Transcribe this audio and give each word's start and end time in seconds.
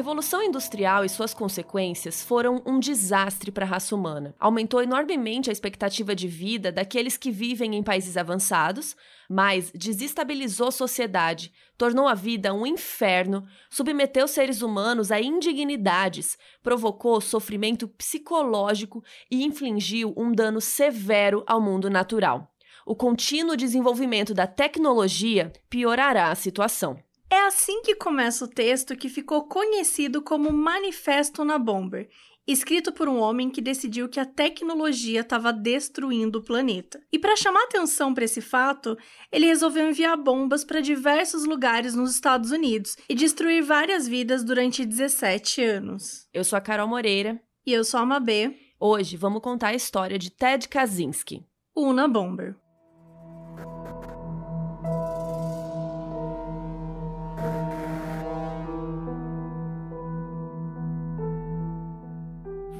Revolução 0.00 0.42
Industrial 0.42 1.04
e 1.04 1.10
suas 1.10 1.34
consequências 1.34 2.22
foram 2.22 2.62
um 2.64 2.80
desastre 2.80 3.50
para 3.52 3.66
a 3.66 3.68
raça 3.68 3.94
humana. 3.94 4.34
Aumentou 4.40 4.82
enormemente 4.82 5.50
a 5.50 5.52
expectativa 5.52 6.14
de 6.16 6.26
vida 6.26 6.72
daqueles 6.72 7.18
que 7.18 7.30
vivem 7.30 7.76
em 7.76 7.82
países 7.82 8.16
avançados, 8.16 8.96
mas 9.28 9.70
desestabilizou 9.72 10.68
a 10.68 10.72
sociedade, 10.72 11.52
tornou 11.76 12.08
a 12.08 12.14
vida 12.14 12.54
um 12.54 12.64
inferno, 12.64 13.46
submeteu 13.68 14.26
seres 14.26 14.62
humanos 14.62 15.12
a 15.12 15.20
indignidades, 15.20 16.38
provocou 16.62 17.20
sofrimento 17.20 17.86
psicológico 17.86 19.04
e 19.30 19.44
infligiu 19.44 20.14
um 20.16 20.32
dano 20.32 20.62
severo 20.62 21.44
ao 21.46 21.60
mundo 21.60 21.90
natural. 21.90 22.50
O 22.86 22.96
contínuo 22.96 23.54
desenvolvimento 23.54 24.32
da 24.32 24.46
tecnologia 24.46 25.52
piorará 25.68 26.30
a 26.30 26.34
situação. 26.34 26.98
É 27.32 27.46
assim 27.46 27.80
que 27.82 27.94
começa 27.94 28.44
o 28.44 28.48
texto 28.48 28.96
que 28.96 29.08
ficou 29.08 29.44
conhecido 29.46 30.20
como 30.20 30.52
Manifesto 30.52 31.44
na 31.44 31.58
Bomber, 31.58 32.08
escrito 32.44 32.92
por 32.92 33.08
um 33.08 33.20
homem 33.20 33.48
que 33.48 33.60
decidiu 33.60 34.08
que 34.08 34.18
a 34.18 34.26
tecnologia 34.26 35.20
estava 35.20 35.52
destruindo 35.52 36.40
o 36.40 36.42
planeta. 36.42 37.00
E 37.12 37.20
para 37.20 37.36
chamar 37.36 37.62
atenção 37.62 38.12
para 38.12 38.24
esse 38.24 38.40
fato, 38.40 38.98
ele 39.30 39.46
resolveu 39.46 39.88
enviar 39.88 40.16
bombas 40.16 40.64
para 40.64 40.80
diversos 40.80 41.44
lugares 41.44 41.94
nos 41.94 42.12
Estados 42.12 42.50
Unidos 42.50 42.96
e 43.08 43.14
destruir 43.14 43.62
várias 43.62 44.08
vidas 44.08 44.42
durante 44.42 44.84
17 44.84 45.62
anos. 45.62 46.26
Eu 46.34 46.42
sou 46.42 46.56
a 46.56 46.60
Carol 46.60 46.88
Moreira. 46.88 47.40
E 47.64 47.72
eu 47.72 47.84
sou 47.84 48.00
a 48.00 48.06
Mabê. 48.06 48.56
Hoje 48.80 49.16
vamos 49.16 49.42
contar 49.42 49.68
a 49.68 49.74
história 49.74 50.18
de 50.18 50.30
Ted 50.30 50.66
Kaczynski. 50.66 51.46
Una 51.76 52.08
Bomber. 52.08 52.56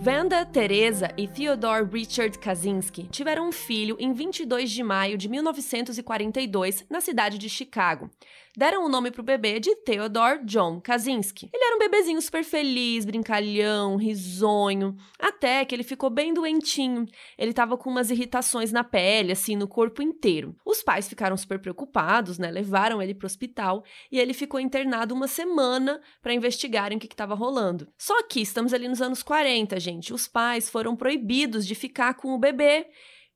Wanda, 0.03 0.47
Teresa 0.47 1.12
e 1.15 1.29
Theodore 1.29 1.84
Richard 1.84 2.39
Kaczynski 2.39 3.06
tiveram 3.11 3.48
um 3.48 3.53
filho 3.53 3.97
em 4.01 4.15
22 4.15 4.70
de 4.70 4.83
maio 4.83 5.19
de 5.19 5.29
1942 5.29 6.87
na 6.89 7.03
cidade 7.03 7.37
de 7.37 7.51
Chicago 7.51 8.09
deram 8.56 8.84
o 8.84 8.89
nome 8.89 9.11
pro 9.11 9.23
bebê 9.23 9.61
de 9.61 9.75
Theodore 9.77 10.45
John 10.45 10.81
Kaczynski. 10.81 11.48
Ele 11.53 11.65
era 11.65 11.77
um 11.77 11.78
bebezinho 11.78 12.21
super 12.21 12.45
feliz, 12.45 13.05
brincalhão, 13.05 13.97
risonho, 13.97 14.97
até 15.19 15.65
que 15.65 15.75
ele 15.75 15.83
ficou 15.83 16.11
bem 16.11 16.34
doentinho. 16.34 17.06
Ele 17.39 17.53
tava 17.53 17.77
com 17.77 17.91
umas 17.91 18.11
irritações 18.11 18.73
na 18.73 18.83
pele, 18.83 19.33
assim, 19.33 19.56
no 19.56 19.69
corpo 19.69 20.03
inteiro. 20.03 20.55
Os 20.65 20.83
pais 20.83 21.09
ficaram 21.09 21.37
super 21.37 21.59
preocupados, 21.59 22.39
né? 22.39 22.51
Levaram 22.51 23.01
ele 23.01 23.15
pro 23.15 23.27
hospital 23.27 23.84
e 24.11 24.19
ele 24.19 24.34
ficou 24.34 24.59
internado 24.59 25.15
uma 25.15 25.28
semana 25.28 26.01
para 26.21 26.34
investigarem 26.34 26.98
o 26.98 27.01
que 27.01 27.06
estava 27.06 27.34
rolando. 27.34 27.89
Só 27.97 28.23
que 28.25 28.41
estamos 28.41 28.75
ali 28.75 28.89
nos 28.89 29.01
anos 29.01 29.23
40, 29.23 29.78
gente. 29.78 29.90
Os 30.13 30.29
pais 30.29 30.71
foram 30.71 30.95
proibidos 30.95 31.67
de 31.67 31.75
ficar 31.75 32.15
com 32.15 32.35
o 32.35 32.39
bebê 32.39 32.87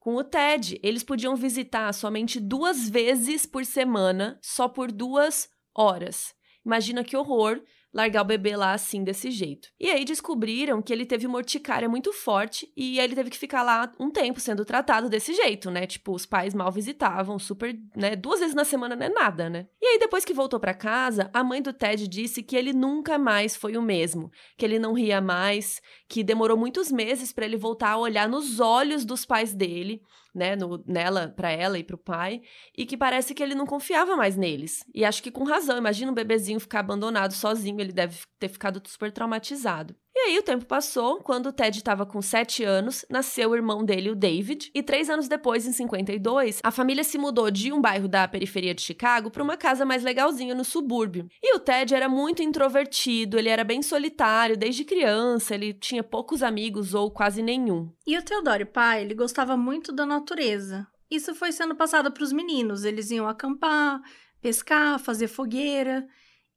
com 0.05 0.17
o 0.17 0.23
TED, 0.23 0.79
eles 0.83 1.03
podiam 1.03 1.35
visitar 1.35 1.91
somente 1.95 2.39
duas 2.39 2.91
vezes 2.91 3.47
por 3.47 3.65
semana, 3.65 4.39
só 4.43 4.69
por 4.69 4.93
duas 4.93 5.49
horas. 5.75 6.35
Imagina 6.63 7.03
que 7.03 7.17
horror 7.17 7.63
largar 7.95 8.23
o 8.23 8.25
bebê 8.25 8.57
lá 8.57 8.73
assim, 8.73 9.05
desse 9.05 9.31
jeito. 9.31 9.69
E 9.79 9.89
aí 9.89 10.05
descobriram 10.05 10.83
que 10.83 10.93
ele 10.93 11.07
teve 11.07 11.29
morticária 11.29 11.89
muito 11.89 12.13
forte 12.13 12.71
e 12.77 12.99
ele 12.99 13.15
teve 13.15 13.31
que 13.31 13.39
ficar 13.39 13.63
lá 13.63 13.93
um 14.01 14.11
tempo 14.11 14.41
sendo 14.41 14.65
tratado 14.65 15.09
desse 15.09 15.33
jeito, 15.33 15.71
né? 15.71 15.87
Tipo, 15.87 16.13
os 16.13 16.27
pais 16.27 16.53
mal 16.53 16.73
visitavam, 16.73 17.39
super, 17.39 17.79
né? 17.95 18.17
Duas 18.17 18.41
vezes 18.41 18.55
na 18.55 18.65
semana 18.65 18.97
não 18.97 19.07
é 19.07 19.09
nada, 19.09 19.49
né? 19.49 19.69
E 19.81 19.87
aí 19.87 19.99
depois 19.99 20.25
que 20.25 20.35
voltou 20.35 20.59
para 20.59 20.75
casa, 20.75 21.31
a 21.33 21.45
mãe 21.45 21.63
do 21.63 21.73
Ted 21.73 22.09
disse 22.09 22.43
que 22.43 22.57
ele 22.57 22.73
nunca 22.73 23.17
mais 23.17 23.55
foi 23.55 23.77
o 23.77 23.83
mesmo, 23.83 24.33
que 24.57 24.65
ele 24.65 24.81
não 24.81 24.93
ria 24.93 25.21
mais, 25.21 25.81
que 26.09 26.25
demorou 26.25 26.57
muitos 26.57 26.91
meses 26.91 27.33
para 27.33 27.45
ele 27.45 27.57
voltar 27.57 27.91
a 27.91 27.99
olhar 27.99 28.29
nos 28.29 28.59
olhos 28.59 29.05
dos 29.05 29.25
pais 29.25 29.55
dele 29.55 30.03
né, 30.35 30.57
no, 30.57 30.83
nela, 30.87 31.29
para 31.29 31.51
ela 31.51 31.79
e 31.79 31.85
para 31.85 31.97
o 31.97 31.99
pai, 31.99 32.43
e 32.77 32.85
que 32.85 32.97
parece 32.97 33.35
que 33.35 33.43
ele 33.43 33.55
não 33.55 33.67
confiava 33.67 34.17
mais 34.17 34.37
neles. 34.37 34.85
E 34.95 35.05
acho 35.05 35.23
que 35.23 35.31
com 35.31 35.45
razão. 35.45 35.79
Imagina 35.79 36.11
um 36.11 36.15
bebezinho 36.15 36.61
ficar 36.61 36.81
abandonado 36.81 37.33
sozinho, 37.33 37.81
ele 37.81 37.93
deve 37.93 38.19
ter 38.39 38.49
ficado 38.49 38.83
super 38.87 39.13
traumatizado. 39.13 39.95
Aí 40.27 40.39
o 40.39 40.43
tempo 40.43 40.65
passou, 40.65 41.19
quando 41.19 41.49
o 41.49 41.53
Ted 41.53 41.77
estava 41.77 42.07
com 42.07 42.23
7 42.23 42.65
anos, 42.65 43.05
nasceu 43.11 43.51
o 43.51 43.55
irmão 43.55 43.85
dele, 43.85 44.09
o 44.09 44.15
David, 44.15 44.71
e 44.75 44.83
três 44.83 45.11
anos 45.11 45.29
depois, 45.29 45.67
em 45.67 45.73
52, 45.73 46.61
a 46.65 46.71
família 46.71 47.05
se 47.05 47.19
mudou 47.19 47.51
de 47.51 47.71
um 47.71 47.79
bairro 47.79 48.09
da 48.09 48.27
periferia 48.27 48.75
de 48.75 48.81
Chicago 48.81 49.31
para 49.31 49.43
uma 49.43 49.59
casa 49.59 49.85
mais 49.85 50.03
legalzinha 50.03 50.55
no 50.55 50.65
subúrbio. 50.65 51.29
E 51.43 51.55
o 51.55 51.59
Ted 51.59 51.95
era 51.95 52.09
muito 52.09 52.43
introvertido, 52.43 53.39
ele 53.39 53.51
era 53.51 53.63
bem 53.63 53.83
solitário 53.83 54.57
desde 54.57 54.83
criança, 54.83 55.55
ele 55.55 55.75
tinha 55.75 56.03
poucos 56.03 56.43
amigos 56.43 56.95
ou 56.95 57.11
quase 57.11 57.43
nenhum. 57.43 57.93
E 58.07 58.17
o 58.17 58.23
Theodore 58.23 58.65
pai, 58.65 59.03
ele 59.03 59.15
gostava 59.15 59.59
muito 59.59 59.93
da 59.93 60.07
natureza. 60.07 60.87
Isso 61.11 61.35
foi 61.35 61.53
sendo 61.53 61.75
passado 61.75 62.11
para 62.11 62.25
os 62.25 62.33
meninos, 62.33 62.85
eles 62.85 63.11
iam 63.11 63.29
acampar, 63.29 64.01
pescar, 64.41 64.99
fazer 64.99 65.29
fogueira. 65.29 66.07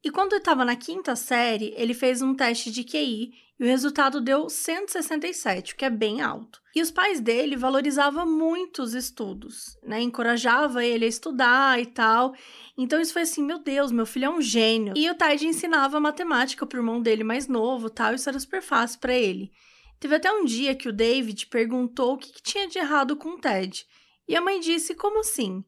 E 0.02 0.10
quando 0.10 0.38
estava 0.38 0.64
na 0.64 0.78
quinta 0.78 1.18
série, 1.18 1.74
ele 1.76 1.94
fez 1.94 2.22
um 2.22 2.34
teste 2.34 2.72
de 2.72 2.86
QI 2.86 3.47
e 3.60 3.64
o 3.64 3.68
resultado 3.68 4.22
deu 4.22 4.50
167, 4.50 5.74
o 5.74 5.76
que 5.78 5.84
é 5.86 5.90
bem 5.90 6.22
alto. 6.22 6.62
E 6.76 6.82
os 6.82 6.92
pais 6.92 7.20
dele 7.20 7.56
valorizavam 7.56 8.30
muito 8.30 8.84
os 8.84 8.94
estudos, 8.94 9.76
né? 9.82 10.00
Encorajava 10.00 10.86
ele 10.86 11.06
a 11.06 11.08
estudar 11.08 11.82
e 11.82 11.88
tal. 11.88 12.36
Então 12.78 13.02
isso 13.02 13.14
foi 13.14 13.24
assim, 13.24 13.44
meu 13.44 13.58
Deus, 13.58 13.92
meu 13.92 14.06
filho 14.06 14.26
é 14.26 14.30
um 14.30 14.42
gênio. 14.42 14.94
E 14.96 15.10
o 15.10 15.16
Ted 15.16 15.48
ensinava 15.48 16.00
matemática 16.00 16.68
pro 16.68 16.80
irmão 16.80 17.02
dele 17.02 17.24
mais 17.24 17.48
novo, 17.48 17.90
tal, 17.90 18.14
isso 18.14 18.30
era 18.30 18.40
super 18.40 18.62
fácil 18.62 19.00
para 19.00 19.16
ele. 19.16 19.52
Teve 20.00 20.16
até 20.16 20.32
um 20.32 20.46
dia 20.46 20.76
que 20.76 20.88
o 20.88 20.94
David 20.94 21.48
perguntou 21.48 22.14
o 22.14 22.18
que, 22.18 22.32
que 22.32 22.44
tinha 22.44 22.68
de 22.68 22.78
errado 22.78 23.16
com 23.16 23.30
o 23.30 23.40
Ted. 23.40 23.84
E 24.28 24.36
a 24.36 24.42
mãe 24.42 24.60
disse: 24.60 24.94
"Como 24.94 25.22
assim?" 25.22 25.64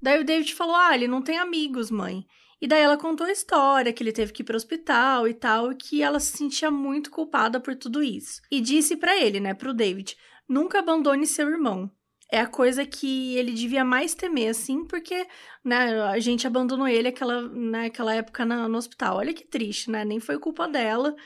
Daí 0.00 0.20
o 0.20 0.24
David 0.24 0.54
falou: 0.54 0.76
"Ah, 0.76 0.94
ele 0.94 1.08
não 1.08 1.20
tem 1.20 1.38
amigos, 1.38 1.90
mãe." 1.90 2.24
E 2.62 2.68
daí 2.68 2.80
ela 2.80 2.96
contou 2.96 3.26
a 3.26 3.32
história, 3.32 3.92
que 3.92 4.04
ele 4.04 4.12
teve 4.12 4.32
que 4.32 4.42
ir 4.42 4.44
para 4.44 4.54
o 4.54 4.56
hospital 4.56 5.26
e 5.26 5.34
tal, 5.34 5.72
e 5.72 5.74
que 5.74 6.00
ela 6.00 6.20
se 6.20 6.38
sentia 6.38 6.70
muito 6.70 7.10
culpada 7.10 7.58
por 7.58 7.74
tudo 7.74 8.00
isso. 8.00 8.40
E 8.48 8.60
disse 8.60 8.96
para 8.96 9.20
ele, 9.20 9.40
né, 9.40 9.52
pro 9.52 9.74
David, 9.74 10.16
nunca 10.48 10.78
abandone 10.78 11.26
seu 11.26 11.50
irmão. 11.50 11.90
É 12.30 12.38
a 12.38 12.46
coisa 12.46 12.86
que 12.86 13.36
ele 13.36 13.50
devia 13.50 13.84
mais 13.84 14.14
temer, 14.14 14.50
assim, 14.50 14.84
porque, 14.84 15.26
né, 15.64 16.00
a 16.02 16.20
gente 16.20 16.46
abandonou 16.46 16.86
ele 16.86 17.08
aquela, 17.08 17.42
né, 17.48 17.90
época 18.16 18.44
na, 18.44 18.68
no 18.68 18.78
hospital. 18.78 19.16
Olha 19.16 19.34
que 19.34 19.44
triste, 19.44 19.90
né? 19.90 20.04
Nem 20.04 20.20
foi 20.20 20.38
culpa 20.38 20.68
dela. 20.68 21.16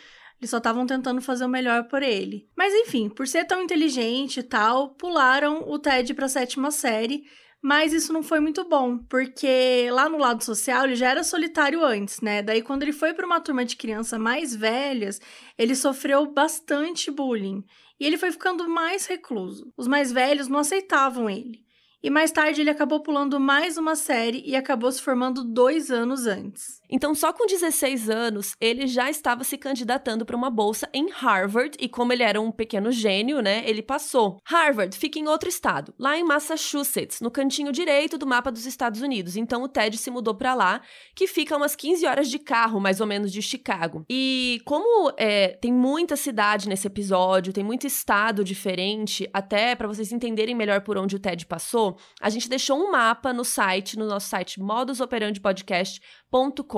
Eles 0.40 0.50
só 0.50 0.56
estavam 0.56 0.86
tentando 0.86 1.20
fazer 1.20 1.44
o 1.44 1.48
melhor 1.48 1.84
por 1.84 2.02
ele. 2.02 2.48
Mas 2.56 2.72
enfim, 2.72 3.10
por 3.10 3.28
ser 3.28 3.44
tão 3.44 3.62
inteligente 3.62 4.40
e 4.40 4.42
tal, 4.42 4.94
pularam 4.94 5.68
o 5.68 5.78
Ted 5.78 6.12
para 6.14 6.26
a 6.26 6.30
sétima 6.30 6.70
série 6.70 7.24
mas 7.66 7.92
isso 7.92 8.12
não 8.12 8.22
foi 8.22 8.38
muito 8.38 8.62
bom, 8.62 8.96
porque 8.96 9.88
lá 9.90 10.08
no 10.08 10.18
lado 10.18 10.44
social 10.44 10.84
ele 10.84 10.94
já 10.94 11.10
era 11.10 11.24
solitário 11.24 11.82
antes, 11.84 12.20
né? 12.20 12.40
Daí 12.40 12.62
quando 12.62 12.84
ele 12.84 12.92
foi 12.92 13.12
para 13.12 13.26
uma 13.26 13.40
turma 13.40 13.64
de 13.64 13.74
crianças 13.74 14.20
mais 14.20 14.54
velhas, 14.54 15.20
ele 15.58 15.74
sofreu 15.74 16.32
bastante 16.32 17.10
bullying 17.10 17.64
e 17.98 18.06
ele 18.06 18.16
foi 18.16 18.30
ficando 18.30 18.68
mais 18.68 19.06
recluso. 19.06 19.72
Os 19.76 19.88
mais 19.88 20.12
velhos 20.12 20.46
não 20.46 20.60
aceitavam 20.60 21.28
ele. 21.28 21.66
E 22.00 22.08
mais 22.08 22.30
tarde 22.30 22.60
ele 22.60 22.70
acabou 22.70 23.02
pulando 23.02 23.40
mais 23.40 23.76
uma 23.76 23.96
série 23.96 24.44
e 24.46 24.54
acabou 24.54 24.92
se 24.92 25.02
formando 25.02 25.42
dois 25.42 25.90
anos 25.90 26.24
antes. 26.28 26.80
Então, 26.90 27.14
só 27.14 27.32
com 27.32 27.46
16 27.46 28.08
anos, 28.08 28.54
ele 28.60 28.86
já 28.86 29.10
estava 29.10 29.44
se 29.44 29.58
candidatando 29.58 30.24
para 30.24 30.36
uma 30.36 30.50
bolsa 30.50 30.88
em 30.92 31.10
Harvard 31.10 31.76
e 31.80 31.88
como 31.88 32.12
ele 32.12 32.22
era 32.22 32.40
um 32.40 32.52
pequeno 32.52 32.92
gênio, 32.92 33.40
né, 33.40 33.64
ele 33.66 33.82
passou. 33.82 34.38
Harvard 34.44 34.96
fica 34.96 35.18
em 35.18 35.26
outro 35.26 35.48
estado, 35.48 35.92
lá 35.98 36.16
em 36.16 36.24
Massachusetts, 36.24 37.20
no 37.20 37.30
cantinho 37.30 37.72
direito 37.72 38.16
do 38.16 38.26
mapa 38.26 38.52
dos 38.52 38.66
Estados 38.66 39.00
Unidos. 39.00 39.36
Então, 39.36 39.62
o 39.62 39.68
Ted 39.68 39.96
se 39.98 40.10
mudou 40.10 40.34
para 40.34 40.54
lá, 40.54 40.80
que 41.14 41.26
fica 41.26 41.56
umas 41.56 41.74
15 41.74 42.06
horas 42.06 42.28
de 42.28 42.38
carro, 42.38 42.80
mais 42.80 43.00
ou 43.00 43.06
menos, 43.06 43.32
de 43.32 43.42
Chicago. 43.42 44.04
E 44.08 44.60
como 44.64 45.12
é, 45.16 45.48
tem 45.48 45.72
muita 45.72 46.16
cidade 46.16 46.68
nesse 46.68 46.86
episódio, 46.86 47.52
tem 47.52 47.64
muito 47.64 47.86
estado 47.86 48.44
diferente, 48.44 49.28
até 49.32 49.74
para 49.74 49.88
vocês 49.88 50.12
entenderem 50.12 50.54
melhor 50.54 50.82
por 50.82 50.96
onde 50.96 51.16
o 51.16 51.18
Ted 51.18 51.44
passou, 51.46 51.96
a 52.20 52.30
gente 52.30 52.48
deixou 52.48 52.78
um 52.78 52.90
mapa 52.90 53.32
no 53.32 53.44
site, 53.44 53.98
no 53.98 54.06
nosso 54.06 54.28
site 54.28 54.60
modusoperandipodcast.com 54.60 56.75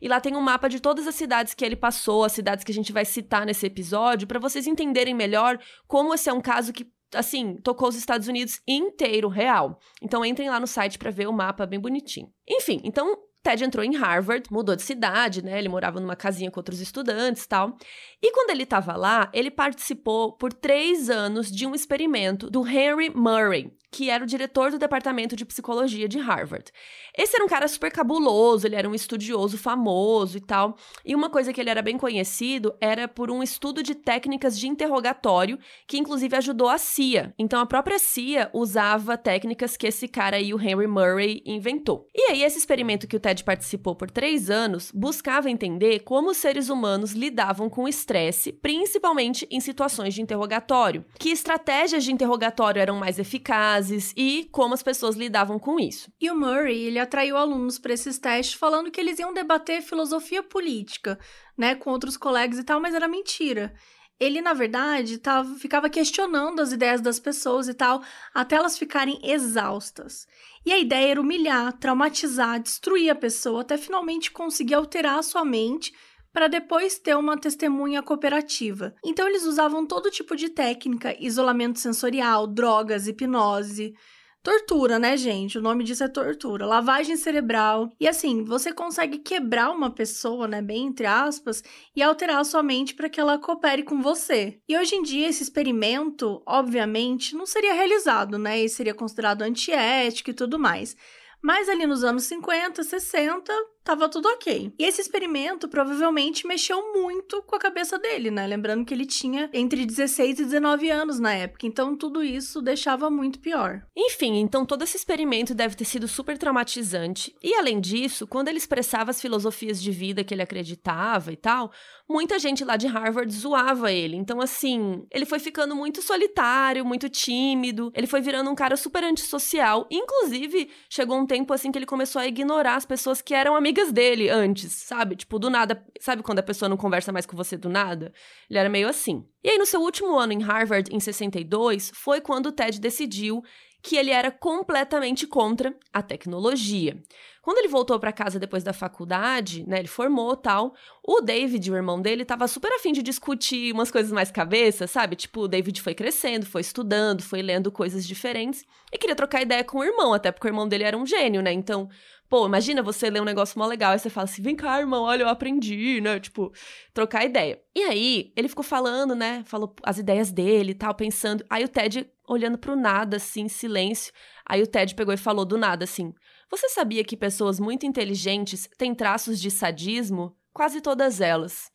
e 0.00 0.08
lá 0.08 0.20
tem 0.20 0.36
um 0.36 0.40
mapa 0.40 0.68
de 0.68 0.80
todas 0.80 1.06
as 1.06 1.14
cidades 1.14 1.54
que 1.54 1.64
ele 1.64 1.76
passou, 1.76 2.24
as 2.24 2.32
cidades 2.32 2.64
que 2.64 2.72
a 2.72 2.74
gente 2.74 2.92
vai 2.92 3.04
citar 3.04 3.46
nesse 3.46 3.66
episódio, 3.66 4.26
para 4.26 4.38
vocês 4.38 4.66
entenderem 4.66 5.14
melhor 5.14 5.58
como 5.86 6.14
esse 6.14 6.28
é 6.28 6.32
um 6.32 6.40
caso 6.40 6.72
que 6.72 6.86
assim, 7.14 7.56
tocou 7.62 7.88
os 7.88 7.96
Estados 7.96 8.28
Unidos 8.28 8.60
inteiro, 8.66 9.28
real. 9.28 9.78
Então 10.02 10.24
entrem 10.24 10.50
lá 10.50 10.58
no 10.58 10.66
site 10.66 10.98
para 10.98 11.10
ver 11.10 11.28
o 11.28 11.32
mapa 11.32 11.66
bem 11.66 11.78
bonitinho. 11.78 12.28
Enfim, 12.48 12.80
então 12.84 13.16
Ted 13.46 13.62
entrou 13.62 13.84
em 13.84 13.94
Harvard, 13.94 14.48
mudou 14.50 14.74
de 14.74 14.82
cidade, 14.82 15.40
né? 15.40 15.56
Ele 15.56 15.68
morava 15.68 16.00
numa 16.00 16.16
casinha 16.16 16.50
com 16.50 16.58
outros 16.58 16.80
estudantes 16.80 17.44
e 17.44 17.48
tal. 17.48 17.76
E 18.20 18.32
quando 18.32 18.50
ele 18.50 18.64
estava 18.64 18.96
lá, 18.96 19.30
ele 19.32 19.52
participou 19.52 20.32
por 20.36 20.52
três 20.52 21.08
anos 21.08 21.48
de 21.48 21.64
um 21.64 21.72
experimento 21.72 22.50
do 22.50 22.66
Henry 22.66 23.08
Murray, 23.08 23.72
que 23.96 24.10
era 24.10 24.22
o 24.22 24.26
diretor 24.26 24.70
do 24.70 24.78
departamento 24.78 25.34
de 25.34 25.46
psicologia 25.46 26.06
de 26.06 26.18
Harvard. 26.18 26.70
Esse 27.16 27.34
era 27.34 27.42
um 27.42 27.48
cara 27.48 27.66
super 27.66 27.90
cabuloso, 27.90 28.66
ele 28.66 28.76
era 28.76 28.86
um 28.86 28.94
estudioso 28.94 29.56
famoso 29.56 30.36
e 30.36 30.40
tal. 30.40 30.76
E 31.02 31.14
uma 31.14 31.30
coisa 31.30 31.50
que 31.50 31.58
ele 31.58 31.70
era 31.70 31.80
bem 31.80 31.96
conhecido 31.96 32.74
era 32.78 33.08
por 33.08 33.30
um 33.30 33.42
estudo 33.42 33.82
de 33.82 33.94
técnicas 33.94 34.58
de 34.58 34.68
interrogatório, 34.68 35.58
que 35.86 35.96
inclusive 35.96 36.36
ajudou 36.36 36.68
a 36.68 36.76
CIA. 36.76 37.32
Então 37.38 37.58
a 37.58 37.64
própria 37.64 37.98
CIA 37.98 38.50
usava 38.52 39.16
técnicas 39.16 39.78
que 39.78 39.86
esse 39.86 40.06
cara 40.06 40.36
aí, 40.36 40.52
o 40.52 40.60
Henry 40.60 40.86
Murray, 40.86 41.42
inventou. 41.46 42.06
E 42.14 42.32
aí, 42.32 42.42
esse 42.42 42.58
experimento 42.58 43.08
que 43.08 43.16
o 43.16 43.20
Ted 43.20 43.42
participou 43.44 43.96
por 43.96 44.10
três 44.10 44.50
anos 44.50 44.92
buscava 44.92 45.48
entender 45.48 46.00
como 46.00 46.32
os 46.32 46.36
seres 46.36 46.68
humanos 46.68 47.12
lidavam 47.12 47.70
com 47.70 47.88
estresse, 47.88 48.52
principalmente 48.52 49.48
em 49.50 49.58
situações 49.58 50.12
de 50.12 50.20
interrogatório. 50.20 51.02
Que 51.18 51.30
estratégias 51.30 52.04
de 52.04 52.12
interrogatório 52.12 52.82
eram 52.82 52.98
mais 52.98 53.18
eficazes 53.18 53.85
e 54.16 54.48
como 54.52 54.74
as 54.74 54.82
pessoas 54.82 55.16
lidavam 55.16 55.58
com 55.58 55.78
isso. 55.78 56.12
E 56.20 56.30
o 56.30 56.36
Murray, 56.36 56.84
ele 56.84 56.98
atraiu 56.98 57.36
alunos 57.36 57.78
para 57.78 57.94
esses 57.94 58.18
testes 58.18 58.54
falando 58.54 58.90
que 58.90 59.00
eles 59.00 59.18
iam 59.18 59.34
debater 59.34 59.82
filosofia 59.82 60.42
política, 60.42 61.18
né, 61.56 61.74
com 61.74 61.90
outros 61.90 62.16
colegas 62.16 62.58
e 62.58 62.64
tal, 62.64 62.80
mas 62.80 62.94
era 62.94 63.08
mentira 63.08 63.72
ele, 64.18 64.40
na 64.40 64.54
verdade, 64.54 65.18
tava, 65.18 65.54
ficava 65.56 65.90
questionando 65.90 66.60
as 66.60 66.72
ideias 66.72 67.00
das 67.00 67.20
pessoas 67.20 67.68
e 67.68 67.74
tal, 67.74 68.02
até 68.32 68.56
elas 68.56 68.78
ficarem 68.78 69.18
exaustas. 69.22 70.26
E 70.64 70.72
a 70.72 70.78
ideia 70.78 71.10
era 71.10 71.20
humilhar, 71.20 71.72
traumatizar, 71.74 72.60
destruir 72.60 73.10
a 73.10 73.14
pessoa, 73.14 73.60
até 73.60 73.76
finalmente 73.76 74.30
conseguir 74.30 74.74
alterar 74.74 75.18
a 75.18 75.22
sua 75.22 75.44
mente 75.44 75.92
para 76.36 76.48
depois 76.48 76.98
ter 76.98 77.16
uma 77.16 77.38
testemunha 77.38 78.02
cooperativa. 78.02 78.94
Então, 79.02 79.26
eles 79.26 79.46
usavam 79.46 79.86
todo 79.86 80.10
tipo 80.10 80.36
de 80.36 80.50
técnica, 80.50 81.16
isolamento 81.18 81.80
sensorial, 81.80 82.46
drogas, 82.46 83.08
hipnose, 83.08 83.94
Tortura, 84.42 84.96
né, 84.96 85.16
gente? 85.16 85.58
O 85.58 85.60
nome 85.62 85.82
disso 85.82 86.04
é 86.04 86.08
tortura. 86.08 86.66
Lavagem 86.66 87.16
cerebral. 87.16 87.90
E 87.98 88.06
assim, 88.06 88.44
você 88.44 88.72
consegue 88.72 89.18
quebrar 89.18 89.72
uma 89.72 89.90
pessoa, 89.90 90.46
né, 90.46 90.62
bem 90.62 90.86
entre 90.86 91.04
aspas, 91.04 91.64
e 91.96 92.00
alterar 92.00 92.38
a 92.38 92.44
sua 92.44 92.62
mente 92.62 92.94
para 92.94 93.08
que 93.08 93.18
ela 93.18 93.40
coopere 93.40 93.82
com 93.82 94.00
você. 94.00 94.60
E 94.68 94.78
hoje 94.78 94.94
em 94.94 95.02
dia, 95.02 95.26
esse 95.28 95.42
experimento, 95.42 96.40
obviamente, 96.46 97.34
não 97.34 97.44
seria 97.44 97.72
realizado, 97.72 98.38
né? 98.38 98.62
E 98.62 98.68
seria 98.68 98.94
considerado 98.94 99.42
antiético 99.42 100.30
e 100.30 100.34
tudo 100.34 100.60
mais. 100.60 100.96
Mas 101.42 101.68
ali 101.68 101.86
nos 101.86 102.04
anos 102.04 102.24
50, 102.24 102.84
60, 102.84 103.52
tava 103.86 104.08
tudo 104.08 104.28
ok. 104.28 104.72
E 104.76 104.84
esse 104.84 105.00
experimento 105.00 105.68
provavelmente 105.68 106.44
mexeu 106.44 106.92
muito 106.92 107.40
com 107.44 107.54
a 107.54 107.58
cabeça 107.58 107.96
dele, 107.98 108.32
né? 108.32 108.44
Lembrando 108.44 108.84
que 108.84 108.92
ele 108.92 109.06
tinha 109.06 109.48
entre 109.52 109.86
16 109.86 110.40
e 110.40 110.44
19 110.44 110.90
anos 110.90 111.20
na 111.20 111.32
época, 111.32 111.66
então 111.68 111.96
tudo 111.96 112.22
isso 112.22 112.60
deixava 112.60 113.08
muito 113.08 113.38
pior. 113.38 113.86
Enfim, 113.96 114.40
então 114.40 114.66
todo 114.66 114.82
esse 114.82 114.96
experimento 114.96 115.54
deve 115.54 115.76
ter 115.76 115.84
sido 115.84 116.08
super 116.08 116.36
traumatizante. 116.36 117.32
E 117.40 117.54
além 117.54 117.80
disso, 117.80 118.26
quando 118.26 118.48
ele 118.48 118.58
expressava 118.58 119.12
as 119.12 119.20
filosofias 119.20 119.80
de 119.80 119.92
vida 119.92 120.24
que 120.24 120.34
ele 120.34 120.42
acreditava 120.42 121.32
e 121.32 121.36
tal, 121.36 121.70
muita 122.08 122.40
gente 122.40 122.64
lá 122.64 122.76
de 122.76 122.88
Harvard 122.88 123.32
zoava 123.32 123.92
ele. 123.92 124.16
Então, 124.16 124.40
assim, 124.40 125.06
ele 125.12 125.24
foi 125.24 125.38
ficando 125.38 125.76
muito 125.76 126.02
solitário, 126.02 126.84
muito 126.84 127.08
tímido, 127.08 127.92
ele 127.94 128.08
foi 128.08 128.20
virando 128.20 128.50
um 128.50 128.54
cara 128.56 128.76
super 128.76 129.04
antissocial. 129.04 129.86
Inclusive, 129.90 130.68
chegou 130.90 131.16
um 131.18 131.26
tempo 131.26 131.52
assim 131.52 131.70
que 131.70 131.78
ele 131.78 131.86
começou 131.86 132.20
a 132.20 132.26
ignorar 132.26 132.74
as 132.74 132.84
pessoas 132.84 133.22
que 133.22 133.32
eram 133.32 133.54
amigas 133.54 133.75
amigas 133.76 133.92
dele 133.92 134.28
antes, 134.28 134.72
sabe? 134.72 135.16
Tipo, 135.16 135.38
do 135.38 135.50
nada. 135.50 135.84
Sabe 136.00 136.22
quando 136.22 136.38
a 136.38 136.42
pessoa 136.42 136.68
não 136.68 136.76
conversa 136.76 137.12
mais 137.12 137.26
com 137.26 137.36
você 137.36 137.56
do 137.56 137.68
nada? 137.68 138.12
Ele 138.48 138.58
era 138.58 138.68
meio 138.68 138.88
assim. 138.88 139.26
E 139.44 139.50
aí, 139.50 139.58
no 139.58 139.66
seu 139.66 139.80
último 139.80 140.16
ano 140.16 140.32
em 140.32 140.42
Harvard, 140.42 140.94
em 140.94 141.00
62, 141.00 141.92
foi 141.94 142.20
quando 142.20 142.46
o 142.46 142.52
Ted 142.52 142.80
decidiu 142.80 143.42
que 143.82 143.96
ele 143.96 144.10
era 144.10 144.32
completamente 144.32 145.26
contra 145.28 145.72
a 145.92 146.02
tecnologia. 146.02 147.00
Quando 147.40 147.58
ele 147.58 147.68
voltou 147.68 148.00
para 148.00 148.10
casa 148.10 148.40
depois 148.40 148.64
da 148.64 148.72
faculdade, 148.72 149.64
né, 149.68 149.78
ele 149.78 149.86
formou 149.86 150.36
tal, 150.36 150.74
o 151.06 151.20
David, 151.20 151.70
o 151.70 151.76
irmão 151.76 152.02
dele, 152.02 152.24
tava 152.24 152.48
super 152.48 152.72
afim 152.72 152.92
de 152.92 153.00
discutir 153.00 153.72
umas 153.72 153.88
coisas 153.88 154.10
mais 154.10 154.32
cabeça, 154.32 154.88
sabe? 154.88 155.14
Tipo, 155.14 155.42
o 155.42 155.48
David 155.48 155.80
foi 155.80 155.94
crescendo, 155.94 156.44
foi 156.44 156.62
estudando, 156.62 157.22
foi 157.22 157.40
lendo 157.42 157.70
coisas 157.70 158.04
diferentes 158.04 158.64
e 158.92 158.98
queria 158.98 159.14
trocar 159.14 159.42
ideia 159.42 159.62
com 159.62 159.78
o 159.78 159.84
irmão, 159.84 160.12
até 160.12 160.32
porque 160.32 160.48
o 160.48 160.50
irmão 160.50 160.66
dele 160.66 160.82
era 160.82 160.98
um 160.98 161.06
gênio, 161.06 161.40
né? 161.40 161.52
Então, 161.52 161.88
Pô, 162.28 162.46
imagina 162.46 162.82
você 162.82 163.08
ler 163.08 163.22
um 163.22 163.24
negócio 163.24 163.58
mó 163.58 163.66
legal, 163.66 163.92
aí 163.92 163.98
você 163.98 164.10
fala 164.10 164.24
assim, 164.24 164.42
vem 164.42 164.56
cá, 164.56 164.80
irmão, 164.80 165.04
olha, 165.04 165.22
eu 165.22 165.28
aprendi, 165.28 166.00
né? 166.00 166.18
Tipo, 166.18 166.52
trocar 166.92 167.24
ideia. 167.24 167.60
E 167.74 167.82
aí, 167.82 168.32
ele 168.36 168.48
ficou 168.48 168.64
falando, 168.64 169.14
né? 169.14 169.44
Falou 169.46 169.74
as 169.84 169.98
ideias 169.98 170.32
dele 170.32 170.72
e 170.72 170.74
tal, 170.74 170.94
pensando. 170.94 171.44
Aí 171.48 171.64
o 171.64 171.68
Ted 171.68 172.10
olhando 172.28 172.58
pro 172.58 172.74
nada, 172.74 173.18
assim, 173.18 173.42
em 173.42 173.48
silêncio. 173.48 174.12
Aí 174.44 174.60
o 174.60 174.66
Ted 174.66 174.94
pegou 174.94 175.14
e 175.14 175.16
falou 175.16 175.44
do 175.44 175.56
nada, 175.56 175.84
assim: 175.84 176.12
Você 176.50 176.68
sabia 176.68 177.04
que 177.04 177.16
pessoas 177.16 177.60
muito 177.60 177.86
inteligentes 177.86 178.68
têm 178.76 178.94
traços 178.94 179.40
de 179.40 179.50
sadismo? 179.50 180.36
Quase 180.52 180.80
todas 180.80 181.20
elas. 181.20 181.70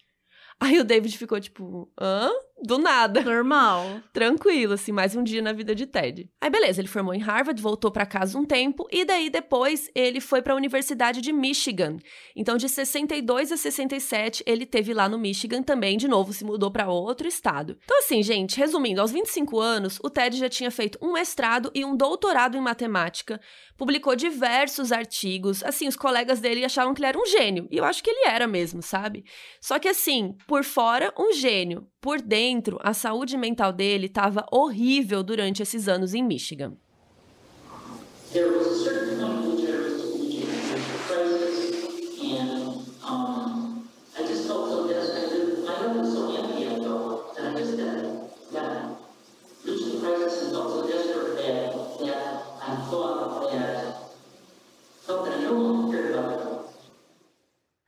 Aí 0.59 0.79
o 0.79 0.83
David 0.83 1.17
ficou 1.17 1.39
tipo, 1.39 1.91
hã? 1.99 2.29
Do 2.63 2.77
nada. 2.77 3.21
Normal. 3.21 4.01
Tranquilo, 4.13 4.73
assim, 4.73 4.91
mais 4.91 5.15
um 5.15 5.23
dia 5.23 5.41
na 5.41 5.51
vida 5.51 5.73
de 5.73 5.87
Ted. 5.87 6.29
Aí 6.39 6.49
beleza, 6.49 6.79
ele 6.79 6.87
formou 6.87 7.13
em 7.13 7.19
Harvard, 7.19 7.59
voltou 7.59 7.89
para 7.89 8.05
casa 8.05 8.37
um 8.37 8.45
tempo 8.45 8.87
e 8.91 9.03
daí 9.03 9.31
depois 9.31 9.89
ele 9.95 10.21
foi 10.21 10.43
para 10.43 10.53
a 10.53 10.55
Universidade 10.55 11.21
de 11.21 11.33
Michigan. 11.33 11.97
Então 12.35 12.57
de 12.57 12.69
62 12.69 13.51
a 13.51 13.57
67 13.57 14.43
ele 14.45 14.67
teve 14.67 14.93
lá 14.93 15.09
no 15.09 15.17
Michigan 15.17 15.63
também, 15.63 15.97
de 15.97 16.07
novo 16.07 16.33
se 16.33 16.45
mudou 16.45 16.69
para 16.69 16.87
outro 16.87 17.27
estado. 17.27 17.77
Então 17.83 17.97
assim, 17.97 18.21
gente, 18.21 18.57
resumindo, 18.57 19.01
aos 19.01 19.11
25 19.11 19.59
anos, 19.59 19.99
o 20.03 20.09
Ted 20.09 20.37
já 20.37 20.49
tinha 20.49 20.69
feito 20.69 20.99
um 21.01 21.13
mestrado 21.13 21.71
e 21.73 21.83
um 21.83 21.95
doutorado 21.95 22.55
em 22.55 22.61
matemática, 22.61 23.41
publicou 23.75 24.15
diversos 24.15 24.91
artigos. 24.91 25.63
Assim, 25.63 25.87
os 25.87 25.95
colegas 25.95 26.39
dele 26.39 26.63
achavam 26.63 26.93
que 26.93 27.01
ele 27.01 27.07
era 27.07 27.19
um 27.19 27.25
gênio, 27.25 27.67
e 27.71 27.77
eu 27.77 27.83
acho 27.83 28.03
que 28.03 28.09
ele 28.09 28.27
era 28.27 28.47
mesmo, 28.47 28.83
sabe? 28.83 29.25
Só 29.59 29.79
que 29.79 29.87
assim, 29.87 30.35
por 30.47 30.63
fora 30.63 31.11
um 31.17 31.33
gênio, 31.33 31.87
por 32.01 32.19
dentro, 32.19 32.79
a 32.81 32.93
saúde 32.93 33.37
mental 33.37 33.71
dele 33.71 34.07
estava 34.07 34.43
horrível 34.51 35.21
durante 35.21 35.61
esses 35.61 35.87
anos 35.87 36.15
em 36.15 36.23
Michigan. 36.23 36.75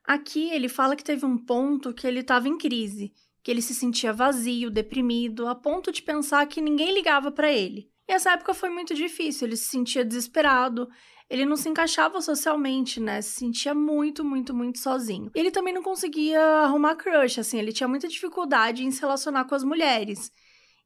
Aqui 0.05 0.51
ele 0.51 0.70
fala 0.70 0.96
que 0.96 1.03
teve 1.03 1.25
um 1.25 1.38
ponto 1.38 1.93
que 1.93 2.05
ele 2.05 2.20
estava 2.20 2.48
em 2.48 2.58
crise, 2.58 3.12
que 3.44 3.52
ele 3.52 3.62
se 3.62 3.76
sentia 3.76 4.14
vazio, 4.14 4.72
deprimido, 4.72 5.48
a 5.48 5.54
ponto 5.54 5.92
de 5.92 6.02
pensar 6.02 6.48
que 6.48 6.62
ninguém 6.62 6.94
ligava 6.94 7.30
para 7.30 7.52
ele. 7.52 7.92
E 8.08 8.14
essa 8.14 8.32
época 8.32 8.54
foi 8.54 8.70
muito 8.70 8.96
difícil, 8.96 9.48
ele 9.48 9.58
se 9.58 9.70
sentia 9.70 10.06
desesperado, 10.06 10.88
ele 11.30 11.46
não 11.46 11.56
se 11.56 11.68
encaixava 11.68 12.22
socialmente, 12.22 13.00
né? 13.00 13.22
Se 13.22 13.40
sentia 13.40 13.74
muito, 13.74 14.24
muito, 14.24 14.54
muito 14.54 14.80
sozinho. 14.80 15.32
Ele 15.36 15.52
também 15.52 15.74
não 15.74 15.84
conseguia 15.84 16.42
arrumar 16.42 16.96
crush, 16.96 17.40
assim, 17.40 17.60
ele 17.60 17.74
tinha 17.74 17.88
muita 17.88 18.08
dificuldade 18.08 18.84
em 18.84 18.92
se 18.92 19.02
relacionar 19.02 19.46
com 19.46 19.56
as 19.56 19.64
mulheres. 19.64 20.32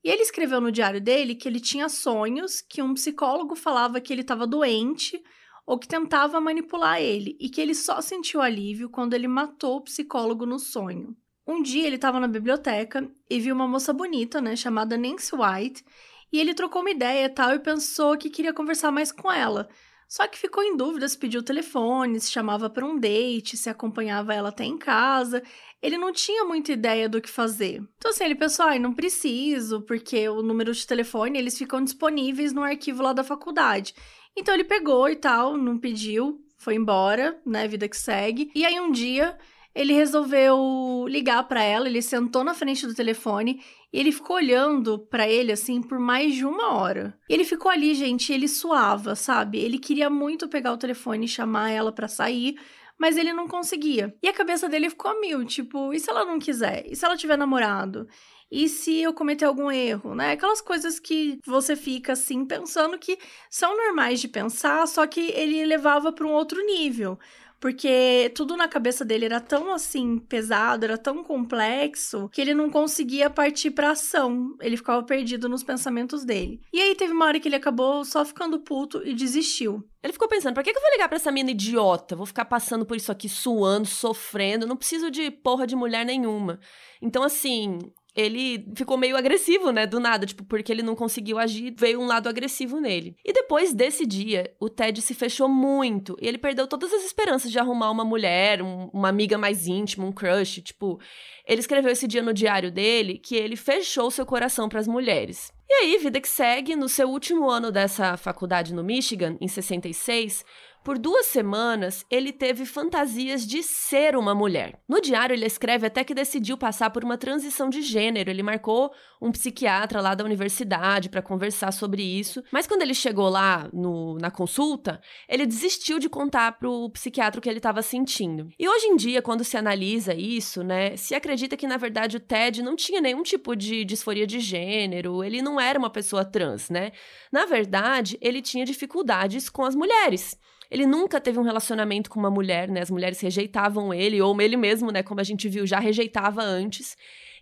E 0.03 0.09
ele 0.09 0.21
escreveu 0.21 0.61
no 0.61 0.71
diário 0.71 1.01
dele 1.01 1.35
que 1.35 1.47
ele 1.47 1.59
tinha 1.59 1.89
sonhos, 1.89 2.61
que 2.61 2.81
um 2.81 2.93
psicólogo 2.93 3.55
falava 3.55 3.99
que 3.99 4.13
ele 4.13 4.21
estava 4.21 4.47
doente 4.47 5.21
ou 5.65 5.77
que 5.77 5.87
tentava 5.87 6.39
manipular 6.39 7.01
ele, 7.01 7.35
e 7.41 7.49
que 7.49 7.59
ele 7.59 7.75
só 7.75 7.99
sentiu 7.99 8.41
alívio 8.41 8.89
quando 8.89 9.13
ele 9.13 9.27
matou 9.27 9.77
o 9.77 9.83
psicólogo 9.83 10.45
no 10.45 10.57
sonho. 10.57 11.13
Um 11.47 11.61
dia 11.61 11.87
ele 11.87 11.95
estava 11.95 12.19
na 12.19 12.27
biblioteca 12.27 13.09
e 13.29 13.39
viu 13.39 13.55
uma 13.55 13.67
moça 13.67 13.93
bonita, 13.93 14.41
né, 14.41 14.55
chamada 14.55 14.97
Nancy 14.97 15.33
White, 15.33 15.85
e 16.31 16.39
ele 16.39 16.53
trocou 16.53 16.81
uma 16.81 16.91
ideia 16.91 17.25
e 17.25 17.29
tal 17.29 17.53
e 17.53 17.59
pensou 17.59 18.17
que 18.17 18.29
queria 18.29 18.53
conversar 18.53 18.91
mais 18.91 19.13
com 19.13 19.31
ela. 19.31 19.69
Só 20.09 20.25
que 20.25 20.37
ficou 20.37 20.63
em 20.63 20.75
dúvida 20.75 21.07
se 21.07 21.17
pediu 21.17 21.41
o 21.41 21.43
telefone, 21.43 22.19
se 22.19 22.31
chamava 22.31 22.69
para 22.69 22.85
um 22.85 22.97
date, 22.97 23.57
se 23.57 23.69
acompanhava 23.69 24.33
ela 24.33 24.49
até 24.49 24.63
em 24.63 24.77
casa. 24.77 25.43
Ele 25.81 25.97
não 25.97 26.13
tinha 26.13 26.45
muita 26.45 26.71
ideia 26.71 27.09
do 27.09 27.21
que 27.21 27.29
fazer. 27.29 27.81
Então 27.97 28.11
assim, 28.11 28.23
ele 28.23 28.35
pensou, 28.35 28.65
ai, 28.65 28.79
não 28.79 28.93
preciso, 28.93 29.81
porque 29.81 30.27
o 30.29 30.41
número 30.41 30.73
de 30.73 30.87
telefone, 30.87 31.37
eles 31.37 31.57
ficam 31.57 31.83
disponíveis 31.83 32.53
no 32.53 32.63
arquivo 32.63 33.03
lá 33.03 33.11
da 33.11 33.23
faculdade. 33.23 33.93
Então 34.35 34.53
ele 34.53 34.63
pegou 34.63 35.09
e 35.09 35.15
tal, 35.15 35.57
não 35.57 35.77
pediu, 35.77 36.41
foi 36.57 36.75
embora, 36.75 37.39
né, 37.45 37.67
vida 37.67 37.87
que 37.87 37.97
segue. 37.97 38.49
E 38.55 38.65
aí 38.65 38.79
um 38.79 38.91
dia 38.91 39.37
ele 39.77 39.93
resolveu 39.93 41.05
ligar 41.07 41.43
para 41.47 41.63
ela, 41.63 41.87
ele 41.87 42.01
sentou 42.01 42.43
na 42.43 42.55
frente 42.55 42.87
do 42.87 42.95
telefone 42.95 43.61
e 43.93 43.99
ele 43.99 44.11
ficou 44.11 44.35
olhando 44.35 44.97
para 44.97 45.29
ele 45.29 45.51
assim 45.51 45.81
por 45.83 45.99
mais 45.99 46.33
de 46.33 46.43
uma 46.43 46.73
hora. 46.73 47.17
E 47.29 47.33
ele 47.33 47.45
ficou 47.45 47.69
ali, 47.69 47.93
gente, 47.93 48.33
ele 48.33 48.47
suava, 48.47 49.15
sabe? 49.15 49.59
Ele 49.59 49.77
queria 49.77 50.09
muito 50.09 50.49
pegar 50.49 50.73
o 50.73 50.77
telefone 50.77 51.25
e 51.25 51.29
chamar 51.29 51.69
ela 51.69 51.91
para 51.91 52.07
sair, 52.07 52.59
mas 52.99 53.17
ele 53.17 53.31
não 53.31 53.47
conseguia. 53.47 54.15
E 54.23 54.27
a 54.27 54.33
cabeça 54.33 54.67
dele 54.67 54.89
ficou 54.89 55.11
a 55.11 55.19
mil, 55.19 55.45
tipo, 55.45 55.93
e 55.93 55.99
se 55.99 56.09
ela 56.09 56.25
não 56.25 56.39
quiser? 56.39 56.83
E 56.87 56.95
se 56.95 57.05
ela 57.05 57.15
tiver 57.15 57.37
namorado? 57.37 58.07
E 58.49 58.67
se 58.67 59.01
eu 59.01 59.13
cometer 59.13 59.45
algum 59.45 59.69
erro, 59.69 60.15
né? 60.15 60.31
Aquelas 60.31 60.61
coisas 60.61 60.99
que 60.99 61.37
você 61.45 61.75
fica 61.75 62.13
assim 62.13 62.45
pensando 62.45 62.97
que 62.97 63.19
são 63.49 63.77
normais 63.77 64.21
de 64.21 64.27
pensar, 64.27 64.87
só 64.87 65.05
que 65.05 65.31
ele 65.35 65.63
levava 65.65 66.11
para 66.11 66.25
um 66.25 66.31
outro 66.31 66.65
nível 66.65 67.19
porque 67.59 68.31
tudo 68.35 68.55
na 68.55 68.67
cabeça 68.67 69.03
dele 69.03 69.25
era 69.25 69.41
tão 69.41 69.73
assim 69.73 70.19
pesado, 70.19 70.85
era 70.85 70.97
tão 70.97 71.23
complexo 71.23 72.29
que 72.29 72.41
ele 72.41 72.53
não 72.53 72.69
conseguia 72.69 73.29
partir 73.29 73.71
para 73.71 73.91
ação. 73.91 74.55
Ele 74.61 74.77
ficava 74.77 75.03
perdido 75.03 75.49
nos 75.49 75.63
pensamentos 75.63 76.23
dele. 76.23 76.61
E 76.71 76.79
aí 76.79 76.95
teve 76.95 77.13
uma 77.13 77.25
hora 77.25 77.39
que 77.39 77.47
ele 77.47 77.55
acabou 77.55 78.05
só 78.05 78.23
ficando 78.23 78.59
puto 78.59 79.01
e 79.05 79.13
desistiu. 79.13 79.83
Ele 80.03 80.13
ficou 80.13 80.27
pensando: 80.27 80.53
pra 80.53 80.63
que 80.63 80.69
eu 80.69 80.81
vou 80.81 80.91
ligar 80.91 81.07
pra 81.07 81.17
essa 81.17 81.31
mina 81.31 81.51
idiota? 81.51 82.15
Vou 82.15 82.25
ficar 82.25 82.45
passando 82.45 82.85
por 82.85 82.95
isso 82.95 83.11
aqui, 83.11 83.27
suando, 83.27 83.87
sofrendo. 83.87 84.67
Não 84.67 84.77
preciso 84.77 85.09
de 85.09 85.31
porra 85.31 85.65
de 85.65 85.75
mulher 85.75 86.05
nenhuma. 86.05 86.59
Então, 87.01 87.23
assim, 87.23 87.79
ele 88.17 88.67
ficou 88.75 88.97
meio 88.97 89.15
agressivo, 89.15 89.71
né, 89.71 89.85
do 89.85 89.99
nada, 89.99 90.25
tipo, 90.25 90.43
porque 90.43 90.71
ele 90.71 90.81
não 90.81 90.95
conseguiu 90.95 91.37
agir, 91.37 91.75
veio 91.77 92.01
um 92.01 92.07
lado 92.07 92.27
agressivo 92.27 92.79
nele. 92.79 93.15
E 93.23 93.31
depois 93.31 93.75
desse 93.75 94.07
dia, 94.07 94.51
o 94.59 94.67
Ted 94.67 94.99
se 95.03 95.13
fechou 95.13 95.47
muito 95.47 96.17
e 96.19 96.27
ele 96.27 96.39
perdeu 96.39 96.65
todas 96.65 96.91
as 96.91 97.03
esperanças 97.03 97.51
de 97.51 97.59
arrumar 97.59 97.91
uma 97.91 98.03
mulher, 98.03 98.63
um, 98.63 98.89
uma 98.91 99.09
amiga 99.09 99.37
mais 99.37 99.67
íntima, 99.67 100.03
um 100.03 100.11
crush, 100.11 100.63
tipo, 100.63 100.99
ele 101.47 101.59
escreveu 101.59 101.91
esse 101.91 102.07
dia 102.07 102.23
no 102.23 102.33
diário 102.33 102.71
dele 102.71 103.19
que 103.19 103.35
ele 103.35 103.55
fechou 103.55 104.09
seu 104.09 104.25
coração 104.25 104.67
para 104.67 104.79
as 104.79 104.87
mulheres. 104.87 105.51
E 105.69 105.73
aí, 105.73 105.97
vida 105.99 106.19
que 106.19 106.29
segue, 106.29 106.75
no 106.75 106.89
seu 106.89 107.09
último 107.09 107.47
ano 107.47 107.71
dessa 107.71 108.17
faculdade 108.17 108.73
no 108.73 108.83
Michigan, 108.83 109.37
em 109.39 109.47
66, 109.47 110.43
por 110.87 110.97
duas 110.97 111.25
semanas, 111.25 112.05
ele 112.09 112.31
teve 112.31 112.65
fantasias 112.65 113.45
de 113.45 113.61
ser 113.61 114.15
uma 114.15 114.33
mulher. 114.33 114.79
No 114.87 115.01
diário, 115.01 115.33
ele 115.33 115.45
escreve 115.45 115.85
até 115.85 116.01
que 116.01 116.13
decidiu 116.13 116.57
passar 116.57 116.91
por 116.91 117.03
uma 117.03 117.17
transição 117.17 117.69
de 117.69 117.81
gênero. 117.81 118.29
Ele 118.29 118.41
marcou 118.41 118.93
um 119.21 119.29
psiquiatra 119.29 119.99
lá 119.99 120.15
da 120.15 120.23
universidade 120.23 121.09
para 121.09 121.21
conversar 121.21 121.73
sobre 121.73 122.01
isso. 122.01 122.41
Mas 122.53 122.65
quando 122.65 122.83
ele 122.83 122.93
chegou 122.93 123.27
lá 123.27 123.69
no, 123.73 124.17
na 124.17 124.31
consulta, 124.31 125.01
ele 125.27 125.45
desistiu 125.45 125.99
de 125.99 126.07
contar 126.07 126.57
pro 126.57 126.89
psiquiatra 126.91 127.37
o 127.37 127.41
que 127.41 127.49
ele 127.49 127.59
estava 127.59 127.81
sentindo. 127.81 128.47
E 128.57 128.69
hoje 128.69 128.85
em 128.85 128.95
dia, 128.95 129.21
quando 129.21 129.43
se 129.43 129.57
analisa 129.57 130.13
isso, 130.13 130.63
né, 130.63 130.95
se 130.95 131.13
acredita 131.13 131.57
que 131.57 131.67
na 131.67 131.75
verdade 131.75 132.15
o 132.15 132.21
Ted 132.21 132.63
não 132.63 132.77
tinha 132.77 133.01
nenhum 133.01 133.23
tipo 133.23 133.57
de 133.57 133.83
disforia 133.83 134.25
de 134.25 134.39
gênero, 134.39 135.21
ele 135.21 135.41
não 135.41 135.59
era 135.59 135.77
uma 135.77 135.89
pessoa 135.89 136.23
trans, 136.23 136.69
né? 136.69 136.93
Na 137.29 137.45
verdade, 137.45 138.17
ele 138.21 138.41
tinha 138.41 138.63
dificuldades 138.63 139.49
com 139.49 139.65
as 139.65 139.75
mulheres. 139.75 140.39
Ele 140.69 140.85
nunca 140.85 141.19
teve 141.21 141.39
um 141.39 141.43
relacionamento 141.43 142.09
com 142.09 142.19
uma 142.19 142.29
mulher, 142.29 142.69
né? 142.69 142.81
As 142.81 142.89
mulheres 142.89 143.19
rejeitavam 143.19 143.93
ele, 143.93 144.21
ou 144.21 144.39
ele 144.41 144.57
mesmo, 144.57 144.91
né? 144.91 145.03
Como 145.03 145.19
a 145.19 145.23
gente 145.23 145.47
viu, 145.47 145.65
já 145.65 145.79
rejeitava 145.79 146.41
antes. 146.41 146.97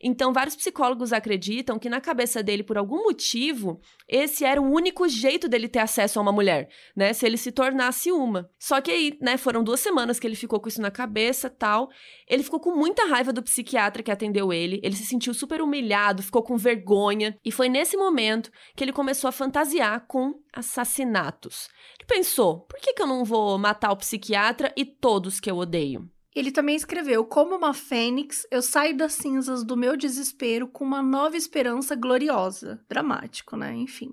Então, 0.07 0.31
vários 0.31 0.55
psicólogos 0.55 1.11
acreditam 1.11 1.79
que 1.79 1.89
na 1.89 1.99
cabeça 1.99 2.43
dele, 2.43 2.61
por 2.61 2.77
algum 2.77 3.05
motivo, 3.05 3.81
esse 4.07 4.45
era 4.45 4.61
o 4.61 4.71
único 4.71 5.09
jeito 5.09 5.49
dele 5.49 5.67
ter 5.67 5.79
acesso 5.79 6.19
a 6.19 6.21
uma 6.21 6.31
mulher, 6.31 6.69
né? 6.95 7.11
Se 7.11 7.25
ele 7.25 7.37
se 7.37 7.51
tornasse 7.51 8.11
uma. 8.11 8.47
Só 8.59 8.79
que 8.79 8.91
aí, 8.91 9.17
né, 9.19 9.35
foram 9.35 9.63
duas 9.63 9.79
semanas 9.79 10.19
que 10.19 10.27
ele 10.27 10.35
ficou 10.35 10.59
com 10.59 10.69
isso 10.69 10.79
na 10.79 10.91
cabeça 10.91 11.49
tal. 11.49 11.89
Ele 12.29 12.43
ficou 12.43 12.59
com 12.59 12.75
muita 12.75 13.03
raiva 13.07 13.33
do 13.33 13.41
psiquiatra 13.41 14.03
que 14.03 14.11
atendeu 14.11 14.53
ele. 14.53 14.79
Ele 14.83 14.95
se 14.95 15.07
sentiu 15.07 15.33
super 15.33 15.59
humilhado, 15.59 16.21
ficou 16.21 16.43
com 16.43 16.55
vergonha. 16.55 17.35
E 17.43 17.51
foi 17.51 17.67
nesse 17.67 17.97
momento 17.97 18.51
que 18.75 18.83
ele 18.83 18.93
começou 18.93 19.27
a 19.27 19.31
fantasiar 19.31 20.05
com 20.07 20.35
assassinatos. 20.53 21.67
Ele 21.97 22.07
pensou: 22.07 22.59
por 22.67 22.79
que, 22.79 22.93
que 22.93 23.01
eu 23.01 23.07
não 23.07 23.25
vou 23.25 23.57
matar 23.57 23.91
o 23.91 23.97
psiquiatra 23.97 24.71
e 24.77 24.85
todos 24.85 25.39
que 25.39 25.49
eu 25.49 25.57
odeio? 25.57 26.07
Ele 26.35 26.51
também 26.51 26.75
escreveu: 26.75 27.23
Como 27.23 27.55
uma 27.55 27.73
fênix, 27.73 28.45
eu 28.51 28.61
saio 28.61 28.95
das 28.95 29.13
cinzas 29.13 29.63
do 29.63 29.77
meu 29.77 29.95
desespero 29.95 30.67
com 30.67 30.83
uma 30.83 31.01
nova 31.01 31.37
esperança 31.37 31.95
gloriosa. 31.95 32.83
Dramático, 32.89 33.55
né? 33.55 33.73
Enfim. 33.73 34.11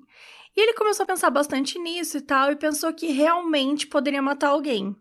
E 0.56 0.60
ele 0.60 0.74
começou 0.74 1.02
a 1.02 1.06
pensar 1.06 1.30
bastante 1.30 1.78
nisso 1.78 2.18
e 2.18 2.20
tal, 2.20 2.52
e 2.52 2.56
pensou 2.56 2.92
que 2.92 3.06
realmente 3.06 3.86
poderia 3.86 4.22
matar 4.22 4.50
alguém. 4.50 4.94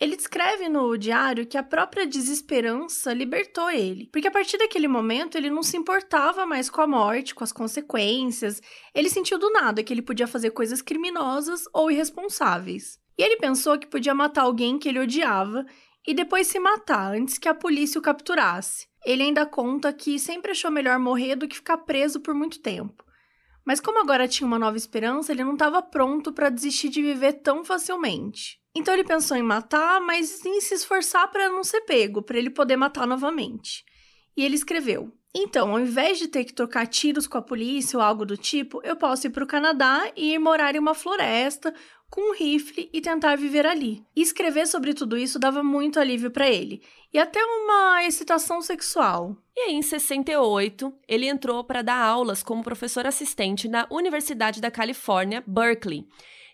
Ele 0.00 0.16
descreve 0.16 0.68
no 0.68 0.98
diário 0.98 1.46
que 1.46 1.56
a 1.56 1.62
própria 1.62 2.04
desesperança 2.04 3.12
libertou 3.12 3.70
ele, 3.70 4.08
porque 4.12 4.26
a 4.26 4.30
partir 4.30 4.58
daquele 4.58 4.88
momento 4.88 5.36
ele 5.36 5.48
não 5.48 5.62
se 5.62 5.76
importava 5.76 6.44
mais 6.44 6.68
com 6.68 6.80
a 6.80 6.86
morte, 6.86 7.34
com 7.34 7.44
as 7.44 7.52
consequências. 7.52 8.60
Ele 8.92 9.08
sentiu 9.08 9.38
do 9.38 9.50
nada 9.50 9.84
que 9.84 9.92
ele 9.92 10.02
podia 10.02 10.26
fazer 10.26 10.50
coisas 10.50 10.82
criminosas 10.82 11.62
ou 11.72 11.90
irresponsáveis. 11.90 12.98
E 13.16 13.22
ele 13.22 13.36
pensou 13.36 13.78
que 13.78 13.86
podia 13.86 14.14
matar 14.14 14.42
alguém 14.42 14.78
que 14.78 14.88
ele 14.88 14.98
odiava 14.98 15.64
e 16.06 16.14
depois 16.14 16.46
se 16.46 16.58
matar 16.58 17.14
antes 17.14 17.38
que 17.38 17.48
a 17.48 17.54
polícia 17.54 17.98
o 17.98 18.02
capturasse. 18.02 18.86
Ele 19.04 19.22
ainda 19.22 19.46
conta 19.46 19.92
que 19.92 20.18
sempre 20.18 20.52
achou 20.52 20.70
melhor 20.70 20.98
morrer 20.98 21.36
do 21.36 21.48
que 21.48 21.56
ficar 21.56 21.78
preso 21.78 22.20
por 22.20 22.34
muito 22.34 22.60
tempo. 22.60 23.04
Mas 23.64 23.80
como 23.80 24.00
agora 24.00 24.28
tinha 24.28 24.46
uma 24.46 24.58
nova 24.58 24.76
esperança, 24.76 25.32
ele 25.32 25.44
não 25.44 25.54
estava 25.54 25.80
pronto 25.80 26.32
para 26.32 26.50
desistir 26.50 26.90
de 26.90 27.02
viver 27.02 27.34
tão 27.34 27.64
facilmente. 27.64 28.60
Então 28.76 28.92
ele 28.92 29.04
pensou 29.04 29.36
em 29.36 29.42
matar, 29.42 30.00
mas 30.00 30.44
em 30.44 30.60
se 30.60 30.74
esforçar 30.74 31.30
para 31.30 31.48
não 31.48 31.64
ser 31.64 31.80
pego, 31.82 32.22
para 32.22 32.36
ele 32.36 32.50
poder 32.50 32.76
matar 32.76 33.06
novamente. 33.06 33.84
E 34.36 34.44
ele 34.44 34.56
escreveu: 34.56 35.12
Então, 35.34 35.70
ao 35.70 35.80
invés 35.80 36.18
de 36.18 36.28
ter 36.28 36.44
que 36.44 36.52
trocar 36.52 36.86
tiros 36.86 37.26
com 37.26 37.38
a 37.38 37.42
polícia 37.42 37.96
ou 37.96 38.02
algo 38.02 38.26
do 38.26 38.36
tipo, 38.36 38.80
eu 38.84 38.96
posso 38.96 39.26
ir 39.26 39.30
para 39.30 39.44
o 39.44 39.46
Canadá 39.46 40.10
e 40.16 40.34
ir 40.34 40.38
morar 40.38 40.74
em 40.74 40.80
uma 40.80 40.94
floresta 40.94 41.72
com 42.14 42.30
um 42.30 42.32
rifle 42.32 42.88
e 42.92 43.00
tentar 43.00 43.34
viver 43.34 43.66
ali. 43.66 44.06
E 44.14 44.22
escrever 44.22 44.68
sobre 44.68 44.94
tudo 44.94 45.18
isso 45.18 45.36
dava 45.36 45.64
muito 45.64 45.98
alívio 45.98 46.30
para 46.30 46.48
ele, 46.48 46.80
e 47.12 47.18
até 47.18 47.44
uma 47.44 48.04
excitação 48.04 48.62
sexual. 48.62 49.36
E 49.56 49.62
aí, 49.62 49.74
em 49.74 49.82
68, 49.82 50.94
ele 51.08 51.26
entrou 51.26 51.64
para 51.64 51.82
dar 51.82 52.00
aulas 52.00 52.40
como 52.40 52.62
professor 52.62 53.04
assistente 53.04 53.66
na 53.66 53.88
Universidade 53.90 54.60
da 54.60 54.70
Califórnia, 54.70 55.42
Berkeley. 55.44 56.06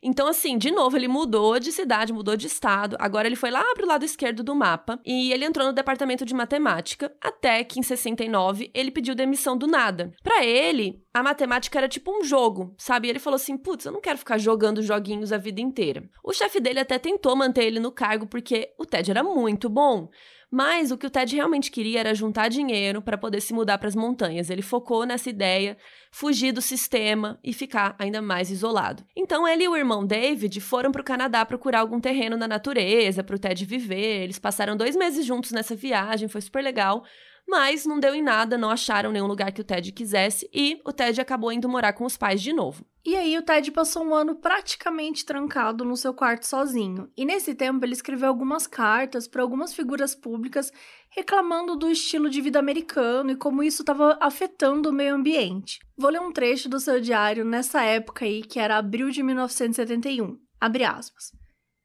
Então, 0.03 0.27
assim, 0.27 0.57
de 0.57 0.71
novo, 0.71 0.97
ele 0.97 1.09
mudou 1.09 1.59
de 1.59 1.71
cidade, 1.71 2.13
mudou 2.13 2.37
de 2.37 2.47
estado. 2.47 2.97
Agora 2.99 3.29
ele 3.29 3.37
foi 3.37 3.51
lá 3.51 3.63
pro 3.75 3.87
lado 3.87 4.05
esquerdo 4.05 4.43
do 4.43 4.55
mapa 4.55 4.99
e 5.05 5.33
ele 5.33 5.45
entrou 5.45 5.67
no 5.67 5.73
departamento 5.73 6.25
de 6.25 6.33
matemática, 6.33 7.13
até 7.21 7.63
que 7.63 7.79
em 7.79 7.83
69 7.83 8.71
ele 8.73 8.91
pediu 8.91 9.15
demissão 9.15 9.57
do 9.57 9.67
nada. 9.67 10.13
Para 10.23 10.45
ele, 10.45 11.03
a 11.13 11.23
matemática 11.23 11.79
era 11.79 11.89
tipo 11.89 12.11
um 12.11 12.25
jogo, 12.25 12.75
sabe? 12.79 13.09
E 13.09 13.11
ele 13.11 13.19
falou 13.19 13.37
assim: 13.37 13.59
putz, 13.59 13.85
eu 13.85 13.93
não 13.93 14.01
quero 14.01 14.19
ficar 14.19 14.39
jogando 14.39 14.83
joguinhos 14.83 15.33
a 15.33 15.39
vida 15.39 15.61
inteira. 15.61 16.09
O 16.25 16.33
chefe 16.33 16.61
dele 16.61 16.81
até 16.81 16.99
tentou 16.99 17.37
manter 17.37 17.65
ele 17.65 17.81
no 17.81 17.93
cargo 17.93 18.27
porque 18.27 18.73
o 18.79 18.87
Ted 18.87 19.11
era 19.11 19.23
muito 19.23 19.69
bom. 19.69 20.09
Mas 20.51 20.91
o 20.91 20.99
que 20.99 21.07
o 21.07 21.11
Ted 21.11 21.37
realmente 21.37 21.71
queria 21.71 22.01
era 22.01 22.15
juntar 22.15 22.49
dinheiro 22.49 23.01
para 23.01 23.17
poder 23.17 23.41
se 23.41 23.55
mudar 23.55 23.79
para 23.79 23.87
as 23.87 23.95
montanhas. 23.95 24.51
Ele 24.51 24.63
focou 24.63 25.07
nessa 25.07 25.31
ideia, 25.31 25.77
fugir 26.11 26.51
do 26.51 26.61
sistema 26.61 27.39
e 27.45 27.53
ficar 27.53 27.95
ainda 27.99 28.21
mais 28.21 28.51
isolado. 28.51 29.05
Então 29.15 29.47
ele 29.47 29.65
e 29.65 29.69
o 29.69 29.77
irmão 29.77 30.05
David 30.05 30.61
foram 30.61 30.91
para 30.91 31.03
o 31.03 31.05
Canadá 31.05 31.47
procurar 31.47 31.81
algum 31.81 32.01
terreno 32.01 32.37
na 32.37 32.49
natureza 32.49 33.23
para 33.23 33.37
o 33.37 33.39
Ted 33.39 33.65
viver. 33.65 34.25
Eles 34.25 34.41
passaram 34.41 34.77
dois 34.77 34.97
meses 34.97 35.25
juntos 35.25 35.53
nessa 35.53 35.77
viagem, 35.77 36.27
foi 36.27 36.41
super 36.41 36.65
legal. 36.65 37.05
Mas 37.51 37.85
não 37.85 37.99
deu 37.99 38.15
em 38.15 38.23
nada, 38.23 38.57
não 38.57 38.71
acharam 38.71 39.11
nenhum 39.11 39.27
lugar 39.27 39.51
que 39.51 39.61
o 39.61 39.65
Ted 39.65 39.91
quisesse 39.91 40.49
e 40.55 40.81
o 40.85 40.93
Ted 40.93 41.21
acabou 41.21 41.51
indo 41.51 41.69
morar 41.69 41.93
com 41.95 42.05
os 42.05 42.17
pais 42.17 42.41
de 42.41 42.53
novo. 42.53 42.87
E 43.05 43.17
aí 43.17 43.37
o 43.37 43.43
Ted 43.43 43.73
passou 43.73 44.05
um 44.05 44.15
ano 44.15 44.37
praticamente 44.37 45.25
trancado 45.25 45.85
no 45.85 45.97
seu 45.97 46.15
quarto 46.15 46.47
sozinho. 46.47 47.11
E 47.17 47.25
nesse 47.25 47.53
tempo 47.53 47.85
ele 47.85 47.95
escreveu 47.95 48.29
algumas 48.29 48.69
cartas 48.69 49.27
para 49.27 49.43
algumas 49.43 49.75
figuras 49.75 50.15
públicas 50.15 50.73
reclamando 51.09 51.75
do 51.75 51.91
estilo 51.91 52.31
de 52.31 52.41
vida 52.41 52.61
americano 52.61 53.33
e 53.33 53.37
como 53.37 53.65
isso 53.65 53.83
estava 53.83 54.17
afetando 54.21 54.91
o 54.91 54.93
meio 54.93 55.17
ambiente. 55.17 55.81
Vou 55.99 56.09
ler 56.09 56.21
um 56.21 56.31
trecho 56.31 56.69
do 56.69 56.79
seu 56.79 57.01
diário 57.01 57.45
nessa 57.45 57.83
época 57.83 58.27
aí, 58.27 58.43
que 58.43 58.61
era 58.61 58.79
abril 58.79 59.11
de 59.11 59.25
1971. 59.25 60.39
Abre 60.61 60.85
aspas. 60.85 61.33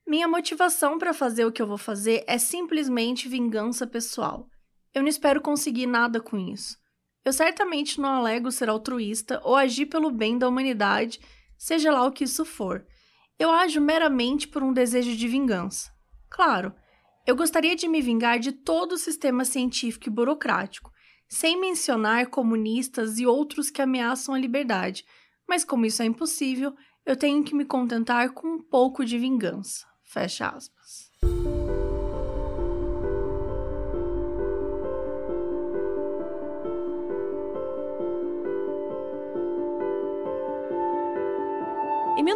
Minha 0.08 0.28
motivação 0.28 1.00
para 1.00 1.12
fazer 1.12 1.44
o 1.44 1.52
que 1.52 1.60
eu 1.60 1.66
vou 1.66 1.80
fazer 1.80 2.24
é 2.28 2.38
simplesmente 2.38 3.28
vingança 3.28 3.88
pessoal. 3.88 4.48
Eu 4.96 5.02
não 5.02 5.10
espero 5.10 5.42
conseguir 5.42 5.86
nada 5.86 6.22
com 6.22 6.38
isso. 6.38 6.78
Eu 7.26 7.34
certamente 7.34 8.00
não 8.00 8.10
alego 8.10 8.50
ser 8.50 8.70
altruísta 8.70 9.42
ou 9.44 9.54
agir 9.54 9.88
pelo 9.88 10.10
bem 10.10 10.38
da 10.38 10.48
humanidade, 10.48 11.20
seja 11.58 11.92
lá 11.92 12.06
o 12.06 12.12
que 12.14 12.24
isso 12.24 12.46
for. 12.46 12.88
Eu 13.38 13.52
ajo 13.52 13.82
meramente 13.82 14.48
por 14.48 14.64
um 14.64 14.72
desejo 14.72 15.14
de 15.14 15.28
vingança. 15.28 15.92
Claro, 16.30 16.74
eu 17.28 17.36
gostaria 17.36 17.76
de 17.76 17.90
me 17.90 18.02
vingar 18.02 18.40
de 18.40 18.54
todo 18.54 18.94
o 18.94 18.98
sistema 18.98 19.44
científico 19.44 20.08
e 20.08 20.12
burocrático, 20.12 20.92
sem 21.28 21.60
mencionar 21.60 22.28
comunistas 22.28 23.20
e 23.20 23.26
outros 23.26 23.70
que 23.70 23.82
ameaçam 23.82 24.34
a 24.34 24.40
liberdade, 24.40 25.04
mas 25.48 25.66
como 25.66 25.86
isso 25.86 26.02
é 26.02 26.06
impossível, 26.06 26.74
eu 27.06 27.18
tenho 27.18 27.44
que 27.44 27.54
me 27.54 27.66
contentar 27.66 28.30
com 28.30 28.48
um 28.48 28.62
pouco 28.62 29.04
de 29.04 29.18
vingança. 29.18 29.86
Fecha 30.04 30.48
aspas. 30.48 30.75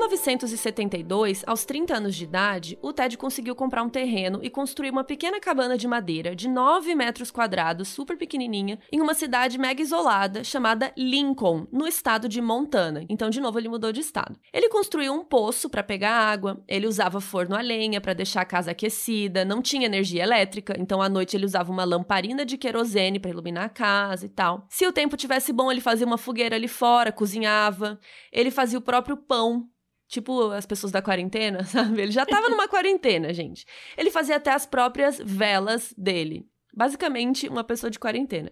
1972, 0.10 1.44
aos 1.46 1.66
30 1.66 1.96
anos 1.96 2.16
de 2.16 2.24
idade, 2.24 2.80
o 2.82 2.92
Ted 2.92 3.18
conseguiu 3.18 3.56
comprar 3.56 3.84
um 3.84 3.90
terreno 3.90 4.40
e 4.42 4.50
construir 4.50 4.90
uma 4.90 5.04
pequena 5.04 5.40
cabana 5.40 5.78
de 5.78 5.88
madeira 5.88 6.36
de 6.36 6.50
9 6.50 6.96
metros 6.96 7.30
quadrados, 7.30 7.90
super 7.90 8.18
pequenininha, 8.18 8.80
em 8.92 9.02
uma 9.02 9.14
cidade 9.14 9.58
mega 9.58 9.82
isolada 9.82 10.44
chamada 10.44 10.92
Lincoln, 10.98 11.68
no 11.72 11.88
estado 11.88 12.28
de 12.28 12.42
Montana. 12.42 13.06
Então, 13.08 13.30
de 13.30 13.40
novo, 13.40 13.60
ele 13.60 13.70
mudou 13.70 13.92
de 13.92 14.00
estado. 14.00 14.40
Ele 14.52 14.70
construiu 14.70 15.14
um 15.14 15.24
poço 15.24 15.70
para 15.70 15.84
pegar 15.84 16.12
água, 16.12 16.64
ele 16.68 16.88
usava 16.88 17.22
forno 17.22 17.56
a 17.56 17.62
lenha 17.62 18.02
para 18.02 18.14
deixar 18.14 18.42
a 18.42 18.46
casa 18.46 18.72
aquecida, 18.72 19.46
não 19.46 19.62
tinha 19.62 19.86
energia 19.86 20.24
elétrica, 20.24 20.74
então 20.78 21.02
à 21.02 21.10
noite 21.10 21.38
ele 21.38 21.46
usava 21.46 21.72
uma 21.72 21.84
lamparina 21.84 22.46
de 22.46 22.58
querosene 22.58 23.20
para 23.20 23.32
iluminar 23.32 23.66
a 23.66 23.70
casa 23.70 24.26
e 24.26 24.30
tal. 24.30 24.66
Se 24.70 24.88
o 24.88 24.92
tempo 24.92 25.16
tivesse 25.16 25.54
bom, 25.54 25.72
ele 25.72 25.82
fazia 25.82 26.08
uma 26.08 26.18
fogueira 26.18 26.56
ali 26.56 26.68
fora, 26.68 27.12
cozinhava, 27.12 28.00
ele 28.32 28.50
fazia 28.50 28.80
o 28.80 28.82
próprio 28.82 29.16
pão 29.16 29.70
Tipo 30.10 30.50
as 30.50 30.66
pessoas 30.66 30.92
da 30.92 31.04
quarentena, 31.04 31.64
sabe? 31.70 32.02
Ele 32.02 32.12
já 32.12 32.26
tava 32.26 32.50
numa 32.50 32.68
quarentena, 32.68 33.32
gente. 33.32 33.66
Ele 33.96 34.10
fazia 34.10 34.38
até 34.38 34.52
as 34.52 34.66
próprias 34.66 35.22
velas 35.24 35.94
dele. 35.96 36.50
Basicamente, 36.74 37.48
uma 37.48 37.64
pessoa 37.64 37.92
de 37.92 38.00
quarentena. 38.00 38.52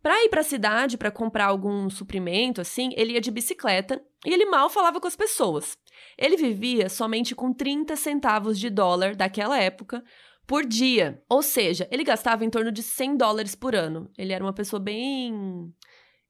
Pra 0.00 0.24
ir 0.24 0.28
pra 0.28 0.44
cidade, 0.44 0.96
para 0.96 1.10
comprar 1.10 1.46
algum 1.46 1.90
suprimento, 1.90 2.60
assim, 2.60 2.90
ele 2.96 3.14
ia 3.14 3.20
de 3.20 3.30
bicicleta 3.30 4.00
e 4.24 4.32
ele 4.32 4.46
mal 4.46 4.70
falava 4.70 5.00
com 5.00 5.06
as 5.06 5.16
pessoas. 5.16 5.76
Ele 6.16 6.36
vivia 6.36 6.88
somente 6.88 7.34
com 7.34 7.52
30 7.52 7.96
centavos 7.96 8.58
de 8.58 8.70
dólar 8.70 9.16
daquela 9.16 9.60
época 9.60 10.04
por 10.46 10.64
dia. 10.64 11.20
Ou 11.28 11.42
seja, 11.42 11.88
ele 11.90 12.04
gastava 12.04 12.44
em 12.44 12.50
torno 12.50 12.70
de 12.70 12.82
100 12.82 13.16
dólares 13.16 13.54
por 13.54 13.74
ano. 13.74 14.08
Ele 14.16 14.32
era 14.32 14.44
uma 14.44 14.52
pessoa 14.52 14.78
bem 14.78 15.72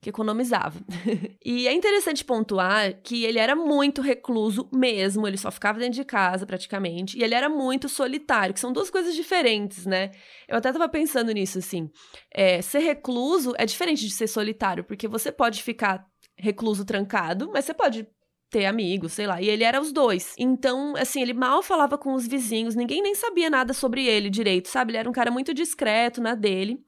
que 0.02 0.10
economizava. 0.10 0.80
e 1.44 1.68
é 1.68 1.72
interessante 1.72 2.24
pontuar 2.24 3.00
que 3.04 3.24
ele 3.24 3.38
era 3.38 3.54
muito 3.54 4.02
recluso 4.02 4.68
mesmo, 4.74 5.28
ele 5.28 5.36
só 5.38 5.48
ficava 5.48 5.78
dentro 5.78 5.94
de 5.94 6.04
casa 6.04 6.44
praticamente, 6.44 7.16
e 7.16 7.22
ele 7.22 7.36
era 7.36 7.48
muito 7.48 7.88
solitário, 7.88 8.52
que 8.52 8.58
são 8.58 8.72
duas 8.72 8.90
coisas 8.90 9.14
diferentes, 9.14 9.86
né? 9.86 10.10
Eu 10.48 10.56
até 10.56 10.72
tava 10.72 10.88
pensando 10.88 11.30
nisso, 11.30 11.58
assim. 11.58 11.88
É, 12.34 12.60
ser 12.60 12.80
recluso 12.80 13.54
é 13.56 13.64
diferente 13.64 14.04
de 14.04 14.12
ser 14.12 14.26
solitário, 14.26 14.82
porque 14.82 15.06
você 15.06 15.30
pode 15.30 15.62
ficar 15.62 16.04
recluso 16.36 16.84
trancado, 16.84 17.48
mas 17.52 17.64
você 17.64 17.72
pode 17.72 18.04
ter 18.50 18.66
amigos, 18.66 19.12
sei 19.12 19.28
lá. 19.28 19.40
E 19.40 19.48
ele 19.48 19.62
era 19.62 19.80
os 19.80 19.92
dois. 19.92 20.34
Então, 20.36 20.94
assim, 20.96 21.22
ele 21.22 21.32
mal 21.32 21.62
falava 21.62 21.96
com 21.96 22.12
os 22.12 22.26
vizinhos, 22.26 22.74
ninguém 22.74 23.00
nem 23.00 23.14
sabia 23.14 23.48
nada 23.48 23.72
sobre 23.72 24.04
ele 24.04 24.28
direito, 24.28 24.68
sabe? 24.68 24.90
Ele 24.90 24.98
era 24.98 25.08
um 25.08 25.12
cara 25.12 25.30
muito 25.30 25.54
discreto 25.54 26.20
na 26.20 26.34
dele. 26.34 26.80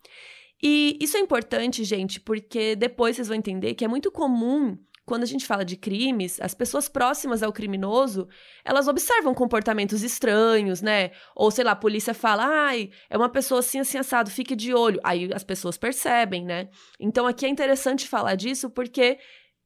E 0.66 0.96
isso 0.98 1.18
é 1.18 1.20
importante, 1.20 1.84
gente, 1.84 2.18
porque 2.18 2.74
depois 2.74 3.16
vocês 3.16 3.28
vão 3.28 3.36
entender 3.36 3.74
que 3.74 3.84
é 3.84 3.88
muito 3.88 4.10
comum 4.10 4.78
quando 5.04 5.22
a 5.22 5.26
gente 5.26 5.44
fala 5.44 5.62
de 5.62 5.76
crimes, 5.76 6.40
as 6.40 6.54
pessoas 6.54 6.88
próximas 6.88 7.42
ao 7.42 7.52
criminoso, 7.52 8.26
elas 8.64 8.88
observam 8.88 9.34
comportamentos 9.34 10.02
estranhos, 10.02 10.80
né? 10.80 11.10
Ou, 11.36 11.50
sei 11.50 11.62
lá, 11.62 11.72
a 11.72 11.76
polícia 11.76 12.14
fala, 12.14 12.46
ai, 12.46 12.90
é 13.10 13.16
uma 13.18 13.28
pessoa 13.28 13.60
assim, 13.60 13.78
assim, 13.80 13.98
assado, 13.98 14.30
fique 14.30 14.56
de 14.56 14.72
olho. 14.72 14.98
Aí 15.04 15.28
as 15.34 15.44
pessoas 15.44 15.76
percebem, 15.76 16.46
né? 16.46 16.70
Então 16.98 17.26
aqui 17.26 17.44
é 17.44 17.48
interessante 17.50 18.08
falar 18.08 18.34
disso 18.34 18.70
porque 18.70 19.18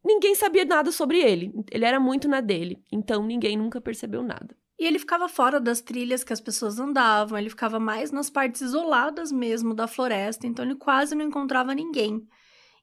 ninguém 0.05 0.35
sabia 0.35 0.65
nada 0.65 0.91
sobre 0.91 1.21
ele. 1.21 1.53
Ele 1.71 1.85
era 1.85 2.01
muito 2.01 2.27
na 2.27 2.41
dele. 2.41 2.83
Então 2.91 3.25
ninguém 3.25 3.57
nunca 3.57 3.81
percebeu 3.81 4.25
nada. 4.25 4.57
E 4.79 4.87
ele 4.87 4.99
ficava 4.99 5.29
fora 5.29 5.59
das 5.59 5.81
trilhas 5.81 6.23
que 6.23 6.33
as 6.33 6.41
pessoas 6.41 6.79
andavam, 6.79 7.37
ele 7.37 7.51
ficava 7.51 7.81
mais 7.81 8.13
nas 8.13 8.31
partes 8.31 8.61
isoladas 8.61 9.33
mesmo 9.33 9.75
da 9.75 9.89
floresta, 9.89 10.47
então 10.47 10.65
ele 10.65 10.77
quase 10.77 11.15
não 11.15 11.25
encontrava 11.25 11.75
ninguém. 11.75 12.27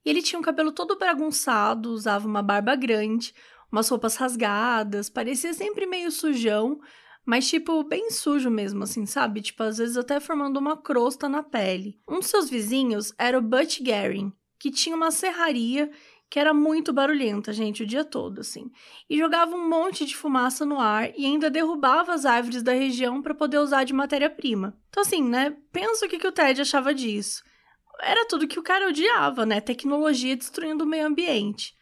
E 0.05 0.09
ele 0.09 0.21
tinha 0.21 0.37
um 0.37 0.43
cabelo 0.43 0.71
todo 0.71 0.97
bagunçado, 0.97 1.91
usava 1.91 2.27
uma 2.27 2.43
barba 2.43 2.75
grande, 2.75 3.33
umas 3.71 3.87
roupas 3.87 4.17
rasgadas, 4.17 5.09
parecia 5.09 5.53
sempre 5.53 5.87
meio 5.87 6.11
sujão, 6.11 6.79
mas 7.25 7.47
tipo 7.47 7.83
bem 7.83 8.11
sujo 8.11 8.51
mesmo, 8.51 8.83
assim, 8.83 9.05
sabe? 9.05 9.41
Tipo, 9.41 9.63
às 9.63 9.77
vezes 9.77 9.97
até 9.97 10.19
formando 10.19 10.57
uma 10.57 10.77
crosta 10.77 11.27
na 11.27 11.41
pele. 11.41 11.99
Um 12.07 12.19
dos 12.19 12.27
seus 12.27 12.49
vizinhos 12.49 13.13
era 13.17 13.37
o 13.37 13.41
Butch 13.41 13.81
Garing, 13.81 14.31
que 14.59 14.69
tinha 14.69 14.95
uma 14.95 15.11
serraria 15.11 15.89
que 16.35 16.39
era 16.39 16.53
muito 16.53 16.91
barulhenta, 16.91 17.53
gente, 17.53 17.83
o 17.83 17.87
dia 17.87 18.03
todo, 18.03 18.41
assim. 18.41 18.69
E 19.09 19.17
jogava 19.17 19.55
um 19.55 19.69
monte 19.69 20.05
de 20.05 20.17
fumaça 20.17 20.65
no 20.65 20.77
ar 20.77 21.09
e 21.17 21.25
ainda 21.25 21.49
derrubava 21.49 22.13
as 22.13 22.25
árvores 22.25 22.61
da 22.61 22.73
região 22.73 23.21
para 23.21 23.33
poder 23.33 23.57
usar 23.59 23.85
de 23.85 23.93
matéria-prima. 23.93 24.77
Então, 24.89 24.99
assim, 24.99 25.23
né? 25.23 25.55
Pensa 25.71 26.05
o 26.05 26.09
que, 26.09 26.19
que 26.19 26.27
o 26.27 26.33
Ted 26.33 26.59
achava 26.59 26.93
disso. 26.93 27.41
Era 28.01 28.27
tudo 28.27 28.49
que 28.49 28.59
o 28.59 28.63
cara 28.63 28.89
odiava, 28.89 29.45
né? 29.45 29.61
Tecnologia 29.61 30.35
destruindo 30.35 30.83
o 30.83 30.87
meio 30.87 31.07
ambiente. 31.07 31.73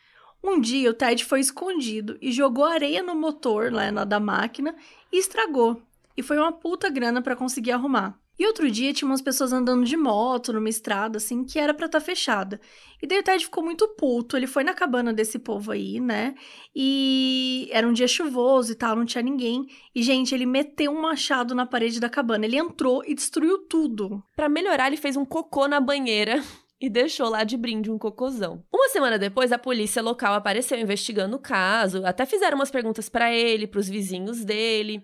Um 0.43 0.61
dia 0.61 0.91
o 0.91 0.93
Ted 0.93 1.25
foi 1.25 1.39
escondido 1.39 2.15
e 2.21 2.31
jogou 2.31 2.65
areia 2.65 3.01
no 3.01 3.15
motor 3.15 3.73
lá 3.73 3.91
na 3.91 4.05
da 4.05 4.19
máquina 4.19 4.75
e 5.11 5.17
estragou. 5.17 5.81
E 6.15 6.21
foi 6.21 6.37
uma 6.37 6.51
puta 6.51 6.91
grana 6.91 7.23
para 7.23 7.35
conseguir 7.35 7.71
arrumar. 7.71 8.19
E 8.37 8.47
outro 8.47 8.69
dia 8.69 8.91
tinha 8.93 9.07
umas 9.07 9.21
pessoas 9.21 9.53
andando 9.53 9.85
de 9.85 9.95
moto 9.95 10.51
numa 10.51 10.69
estrada, 10.69 11.17
assim, 11.17 11.43
que 11.43 11.59
era 11.59 11.73
para 11.73 11.85
estar 11.85 11.99
tá 11.99 12.05
fechada. 12.05 12.59
E 13.01 13.05
daí 13.05 13.19
o 13.19 13.23
Ted 13.23 13.43
ficou 13.43 13.63
muito 13.63 13.87
puto. 13.89 14.35
Ele 14.35 14.47
foi 14.47 14.63
na 14.63 14.73
cabana 14.73 15.13
desse 15.13 15.37
povo 15.37 15.71
aí, 15.71 15.99
né? 15.99 16.33
E 16.75 17.69
era 17.71 17.87
um 17.87 17.93
dia 17.93 18.07
chuvoso 18.07 18.71
e 18.71 18.75
tal, 18.75 18.95
não 18.95 19.05
tinha 19.05 19.21
ninguém. 19.21 19.67
E, 19.93 20.01
gente, 20.01 20.33
ele 20.33 20.47
meteu 20.47 20.91
um 20.91 21.01
machado 21.01 21.53
na 21.53 21.65
parede 21.65 21.99
da 21.99 22.09
cabana. 22.09 22.45
Ele 22.45 22.57
entrou 22.57 23.03
e 23.05 23.13
destruiu 23.13 23.59
tudo. 23.67 24.23
Para 24.35 24.49
melhorar, 24.49 24.87
ele 24.87 24.97
fez 24.97 25.15
um 25.15 25.25
cocô 25.25 25.67
na 25.67 25.79
banheira 25.79 26.41
e 26.81 26.89
deixou 26.89 27.29
lá 27.29 27.43
de 27.43 27.55
brinde 27.55 27.91
um 27.91 27.99
cocôzão. 27.99 28.63
Uma 28.73 28.89
semana 28.89 29.19
depois, 29.19 29.51
a 29.51 29.59
polícia 29.59 30.01
local 30.01 30.33
apareceu 30.33 30.79
investigando 30.79 31.35
o 31.35 31.39
caso, 31.39 32.03
até 32.03 32.25
fizeram 32.25 32.57
umas 32.57 32.71
perguntas 32.71 33.09
para 33.09 33.31
ele, 33.31 33.67
para 33.67 33.79
os 33.79 33.87
vizinhos 33.87 34.43
dele. 34.43 35.03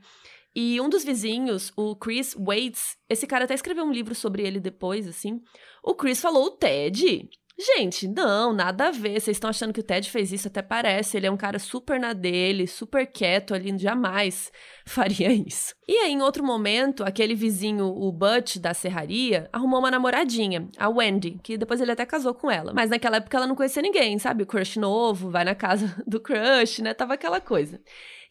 E 0.61 0.81
um 0.81 0.89
dos 0.89 1.05
vizinhos, 1.05 1.71
o 1.73 1.95
Chris 1.95 2.35
Waits, 2.37 2.97
esse 3.09 3.25
cara 3.25 3.45
até 3.45 3.53
escreveu 3.53 3.85
um 3.85 3.93
livro 3.93 4.13
sobre 4.13 4.45
ele 4.45 4.59
depois, 4.59 5.07
assim. 5.07 5.41
O 5.81 5.95
Chris 5.95 6.19
falou: 6.19 6.47
o 6.47 6.51
Ted 6.51 7.29
Gente, 7.57 8.07
não, 8.07 8.53
nada 8.53 8.87
a 8.87 8.91
ver. 8.91 9.19
Vocês 9.19 9.35
estão 9.35 9.49
achando 9.49 9.73
que 9.73 9.81
o 9.81 9.83
Ted 9.83 10.09
fez 10.09 10.31
isso? 10.31 10.47
Até 10.47 10.61
parece. 10.61 11.17
Ele 11.17 11.27
é 11.27 11.31
um 11.31 11.35
cara 11.35 11.59
super 11.59 11.99
na 11.99 12.13
dele, 12.13 12.65
super 12.65 13.05
quieto 13.05 13.53
ali, 13.53 13.77
jamais 13.77 14.49
faria 14.85 15.31
isso. 15.33 15.73
E 15.85 15.97
aí, 15.97 16.11
em 16.11 16.21
outro 16.21 16.41
momento, 16.41 17.03
aquele 17.03 17.35
vizinho, 17.35 17.85
o 17.85 18.11
Butch 18.13 18.57
da 18.57 18.73
serraria, 18.73 19.49
arrumou 19.51 19.79
uma 19.79 19.91
namoradinha, 19.91 20.69
a 20.77 20.87
Wendy, 20.87 21.37
que 21.43 21.57
depois 21.57 21.81
ele 21.81 21.91
até 21.91 22.05
casou 22.05 22.33
com 22.33 22.49
ela. 22.49 22.73
Mas 22.73 22.89
naquela 22.89 23.17
época 23.17 23.35
ela 23.35 23.47
não 23.47 23.55
conhecia 23.55 23.81
ninguém, 23.81 24.17
sabe? 24.19 24.45
Crush 24.45 24.77
novo, 24.77 25.29
vai 25.29 25.43
na 25.43 25.55
casa 25.55 25.95
do 26.07 26.19
crush, 26.19 26.81
né? 26.81 26.93
Tava 26.93 27.15
aquela 27.15 27.41
coisa. 27.41 27.81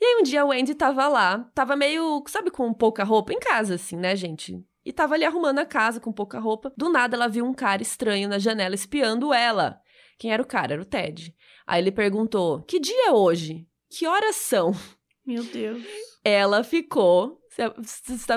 E 0.00 0.04
aí 0.04 0.20
um 0.20 0.22
dia 0.22 0.42
a 0.42 0.44
Wendy 0.44 0.74
tava 0.74 1.08
lá, 1.08 1.50
tava 1.54 1.74
meio, 1.74 2.22
sabe, 2.28 2.50
com 2.50 2.72
pouca 2.72 3.04
roupa 3.04 3.32
em 3.32 3.38
casa, 3.38 3.74
assim, 3.74 3.96
né, 3.96 4.14
gente? 4.14 4.64
e 4.88 4.92
tava 4.92 5.14
ali 5.14 5.24
arrumando 5.24 5.58
a 5.58 5.66
casa 5.66 6.00
com 6.00 6.10
pouca 6.10 6.38
roupa. 6.38 6.72
Do 6.74 6.88
nada 6.88 7.14
ela 7.14 7.28
viu 7.28 7.44
um 7.44 7.52
cara 7.52 7.82
estranho 7.82 8.26
na 8.26 8.38
janela 8.38 8.74
espiando 8.74 9.34
ela. 9.34 9.78
Quem 10.18 10.32
era 10.32 10.42
o 10.42 10.46
cara? 10.46 10.72
Era 10.72 10.82
o 10.82 10.86
Ted. 10.86 11.34
Aí 11.66 11.82
ele 11.82 11.92
perguntou: 11.92 12.62
Que 12.62 12.80
dia 12.80 13.08
é 13.08 13.12
hoje? 13.12 13.68
Que 13.90 14.06
horas 14.06 14.36
são? 14.36 14.72
Meu 15.26 15.44
Deus. 15.44 15.84
Ela 16.24 16.64
ficou. 16.64 17.38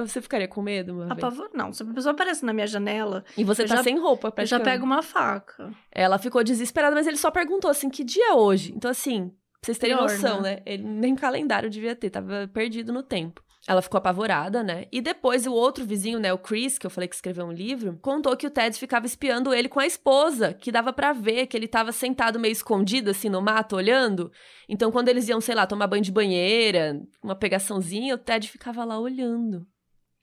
Você, 0.07 0.19
ficaria 0.19 0.47
com 0.47 0.63
medo, 0.63 0.95
meu 0.95 1.11
Apavor, 1.11 1.51
não. 1.53 1.71
Se 1.71 1.83
a 1.83 1.85
pessoa 1.85 2.11
aparece 2.11 2.43
na 2.43 2.51
minha 2.51 2.65
janela. 2.65 3.23
E 3.37 3.43
você 3.43 3.65
tá 3.65 3.75
já, 3.75 3.83
sem 3.83 3.99
roupa, 3.99 4.33
Eu 4.35 4.45
já 4.47 4.59
pego 4.59 4.83
uma 4.83 5.03
faca. 5.03 5.71
Ela 5.91 6.17
ficou 6.17 6.43
desesperada, 6.43 6.95
mas 6.95 7.05
ele 7.05 7.17
só 7.17 7.29
perguntou 7.29 7.69
assim: 7.69 7.87
que 7.87 8.03
dia 8.03 8.31
é 8.31 8.33
hoje? 8.33 8.73
Então, 8.75 8.89
assim, 8.89 9.31
pra 9.61 9.67
vocês 9.67 9.77
terem 9.77 9.95
Pior, 9.95 10.09
noção, 10.09 10.41
né? 10.41 10.55
né? 10.55 10.61
Ele 10.65 10.83
nem 10.83 11.15
calendário 11.15 11.69
devia 11.69 11.95
ter, 11.95 12.09
tava 12.09 12.49
perdido 12.51 12.91
no 12.91 13.03
tempo. 13.03 13.43
Ela 13.67 13.83
ficou 13.83 13.99
apavorada, 13.99 14.63
né? 14.63 14.87
E 14.91 14.99
depois 15.01 15.45
o 15.45 15.53
outro 15.53 15.85
vizinho, 15.85 16.19
né, 16.19 16.33
o 16.33 16.37
Chris, 16.39 16.79
que 16.79 16.85
eu 16.87 16.89
falei 16.89 17.07
que 17.07 17.13
escreveu 17.13 17.45
um 17.45 17.51
livro, 17.51 17.95
contou 18.01 18.35
que 18.35 18.47
o 18.47 18.49
Ted 18.49 18.75
ficava 18.75 19.05
espiando 19.05 19.53
ele 19.53 19.69
com 19.69 19.79
a 19.79 19.85
esposa, 19.85 20.51
que 20.51 20.71
dava 20.71 20.91
para 20.91 21.13
ver 21.13 21.45
que 21.45 21.55
ele 21.55 21.67
tava 21.67 21.91
sentado 21.91 22.39
meio 22.39 22.51
escondido 22.51 23.11
assim 23.11 23.29
no 23.29 23.39
mato 23.39 23.75
olhando. 23.75 24.31
Então 24.67 24.91
quando 24.91 25.09
eles 25.09 25.29
iam, 25.29 25.39
sei 25.39 25.53
lá, 25.53 25.67
tomar 25.67 25.85
banho 25.85 26.01
de 26.01 26.11
banheira, 26.11 26.99
uma 27.23 27.35
pegaçãozinha, 27.35 28.15
o 28.15 28.17
Ted 28.17 28.49
ficava 28.49 28.83
lá 28.83 28.99
olhando. 28.99 29.67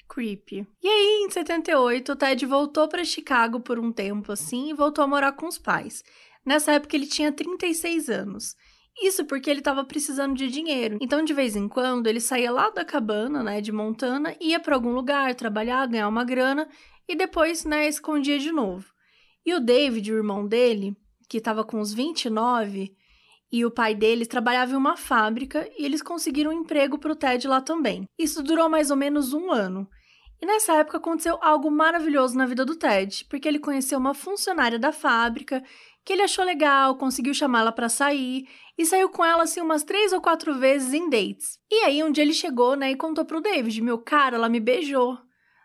Creepy. 0.08 0.66
E 0.82 0.88
aí, 0.88 1.22
em 1.24 1.30
78, 1.30 2.12
o 2.12 2.16
Ted 2.16 2.44
voltou 2.46 2.88
para 2.88 3.04
Chicago 3.04 3.60
por 3.60 3.78
um 3.78 3.92
tempo 3.92 4.32
assim 4.32 4.70
e 4.70 4.74
voltou 4.74 5.04
a 5.04 5.06
morar 5.06 5.32
com 5.32 5.46
os 5.46 5.58
pais. 5.58 6.02
Nessa 6.44 6.72
época 6.72 6.96
ele 6.96 7.06
tinha 7.06 7.30
36 7.30 8.08
anos. 8.08 8.56
Isso 9.02 9.24
porque 9.24 9.48
ele 9.48 9.60
estava 9.60 9.84
precisando 9.84 10.34
de 10.34 10.48
dinheiro. 10.48 10.98
Então, 11.00 11.24
de 11.24 11.32
vez 11.32 11.54
em 11.54 11.68
quando, 11.68 12.06
ele 12.06 12.20
saía 12.20 12.50
lá 12.50 12.70
da 12.70 12.84
cabana, 12.84 13.42
né, 13.42 13.60
de 13.60 13.70
Montana, 13.70 14.34
ia 14.40 14.58
para 14.58 14.74
algum 14.74 14.92
lugar 14.92 15.34
trabalhar, 15.34 15.86
ganhar 15.86 16.08
uma 16.08 16.24
grana 16.24 16.68
e 17.08 17.14
depois, 17.14 17.64
né, 17.64 17.88
escondia 17.88 18.38
de 18.38 18.50
novo. 18.50 18.92
E 19.46 19.54
o 19.54 19.60
David, 19.60 20.12
o 20.12 20.16
irmão 20.16 20.46
dele, 20.46 20.96
que 21.28 21.38
estava 21.38 21.64
com 21.64 21.78
uns 21.78 21.92
29, 21.92 22.94
e 23.50 23.64
o 23.64 23.70
pai 23.70 23.94
dele 23.94 24.26
trabalhava 24.26 24.72
em 24.72 24.76
uma 24.76 24.96
fábrica 24.96 25.68
e 25.78 25.84
eles 25.84 26.02
conseguiram 26.02 26.50
um 26.50 26.60
emprego 26.60 26.98
para 26.98 27.12
o 27.12 27.16
Ted 27.16 27.48
lá 27.48 27.60
também. 27.60 28.04
Isso 28.18 28.42
durou 28.42 28.68
mais 28.68 28.90
ou 28.90 28.96
menos 28.96 29.32
um 29.32 29.50
ano. 29.50 29.88
E 30.40 30.46
nessa 30.46 30.74
época 30.74 30.98
aconteceu 30.98 31.38
algo 31.42 31.70
maravilhoso 31.70 32.36
na 32.36 32.46
vida 32.46 32.64
do 32.64 32.76
Ted, 32.76 33.24
porque 33.28 33.48
ele 33.48 33.58
conheceu 33.58 33.98
uma 33.98 34.14
funcionária 34.14 34.78
da 34.78 34.92
fábrica 34.92 35.62
que 36.08 36.14
ele 36.14 36.22
achou 36.22 36.42
legal, 36.42 36.96
conseguiu 36.96 37.34
chamá-la 37.34 37.70
para 37.70 37.86
sair 37.86 38.48
e 38.78 38.86
saiu 38.86 39.10
com 39.10 39.22
ela 39.22 39.42
assim 39.42 39.60
umas 39.60 39.84
três 39.84 40.10
ou 40.10 40.22
quatro 40.22 40.58
vezes 40.58 40.94
em 40.94 41.10
dates. 41.10 41.60
E 41.70 41.84
aí 41.84 42.02
um 42.02 42.10
dia 42.10 42.24
ele 42.24 42.32
chegou, 42.32 42.74
né, 42.74 42.92
e 42.92 42.96
contou 42.96 43.26
pro 43.26 43.42
David: 43.42 43.82
"Meu 43.82 43.98
cara, 43.98 44.36
ela 44.36 44.48
me 44.48 44.58
beijou". 44.58 45.18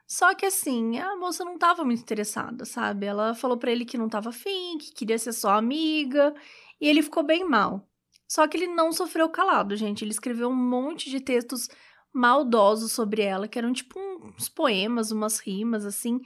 Só 0.06 0.36
que 0.36 0.45
assim, 0.45 0.99
a 0.99 1.15
moça 1.15 1.45
não 1.45 1.58
tava 1.58 1.86
muito 1.86 2.01
interessada, 2.01 2.65
sabe? 2.65 3.06
Ela 3.06 3.34
falou 3.34 3.56
para 3.56 3.71
ele 3.71 3.86
que 3.86 3.97
não 3.97 4.10
tava 4.10 4.32
afim, 4.32 4.77
que 4.77 4.93
queria 4.93 5.17
ser 5.17 5.32
só 5.32 5.51
amiga, 5.51 6.36
e 6.82 6.89
ele 6.89 7.01
ficou 7.01 7.23
bem 7.23 7.47
mal. 7.47 7.88
Só 8.27 8.45
que 8.45 8.58
ele 8.58 8.67
não 8.67 8.91
sofreu 8.91 9.29
calado, 9.29 9.77
gente. 9.77 10.03
Ele 10.03 10.12
escreveu 10.12 10.49
um 10.49 10.56
monte 10.56 11.10
de 11.10 11.21
textos 11.21 11.69
maldosos 12.13 12.91
sobre 12.91 13.21
ela, 13.21 13.47
que 13.47 13.58
eram 13.58 13.71
tipo 13.71 13.97
uns 13.97 14.49
poemas, 14.49 15.10
umas 15.10 15.39
rimas 15.39 15.86
assim, 15.86 16.19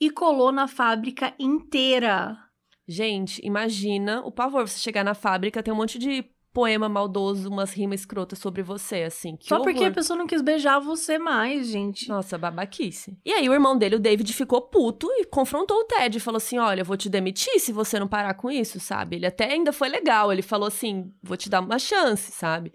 e 0.00 0.10
colou 0.10 0.52
na 0.52 0.68
fábrica 0.68 1.34
inteira. 1.40 2.43
Gente, 2.86 3.40
imagina 3.44 4.20
o 4.24 4.30
pavor 4.30 4.68
você 4.68 4.78
chegar 4.78 5.04
na 5.04 5.14
fábrica, 5.14 5.62
tem 5.62 5.72
um 5.72 5.76
monte 5.76 5.98
de 5.98 6.24
poema 6.54 6.88
maldoso, 6.88 7.50
umas 7.50 7.72
rimas 7.72 8.00
escrotas 8.00 8.38
sobre 8.38 8.62
você, 8.62 9.02
assim. 9.02 9.36
Só 9.40 9.56
horror. 9.56 9.64
porque 9.64 9.84
a 9.84 9.90
pessoa 9.90 10.16
não 10.16 10.26
quis 10.26 10.40
beijar 10.40 10.78
você 10.78 11.18
mais, 11.18 11.66
gente. 11.66 12.08
Nossa, 12.08 12.38
babaquice. 12.38 13.18
E 13.24 13.32
aí 13.32 13.48
o 13.48 13.52
irmão 13.52 13.76
dele, 13.76 13.96
o 13.96 14.00
David, 14.00 14.32
ficou 14.32 14.62
puto 14.62 15.08
e 15.10 15.24
confrontou 15.24 15.78
o 15.78 15.84
Ted. 15.84 16.20
Falou 16.20 16.36
assim, 16.36 16.58
olha, 16.58 16.82
eu 16.82 16.84
vou 16.84 16.96
te 16.96 17.08
demitir 17.08 17.58
se 17.58 17.72
você 17.72 17.98
não 17.98 18.06
parar 18.06 18.34
com 18.34 18.48
isso, 18.48 18.78
sabe? 18.78 19.16
Ele 19.16 19.26
até 19.26 19.52
ainda 19.52 19.72
foi 19.72 19.88
legal. 19.88 20.32
Ele 20.32 20.42
falou 20.42 20.68
assim, 20.68 21.10
vou 21.20 21.36
te 21.36 21.50
dar 21.50 21.60
uma 21.60 21.78
chance, 21.78 22.30
sabe? 22.30 22.72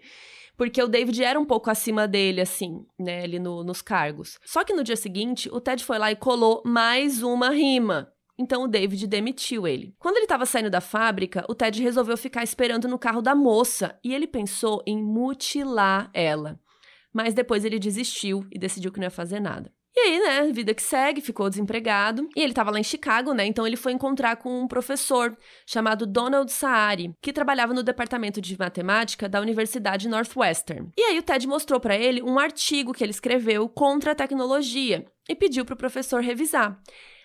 porque 0.60 0.82
o 0.82 0.88
David 0.88 1.24
era 1.24 1.40
um 1.40 1.44
pouco 1.46 1.70
acima 1.70 2.06
dele, 2.06 2.38
assim, 2.38 2.84
né, 2.98 3.22
ali 3.22 3.38
no, 3.38 3.64
nos 3.64 3.80
cargos. 3.80 4.38
Só 4.44 4.62
que 4.62 4.74
no 4.74 4.84
dia 4.84 4.94
seguinte, 4.94 5.48
o 5.50 5.58
Ted 5.58 5.82
foi 5.82 5.98
lá 5.98 6.12
e 6.12 6.16
colou 6.16 6.60
mais 6.66 7.22
uma 7.22 7.48
rima. 7.48 8.12
Então 8.40 8.62
o 8.62 8.66
David 8.66 9.06
demitiu 9.06 9.68
ele. 9.68 9.94
Quando 9.98 10.16
ele 10.16 10.24
estava 10.24 10.46
saindo 10.46 10.70
da 10.70 10.80
fábrica, 10.80 11.44
o 11.46 11.54
Ted 11.54 11.82
resolveu 11.82 12.16
ficar 12.16 12.42
esperando 12.42 12.88
no 12.88 12.98
carro 12.98 13.20
da 13.20 13.34
moça 13.34 13.98
e 14.02 14.14
ele 14.14 14.26
pensou 14.26 14.82
em 14.86 14.96
mutilar 14.96 16.10
ela. 16.14 16.58
Mas 17.12 17.34
depois 17.34 17.66
ele 17.66 17.78
desistiu 17.78 18.46
e 18.50 18.58
decidiu 18.58 18.90
que 18.90 18.98
não 18.98 19.04
ia 19.04 19.10
fazer 19.10 19.40
nada. 19.40 19.70
E 19.94 20.00
aí, 20.00 20.20
né, 20.20 20.52
vida 20.52 20.72
que 20.72 20.82
segue, 20.82 21.20
ficou 21.20 21.50
desempregado. 21.50 22.26
E 22.34 22.40
ele 22.40 22.52
estava 22.52 22.70
lá 22.70 22.78
em 22.78 22.84
Chicago, 22.84 23.34
né? 23.34 23.44
Então 23.44 23.66
ele 23.66 23.76
foi 23.76 23.92
encontrar 23.92 24.36
com 24.36 24.62
um 24.62 24.68
professor 24.68 25.36
chamado 25.66 26.06
Donald 26.06 26.50
Saari, 26.50 27.12
que 27.20 27.34
trabalhava 27.34 27.74
no 27.74 27.82
departamento 27.82 28.40
de 28.40 28.56
matemática 28.58 29.28
da 29.28 29.40
Universidade 29.40 30.08
Northwestern. 30.08 30.90
E 30.96 31.02
aí 31.02 31.18
o 31.18 31.22
Ted 31.22 31.46
mostrou 31.46 31.78
para 31.78 31.94
ele 31.94 32.22
um 32.22 32.38
artigo 32.38 32.94
que 32.94 33.04
ele 33.04 33.10
escreveu 33.10 33.68
contra 33.68 34.12
a 34.12 34.14
tecnologia 34.14 35.04
e 35.28 35.34
pediu 35.34 35.66
para 35.66 35.74
o 35.74 35.78
professor 35.78 36.22
revisar. 36.22 36.80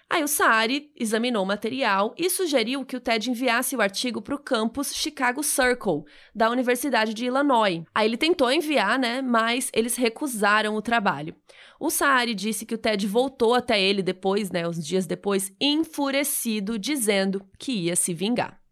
Aí 0.08 0.24
o 0.24 0.28
Saari 0.28 0.92
examinou 0.96 1.44
o 1.44 1.48
material 1.48 2.14
e 2.16 2.30
sugeriu 2.30 2.86
que 2.86 2.96
o 2.96 3.00
TED 3.00 3.32
enviasse 3.32 3.76
o 3.76 3.82
artigo 3.82 4.22
para 4.22 4.36
o 4.36 4.40
campus 4.40 4.94
Chicago 4.94 5.42
Circle, 5.42 6.04
da 6.34 6.50
Universidade 6.50 7.14
de 7.14 7.26
Illinois. 7.26 7.84
Aí 7.94 8.08
ele 8.08 8.16
tentou 8.16 8.52
enviar, 8.52 9.00
né, 9.00 9.22
mas 9.22 9.72
eles 9.74 9.96
recusaram 9.96 10.76
o 10.76 10.82
trabalho. 10.82 11.36
O 11.80 11.90
Saari 11.90 12.36
disse 12.36 12.66
que 12.66 12.76
o 12.76 12.78
TED 12.78 13.08
voltou 13.08 13.56
até 13.56 13.82
ele 13.82 14.04
depois, 14.04 14.52
né, 14.52 14.68
uns 14.68 14.86
dias 14.86 15.08
depois, 15.08 15.52
enfurecido, 15.60 16.78
dizendo 16.78 17.44
que 17.58 17.72
ia 17.72 17.96
se 17.96 18.14
vingar. 18.14 18.65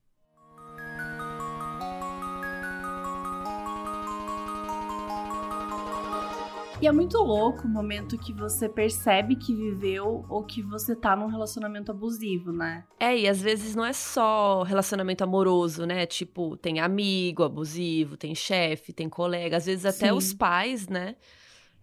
E 6.83 6.87
é 6.87 6.91
muito 6.91 7.17
louco 7.17 7.65
o 7.65 7.69
momento 7.69 8.17
que 8.17 8.33
você 8.33 8.67
percebe 8.67 9.37
que 9.37 9.55
viveu 9.55 10.25
ou 10.27 10.43
que 10.43 10.61
você 10.61 10.93
tá 10.93 11.15
num 11.15 11.27
relacionamento 11.27 11.91
abusivo, 11.91 12.51
né? 12.51 12.83
É, 12.99 13.17
e 13.17 13.25
às 13.25 13.41
vezes 13.41 13.73
não 13.73 13.85
é 13.85 13.93
só 13.93 14.63
relacionamento 14.63 15.23
amoroso, 15.23 15.85
né? 15.85 16.05
Tipo, 16.05 16.57
tem 16.57 16.81
amigo 16.81 17.41
abusivo, 17.41 18.17
tem 18.17 18.35
chefe, 18.35 18.91
tem 18.91 19.07
colega, 19.07 19.55
às 19.55 19.65
vezes 19.65 19.85
até 19.85 20.07
Sim. 20.07 20.11
os 20.11 20.33
pais, 20.33 20.89
né? 20.89 21.15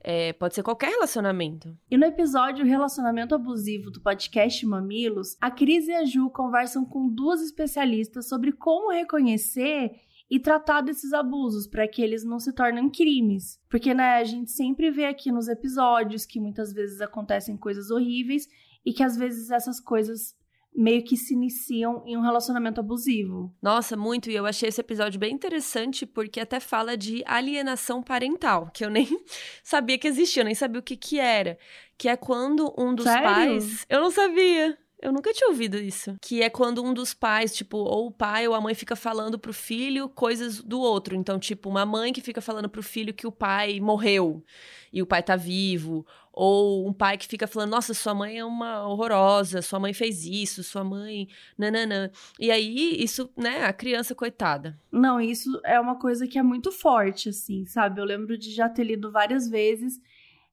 É, 0.05 0.35
pode 0.35 0.55
ser 0.55 0.63
qualquer 0.63 0.91
relacionamento. 0.91 1.75
E 1.91 1.97
no 1.97 2.05
episódio 2.05 2.67
Relacionamento 2.67 3.35
Abusivo 3.35 3.91
do 3.91 4.03
podcast 4.03 4.67
Mamilos, 4.67 5.35
a 5.41 5.51
Cris 5.51 5.89
e 5.89 5.95
a 5.95 6.05
Ju 6.05 6.29
conversam 6.29 6.85
com 6.85 7.09
duas 7.09 7.41
especialistas 7.41 8.29
sobre 8.29 8.53
como 8.53 8.91
reconhecer 8.91 9.93
e 10.31 10.39
tratar 10.39 10.81
desses 10.81 11.13
abusos 11.13 11.67
para 11.67 11.89
que 11.89 12.01
eles 12.01 12.25
não 12.25 12.39
se 12.39 12.53
tornem 12.53 12.89
crimes. 12.89 13.61
Porque, 13.69 13.93
né, 13.93 14.17
a 14.17 14.25
gente 14.25 14.53
sempre 14.53 14.91
vê 14.91 15.07
aqui 15.07 15.33
nos 15.33 15.49
episódios 15.49 16.25
que 16.25 16.39
muitas 16.39 16.73
vezes 16.73 17.01
acontecem 17.01 17.57
coisas 17.57 17.91
horríveis 17.91 18.47
e 18.87 18.93
que 18.93 19.03
às 19.03 19.17
vezes 19.17 19.51
essas 19.51 19.81
coisas 19.81 20.39
meio 20.73 21.03
que 21.03 21.17
se 21.17 21.35
iniciam 21.35 22.05
em 22.07 22.17
um 22.17 22.21
relacionamento 22.21 22.79
abusivo. 22.79 23.53
Nossa, 23.61 23.97
muito. 23.97 24.31
E 24.31 24.35
eu 24.37 24.47
achei 24.47 24.69
esse 24.69 24.81
episódio 24.81 25.19
bem 25.19 25.35
interessante 25.35 26.07
porque 26.07 26.39
até 26.39 26.61
fala 26.61 26.97
de 26.97 27.25
alienação 27.27 28.01
parental, 28.01 28.71
que 28.73 28.85
eu 28.85 28.91
nem 28.91 29.09
sabia 29.65 29.99
que 29.99 30.07
existia, 30.07 30.43
eu 30.43 30.47
nem 30.47 30.55
sabia 30.55 30.79
o 30.79 30.83
que 30.83 30.97
que 30.97 31.19
era. 31.19 31.59
Que 31.99 32.09
é 32.09 32.17
quando 32.17 32.73
um 32.79 32.95
dos 32.95 33.05
Sério? 33.05 33.25
pais. 33.25 33.85
Eu 33.89 34.01
não 34.01 34.13
sabia. 34.13 34.79
Eu 35.03 35.13
nunca 35.13 35.33
tinha 35.33 35.49
ouvido 35.49 35.79
isso. 35.79 36.15
Que 36.21 36.43
é 36.43 36.51
quando 36.51 36.85
um 36.85 36.93
dos 36.93 37.15
pais, 37.15 37.55
tipo, 37.55 37.79
ou 37.79 38.09
o 38.09 38.11
pai 38.11 38.47
ou 38.47 38.55
a 38.55 38.61
mãe 38.61 38.75
fica 38.75 38.95
falando 38.95 39.39
pro 39.39 39.53
filho 39.53 40.09
coisas 40.11 40.61
do 40.61 40.79
outro. 40.79 41.17
Então, 41.17 41.39
tipo, 41.39 41.71
uma 41.71 41.87
mãe 41.87 42.13
que 42.13 42.21
fica 42.21 42.43
falando 42.43 42.69
pro 42.69 42.83
filho 42.83 43.15
que 43.15 43.27
o 43.27 43.33
pai 43.33 43.81
morreu 43.81 44.45
e 44.93 45.01
o 45.01 45.07
pai 45.07 45.23
tá 45.23 45.37
vivo. 45.37 46.07
Ou 46.33 46.87
um 46.87 46.93
pai 46.93 47.17
que 47.17 47.27
fica 47.27 47.47
falando, 47.47 47.71
nossa, 47.71 47.95
sua 47.95 48.15
mãe 48.15 48.39
é 48.39 48.45
uma 48.45 48.87
horrorosa, 48.87 49.63
sua 49.63 49.81
mãe 49.81 49.95
fez 49.95 50.25
isso, 50.25 50.63
sua 50.63 50.85
mãe. 50.85 51.29
Nananã. 51.57 52.11
E 52.39 52.51
aí, 52.51 53.03
isso, 53.03 53.31
né, 53.37 53.65
a 53.65 53.73
criança, 53.73 54.15
coitada. 54.15 54.79
Não, 54.93 55.21
isso 55.21 55.61
é 55.65 55.81
uma 55.81 55.99
coisa 55.99 56.27
que 56.27 56.39
é 56.39 56.43
muito 56.43 56.71
forte, 56.71 57.31
assim, 57.31 57.65
sabe? 57.65 58.01
Eu 58.01 58.05
lembro 58.05 58.37
de 58.37 58.53
já 58.53 58.69
ter 58.69 58.85
lido 58.85 59.11
várias 59.11 59.49
vezes 59.49 60.01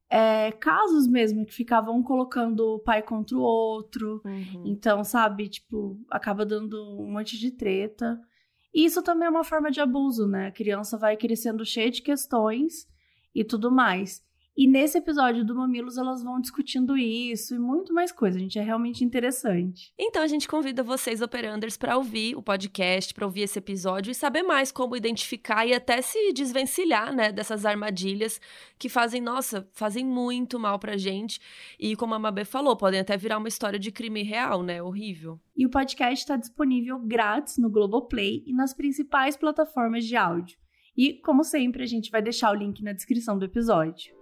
é, 0.10 0.52
casos 0.54 1.08
mesmo 1.08 1.46
que 1.46 1.54
ficavam 1.54 2.02
colocando 2.02 2.76
o 2.76 2.80
pai 2.80 3.02
contra 3.02 3.38
o 3.38 3.42
outro. 3.42 4.22
Uhum. 4.26 4.64
Então, 4.66 5.04
sabe, 5.04 5.50
tipo, 5.50 6.00
acaba 6.10 6.46
dando 6.46 7.00
um 7.00 7.12
monte 7.12 7.38
de 7.38 7.52
treta. 7.52 8.20
E 8.74 8.86
isso 8.86 9.02
também 9.02 9.28
é 9.28 9.30
uma 9.30 9.44
forma 9.44 9.72
de 9.72 9.82
abuso, 9.82 10.28
né? 10.28 10.48
A 10.48 10.52
criança 10.52 10.98
vai 10.98 11.18
crescendo 11.18 11.66
cheia 11.66 11.92
de 11.92 12.02
questões 12.02 12.88
e 13.34 13.44
tudo 13.44 13.72
mais. 13.72 14.24
E 14.58 14.68
nesse 14.68 14.98
episódio 14.98 15.46
do 15.46 15.54
Mamilos 15.54 16.00
elas 16.00 16.24
vão 16.24 16.42
discutindo 16.42 16.98
isso 16.98 17.54
e 17.54 17.60
muito 17.60 17.94
mais 17.94 18.12
coisa, 18.12 18.40
gente, 18.40 18.58
é 18.58 18.64
realmente 18.64 19.04
interessante. 19.04 19.94
Então 20.00 20.24
a 20.24 20.28
gente 20.28 20.48
convida 20.48 20.82
vocês 20.82 21.22
operanders 21.22 21.78
para 21.78 21.96
ouvir 21.96 22.36
o 22.36 22.42
podcast, 22.42 23.14
para 23.14 23.28
ouvir 23.28 23.42
esse 23.42 23.60
episódio 23.60 24.10
e 24.10 24.16
saber 24.16 24.42
mais 24.42 24.72
como 24.72 24.96
identificar 24.96 25.68
e 25.68 25.76
até 25.76 26.02
se 26.02 26.34
desvencilhar, 26.34 27.16
né, 27.16 27.32
dessas 27.32 27.68
armadilhas 27.68 28.42
que 28.80 28.90
fazem, 28.90 29.22
nossa, 29.22 29.70
fazem 29.74 30.04
muito 30.04 30.60
mal 30.60 30.80
pra 30.80 30.98
gente 30.98 31.40
e 31.80 31.96
como 31.96 32.16
a 32.16 32.20
Mabê 32.20 32.44
falou, 32.44 32.76
podem 32.76 33.00
até 33.00 33.16
virar 33.16 33.38
uma 33.38 33.48
história 33.48 33.78
de 33.78 33.92
crime 33.92 34.24
real, 34.24 34.64
né? 34.64 34.82
Horrível. 34.82 35.40
E 35.56 35.68
o 35.68 35.70
podcast 35.70 36.24
está 36.24 36.36
disponível 36.36 36.98
grátis 36.98 37.60
no 37.60 37.70
Globoplay 37.70 38.44
e 38.48 38.54
nas 38.54 38.74
principais 38.74 39.38
plataformas 39.38 40.04
de 40.04 40.16
áudio. 40.16 40.58
E, 40.98 41.14
como 41.14 41.44
sempre, 41.44 41.84
a 41.84 41.86
gente 41.86 42.10
vai 42.10 42.24
deixar 42.24 42.52
o 42.52 42.56
link 42.56 42.84
na 42.84 42.92
descrição 42.92 43.38
do 43.38 43.46
episódio. 43.46 44.17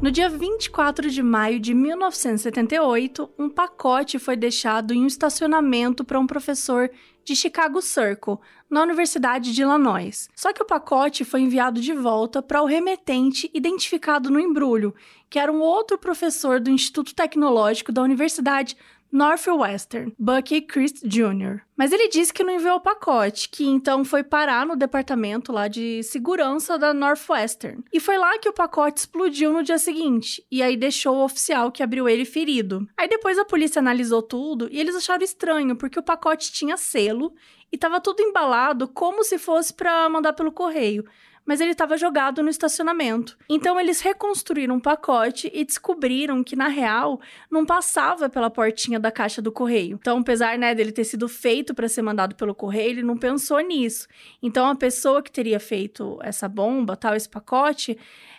No 0.00 0.12
dia 0.12 0.30
24 0.30 1.10
de 1.10 1.20
maio 1.24 1.58
de 1.58 1.74
1978, 1.74 3.30
um 3.36 3.50
pacote 3.50 4.16
foi 4.16 4.36
deixado 4.36 4.94
em 4.94 5.02
um 5.02 5.08
estacionamento 5.08 6.04
para 6.04 6.20
um 6.20 6.26
professor 6.26 6.88
de 7.24 7.34
Chicago 7.34 7.82
Circle, 7.82 8.38
na 8.70 8.82
Universidade 8.82 9.52
de 9.52 9.62
Illinois. 9.62 10.28
Só 10.36 10.52
que 10.52 10.62
o 10.62 10.66
pacote 10.66 11.24
foi 11.24 11.40
enviado 11.40 11.80
de 11.80 11.92
volta 11.92 12.40
para 12.40 12.62
o 12.62 12.66
remetente 12.66 13.50
identificado 13.52 14.30
no 14.30 14.38
embrulho, 14.38 14.94
que 15.28 15.38
era 15.38 15.52
um 15.52 15.60
outro 15.60 15.98
professor 15.98 16.60
do 16.60 16.70
Instituto 16.70 17.12
Tecnológico 17.12 17.90
da 17.90 18.00
Universidade 18.00 18.76
Northwestern, 19.10 20.12
Bucky 20.18 20.60
Christ 20.62 21.02
Jr. 21.04 21.62
Mas 21.76 21.92
ele 21.92 22.08
disse 22.08 22.32
que 22.32 22.42
não 22.42 22.54
enviou 22.54 22.76
o 22.76 22.80
pacote, 22.80 23.48
que 23.48 23.64
então 23.64 24.04
foi 24.04 24.22
parar 24.22 24.66
no 24.66 24.76
departamento 24.76 25.52
lá 25.52 25.68
de 25.68 26.02
segurança 26.02 26.78
da 26.78 26.92
Northwestern. 26.92 27.84
E 27.92 28.00
foi 28.00 28.18
lá 28.18 28.38
que 28.38 28.48
o 28.48 28.52
pacote 28.52 29.00
explodiu 29.00 29.52
no 29.52 29.62
dia 29.62 29.78
seguinte, 29.78 30.44
e 30.50 30.62
aí 30.62 30.76
deixou 30.76 31.16
o 31.16 31.24
oficial 31.24 31.70
que 31.70 31.82
abriu 31.82 32.08
ele 32.08 32.24
ferido. 32.24 32.86
Aí 32.96 33.08
depois 33.08 33.38
a 33.38 33.44
polícia 33.44 33.80
analisou 33.80 34.22
tudo 34.22 34.68
e 34.70 34.78
eles 34.78 34.96
acharam 34.96 35.24
estranho, 35.24 35.76
porque 35.76 35.98
o 35.98 36.02
pacote 36.02 36.52
tinha 36.52 36.76
selo 36.76 37.32
e 37.72 37.76
estava 37.76 38.00
tudo 38.00 38.22
embalado 38.22 38.88
como 38.88 39.22
se 39.22 39.38
fosse 39.38 39.72
para 39.72 40.08
mandar 40.08 40.32
pelo 40.32 40.52
correio. 40.52 41.04
Mas 41.48 41.62
ele 41.62 41.70
estava 41.70 41.96
jogado 41.96 42.42
no 42.42 42.50
estacionamento. 42.50 43.38
Então 43.48 43.80
eles 43.80 44.02
reconstruíram 44.02 44.74
um 44.74 44.80
pacote 44.80 45.50
e 45.54 45.64
descobriram 45.64 46.44
que 46.44 46.54
na 46.54 46.68
real 46.68 47.18
não 47.50 47.64
passava 47.64 48.28
pela 48.28 48.50
portinha 48.50 49.00
da 49.00 49.10
caixa 49.10 49.40
do 49.40 49.50
correio. 49.50 49.96
Então, 49.98 50.18
apesar 50.18 50.58
né, 50.58 50.74
dele 50.74 50.92
ter 50.92 51.04
sido 51.04 51.26
feito 51.26 51.74
para 51.74 51.88
ser 51.88 52.02
mandado 52.02 52.34
pelo 52.34 52.54
correio, 52.54 52.90
ele 52.90 53.02
não 53.02 53.16
pensou 53.16 53.60
nisso. 53.60 54.06
Então 54.42 54.68
a 54.68 54.74
pessoa 54.74 55.22
que 55.22 55.32
teria 55.32 55.58
feito 55.58 56.18
essa 56.22 56.46
bomba, 56.46 56.94
tal, 56.94 57.14
esse 57.14 57.30
pacote, 57.30 57.96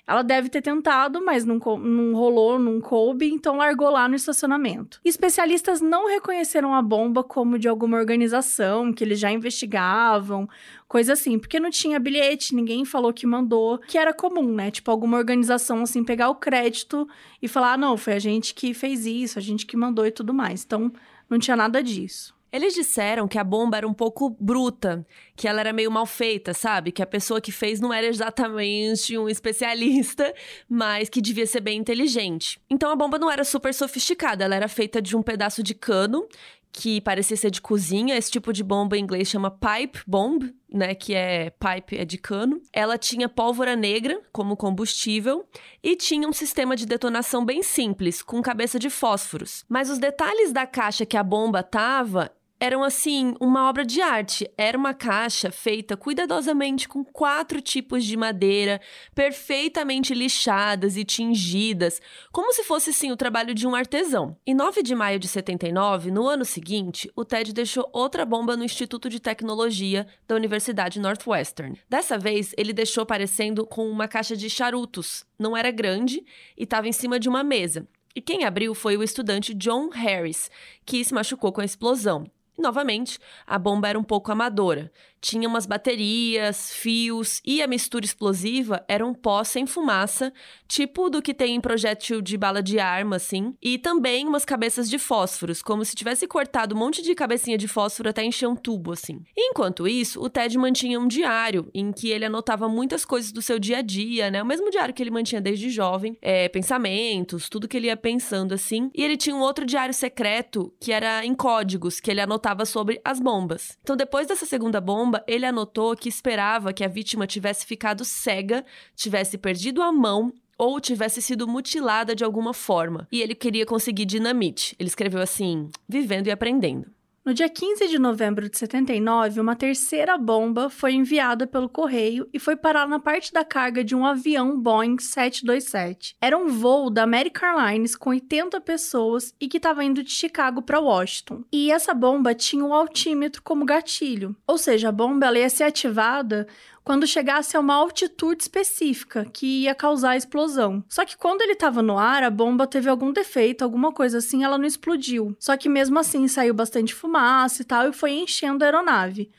ela 0.09 0.23
deve 0.23 0.49
ter 0.49 0.63
tentado, 0.63 1.23
mas 1.23 1.45
não, 1.45 1.59
não 1.59 2.15
rolou, 2.15 2.57
não 2.57 2.81
coube, 2.81 3.31
então 3.31 3.57
largou 3.57 3.91
lá 3.91 4.07
no 4.07 4.15
estacionamento. 4.15 4.99
Especialistas 5.05 5.81
não 5.81 6.07
reconheceram 6.07 6.73
a 6.73 6.81
bomba 6.81 7.23
como 7.23 7.59
de 7.59 7.67
alguma 7.67 7.95
organização 7.95 8.91
que 8.91 9.03
eles 9.03 9.19
já 9.19 9.31
investigavam, 9.31 10.49
coisa 10.87 11.13
assim, 11.13 11.37
porque 11.37 11.59
não 11.59 11.69
tinha 11.69 11.99
bilhete, 11.99 12.55
ninguém 12.55 12.83
falou 12.85 13.13
que 13.13 13.27
mandou, 13.27 13.77
que 13.77 13.99
era 13.99 14.11
comum, 14.11 14.51
né? 14.51 14.71
Tipo, 14.71 14.89
alguma 14.89 15.15
organização 15.15 15.83
assim 15.83 16.03
pegar 16.03 16.31
o 16.31 16.35
crédito 16.35 17.07
e 17.39 17.47
falar: 17.47 17.73
ah, 17.73 17.77
não, 17.77 17.95
foi 17.95 18.13
a 18.13 18.19
gente 18.19 18.55
que 18.55 18.73
fez 18.73 19.05
isso, 19.05 19.37
a 19.37 19.41
gente 19.43 19.67
que 19.67 19.77
mandou 19.77 20.07
e 20.07 20.11
tudo 20.11 20.33
mais. 20.33 20.63
Então, 20.65 20.91
não 21.29 21.37
tinha 21.37 21.55
nada 21.55 21.83
disso. 21.83 22.33
Eles 22.51 22.73
disseram 22.73 23.27
que 23.27 23.38
a 23.38 23.43
bomba 23.43 23.77
era 23.77 23.88
um 23.88 23.93
pouco 23.93 24.35
bruta, 24.39 25.05
que 25.35 25.47
ela 25.47 25.59
era 25.59 25.71
meio 25.71 25.91
mal 25.91 26.05
feita, 26.05 26.53
sabe? 26.53 26.91
Que 26.91 27.03
a 27.03 27.07
pessoa 27.07 27.39
que 27.39 27.51
fez 27.51 27.79
não 27.79 27.93
era 27.93 28.07
exatamente 28.07 29.17
um 29.17 29.29
especialista, 29.29 30.33
mas 30.67 31.09
que 31.09 31.21
devia 31.21 31.45
ser 31.45 31.62
bem 31.62 31.79
inteligente. 31.79 32.59
Então 32.69 32.91
a 32.91 32.95
bomba 32.95 33.19
não 33.19 33.31
era 33.31 33.43
super 33.43 33.73
sofisticada, 33.73 34.43
ela 34.43 34.55
era 34.55 34.67
feita 34.67 35.01
de 35.01 35.15
um 35.15 35.21
pedaço 35.21 35.62
de 35.62 35.73
cano 35.73 36.27
que 36.71 37.01
parecia 37.01 37.35
ser 37.35 37.51
de 37.51 37.62
cozinha. 37.62 38.17
Esse 38.17 38.31
tipo 38.31 38.53
de 38.53 38.63
bomba 38.63 38.97
em 38.97 39.01
inglês 39.01 39.27
chama 39.27 39.51
pipe 39.51 40.01
bomb, 40.05 40.53
né? 40.71 40.93
Que 40.95 41.15
é 41.15 41.49
pipe 41.49 41.97
é 41.97 42.05
de 42.05 42.17
cano. 42.17 42.62
Ela 42.71 42.97
tinha 42.97 43.27
pólvora 43.27 43.75
negra 43.75 44.21
como 44.31 44.55
combustível 44.55 45.45
e 45.83 45.95
tinha 45.95 46.27
um 46.27 46.33
sistema 46.33 46.75
de 46.75 46.85
detonação 46.85 47.43
bem 47.43 47.63
simples, 47.63 48.21
com 48.21 48.41
cabeça 48.41 48.79
de 48.79 48.89
fósforos. 48.89 49.65
Mas 49.67 49.89
os 49.89 49.97
detalhes 49.97 50.51
da 50.51 50.65
caixa 50.65 51.05
que 51.05 51.17
a 51.17 51.23
bomba 51.23 51.63
tava 51.63 52.31
eram 52.59 52.83
assim 52.83 53.33
uma 53.39 53.69
obra 53.69 53.85
de 53.85 54.01
arte. 54.01 54.49
Era 54.57 54.77
uma 54.77 54.93
caixa 54.93 55.49
feita 55.49 55.95
cuidadosamente 55.95 56.87
com 56.87 57.03
quatro 57.03 57.61
tipos 57.61 58.03
de 58.03 58.17
madeira, 58.17 58.81
perfeitamente 59.15 60.13
lixadas 60.13 60.97
e 60.97 61.05
tingidas, 61.05 62.01
como 62.31 62.51
se 62.51 62.63
fosse 62.63 62.91
sim 62.91 63.11
o 63.11 63.17
trabalho 63.17 63.53
de 63.53 63.65
um 63.65 63.73
artesão. 63.73 64.35
Em 64.45 64.53
9 64.53 64.83
de 64.83 64.93
maio 64.93 65.17
de 65.17 65.27
79, 65.27 66.11
no 66.11 66.27
ano 66.27 66.43
seguinte, 66.43 67.09
o 67.15 67.23
Ted 67.23 67.53
deixou 67.53 67.89
outra 67.93 68.25
bomba 68.25 68.57
no 68.57 68.63
Instituto 68.63 69.09
de 69.09 69.19
Tecnologia 69.19 70.05
da 70.27 70.35
Universidade 70.35 70.99
Northwestern. 70.99 71.79
Dessa 71.89 72.17
vez, 72.17 72.53
ele 72.57 72.73
deixou 72.73 73.05
parecendo 73.05 73.65
com 73.65 73.89
uma 73.89 74.07
caixa 74.07 74.35
de 74.35 74.49
charutos. 74.49 75.25
Não 75.37 75.55
era 75.55 75.71
grande 75.71 76.23
e 76.57 76.63
estava 76.63 76.87
em 76.87 76.91
cima 76.91 77.19
de 77.19 77.29
uma 77.29 77.43
mesa. 77.43 77.87
E 78.15 78.21
quem 78.21 78.43
abriu 78.43 78.73
foi 78.73 78.97
o 78.97 79.03
estudante 79.03 79.53
John 79.53 79.89
Harris, 79.89 80.49
que 80.85 81.03
se 81.05 81.13
machucou 81.13 81.53
com 81.53 81.61
a 81.61 81.65
explosão. 81.65 82.25
Novamente, 82.59 83.19
a 83.47 83.57
bomba 83.57 83.87
era 83.87 83.97
um 83.97 84.03
pouco 84.03 84.31
amadora. 84.31 84.91
Tinha 85.21 85.47
umas 85.47 85.65
baterias, 85.65 86.71
fios 86.71 87.41
e 87.45 87.62
a 87.62 87.67
mistura 87.67 88.05
explosiva 88.05 88.84
era 88.88 89.05
um 89.05 89.13
pó 89.13 89.43
sem 89.43 89.65
fumaça, 89.65 90.32
tipo 90.67 91.10
do 91.10 91.21
que 91.21 91.34
tem 91.34 91.55
em 91.55 91.62
projétil 91.62 92.21
de 92.21 92.38
bala 92.38 92.62
de 92.62 92.79
arma, 92.79 93.17
assim. 93.17 93.53
E 93.62 93.77
também 93.77 94.27
umas 94.27 94.45
cabeças 94.45 94.89
de 94.89 94.97
fósforos, 94.97 95.62
como 95.62 95.84
se 95.84 95.95
tivesse 95.95 96.27
cortado 96.27 96.75
um 96.75 96.77
monte 96.77 97.01
de 97.01 97.15
cabecinha 97.15 97.58
de 97.58 97.67
fósforo 97.67 98.10
até 98.10 98.23
encher 98.23 98.47
um 98.47 98.55
tubo, 98.55 98.91
assim. 98.91 99.21
Enquanto 99.36 99.88
isso, 99.88 100.21
o 100.21 100.29
Ted 100.29 100.58
mantinha 100.58 100.99
um 100.99 101.08
diário 101.08 101.69
em 101.73 101.91
que 101.91 102.10
ele 102.10 102.25
anotava 102.25 102.69
muitas 102.69 103.03
coisas 103.03 103.32
do 103.32 103.41
seu 103.41 103.58
dia 103.60 103.79
a 103.79 103.82
dia, 103.82 104.29
né? 104.29 104.41
O 104.41 104.45
mesmo 104.45 104.69
diário 104.69 104.93
que 104.93 105.01
ele 105.01 105.12
mantinha 105.12 105.41
desde 105.41 105.69
jovem, 105.69 106.17
é, 106.21 106.47
pensamentos, 106.49 107.49
tudo 107.49 107.67
que 107.67 107.75
ele 107.75 107.88
ia 107.88 107.97
pensando, 107.97 108.53
assim. 108.53 108.91
E 108.93 109.03
ele 109.03 109.17
tinha 109.17 109.36
um 109.36 109.41
outro 109.41 109.65
diário 109.65 109.93
secreto 109.93 110.73
que 110.79 110.91
era 110.91 111.25
em 111.25 111.34
códigos, 111.34 111.99
que 111.99 112.12
ele 112.12 112.21
anotava 112.21 112.65
sobre 112.65 113.01
as 113.03 113.19
bombas. 113.19 113.77
Então, 113.82 113.95
depois 113.95 114.27
dessa 114.27 114.45
segunda 114.45 114.79
bomba, 114.79 115.08
ele 115.27 115.45
anotou 115.45 115.95
que 115.95 116.09
esperava 116.09 116.73
que 116.73 116.83
a 116.83 116.87
vítima 116.87 117.27
tivesse 117.27 117.65
ficado 117.65 118.03
cega, 118.05 118.65
tivesse 118.95 119.37
perdido 119.37 119.81
a 119.81 119.91
mão 119.91 120.33
ou 120.57 120.79
tivesse 120.79 121.21
sido 121.21 121.47
mutilada 121.47 122.13
de 122.13 122.23
alguma 122.23 122.53
forma. 122.53 123.07
E 123.11 123.21
ele 123.21 123.33
queria 123.33 123.65
conseguir 123.65 124.05
dinamite. 124.05 124.75
Ele 124.77 124.89
escreveu 124.89 125.21
assim: 125.21 125.69
vivendo 125.87 126.27
e 126.27 126.31
aprendendo. 126.31 126.91
No 127.25 127.34
dia 127.34 127.49
15 127.49 127.89
de 127.89 127.99
novembro 127.99 128.49
de 128.49 128.58
79, 128.58 129.41
uma 129.41 129.55
terceira 129.55 130.17
bomba 130.17 130.69
foi 130.69 130.93
enviada 130.93 131.45
pelo 131.45 131.67
correio 131.67 132.29
e 132.34 132.39
foi 132.39 132.55
parar 132.55 132.88
na 132.88 132.97
parte 132.97 133.34
da 133.34 133.43
carga 133.43 133.84
de 133.84 133.93
um 133.93 134.05
avião 134.05 134.58
Boeing 134.58 134.97
727. 134.97 136.15
Era 136.21 136.38
um 136.38 136.47
voo 136.47 136.89
da 136.89 137.03
American 137.03 137.60
Airlines 137.60 137.95
com 137.95 138.12
80 138.12 138.62
pessoas 138.62 139.34
e 139.39 139.49
que 139.49 139.58
estava 139.58 139.84
indo 139.84 140.01
de 140.01 140.12
Chicago 140.12 140.62
para 140.62 140.79
Washington. 140.79 141.43
E 141.51 141.71
essa 141.71 141.93
bomba 141.93 142.34
tinha 142.34 142.63
um 142.63 142.73
altímetro 142.73 143.41
como 143.43 143.65
gatilho, 143.65 144.36
ou 144.47 144.58
seja, 144.58 144.88
a 144.88 144.91
bomba 144.91 145.38
ia 145.38 145.49
ser 145.49 145.65
ativada 145.65 146.47
quando 146.89 147.06
chegasse 147.06 147.56
a 147.56 147.60
uma 147.60 147.75
altitude 147.75 148.41
específica 148.41 149.23
que 149.32 149.62
ia 149.62 149.75
causar 149.75 150.10
a 150.10 150.17
explosão. 150.17 150.84
Só 150.89 151.06
que 151.06 151.15
quando 151.15 151.43
ele 151.43 151.52
estava 151.52 151.84
no 151.84 151.99
ar, 151.99 152.23
a 152.23 152.32
bomba 152.32 152.65
teve 152.65 152.89
algum 152.89 153.13
defeito, 153.13 153.62
alguma 153.63 153.91
coisa 153.91 154.17
assim, 154.17 154.43
ela 154.43 154.58
não 154.58 154.65
explodiu. 154.65 155.38
Só 155.39 155.56
que 155.56 155.69
mesmo 155.69 155.99
assim 155.99 156.28
saiu 156.28 156.52
bastante 156.52 156.95
fumaça 156.95 157.62
e 157.62 157.65
tal 157.65 157.88
e 157.88 157.93
foi 157.93 158.13
enchendo 158.13 158.63
a 158.63 158.67
aeronave. 158.67 159.30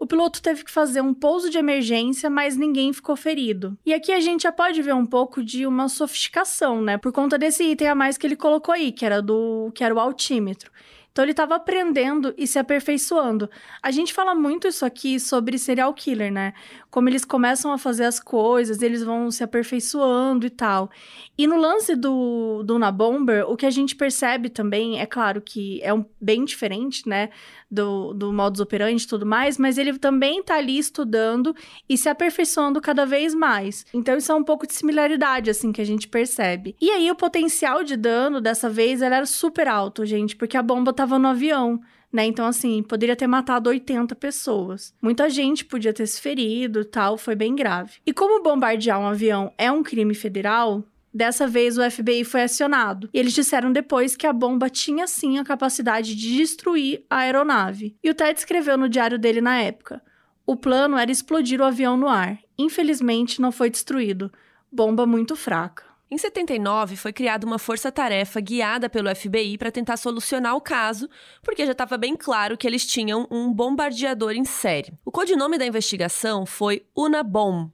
O 0.00 0.04
piloto 0.04 0.42
teve 0.42 0.64
que 0.64 0.70
fazer 0.72 1.00
um 1.00 1.14
pouso 1.14 1.48
de 1.48 1.58
emergência, 1.58 2.28
mas 2.28 2.56
ninguém 2.56 2.92
ficou 2.92 3.14
ferido. 3.14 3.78
E 3.86 3.94
aqui 3.94 4.10
a 4.10 4.18
gente 4.18 4.42
já 4.42 4.50
pode 4.50 4.82
ver 4.82 4.92
um 4.96 5.06
pouco 5.06 5.44
de 5.44 5.64
uma 5.64 5.88
sofisticação, 5.88 6.82
né? 6.82 6.98
Por 6.98 7.12
conta 7.12 7.38
desse 7.38 7.62
item 7.62 7.86
a 7.86 7.94
mais 7.94 8.18
que 8.18 8.26
ele 8.26 8.34
colocou 8.34 8.74
aí, 8.74 8.90
que 8.90 9.06
era 9.06 9.22
do 9.22 9.70
que 9.76 9.84
era 9.84 9.94
o 9.94 10.00
altímetro. 10.00 10.72
Então 11.16 11.24
ele 11.24 11.32
estava 11.32 11.54
aprendendo 11.54 12.34
e 12.36 12.46
se 12.46 12.58
aperfeiçoando. 12.58 13.48
A 13.82 13.90
gente 13.90 14.12
fala 14.12 14.34
muito 14.34 14.68
isso 14.68 14.84
aqui 14.84 15.18
sobre 15.18 15.56
serial 15.56 15.94
killer, 15.94 16.30
né? 16.30 16.52
Como 16.90 17.08
eles 17.08 17.24
começam 17.24 17.72
a 17.72 17.78
fazer 17.78 18.04
as 18.04 18.20
coisas, 18.20 18.82
eles 18.82 19.02
vão 19.02 19.30
se 19.30 19.42
aperfeiçoando 19.42 20.44
e 20.44 20.50
tal. 20.50 20.90
E 21.38 21.46
no 21.46 21.56
lance 21.56 21.96
do, 21.96 22.62
do 22.64 22.78
Na 22.78 22.92
Bomber, 22.92 23.50
o 23.50 23.56
que 23.56 23.64
a 23.64 23.70
gente 23.70 23.96
percebe 23.96 24.50
também, 24.50 25.00
é 25.00 25.06
claro 25.06 25.40
que 25.40 25.80
é 25.82 25.94
um, 25.94 26.04
bem 26.20 26.44
diferente, 26.44 27.08
né? 27.08 27.30
Do, 27.68 28.12
do 28.14 28.32
modus 28.32 28.60
operandi 28.60 29.02
e 29.02 29.08
tudo 29.08 29.26
mais, 29.26 29.58
mas 29.58 29.76
ele 29.76 29.98
também 29.98 30.40
tá 30.40 30.54
ali 30.54 30.78
estudando 30.78 31.52
e 31.88 31.98
se 31.98 32.08
aperfeiçoando 32.08 32.80
cada 32.80 33.04
vez 33.04 33.34
mais. 33.34 33.84
Então 33.92 34.16
isso 34.16 34.30
é 34.30 34.34
um 34.36 34.44
pouco 34.44 34.68
de 34.68 34.72
similaridade, 34.72 35.50
assim, 35.50 35.72
que 35.72 35.80
a 35.80 35.84
gente 35.84 36.06
percebe. 36.06 36.76
E 36.80 36.90
aí 36.90 37.10
o 37.10 37.16
potencial 37.16 37.82
de 37.82 37.96
dano 37.96 38.40
dessa 38.40 38.70
vez 38.70 39.02
era 39.02 39.26
super 39.26 39.66
alto, 39.66 40.06
gente, 40.06 40.36
porque 40.36 40.56
a 40.56 40.62
bomba 40.62 40.92
estava 40.92 41.18
no 41.18 41.26
avião, 41.26 41.80
né? 42.12 42.24
Então, 42.24 42.46
assim, 42.46 42.82
poderia 42.82 43.16
ter 43.16 43.26
matado 43.26 43.68
80 43.68 44.14
pessoas. 44.14 44.94
Muita 45.02 45.28
gente 45.28 45.64
podia 45.64 45.92
ter 45.92 46.06
se 46.06 46.20
ferido 46.20 46.84
tal, 46.84 47.18
foi 47.18 47.34
bem 47.34 47.54
grave. 47.54 47.94
E 48.06 48.12
como 48.12 48.42
bombardear 48.42 48.98
um 48.98 49.06
avião 49.06 49.52
é 49.58 49.70
um 49.70 49.82
crime 49.82 50.14
federal, 50.14 50.82
Dessa 51.16 51.46
vez 51.46 51.78
o 51.78 51.90
FBI 51.90 52.24
foi 52.24 52.42
acionado 52.42 53.08
e 53.10 53.18
eles 53.18 53.32
disseram 53.32 53.72
depois 53.72 54.14
que 54.14 54.26
a 54.26 54.34
bomba 54.34 54.68
tinha 54.68 55.06
sim 55.06 55.38
a 55.38 55.44
capacidade 55.44 56.14
de 56.14 56.36
destruir 56.36 57.06
a 57.08 57.20
aeronave. 57.20 57.96
E 58.04 58.10
o 58.10 58.14
Ted 58.14 58.38
escreveu 58.38 58.76
no 58.76 58.86
diário 58.86 59.18
dele 59.18 59.40
na 59.40 59.58
época: 59.58 60.02
o 60.44 60.54
plano 60.54 60.98
era 60.98 61.10
explodir 61.10 61.58
o 61.58 61.64
avião 61.64 61.96
no 61.96 62.06
ar. 62.06 62.38
Infelizmente 62.58 63.40
não 63.40 63.50
foi 63.50 63.70
destruído. 63.70 64.30
Bomba 64.70 65.06
muito 65.06 65.34
fraca. 65.34 65.84
Em 66.10 66.18
79, 66.18 66.96
foi 66.96 67.14
criada 67.14 67.46
uma 67.46 67.58
força-tarefa 67.58 68.38
guiada 68.38 68.90
pelo 68.90 69.08
FBI 69.16 69.56
para 69.56 69.72
tentar 69.72 69.96
solucionar 69.96 70.54
o 70.54 70.60
caso, 70.60 71.08
porque 71.42 71.64
já 71.64 71.72
estava 71.72 71.96
bem 71.96 72.14
claro 72.14 72.58
que 72.58 72.66
eles 72.66 72.86
tinham 72.86 73.26
um 73.30 73.50
bombardeador 73.50 74.32
em 74.32 74.44
série. 74.44 74.92
O 75.02 75.10
codinome 75.10 75.56
da 75.56 75.64
investigação 75.64 76.44
foi 76.44 76.84
Unabom. 76.94 77.70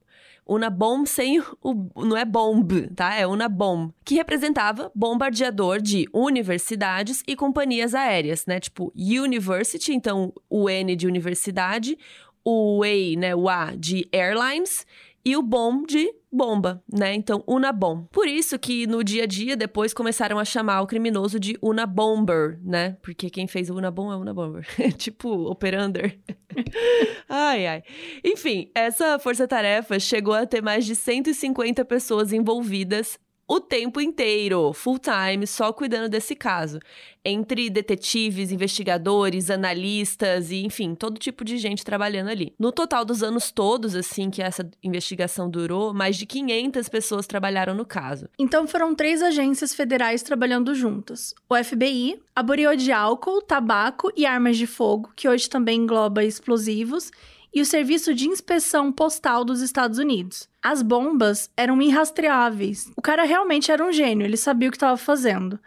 Unabom 0.55 1.07
sem 1.07 1.41
o. 1.41 2.05
não 2.05 2.17
é 2.17 2.25
bomb, 2.25 2.89
tá? 2.95 3.15
É 3.15 3.27
Unabom, 3.27 3.91
que 4.05 4.15
representava 4.15 4.91
bombardeador 4.95 5.81
de 5.81 6.07
universidades 6.13 7.23
e 7.27 7.35
companhias 7.35 7.95
aéreas, 7.95 8.47
né? 8.47 8.61
Tipo, 8.61 8.93
University, 8.97 9.93
então 9.93 10.33
o 10.49 10.69
N 10.69 10.95
de 10.95 11.07
universidade, 11.07 11.99
o 12.45 12.83
A, 12.85 13.19
né? 13.19 13.35
O 13.35 13.49
A 13.49 13.73
de 13.77 14.09
airlines 14.13 14.87
e 15.25 15.37
o 15.37 15.43
bom 15.43 15.83
de 15.85 16.13
bomba, 16.33 16.83
né? 16.91 17.15
Então, 17.15 17.45
Unabom. 17.47 18.07
Por 18.11 18.27
isso 18.27 18.59
que 18.59 18.87
no 18.87 19.05
dia 19.05 19.25
a 19.25 19.27
dia 19.27 19.57
depois 19.57 19.93
começaram 19.93 20.39
a 20.39 20.45
chamar 20.45 20.81
o 20.81 20.87
criminoso 20.87 21.39
de 21.39 21.59
Unabomber, 21.63 22.59
né? 22.65 22.97
Porque 23.03 23.29
quem 23.29 23.47
fez 23.47 23.69
o 23.69 23.75
Unabom 23.75 24.11
é 24.11 24.17
Unabomber. 24.17 24.67
tipo, 24.97 25.29
Operander. 25.51 26.19
ai, 27.29 27.67
ai. 27.67 27.83
Enfim, 28.25 28.71
essa 28.75 29.19
força-tarefa 29.19 29.99
chegou 30.01 30.35
a 30.35 30.47
ter 30.47 30.63
mais 30.63 30.87
de 30.87 30.95
150 30.95 31.85
pessoas 31.85 32.33
envolvidas 32.33 33.19
o 33.47 33.61
tempo 33.61 34.01
inteiro, 34.01 34.73
full 34.73 34.99
time, 34.99 35.47
só 35.47 35.73
cuidando 35.73 36.09
desse 36.09 36.35
caso. 36.35 36.79
Entre 37.25 37.69
detetives, 37.69 38.51
investigadores, 38.51 39.51
analistas 39.51 40.51
e, 40.51 40.65
enfim, 40.65 40.95
todo 40.95 41.19
tipo 41.19 41.45
de 41.45 41.59
gente 41.59 41.85
trabalhando 41.85 42.31
ali. 42.31 42.55
No 42.59 42.73
total 42.73 43.05
dos 43.05 43.23
anos 43.23 43.51
todos, 43.51 43.95
assim, 43.95 44.31
que 44.31 44.43
essa 44.43 44.69
investigação 44.83 45.51
durou, 45.51 45.93
mais 45.93 46.17
de 46.17 46.27
500 46.27 46.89
pessoas 46.89 47.27
trabalharam 47.27 47.75
no 47.75 47.85
caso. 47.85 48.29
Então 48.39 48.67
foram 48.67 48.95
três 48.95 49.23
agências 49.23 49.75
federais 49.75 50.23
trabalhando 50.23 50.75
juntas: 50.75 51.35
o 51.49 51.55
FBI, 51.55 52.21
a 52.35 52.43
Bureau 52.43 52.75
de 52.75 52.91
Álcool, 52.91 53.43
Tabaco 53.43 54.11
e 54.17 54.25
Armas 54.25 54.57
de 54.57 54.67
Fogo, 54.67 55.13
que 55.15 55.29
hoje 55.29 55.49
também 55.49 55.81
engloba 55.81 56.25
explosivos, 56.25 57.11
e 57.55 57.61
o 57.61 57.67
Serviço 57.67 58.15
de 58.15 58.27
Inspeção 58.29 58.91
Postal 58.91 59.45
dos 59.45 59.61
Estados 59.61 59.99
Unidos. 59.99 60.49
As 60.63 60.81
bombas 60.81 61.51
eram 61.57 61.83
irrastreáveis. 61.83 62.91
O 62.97 63.03
cara 63.03 63.25
realmente 63.25 63.73
era 63.73 63.85
um 63.85 63.91
gênio, 63.91 64.25
ele 64.25 64.37
sabia 64.37 64.69
o 64.69 64.71
que 64.71 64.77
estava 64.77 64.97
fazendo. 64.97 65.59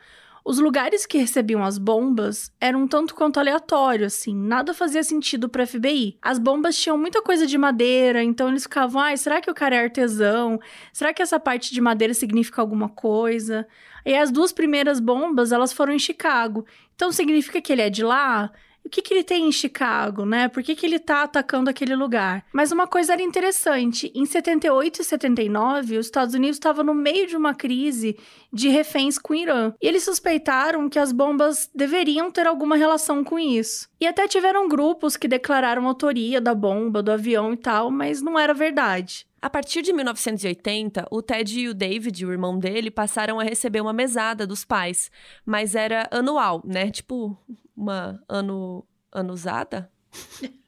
Os 0.47 0.59
lugares 0.59 1.07
que 1.07 1.17
recebiam 1.17 1.63
as 1.63 1.79
bombas 1.79 2.53
eram 2.61 2.83
um 2.83 2.87
tanto 2.87 3.15
quanto 3.15 3.39
aleatório, 3.39 4.05
assim, 4.05 4.35
nada 4.35 4.75
fazia 4.75 5.03
sentido 5.03 5.49
para 5.49 5.65
FBI. 5.65 6.19
As 6.21 6.37
bombas 6.37 6.77
tinham 6.77 6.99
muita 6.99 7.19
coisa 7.21 7.47
de 7.47 7.57
madeira, 7.57 8.23
então 8.23 8.49
eles 8.49 8.61
ficavam, 8.63 9.01
ai, 9.01 9.15
ah, 9.15 9.17
será 9.17 9.41
que 9.41 9.49
o 9.49 9.55
cara 9.55 9.75
é 9.75 9.79
artesão? 9.79 10.59
Será 10.93 11.11
que 11.11 11.21
essa 11.23 11.39
parte 11.39 11.73
de 11.73 11.81
madeira 11.81 12.13
significa 12.13 12.61
alguma 12.61 12.87
coisa? 12.87 13.67
E 14.05 14.15
as 14.15 14.31
duas 14.31 14.53
primeiras 14.53 14.99
bombas, 14.99 15.51
elas 15.51 15.73
foram 15.73 15.93
em 15.93 15.99
Chicago. 15.99 16.63
Então 16.93 17.11
significa 17.11 17.59
que 17.59 17.73
ele 17.73 17.81
é 17.81 17.89
de 17.89 18.03
lá? 18.03 18.51
O 18.85 18.89
que, 18.89 19.01
que 19.01 19.13
ele 19.15 19.23
tem 19.23 19.47
em 19.47 19.51
Chicago, 19.51 20.25
né? 20.25 20.47
Por 20.47 20.61
que, 20.61 20.75
que 20.75 20.85
ele 20.85 20.99
tá 20.99 21.23
atacando 21.23 21.69
aquele 21.69 21.95
lugar? 21.95 22.45
Mas 22.53 22.71
uma 22.71 22.85
coisa 22.85 23.13
era 23.13 23.21
interessante: 23.21 24.11
em 24.13 24.25
78 24.25 25.01
e 25.01 25.03
79, 25.03 25.97
os 25.97 26.05
Estados 26.05 26.35
Unidos 26.35 26.57
estavam 26.57 26.83
no 26.83 26.93
meio 26.93 27.25
de 27.25 27.35
uma 27.35 27.55
crise 27.55 28.15
de 28.53 28.69
reféns 28.69 29.17
com 29.17 29.33
o 29.33 29.35
Irã. 29.35 29.73
E 29.81 29.87
eles 29.87 30.03
suspeitaram 30.03 30.87
que 30.87 30.99
as 30.99 31.11
bombas 31.11 31.69
deveriam 31.73 32.29
ter 32.29 32.45
alguma 32.45 32.75
relação 32.75 33.23
com 33.23 33.39
isso. 33.39 33.89
E 33.99 34.05
até 34.05 34.27
tiveram 34.27 34.69
grupos 34.69 35.17
que 35.17 35.27
declararam 35.27 35.87
autoria 35.87 36.39
da 36.39 36.53
bomba, 36.53 37.01
do 37.01 37.11
avião 37.11 37.53
e 37.53 37.57
tal, 37.57 37.89
mas 37.89 38.21
não 38.21 38.37
era 38.37 38.53
verdade. 38.53 39.25
A 39.45 39.49
partir 39.51 39.83
de 39.83 39.93
1980, 39.93 41.05
o 41.11 41.21
Ted 41.21 41.59
e 41.59 41.69
o 41.69 41.73
David, 41.75 42.25
o 42.25 42.31
irmão 42.31 42.57
dele, 42.57 42.89
passaram 42.89 43.39
a 43.39 43.43
receber 43.43 43.79
uma 43.79 43.93
mesada 43.93 44.47
dos 44.47 44.65
pais, 44.65 45.11
mas 45.45 45.75
era 45.75 46.09
anual, 46.09 46.63
né? 46.65 46.89
Tipo 46.89 47.37
uma 47.77 48.19
ano 48.27 48.83
anusada. 49.11 49.87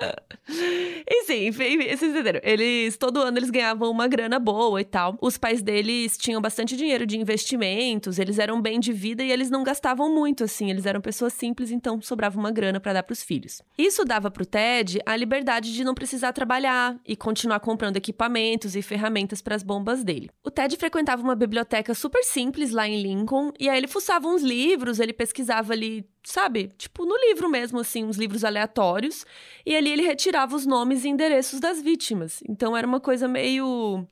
e 1.08 1.24
sim, 1.24 1.50
vocês 1.50 2.02
entenderam. 2.02 2.40
Eles, 2.42 2.96
todo 2.96 3.20
ano 3.20 3.38
eles 3.38 3.50
ganhavam 3.50 3.90
uma 3.90 4.06
grana 4.06 4.38
boa 4.38 4.80
e 4.80 4.84
tal. 4.84 5.16
Os 5.20 5.38
pais 5.38 5.62
deles 5.62 6.16
tinham 6.16 6.40
bastante 6.40 6.76
dinheiro 6.76 7.06
de 7.06 7.18
investimentos, 7.18 8.18
eles 8.18 8.38
eram 8.38 8.60
bem 8.60 8.80
de 8.80 8.92
vida 8.92 9.22
e 9.22 9.30
eles 9.30 9.50
não 9.50 9.62
gastavam 9.62 10.12
muito, 10.12 10.44
assim. 10.44 10.70
Eles 10.70 10.86
eram 10.86 11.00
pessoas 11.00 11.32
simples, 11.32 11.70
então 11.70 12.00
sobrava 12.00 12.38
uma 12.38 12.50
grana 12.50 12.80
para 12.80 12.94
dar 12.94 13.02
pros 13.02 13.22
filhos. 13.22 13.62
Isso 13.76 14.04
dava 14.04 14.30
pro 14.30 14.46
Ted 14.46 15.00
a 15.06 15.16
liberdade 15.16 15.72
de 15.72 15.84
não 15.84 15.94
precisar 15.94 16.32
trabalhar 16.32 16.96
e 17.06 17.16
continuar 17.16 17.60
comprando 17.60 17.96
equipamentos 17.96 18.76
e 18.76 18.82
ferramentas 18.82 19.40
para 19.40 19.54
as 19.54 19.62
bombas 19.62 20.04
dele. 20.04 20.30
O 20.42 20.50
Ted 20.50 20.76
frequentava 20.76 21.22
uma 21.22 21.34
biblioteca 21.34 21.94
super 21.94 22.22
simples 22.24 22.70
lá 22.70 22.88
em 22.88 23.02
Lincoln 23.02 23.52
e 23.58 23.68
aí 23.68 23.78
ele 23.78 23.88
fuçava 23.88 24.28
uns 24.28 24.42
livros, 24.42 25.00
ele 25.00 25.12
pesquisava 25.12 25.72
ali 25.72 26.04
sabe? 26.24 26.72
Tipo, 26.78 27.04
no 27.04 27.16
livro 27.16 27.48
mesmo, 27.48 27.78
assim, 27.78 28.04
uns 28.04 28.16
livros 28.16 28.44
aleatórios. 28.44 29.24
E 29.64 29.76
ali 29.76 29.90
ele 29.92 30.02
retirava 30.02 30.56
os 30.56 30.66
nomes 30.66 31.04
e 31.04 31.08
endereços 31.08 31.60
das 31.60 31.80
vítimas. 31.80 32.42
Então 32.48 32.76
era 32.76 32.86
uma 32.86 33.00
coisa 33.00 33.28
meio 33.28 34.06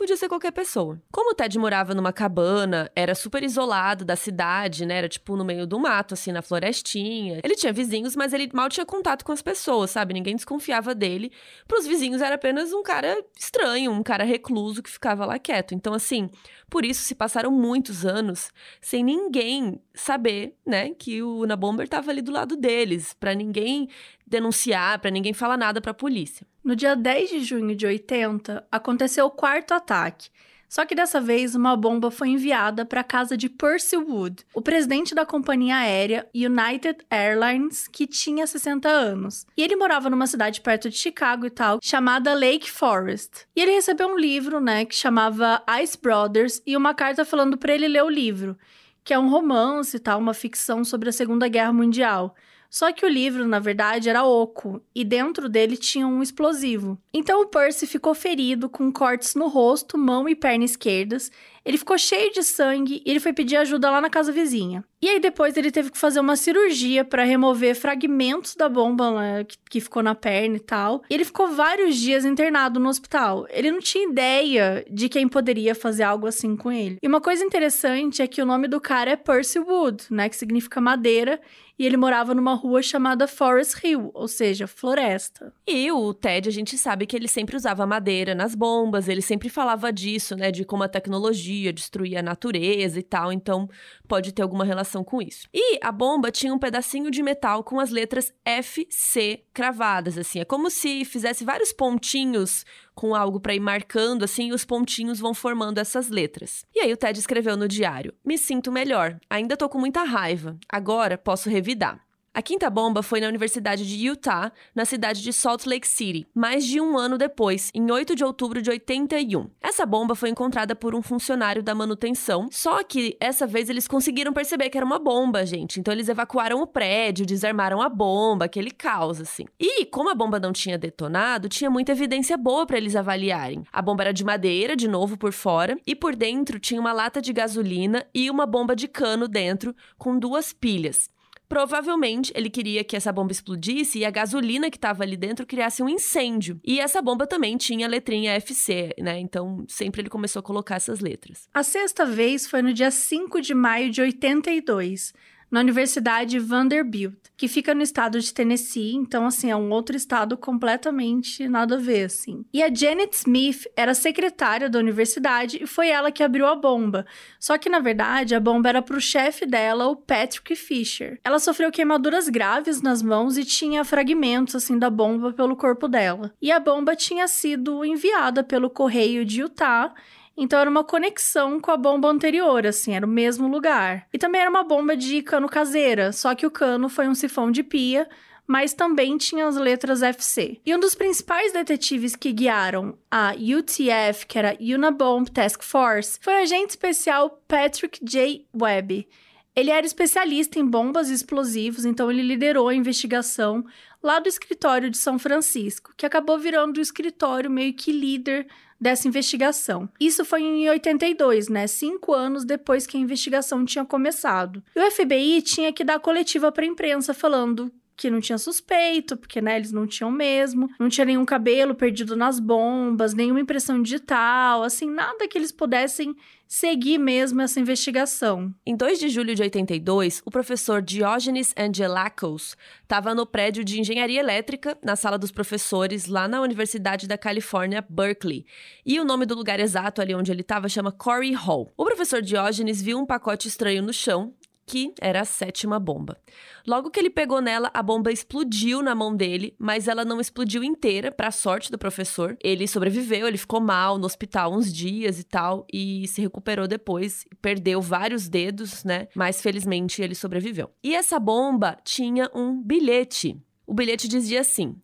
podia 0.00 0.16
ser 0.16 0.28
qualquer 0.28 0.50
pessoa. 0.50 0.98
Como 1.12 1.32
o 1.32 1.34
Ted 1.34 1.58
morava 1.58 1.94
numa 1.94 2.10
cabana, 2.10 2.90
era 2.96 3.14
super 3.14 3.44
isolado 3.44 4.02
da 4.02 4.16
cidade, 4.16 4.86
né? 4.86 4.96
Era 4.96 5.08
tipo 5.10 5.36
no 5.36 5.44
meio 5.44 5.66
do 5.66 5.78
mato, 5.78 6.14
assim, 6.14 6.32
na 6.32 6.40
florestinha. 6.40 7.38
Ele 7.44 7.54
tinha 7.54 7.70
vizinhos, 7.70 8.16
mas 8.16 8.32
ele 8.32 8.48
mal 8.54 8.70
tinha 8.70 8.86
contato 8.86 9.26
com 9.26 9.30
as 9.30 9.42
pessoas, 9.42 9.90
sabe? 9.90 10.14
Ninguém 10.14 10.34
desconfiava 10.34 10.94
dele. 10.94 11.30
Para 11.68 11.78
os 11.78 11.86
vizinhos 11.86 12.22
era 12.22 12.36
apenas 12.36 12.72
um 12.72 12.82
cara 12.82 13.22
estranho, 13.38 13.92
um 13.92 14.02
cara 14.02 14.24
recluso 14.24 14.82
que 14.82 14.88
ficava 14.88 15.26
lá 15.26 15.38
quieto. 15.38 15.74
Então, 15.74 15.92
assim, 15.92 16.30
por 16.70 16.82
isso 16.82 17.02
se 17.02 17.14
passaram 17.14 17.50
muitos 17.50 18.06
anos 18.06 18.50
sem 18.80 19.04
ninguém 19.04 19.82
saber, 19.92 20.56
né, 20.64 20.94
que 20.98 21.22
o 21.22 21.40
Una 21.40 21.56
Bomber 21.56 21.84
estava 21.84 22.10
ali 22.10 22.22
do 22.22 22.32
lado 22.32 22.56
deles, 22.56 23.12
para 23.12 23.34
ninguém 23.34 23.88
denunciar, 24.30 24.98
para 25.00 25.10
ninguém 25.10 25.34
falar 25.34 25.58
nada 25.58 25.80
para 25.80 25.90
a 25.90 25.94
polícia. 25.94 26.46
No 26.62 26.76
dia 26.76 26.94
10 26.94 27.30
de 27.30 27.40
junho 27.40 27.74
de 27.74 27.84
80, 27.84 28.66
aconteceu 28.70 29.26
o 29.26 29.30
quarto 29.30 29.74
ataque. 29.74 30.30
Só 30.70 30.86
que 30.86 30.94
dessa 30.94 31.20
vez 31.20 31.56
uma 31.56 31.76
bomba 31.76 32.12
foi 32.12 32.28
enviada 32.28 32.86
para 32.86 33.00
a 33.00 33.04
casa 33.04 33.36
de 33.36 33.48
Percy 33.48 33.96
Wood, 33.96 34.46
o 34.54 34.62
presidente 34.62 35.16
da 35.16 35.26
companhia 35.26 35.78
aérea 35.78 36.28
United 36.32 37.04
Airlines, 37.10 37.88
que 37.88 38.06
tinha 38.06 38.46
60 38.46 38.88
anos. 38.88 39.44
E 39.56 39.64
ele 39.64 39.74
morava 39.74 40.08
numa 40.08 40.28
cidade 40.28 40.60
perto 40.60 40.88
de 40.88 40.96
Chicago 40.96 41.44
e 41.44 41.50
tal, 41.50 41.80
chamada 41.82 42.32
Lake 42.34 42.70
Forest. 42.70 43.48
E 43.56 43.60
ele 43.60 43.72
recebeu 43.72 44.06
um 44.06 44.16
livro, 44.16 44.60
né, 44.60 44.84
que 44.84 44.94
chamava 44.94 45.60
Ice 45.82 45.98
Brothers 46.00 46.62
e 46.64 46.76
uma 46.76 46.94
carta 46.94 47.24
falando 47.24 47.58
para 47.58 47.74
ele 47.74 47.88
ler 47.88 48.04
o 48.04 48.08
livro, 48.08 48.56
que 49.02 49.12
é 49.12 49.18
um 49.18 49.28
romance 49.28 49.96
e 49.96 50.00
tal, 50.00 50.20
uma 50.20 50.34
ficção 50.34 50.84
sobre 50.84 51.08
a 51.08 51.12
Segunda 51.12 51.48
Guerra 51.48 51.72
Mundial. 51.72 52.36
Só 52.70 52.92
que 52.92 53.04
o 53.04 53.08
livro, 53.08 53.48
na 53.48 53.58
verdade, 53.58 54.08
era 54.08 54.24
oco 54.24 54.80
e 54.94 55.04
dentro 55.04 55.48
dele 55.48 55.76
tinha 55.76 56.06
um 56.06 56.22
explosivo. 56.22 56.96
Então 57.12 57.42
o 57.42 57.46
Percy 57.46 57.84
ficou 57.84 58.14
ferido 58.14 58.68
com 58.68 58.92
cortes 58.92 59.34
no 59.34 59.48
rosto, 59.48 59.98
mão 59.98 60.28
e 60.28 60.36
perna 60.36 60.64
esquerdas. 60.64 61.32
Ele 61.64 61.76
ficou 61.76 61.98
cheio 61.98 62.32
de 62.32 62.42
sangue 62.42 63.02
e 63.04 63.10
ele 63.10 63.20
foi 63.20 63.32
pedir 63.32 63.56
ajuda 63.56 63.90
lá 63.90 64.00
na 64.00 64.08
casa 64.08 64.32
vizinha. 64.32 64.84
E 65.02 65.08
aí 65.08 65.20
depois 65.20 65.56
ele 65.56 65.70
teve 65.70 65.90
que 65.90 65.98
fazer 65.98 66.20
uma 66.20 66.36
cirurgia 66.36 67.04
para 67.04 67.24
remover 67.24 67.74
fragmentos 67.74 68.54
da 68.54 68.68
bomba 68.68 69.10
né, 69.12 69.44
que, 69.44 69.58
que 69.68 69.80
ficou 69.80 70.02
na 70.02 70.14
perna 70.14 70.56
e 70.56 70.60
tal. 70.60 71.02
E 71.10 71.14
ele 71.14 71.24
ficou 71.24 71.48
vários 71.48 71.96
dias 71.96 72.24
internado 72.24 72.80
no 72.80 72.88
hospital. 72.88 73.46
Ele 73.50 73.70
não 73.70 73.80
tinha 73.80 74.08
ideia 74.08 74.84
de 74.90 75.08
quem 75.08 75.28
poderia 75.28 75.74
fazer 75.74 76.04
algo 76.04 76.26
assim 76.26 76.56
com 76.56 76.70
ele. 76.70 76.98
E 77.02 77.08
uma 77.08 77.20
coisa 77.20 77.44
interessante 77.44 78.22
é 78.22 78.26
que 78.26 78.40
o 78.40 78.46
nome 78.46 78.68
do 78.68 78.80
cara 78.80 79.10
é 79.10 79.16
Percy 79.16 79.58
Wood, 79.58 80.04
né, 80.10 80.28
que 80.28 80.36
significa 80.36 80.80
madeira, 80.80 81.40
e 81.80 81.86
ele 81.86 81.96
morava 81.96 82.34
numa 82.34 82.52
rua 82.52 82.82
chamada 82.82 83.26
Forest 83.26 83.80
Hill, 83.82 84.10
ou 84.12 84.28
seja, 84.28 84.66
floresta. 84.66 85.50
E 85.66 85.90
o 85.90 86.12
Ted, 86.12 86.46
a 86.46 86.52
gente 86.52 86.76
sabe 86.76 87.06
que 87.06 87.16
ele 87.16 87.26
sempre 87.26 87.56
usava 87.56 87.86
madeira 87.86 88.34
nas 88.34 88.54
bombas, 88.54 89.08
ele 89.08 89.22
sempre 89.22 89.48
falava 89.48 89.90
disso, 89.90 90.36
né, 90.36 90.52
de 90.52 90.62
como 90.62 90.82
a 90.82 90.88
tecnologia 90.88 91.72
destruía 91.72 92.18
a 92.18 92.22
natureza 92.22 93.00
e 93.00 93.02
tal, 93.02 93.32
então 93.32 93.66
pode 94.06 94.30
ter 94.30 94.42
alguma 94.42 94.62
relação 94.62 95.02
com 95.02 95.22
isso. 95.22 95.48
E 95.54 95.78
a 95.82 95.90
bomba 95.90 96.30
tinha 96.30 96.52
um 96.52 96.58
pedacinho 96.58 97.10
de 97.10 97.22
metal 97.22 97.64
com 97.64 97.80
as 97.80 97.88
letras 97.88 98.30
FC 98.44 99.44
cravadas, 99.54 100.18
assim, 100.18 100.38
é 100.38 100.44
como 100.44 100.68
se 100.68 101.06
fizesse 101.06 101.46
vários 101.46 101.72
pontinhos 101.72 102.62
com 103.00 103.14
algo 103.14 103.40
para 103.40 103.54
ir 103.54 103.60
marcando 103.60 104.24
assim, 104.24 104.48
e 104.48 104.52
os 104.52 104.62
pontinhos 104.62 105.18
vão 105.18 105.32
formando 105.32 105.78
essas 105.78 106.10
letras. 106.10 106.66
E 106.74 106.80
aí 106.80 106.92
o 106.92 106.96
Ted 106.98 107.18
escreveu 107.18 107.56
no 107.56 107.66
diário: 107.66 108.12
"Me 108.22 108.36
sinto 108.36 108.70
melhor. 108.70 109.18
Ainda 109.30 109.56
tô 109.56 109.70
com 109.70 109.78
muita 109.78 110.02
raiva. 110.02 110.58
Agora 110.68 111.16
posso 111.16 111.48
revidar." 111.48 112.09
A 112.32 112.40
quinta 112.42 112.70
bomba 112.70 113.02
foi 113.02 113.20
na 113.20 113.26
Universidade 113.26 113.84
de 113.84 114.06
Utah, 114.06 114.52
na 114.72 114.84
cidade 114.84 115.20
de 115.20 115.32
Salt 115.32 115.66
Lake 115.66 115.86
City, 115.86 116.28
mais 116.32 116.64
de 116.64 116.80
um 116.80 116.96
ano 116.96 117.18
depois, 117.18 117.72
em 117.74 117.90
8 117.90 118.14
de 118.14 118.22
outubro 118.22 118.62
de 118.62 118.70
81. 118.70 119.50
Essa 119.60 119.84
bomba 119.84 120.14
foi 120.14 120.28
encontrada 120.28 120.76
por 120.76 120.94
um 120.94 121.02
funcionário 121.02 121.60
da 121.60 121.74
manutenção, 121.74 122.48
só 122.52 122.84
que 122.84 123.16
essa 123.18 123.48
vez 123.48 123.68
eles 123.68 123.88
conseguiram 123.88 124.32
perceber 124.32 124.70
que 124.70 124.78
era 124.78 124.86
uma 124.86 125.00
bomba, 125.00 125.44
gente. 125.44 125.80
Então 125.80 125.92
eles 125.92 126.08
evacuaram 126.08 126.62
o 126.62 126.68
prédio, 126.68 127.26
desarmaram 127.26 127.82
a 127.82 127.88
bomba, 127.88 128.44
aquele 128.44 128.70
caos, 128.70 129.20
assim. 129.20 129.46
E 129.58 129.84
como 129.86 130.08
a 130.08 130.14
bomba 130.14 130.38
não 130.38 130.52
tinha 130.52 130.78
detonado, 130.78 131.48
tinha 131.48 131.68
muita 131.68 131.90
evidência 131.90 132.36
boa 132.36 132.64
para 132.64 132.76
eles 132.76 132.94
avaliarem. 132.94 133.64
A 133.72 133.82
bomba 133.82 134.04
era 134.04 134.12
de 134.12 134.24
madeira, 134.24 134.76
de 134.76 134.86
novo 134.86 135.18
por 135.18 135.32
fora, 135.32 135.76
e 135.84 135.96
por 135.96 136.14
dentro 136.14 136.60
tinha 136.60 136.80
uma 136.80 136.92
lata 136.92 137.20
de 137.20 137.32
gasolina 137.32 138.06
e 138.14 138.30
uma 138.30 138.46
bomba 138.46 138.76
de 138.76 138.86
cano 138.86 139.26
dentro, 139.26 139.74
com 139.98 140.16
duas 140.16 140.52
pilhas. 140.52 141.10
Provavelmente 141.50 142.32
ele 142.36 142.48
queria 142.48 142.84
que 142.84 142.94
essa 142.94 143.10
bomba 143.10 143.32
explodisse 143.32 143.98
e 143.98 144.04
a 144.04 144.10
gasolina 144.10 144.70
que 144.70 144.76
estava 144.76 145.02
ali 145.02 145.16
dentro 145.16 145.44
criasse 145.44 145.82
um 145.82 145.88
incêndio. 145.88 146.60
E 146.64 146.78
essa 146.78 147.02
bomba 147.02 147.26
também 147.26 147.56
tinha 147.56 147.88
a 147.88 147.90
letrinha 147.90 148.34
FC, 148.34 148.94
né? 148.96 149.18
Então 149.18 149.64
sempre 149.66 150.00
ele 150.00 150.08
começou 150.08 150.38
a 150.38 150.44
colocar 150.44 150.76
essas 150.76 151.00
letras. 151.00 151.48
A 151.52 151.64
sexta 151.64 152.06
vez 152.06 152.46
foi 152.46 152.62
no 152.62 152.72
dia 152.72 152.92
5 152.92 153.40
de 153.40 153.52
maio 153.52 153.90
de 153.90 154.00
82 154.00 155.12
na 155.50 155.60
Universidade 155.60 156.38
Vanderbilt, 156.38 157.14
que 157.36 157.48
fica 157.48 157.74
no 157.74 157.82
estado 157.82 158.20
de 158.20 158.32
Tennessee, 158.32 158.94
então 158.94 159.26
assim, 159.26 159.50
é 159.50 159.56
um 159.56 159.70
outro 159.70 159.96
estado 159.96 160.36
completamente 160.36 161.48
nada 161.48 161.76
a 161.76 161.78
ver, 161.78 162.04
assim. 162.04 162.44
E 162.52 162.62
a 162.62 162.72
Janet 162.72 163.16
Smith 163.16 163.66
era 163.76 163.94
secretária 163.94 164.68
da 164.68 164.78
universidade 164.78 165.62
e 165.62 165.66
foi 165.66 165.88
ela 165.88 166.12
que 166.12 166.22
abriu 166.22 166.46
a 166.46 166.54
bomba. 166.54 167.06
Só 167.38 167.56
que 167.58 167.68
na 167.68 167.80
verdade, 167.80 168.34
a 168.34 168.40
bomba 168.40 168.68
era 168.68 168.82
para 168.82 168.96
o 168.96 169.00
chefe 169.00 169.46
dela, 169.46 169.88
o 169.88 169.96
Patrick 169.96 170.54
Fisher. 170.54 171.18
Ela 171.24 171.38
sofreu 171.38 171.70
queimaduras 171.70 172.28
graves 172.28 172.82
nas 172.82 173.02
mãos 173.02 173.36
e 173.36 173.44
tinha 173.44 173.84
fragmentos 173.84 174.54
assim 174.54 174.78
da 174.78 174.90
bomba 174.90 175.32
pelo 175.32 175.56
corpo 175.56 175.88
dela. 175.88 176.32
E 176.40 176.52
a 176.52 176.60
bomba 176.60 176.94
tinha 176.94 177.26
sido 177.26 177.84
enviada 177.84 178.44
pelo 178.44 178.70
correio 178.70 179.24
de 179.24 179.40
Utah 179.40 179.94
Então 180.40 180.58
era 180.58 180.70
uma 180.70 180.82
conexão 180.82 181.60
com 181.60 181.70
a 181.70 181.76
bomba 181.76 182.08
anterior, 182.08 182.66
assim, 182.66 182.94
era 182.94 183.04
o 183.04 183.08
mesmo 183.08 183.46
lugar. 183.46 184.06
E 184.10 184.16
também 184.16 184.40
era 184.40 184.48
uma 184.48 184.64
bomba 184.64 184.96
de 184.96 185.20
cano 185.20 185.46
caseira, 185.46 186.12
só 186.12 186.34
que 186.34 186.46
o 186.46 186.50
cano 186.50 186.88
foi 186.88 187.06
um 187.06 187.14
sifão 187.14 187.50
de 187.50 187.62
pia, 187.62 188.08
mas 188.46 188.72
também 188.72 189.18
tinha 189.18 189.46
as 189.46 189.56
letras 189.56 190.02
FC. 190.02 190.58
E 190.64 190.74
um 190.74 190.80
dos 190.80 190.94
principais 190.94 191.52
detetives 191.52 192.16
que 192.16 192.32
guiaram 192.32 192.96
a 193.10 193.34
UTF, 193.34 194.26
que 194.26 194.38
era 194.38 194.56
Unabomb 194.58 195.30
Task 195.30 195.62
Force, 195.62 196.18
foi 196.22 196.32
o 196.32 196.42
agente 196.42 196.70
especial 196.70 197.42
Patrick 197.46 198.02
J. 198.02 198.48
Webb. 198.58 199.06
Ele 199.54 199.70
era 199.70 199.84
especialista 199.84 200.58
em 200.58 200.64
bombas 200.64 201.10
e 201.10 201.14
explosivos, 201.14 201.84
então 201.84 202.10
ele 202.10 202.22
liderou 202.22 202.68
a 202.68 202.74
investigação 202.74 203.62
lá 204.02 204.18
do 204.18 204.28
escritório 204.28 204.88
de 204.88 204.96
São 204.96 205.18
Francisco, 205.18 205.92
que 205.98 206.06
acabou 206.06 206.38
virando 206.38 206.78
o 206.78 206.80
escritório 206.80 207.50
meio 207.50 207.74
que 207.74 207.92
líder 207.92 208.46
dessa 208.80 209.06
investigação. 209.06 209.88
Isso 210.00 210.24
foi 210.24 210.42
em 210.42 210.68
82, 210.68 211.48
né? 211.48 211.66
Cinco 211.66 212.12
anos 212.12 212.44
depois 212.44 212.86
que 212.86 212.96
a 212.96 213.00
investigação 213.00 213.64
tinha 213.64 213.84
começado. 213.84 214.62
E 214.74 214.80
o 214.80 214.90
FBI 214.90 215.42
tinha 215.42 215.72
que 215.72 215.84
dar 215.84 216.00
coletiva 216.00 216.50
para 216.50 216.64
a 216.64 216.68
imprensa 216.68 217.12
falando 217.12 217.70
que 218.00 218.08
não 218.08 218.20
tinha 218.20 218.38
suspeito, 218.38 219.14
porque 219.14 219.42
né, 219.42 219.56
eles 219.56 219.72
não 219.72 219.86
tinham 219.86 220.10
mesmo, 220.10 220.70
não 220.78 220.88
tinha 220.88 221.04
nenhum 221.04 221.26
cabelo 221.26 221.74
perdido 221.74 222.16
nas 222.16 222.40
bombas, 222.40 223.12
nenhuma 223.12 223.40
impressão 223.40 223.82
digital, 223.82 224.62
assim, 224.62 224.88
nada 224.88 225.28
que 225.28 225.36
eles 225.36 225.52
pudessem 225.52 226.16
seguir 226.50 226.98
mesmo 226.98 227.40
essa 227.40 227.60
investigação. 227.60 228.52
Em 228.66 228.74
2 228.74 228.98
de 228.98 229.08
julho 229.08 229.36
de 229.36 229.42
82, 229.42 230.20
o 230.26 230.32
professor 230.32 230.82
Diogenes 230.82 231.54
Angelakos 231.56 232.56
estava 232.82 233.14
no 233.14 233.24
prédio 233.24 233.62
de 233.62 233.78
engenharia 233.78 234.18
elétrica, 234.18 234.76
na 234.82 234.96
sala 234.96 235.16
dos 235.16 235.30
professores, 235.30 236.06
lá 236.06 236.26
na 236.26 236.40
Universidade 236.40 237.06
da 237.06 237.16
Califórnia, 237.16 237.86
Berkeley. 237.88 238.44
E 238.84 238.98
o 238.98 239.04
nome 239.04 239.26
do 239.26 239.36
lugar 239.36 239.60
exato 239.60 240.02
ali 240.02 240.12
onde 240.12 240.32
ele 240.32 240.40
estava 240.40 240.68
chama 240.68 240.90
Corey 240.90 241.34
Hall. 241.34 241.72
O 241.76 241.84
professor 241.84 242.20
Diógenes 242.20 242.82
viu 242.82 242.98
um 242.98 243.06
pacote 243.06 243.46
estranho 243.46 243.80
no 243.80 243.92
chão 243.92 244.34
que 244.70 244.94
era 245.00 245.22
a 245.22 245.24
sétima 245.24 245.80
bomba. 245.80 246.16
Logo 246.64 246.92
que 246.92 247.00
ele 247.00 247.10
pegou 247.10 247.40
nela, 247.40 247.72
a 247.74 247.82
bomba 247.82 248.12
explodiu 248.12 248.82
na 248.82 248.94
mão 248.94 249.16
dele, 249.16 249.52
mas 249.58 249.88
ela 249.88 250.04
não 250.04 250.20
explodiu 250.20 250.62
inteira, 250.62 251.10
para 251.10 251.32
sorte 251.32 251.72
do 251.72 251.78
professor. 251.78 252.36
Ele 252.40 252.68
sobreviveu, 252.68 253.26
ele 253.26 253.36
ficou 253.36 253.60
mal 253.60 253.98
no 253.98 254.06
hospital 254.06 254.54
uns 254.54 254.72
dias 254.72 255.18
e 255.18 255.24
tal, 255.24 255.66
e 255.72 256.06
se 256.06 256.20
recuperou 256.20 256.68
depois, 256.68 257.24
perdeu 257.42 257.82
vários 257.82 258.28
dedos, 258.28 258.84
né? 258.84 259.08
Mas 259.12 259.42
felizmente 259.42 260.00
ele 260.00 260.14
sobreviveu. 260.14 260.70
E 260.84 260.94
essa 260.94 261.18
bomba 261.18 261.76
tinha 261.82 262.30
um 262.32 262.62
bilhete. 262.62 263.36
O 263.66 263.74
bilhete 263.74 264.06
dizia 264.06 264.40
assim: 264.40 264.76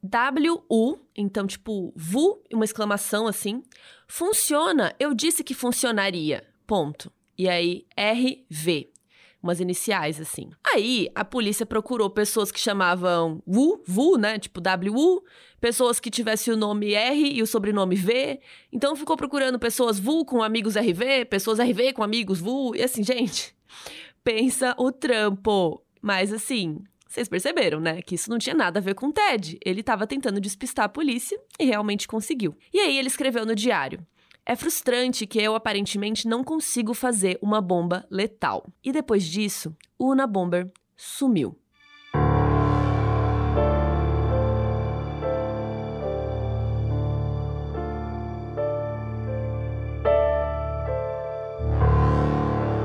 WU, 0.68 0.99
então 1.16 1.47
tipo 1.47 1.93
VU, 1.95 2.43
uma 2.53 2.64
exclamação 2.64 3.28
assim. 3.28 3.62
Funciona, 4.09 4.93
eu 4.99 5.14
disse 5.14 5.45
que 5.45 5.55
funcionaria. 5.55 6.45
Ponto. 6.66 7.12
E 7.39 7.49
aí, 7.49 7.87
RV 7.97 8.95
umas 9.47 9.61
iniciais, 9.61 10.20
assim. 10.20 10.51
Aí, 10.64 11.09
a 11.14 11.24
polícia 11.24 11.64
procurou 11.64 12.11
pessoas 12.11 12.51
que 12.51 12.61
chamavam 12.61 13.42
Wu, 13.47 13.82
Vu, 13.86 14.18
né? 14.18 14.38
Tipo 14.38 14.61
WU, 14.61 15.22
pessoas 15.61 16.01
que 16.01 16.11
tivessem 16.11 16.53
o 16.53 16.57
nome 16.57 16.92
R 16.92 17.32
e 17.32 17.42
o 17.42 17.47
sobrenome 17.47 17.97
V. 17.97 18.40
Então, 18.72 18.97
ficou 18.97 19.16
procurando 19.16 19.59
pessoas 19.59 19.99
Vu 19.99 20.24
com 20.24 20.42
amigos 20.42 20.76
RV, 20.76 21.26
pessoas 21.30 21.59
RV 21.59 21.92
com 21.94 22.03
amigos 22.03 22.40
Vu. 22.40 22.74
E 22.74 22.82
assim, 22.82 23.03
gente, 23.03 23.55
pensa 24.22 24.74
o 24.78 24.90
trampo. 24.90 25.82
Mas 26.03 26.32
assim, 26.32 26.82
vocês 27.09 27.28
perceberam, 27.28 27.80
né? 27.80 28.03
Que 28.03 28.14
isso 28.14 28.28
não 28.28 28.38
tinha 28.38 28.55
nada 28.55 28.78
a 28.78 28.82
ver 28.82 28.94
com 28.94 29.07
o 29.07 29.12
Ted. 29.12 29.59
Ele 29.64 29.80
estava 29.80 30.07
tentando 30.07 30.40
despistar 30.40 30.84
a 30.84 30.88
polícia 30.88 31.40
e 31.59 31.64
realmente 31.64 32.07
conseguiu. 32.07 32.55
E 32.74 32.78
aí 32.78 32.99
ele 32.99 33.09
escreveu 33.09 33.47
no 33.47 33.55
diário: 33.55 34.07
é 34.47 34.55
frustrante 34.55 35.26
que 35.26 35.40
eu 35.40 35.57
aparentemente 35.57 36.28
não 36.28 36.44
consigo 36.44 36.94
fazer 36.94 37.36
uma 37.42 37.61
bomba 37.61 38.07
letal. 38.09 38.64
E 38.82 38.92
depois 38.92 39.24
disso, 39.24 39.74
o 39.99 40.12
Unabomber 40.12 40.70
sumiu. 40.97 41.59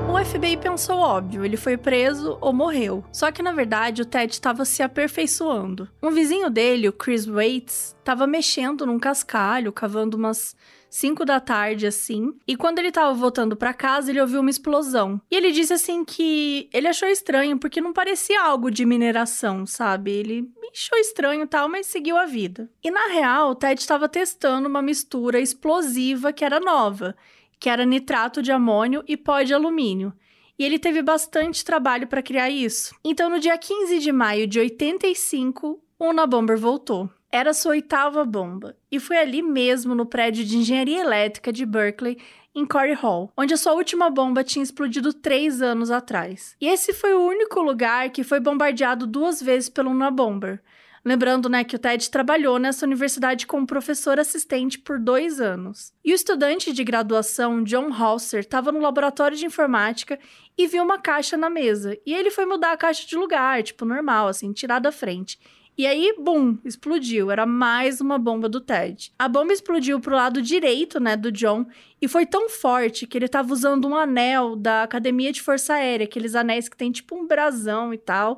O 0.09 0.25
FBI 0.25 0.57
pensou 0.57 0.97
óbvio, 0.97 1.45
ele 1.45 1.57
foi 1.57 1.77
preso 1.77 2.39
ou 2.41 2.51
morreu. 2.51 3.03
Só 3.11 3.31
que 3.31 3.43
na 3.43 3.51
verdade 3.51 4.01
o 4.01 4.05
Ted 4.05 4.33
estava 4.33 4.65
se 4.65 4.81
aperfeiçoando. 4.81 5.87
Um 6.01 6.09
vizinho 6.09 6.49
dele, 6.49 6.89
o 6.89 6.93
Chris 6.93 7.27
Waits, 7.27 7.95
estava 7.99 8.25
mexendo 8.25 8.83
num 8.87 8.97
cascalho, 8.97 9.71
cavando 9.71 10.17
umas 10.17 10.55
5 10.91 11.23
da 11.23 11.39
tarde, 11.39 11.87
assim. 11.87 12.33
E 12.45 12.57
quando 12.57 12.79
ele 12.79 12.91
tava 12.91 13.13
voltando 13.13 13.55
para 13.55 13.73
casa, 13.73 14.11
ele 14.11 14.19
ouviu 14.19 14.41
uma 14.41 14.49
explosão. 14.49 15.21
E 15.31 15.35
ele 15.37 15.53
disse 15.53 15.71
assim 15.71 16.03
que 16.03 16.69
ele 16.73 16.85
achou 16.85 17.07
estranho, 17.07 17.57
porque 17.57 17.79
não 17.79 17.93
parecia 17.93 18.43
algo 18.43 18.69
de 18.69 18.85
mineração, 18.85 19.65
sabe? 19.65 20.11
Ele 20.11 20.51
achou 20.69 20.99
estranho 20.99 21.43
e 21.43 21.47
tal, 21.47 21.69
mas 21.69 21.87
seguiu 21.87 22.17
a 22.17 22.25
vida. 22.25 22.69
E 22.83 22.91
na 22.91 23.07
real, 23.07 23.51
o 23.51 23.55
Ted 23.55 23.79
estava 23.79 24.09
testando 24.09 24.67
uma 24.67 24.81
mistura 24.81 25.39
explosiva 25.39 26.33
que 26.33 26.43
era 26.43 26.59
nova, 26.59 27.15
que 27.57 27.69
era 27.69 27.85
nitrato 27.85 28.41
de 28.41 28.51
amônio 28.51 29.01
e 29.07 29.15
pó 29.15 29.41
de 29.43 29.53
alumínio. 29.53 30.11
E 30.59 30.65
ele 30.65 30.77
teve 30.77 31.01
bastante 31.01 31.63
trabalho 31.63 32.05
para 32.05 32.21
criar 32.21 32.49
isso. 32.49 32.93
Então, 33.01 33.29
no 33.29 33.39
dia 33.39 33.57
15 33.57 33.97
de 33.99 34.11
maio 34.11 34.45
de 34.45 34.59
85, 34.59 35.81
o 35.97 36.05
Unabomber 36.09 36.57
voltou. 36.57 37.09
Era 37.31 37.53
sua 37.53 37.71
oitava 37.71 38.25
bomba, 38.25 38.75
e 38.91 38.99
foi 38.99 39.17
ali 39.17 39.41
mesmo 39.41 39.95
no 39.95 40.05
prédio 40.05 40.43
de 40.43 40.57
engenharia 40.57 40.99
elétrica 40.99 41.53
de 41.53 41.65
Berkeley, 41.65 42.17
em 42.53 42.65
Corey 42.65 42.93
Hall, 42.93 43.31
onde 43.37 43.53
a 43.53 43.57
sua 43.57 43.71
última 43.71 44.09
bomba 44.09 44.43
tinha 44.43 44.61
explodido 44.61 45.13
três 45.13 45.61
anos 45.61 45.89
atrás. 45.89 46.57
E 46.59 46.67
esse 46.67 46.93
foi 46.93 47.13
o 47.13 47.25
único 47.25 47.61
lugar 47.61 48.09
que 48.09 48.25
foi 48.25 48.41
bombardeado 48.41 49.07
duas 49.07 49.41
vezes 49.41 49.69
pelo 49.69 49.91
Unabomber. 49.91 50.61
Lembrando, 51.03 51.49
né, 51.49 51.63
que 51.63 51.75
o 51.75 51.79
Ted 51.79 52.11
trabalhou 52.11 52.59
nessa 52.59 52.85
universidade 52.85 53.47
como 53.47 53.65
professor 53.65 54.19
assistente 54.19 54.77
por 54.77 54.99
dois 54.99 55.39
anos. 55.39 55.93
E 56.05 56.11
o 56.11 56.15
estudante 56.15 56.71
de 56.71 56.83
graduação, 56.83 57.63
John 57.63 57.91
Halser, 57.91 58.41
estava 58.41 58.71
no 58.71 58.79
laboratório 58.79 59.35
de 59.35 59.45
informática 59.45 60.19
e 60.55 60.67
viu 60.67 60.83
uma 60.83 60.99
caixa 60.99 61.35
na 61.35 61.49
mesa. 61.49 61.97
E 62.05 62.13
ele 62.13 62.29
foi 62.29 62.45
mudar 62.45 62.73
a 62.73 62.77
caixa 62.77 63.07
de 63.07 63.15
lugar, 63.15 63.63
tipo, 63.63 63.83
normal, 63.83 64.27
assim, 64.27 64.51
tirar 64.53 64.77
da 64.77 64.91
frente. 64.91 65.39
E 65.77 65.87
aí, 65.87 66.15
bum, 66.19 66.57
explodiu. 66.65 67.31
Era 67.31 67.45
mais 67.45 68.01
uma 68.01 68.19
bomba 68.19 68.49
do 68.49 68.59
Ted. 68.59 69.11
A 69.17 69.27
bomba 69.27 69.53
explodiu 69.53 69.99
pro 69.99 70.15
lado 70.15 70.41
direito, 70.41 70.99
né, 70.99 71.15
do 71.15 71.31
John, 71.31 71.65
e 72.01 72.07
foi 72.07 72.25
tão 72.25 72.49
forte 72.49 73.07
que 73.07 73.17
ele 73.17 73.27
tava 73.27 73.53
usando 73.53 73.87
um 73.87 73.95
anel 73.95 74.55
da 74.55 74.83
Academia 74.83 75.31
de 75.31 75.41
Força 75.41 75.75
Aérea, 75.75 76.03
aqueles 76.03 76.35
anéis 76.35 76.67
que 76.67 76.77
tem 76.77 76.91
tipo 76.91 77.15
um 77.15 77.25
brasão 77.25 77.93
e 77.93 77.97
tal. 77.97 78.37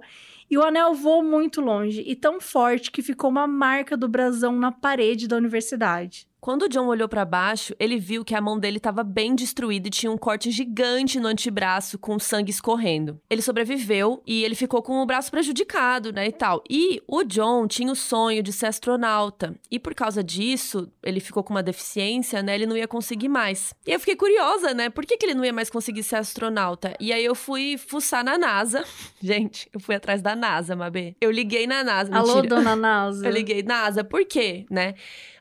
E 0.50 0.58
o 0.58 0.64
anel 0.64 0.94
voou 0.94 1.24
muito 1.24 1.60
longe 1.60 2.04
e 2.06 2.16
tão 2.16 2.40
forte 2.40 2.92
que 2.92 3.02
ficou 3.02 3.30
uma 3.30 3.48
marca 3.48 3.98
do 3.98 4.08
brasão 4.08 4.56
na 4.56 4.72
parede 4.72 5.28
da 5.28 5.36
universidade. 5.36 6.28
Quando 6.44 6.64
o 6.64 6.68
John 6.68 6.88
olhou 6.88 7.08
para 7.08 7.24
baixo, 7.24 7.74
ele 7.80 7.98
viu 7.98 8.26
que 8.26 8.36
a 8.36 8.42
mão 8.42 8.60
dele 8.60 8.76
estava 8.76 9.02
bem 9.02 9.34
destruída 9.34 9.88
e 9.88 9.90
tinha 9.90 10.12
um 10.12 10.18
corte 10.18 10.52
gigante 10.52 11.18
no 11.18 11.30
antebraço 11.30 11.98
com 11.98 12.20
sangue 12.20 12.52
escorrendo. 12.52 13.18
Ele 13.30 13.42
sobreviveu 13.42 14.22
e 14.28 14.44
ele 14.44 14.54
ficou 14.54 14.82
com 14.82 15.02
o 15.02 15.06
braço 15.06 15.32
prejudicado, 15.32 16.12
né, 16.12 16.28
e 16.28 16.34
tal. 16.34 16.62
E 16.70 17.02
o 17.08 17.24
John 17.24 17.66
tinha 17.66 17.90
o 17.90 17.96
sonho 17.96 18.44
de 18.44 18.52
ser 18.52 18.66
astronauta. 18.66 19.56
E 19.72 19.80
por 19.80 19.96
causa 19.96 20.22
disso, 20.22 20.92
ele 21.02 21.22
ficou 21.22 21.46
com 21.46 21.54
uma 21.54 21.64
deficiência, 21.64 22.44
né, 22.44 22.56
ele 22.56 22.66
não 22.66 22.76
ia 22.76 22.90
conseguir 22.90 23.30
mais. 23.30 23.74
E 23.88 23.94
eu 23.94 24.00
fiquei 24.02 24.18
curiosa, 24.18 24.74
né, 24.74 24.90
por 24.90 25.06
que, 25.06 25.16
que 25.16 25.26
ele 25.26 25.36
não 25.36 25.46
ia 25.46 25.54
mais 25.54 25.70
conseguir 25.70 26.04
ser 26.04 26.18
astronauta? 26.18 26.94
E 27.00 27.14
aí 27.14 27.24
eu 27.24 27.36
fui 27.36 27.78
fuçar 27.78 28.22
na 28.22 28.38
NASA. 28.38 28.84
Gente, 29.24 29.70
eu 29.72 29.80
fui 29.80 29.96
atrás 29.96 30.22
da 30.22 30.36
NASA, 30.36 30.76
Mabê. 30.76 31.16
Eu 31.22 31.32
liguei 31.32 31.66
na 31.66 31.86
NASA, 31.86 32.14
Alô, 32.14 32.36
mentira. 32.36 32.56
dona 32.58 32.76
NASA. 32.76 33.26
Eu 33.26 33.32
liguei, 33.32 33.64
NASA, 33.64 34.04
por 34.04 34.26
quê, 34.26 34.66
né? 34.70 34.94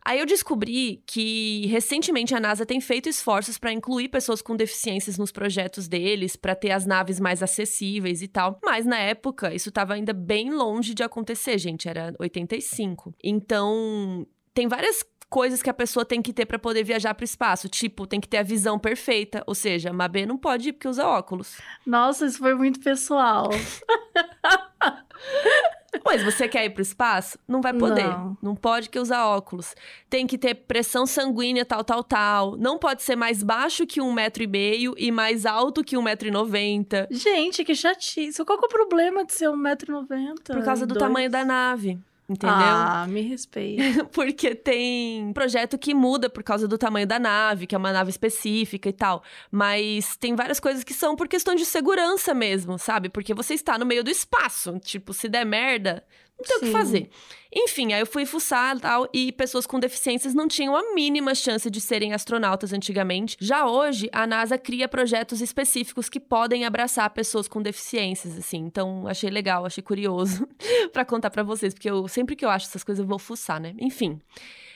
Aí 0.04 0.18
eu 0.18 0.26
descobri 0.26 1.02
que 1.06 1.66
recentemente 1.66 2.34
a 2.34 2.40
NASA 2.40 2.66
tem 2.66 2.80
feito 2.80 3.08
esforços 3.08 3.58
para 3.58 3.72
incluir 3.72 4.08
pessoas 4.08 4.42
com 4.42 4.56
deficiências 4.56 5.16
nos 5.16 5.30
projetos 5.30 5.86
deles, 5.86 6.34
para 6.34 6.54
ter 6.54 6.72
as 6.72 6.84
naves 6.84 7.20
mais 7.20 7.42
acessíveis 7.42 8.22
e 8.22 8.28
tal. 8.28 8.58
Mas 8.62 8.84
na 8.84 8.98
época 8.98 9.54
isso 9.54 9.68
estava 9.68 9.94
ainda 9.94 10.12
bem 10.12 10.52
longe 10.52 10.94
de 10.94 11.02
acontecer, 11.02 11.58
gente, 11.58 11.88
era 11.88 12.14
85. 12.18 13.14
Então, 13.22 14.26
tem 14.52 14.66
várias 14.66 15.04
coisas 15.32 15.62
que 15.62 15.70
a 15.70 15.74
pessoa 15.74 16.04
tem 16.04 16.20
que 16.20 16.32
ter 16.32 16.44
para 16.44 16.58
poder 16.58 16.84
viajar 16.84 17.14
para 17.14 17.22
o 17.22 17.24
espaço. 17.24 17.68
Tipo, 17.68 18.06
tem 18.06 18.20
que 18.20 18.28
ter 18.28 18.36
a 18.36 18.42
visão 18.42 18.78
perfeita. 18.78 19.42
Ou 19.46 19.54
seja, 19.54 19.88
a 19.88 19.92
Mabê 19.92 20.26
não 20.26 20.36
pode 20.36 20.68
ir 20.68 20.72
porque 20.74 20.86
usa 20.86 21.06
óculos. 21.06 21.56
Nossa, 21.86 22.26
isso 22.26 22.38
foi 22.38 22.54
muito 22.54 22.78
pessoal. 22.80 23.48
Mas 26.04 26.22
você 26.22 26.48
quer 26.48 26.64
ir 26.64 26.70
pro 26.70 26.82
espaço? 26.82 27.38
Não 27.46 27.60
vai 27.60 27.72
poder. 27.74 28.04
Não. 28.06 28.36
Não 28.42 28.56
pode 28.56 28.88
que 28.88 28.98
usar 28.98 29.26
óculos. 29.26 29.74
Tem 30.08 30.26
que 30.26 30.38
ter 30.38 30.54
pressão 30.54 31.06
sanguínea, 31.06 31.64
tal, 31.64 31.84
tal, 31.84 32.02
tal. 32.02 32.56
Não 32.56 32.78
pode 32.78 33.02
ser 33.02 33.16
mais 33.16 33.42
baixo 33.42 33.86
que 33.86 34.00
um 34.00 34.12
metro 34.12 34.42
e 34.42 34.46
meio 34.46 34.94
e 34.96 35.10
mais 35.10 35.44
alto 35.44 35.84
que 35.84 35.96
um 35.96 36.02
metro 36.02 36.28
e 36.28 36.30
noventa. 36.30 37.06
Gente, 37.10 37.64
que 37.64 37.74
chatice. 37.74 38.44
Qual 38.44 38.58
que 38.58 38.64
é 38.64 38.68
o 38.68 38.70
problema 38.70 39.24
de 39.24 39.32
ser 39.32 39.48
1,90m? 39.48 40.34
Por 40.44 40.64
causa 40.64 40.86
do 40.86 40.94
tamanho 40.94 41.30
da 41.30 41.44
nave. 41.44 41.98
Entendeu? 42.28 42.56
Ah, 42.56 43.06
me 43.08 43.20
respeita. 43.20 44.04
Porque 44.12 44.54
tem 44.54 45.32
projeto 45.32 45.76
que 45.76 45.92
muda 45.92 46.30
por 46.30 46.42
causa 46.42 46.66
do 46.68 46.78
tamanho 46.78 47.06
da 47.06 47.18
nave, 47.18 47.66
que 47.66 47.74
é 47.74 47.78
uma 47.78 47.92
nave 47.92 48.10
específica 48.10 48.88
e 48.88 48.92
tal. 48.92 49.22
Mas 49.50 50.16
tem 50.16 50.34
várias 50.34 50.60
coisas 50.60 50.84
que 50.84 50.94
são 50.94 51.16
por 51.16 51.28
questão 51.28 51.54
de 51.54 51.64
segurança 51.64 52.32
mesmo, 52.32 52.78
sabe? 52.78 53.08
Porque 53.08 53.34
você 53.34 53.54
está 53.54 53.76
no 53.76 53.84
meio 53.84 54.04
do 54.04 54.10
espaço. 54.10 54.78
Tipo, 54.78 55.12
se 55.12 55.28
der 55.28 55.44
merda, 55.44 56.04
não 56.50 56.60
tem 56.60 56.68
o 56.68 56.72
que 56.72 56.78
fazer. 56.78 57.08
Enfim, 57.54 57.92
aí 57.92 58.00
eu 58.00 58.06
fui 58.06 58.24
fuçar 58.24 58.76
e 58.76 58.80
tal, 58.80 59.08
e 59.12 59.30
pessoas 59.32 59.66
com 59.66 59.78
deficiências 59.78 60.34
não 60.34 60.48
tinham 60.48 60.74
a 60.74 60.94
mínima 60.94 61.34
chance 61.34 61.70
de 61.70 61.80
serem 61.80 62.14
astronautas 62.14 62.72
antigamente. 62.72 63.36
Já 63.38 63.66
hoje, 63.66 64.08
a 64.10 64.26
NASA 64.26 64.56
cria 64.56 64.88
projetos 64.88 65.42
específicos 65.42 66.08
que 66.08 66.18
podem 66.18 66.64
abraçar 66.64 67.10
pessoas 67.10 67.46
com 67.46 67.60
deficiências, 67.60 68.38
assim. 68.38 68.58
Então, 68.58 69.06
achei 69.06 69.28
legal, 69.28 69.66
achei 69.66 69.82
curioso 69.82 70.48
para 70.92 71.04
contar 71.04 71.30
para 71.30 71.42
vocês, 71.42 71.74
porque 71.74 71.90
eu 71.90 72.08
sempre 72.08 72.34
que 72.34 72.44
eu 72.44 72.50
acho 72.50 72.66
essas 72.66 72.82
coisas 72.82 73.02
eu 73.02 73.08
vou 73.08 73.18
fuçar, 73.18 73.60
né? 73.60 73.74
Enfim. 73.78 74.18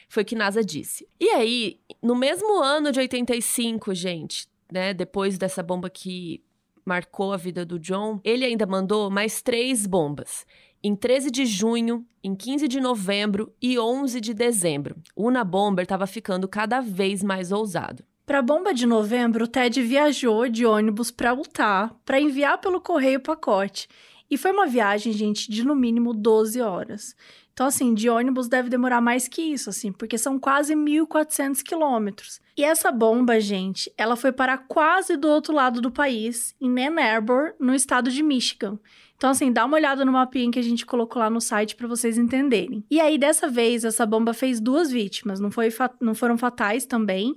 Foi 0.09 0.23
o 0.23 0.27
que 0.27 0.37
NASA 0.37 0.63
disse. 0.63 1.09
E 1.19 1.31
aí, 1.31 1.81
no 2.01 2.15
mesmo 2.15 2.63
ano 2.63 2.93
de 2.93 3.01
85, 3.01 3.93
gente, 3.93 4.47
né, 4.73 4.95
depois 4.95 5.37
dessa 5.37 5.63
bomba 5.63 5.91
que 5.91 6.45
marcou 6.85 7.33
a 7.33 7.37
vida 7.37 7.67
do 7.67 7.79
John, 7.81 8.21
ele 8.23 8.45
ainda 8.45 8.65
mandou 8.65 9.11
mais 9.11 9.43
três 9.43 9.87
bombas 9.87 10.47
em 10.83 10.95
13 10.95 11.31
de 11.31 11.47
junho, 11.47 12.05
em 12.23 12.35
15 12.35 12.69
de 12.69 12.81
novembro 12.81 13.53
e 13.61 13.79
11 13.79 14.21
de 14.21 14.35
dezembro. 14.35 14.97
O 15.15 15.27
Unabomber 15.29 15.85
estava 15.85 16.07
ficando 16.07 16.49
cada 16.49 16.81
vez 16.81 17.23
mais 17.23 17.53
ousado. 17.53 18.05
Para 18.27 18.41
a 18.41 18.43
bomba 18.43 18.75
de 18.75 18.87
novembro, 18.87 19.45
o 19.45 19.49
Ted 19.49 19.81
viajou 19.83 20.49
de 20.49 20.67
ônibus 20.67 21.13
para 21.13 21.33
Utah 21.33 21.95
para 22.05 22.21
enviar 22.21 22.59
pelo 22.59 22.81
correio 22.81 23.19
o 23.19 23.23
pacote. 23.23 23.89
E 24.29 24.37
foi 24.37 24.51
uma 24.51 24.67
viagem, 24.67 25.13
gente, 25.13 25.49
de 25.51 25.65
no 25.65 25.77
mínimo 25.77 26.13
12 26.13 26.61
horas. 26.61 27.15
Então, 27.53 27.69
assim, 27.69 27.95
de 27.95 28.11
ônibus 28.11 28.49
deve 28.49 28.69
demorar 28.69 29.01
mais 29.01 29.29
que 29.29 29.41
isso, 29.41 29.71
assim, 29.71 29.91
porque 29.91 30.19
são 30.19 30.39
quase 30.39 30.75
1.400 30.75 31.63
quilômetros. 31.63 32.39
E 32.55 32.63
essa 32.63 32.93
bomba, 32.93 33.41
gente, 33.41 33.91
ela 33.97 34.15
foi 34.15 34.31
para 34.31 34.59
quase 34.59 35.17
do 35.17 35.29
outro 35.29 35.55
lado 35.55 35.81
do 35.81 35.91
país, 35.91 36.55
em 36.61 36.69
Ann 36.87 37.01
Arbor, 37.01 37.55
no 37.59 37.75
estado 37.75 38.11
de 38.11 38.23
Michigan. 38.23 38.79
Então, 39.17 39.31
assim, 39.31 39.51
dá 39.51 39.65
uma 39.65 39.77
olhada 39.77 40.05
no 40.05 40.13
mapinha 40.13 40.51
que 40.51 40.59
a 40.59 40.63
gente 40.63 40.85
colocou 40.85 41.21
lá 41.21 41.31
no 41.31 41.41
site 41.41 41.75
para 41.75 41.89
vocês 41.89 42.19
entenderem. 42.19 42.85
E 42.91 43.01
aí, 43.01 43.17
dessa 43.17 43.49
vez, 43.49 43.85
essa 43.85 44.05
bomba 44.05 44.35
fez 44.35 44.61
duas 44.61 44.91
vítimas. 44.91 45.41
Não, 45.41 45.51
foi 45.51 45.69
não 46.01 46.15
foram 46.15 46.37
fatais 46.37 46.85
também, 46.85 47.35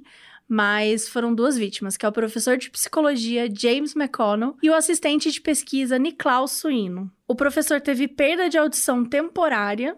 mas 0.47 1.07
foram 1.07 1.34
duas 1.34 1.57
vítimas, 1.57 1.95
que 1.95 2.05
é 2.05 2.09
o 2.09 2.11
professor 2.11 2.57
de 2.57 2.69
psicologia 2.69 3.47
James 3.53 3.95
McConnell 3.95 4.57
e 4.61 4.69
o 4.69 4.73
assistente 4.73 5.32
de 5.32 5.39
pesquisa 5.39 5.99
Niklaus 5.99 6.51
Suino. 6.51 7.09
O 7.27 7.36
professor 7.36 7.80
teve 7.80 8.07
perda 8.07 8.49
de 8.49 8.57
audição 8.57 9.05
temporária 9.05 9.95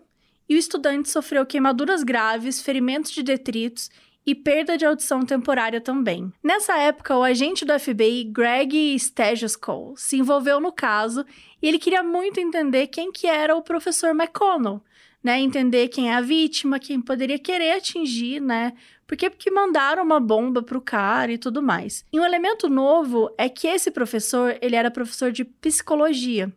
e 0.48 0.56
o 0.56 0.58
estudante 0.58 1.10
sofreu 1.10 1.46
queimaduras 1.46 2.04
graves, 2.04 2.62
ferimentos 2.62 3.12
de 3.12 3.24
detritos 3.24 3.90
e 4.26 4.36
perda 4.36 4.78
de 4.78 4.86
audição 4.86 5.26
temporária 5.26 5.82
também. 5.82 6.32
Nessa 6.44 6.78
época, 6.78 7.18
o 7.18 7.24
agente 7.24 7.66
do 7.66 7.78
FBI, 7.78 8.26
Greg 8.26 8.96
Stageskow, 8.96 9.96
se 9.98 10.18
envolveu 10.18 10.60
no 10.60 10.72
caso 10.72 11.26
e 11.62 11.68
ele 11.68 11.80
queria 11.80 12.04
muito 12.04 12.40
entender 12.40 12.88
quem 12.88 13.12
que 13.12 13.28
era 13.28 13.56
o 13.56 13.62
professor 13.62 14.12
McConnell, 14.12 14.82
né? 15.24 15.40
Entender 15.40 15.88
quem 15.88 16.10
é 16.10 16.16
a 16.16 16.22
vítima, 16.22 16.80
quem 16.80 17.02
poderia 17.02 17.40
querer 17.40 17.74
atingir, 17.74 18.40
né? 18.40 18.74
Porque 19.08 19.30
porque 19.30 19.52
mandaram 19.52 20.04
uma 20.04 20.20
bomba 20.20 20.64
pro 20.64 20.80
cara 20.80 21.32
e 21.32 21.38
tudo 21.38 21.62
mais. 21.62 22.06
E 22.14 22.20
um 22.20 22.26
elemento 22.26 22.70
novo 22.70 23.34
é 23.38 23.50
que 23.50 23.68
esse 23.68 23.92
professor, 23.92 24.58
ele 24.62 24.76
era 24.76 24.90
professor 24.90 25.32
de 25.32 25.44
psicologia. 25.44 26.52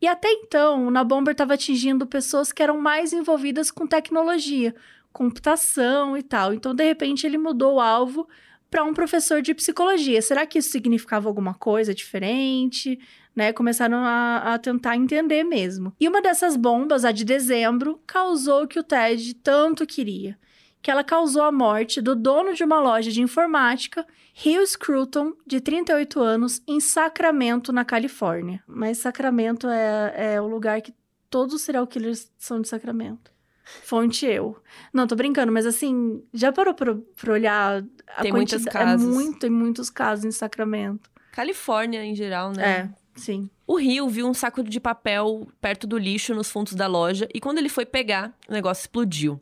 E 0.00 0.06
até 0.06 0.30
então, 0.30 0.86
o 0.86 0.90
Nabomber 0.92 1.32
estava 1.32 1.54
atingindo 1.54 2.06
pessoas 2.06 2.52
que 2.52 2.62
eram 2.62 2.78
mais 2.78 3.12
envolvidas 3.12 3.70
com 3.70 3.84
tecnologia, 3.84 4.72
computação 5.18 6.16
e 6.16 6.22
tal. 6.22 6.54
Então, 6.54 6.72
de 6.72 6.84
repente, 6.84 7.26
ele 7.26 7.36
mudou 7.36 7.74
o 7.74 7.80
alvo 7.80 8.28
para 8.70 8.84
um 8.84 8.94
professor 8.94 9.42
de 9.42 9.52
psicologia. 9.52 10.22
Será 10.22 10.46
que 10.46 10.60
isso 10.60 10.70
significava 10.70 11.28
alguma 11.28 11.54
coisa 11.54 11.92
diferente? 11.92 13.00
Né? 13.34 13.52
Começaram 13.52 13.98
a, 13.98 14.54
a, 14.54 14.58
tentar 14.58 14.96
entender 14.96 15.42
mesmo. 15.42 15.92
E 15.98 16.06
uma 16.06 16.22
dessas 16.22 16.54
bombas, 16.54 17.04
a 17.04 17.10
de 17.10 17.24
dezembro, 17.24 18.00
causou 18.06 18.62
o 18.62 18.68
que 18.68 18.78
o 18.78 18.82
Ted 18.84 19.34
tanto 19.34 19.84
queria. 19.84 20.38
Que 20.80 20.88
ela 20.88 21.02
causou 21.02 21.42
a 21.42 21.50
morte 21.50 22.00
do 22.00 22.14
dono 22.14 22.54
de 22.54 22.62
uma 22.62 22.78
loja 22.78 23.10
de 23.10 23.20
informática, 23.20 24.06
Hugh 24.36 24.64
Scruton, 24.68 25.32
de 25.44 25.60
38 25.60 26.20
anos, 26.20 26.62
em 26.64 26.78
Sacramento, 26.78 27.72
na 27.72 27.84
Califórnia. 27.84 28.62
Mas 28.68 28.98
Sacramento 28.98 29.66
é, 29.66 30.34
é 30.34 30.40
o 30.40 30.46
lugar 30.46 30.80
que 30.80 30.94
todos 31.28 31.56
os 31.56 31.62
serial 31.62 31.88
killers 31.88 32.30
são 32.38 32.60
de 32.60 32.68
Sacramento. 32.68 33.36
Fonte 33.82 34.26
eu. 34.26 34.56
Não, 34.92 35.06
tô 35.06 35.14
brincando, 35.14 35.52
mas 35.52 35.66
assim, 35.66 36.22
já 36.32 36.52
parou 36.52 36.74
pra, 36.74 36.94
pra 36.94 37.32
olhar 37.32 37.84
a 38.16 38.22
Tem 38.22 38.32
muitos 38.32 38.66
é 38.66 38.70
casos. 38.70 39.06
É 39.06 39.10
muito, 39.10 39.38
tem 39.38 39.50
muitos 39.50 39.90
casos 39.90 40.24
em 40.24 40.30
Sacramento. 40.30 41.10
Califórnia, 41.32 42.04
em 42.04 42.14
geral, 42.14 42.52
né? 42.52 42.80
É, 42.80 42.88
sim. 43.14 43.50
O 43.70 43.76
Rio 43.76 44.08
viu 44.08 44.26
um 44.26 44.32
saco 44.32 44.62
de 44.62 44.80
papel 44.80 45.46
perto 45.60 45.86
do 45.86 45.98
lixo 45.98 46.34
nos 46.34 46.50
fundos 46.50 46.72
da 46.72 46.86
loja 46.86 47.28
e 47.34 47.38
quando 47.38 47.58
ele 47.58 47.68
foi 47.68 47.84
pegar, 47.84 48.34
o 48.48 48.52
negócio 48.52 48.80
explodiu. 48.80 49.38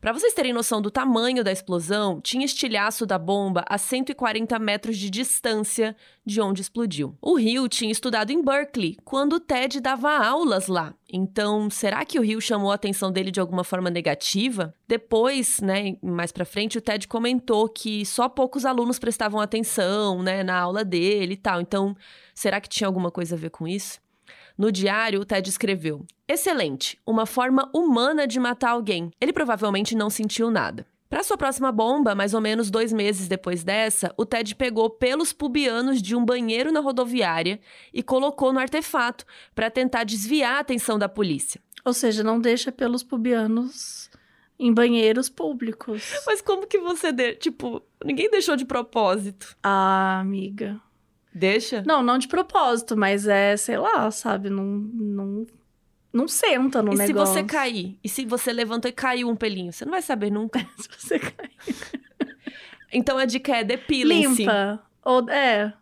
Para 0.00 0.12
vocês 0.12 0.34
terem 0.34 0.52
noção 0.52 0.82
do 0.82 0.90
tamanho 0.90 1.44
da 1.44 1.52
explosão, 1.52 2.20
tinha 2.20 2.44
estilhaço 2.44 3.06
da 3.06 3.16
bomba 3.16 3.64
a 3.68 3.78
140 3.78 4.58
metros 4.58 4.98
de 4.98 5.08
distância 5.08 5.96
de 6.26 6.40
onde 6.40 6.60
explodiu. 6.60 7.16
O 7.22 7.36
Rio 7.36 7.68
tinha 7.68 7.92
estudado 7.92 8.30
em 8.30 8.42
Berkeley 8.42 8.96
quando 9.04 9.34
o 9.34 9.40
Ted 9.40 9.80
dava 9.80 10.10
aulas 10.10 10.66
lá. 10.66 10.92
Então, 11.10 11.70
será 11.70 12.04
que 12.04 12.18
o 12.18 12.22
Rio 12.22 12.40
chamou 12.40 12.70
a 12.70 12.74
atenção 12.74 13.10
dele 13.10 13.30
de 13.30 13.40
alguma 13.40 13.64
forma 13.64 13.88
negativa? 13.88 14.74
Depois, 14.86 15.60
né, 15.60 15.96
mais 16.02 16.30
para 16.30 16.44
frente, 16.44 16.76
o 16.76 16.80
Ted 16.82 17.08
comentou 17.08 17.68
que 17.68 18.04
só 18.04 18.28
poucos 18.28 18.66
alunos 18.66 18.98
prestavam 18.98 19.40
atenção, 19.40 20.22
né, 20.22 20.42
na 20.42 20.58
aula 20.58 20.84
dele 20.84 21.32
e 21.32 21.36
tal. 21.36 21.60
Então, 21.60 21.96
será 22.34 22.60
que 22.60 22.68
tinha 22.68 22.86
alguma 22.86 23.10
coisa 23.10 23.36
a 23.36 23.38
ver 23.38 23.50
com 23.50 23.66
isso? 23.68 24.00
No 24.56 24.72
diário, 24.72 25.20
o 25.20 25.24
Ted 25.24 25.48
escreveu: 25.48 26.04
Excelente, 26.26 26.98
uma 27.06 27.26
forma 27.26 27.70
humana 27.72 28.26
de 28.26 28.40
matar 28.40 28.70
alguém. 28.70 29.10
Ele 29.20 29.32
provavelmente 29.32 29.94
não 29.94 30.10
sentiu 30.10 30.50
nada. 30.50 30.86
Para 31.08 31.22
sua 31.22 31.38
próxima 31.38 31.72
bomba, 31.72 32.14
mais 32.14 32.34
ou 32.34 32.40
menos 32.40 32.70
dois 32.70 32.92
meses 32.92 33.28
depois 33.28 33.64
dessa, 33.64 34.12
o 34.14 34.26
Ted 34.26 34.54
pegou 34.54 34.90
pelos 34.90 35.32
pubianos 35.32 36.02
de 36.02 36.14
um 36.14 36.22
banheiro 36.22 36.70
na 36.70 36.80
rodoviária 36.80 37.60
e 37.94 38.02
colocou 38.02 38.52
no 38.52 38.58
artefato 38.58 39.24
para 39.54 39.70
tentar 39.70 40.04
desviar 40.04 40.56
a 40.56 40.60
atenção 40.60 40.98
da 40.98 41.08
polícia. 41.08 41.62
Ou 41.82 41.94
seja, 41.94 42.22
não 42.22 42.38
deixa 42.38 42.70
pelos 42.70 43.02
pubianos 43.02 44.10
em 44.58 44.74
banheiros 44.74 45.30
públicos. 45.30 46.12
Mas 46.26 46.42
como 46.42 46.66
que 46.66 46.78
você. 46.78 47.10
De... 47.10 47.36
Tipo, 47.36 47.82
ninguém 48.04 48.30
deixou 48.30 48.56
de 48.56 48.66
propósito. 48.66 49.56
Ah, 49.62 50.18
amiga. 50.20 50.78
Deixa? 51.38 51.82
Não, 51.86 52.02
não 52.02 52.18
de 52.18 52.26
propósito, 52.26 52.96
mas 52.96 53.26
é, 53.26 53.56
sei 53.56 53.78
lá, 53.78 54.10
sabe? 54.10 54.50
Não, 54.50 54.64
não, 54.64 55.46
não 56.12 56.26
senta 56.26 56.82
no 56.82 56.92
e 56.92 56.96
negócio. 56.96 57.22
E 57.22 57.26
se 57.26 57.42
você 57.42 57.44
cair? 57.44 57.98
E 58.02 58.08
se 58.08 58.24
você 58.24 58.52
levantou 58.52 58.88
e 58.88 58.92
caiu 58.92 59.28
um 59.28 59.36
pelinho? 59.36 59.72
Você 59.72 59.84
não 59.84 59.92
vai 59.92 60.02
saber 60.02 60.30
nunca. 60.30 60.58
se 60.76 60.88
você 60.88 61.18
cair. 61.18 61.52
então 62.92 63.18
a 63.18 63.24
dica 63.24 63.56
é 63.56 63.64
depila 63.64 64.12
Limpa. 64.12 64.82
Ou, 65.04 65.28
é. 65.30 65.72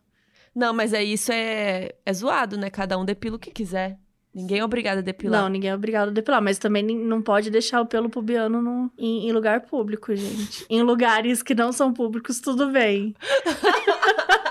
Não, 0.55 0.75
mas 0.75 0.93
é 0.93 1.03
isso 1.03 1.33
é, 1.33 1.95
é 2.05 2.13
zoado, 2.13 2.57
né? 2.57 2.71
Cada 2.71 2.99
um 2.99 3.05
depila 3.05 3.37
o 3.37 3.39
que 3.39 3.51
quiser. 3.51 3.99
Ninguém 4.35 4.59
é 4.59 4.65
obrigado 4.65 4.99
a 4.99 5.01
depilar. 5.01 5.41
Não, 5.41 5.49
ninguém 5.49 5.71
é 5.71 5.75
obrigado 5.75 6.09
a 6.09 6.13
depilar, 6.13 6.43
mas 6.43 6.59
também 6.59 6.83
não 6.83 7.23
pode 7.23 7.51
deixar 7.51 7.81
o 7.81 7.87
pelo 7.87 8.11
pubiano 8.11 8.61
no, 8.61 8.93
em, 8.99 9.29
em 9.29 9.33
lugar 9.33 9.63
público, 9.63 10.15
gente. 10.15 10.67
em 10.69 10.83
lugares 10.83 11.43
que 11.43 11.55
não 11.55 11.73
são 11.73 11.91
públicos, 11.91 12.39
tudo 12.39 12.71
bem. 12.71 13.15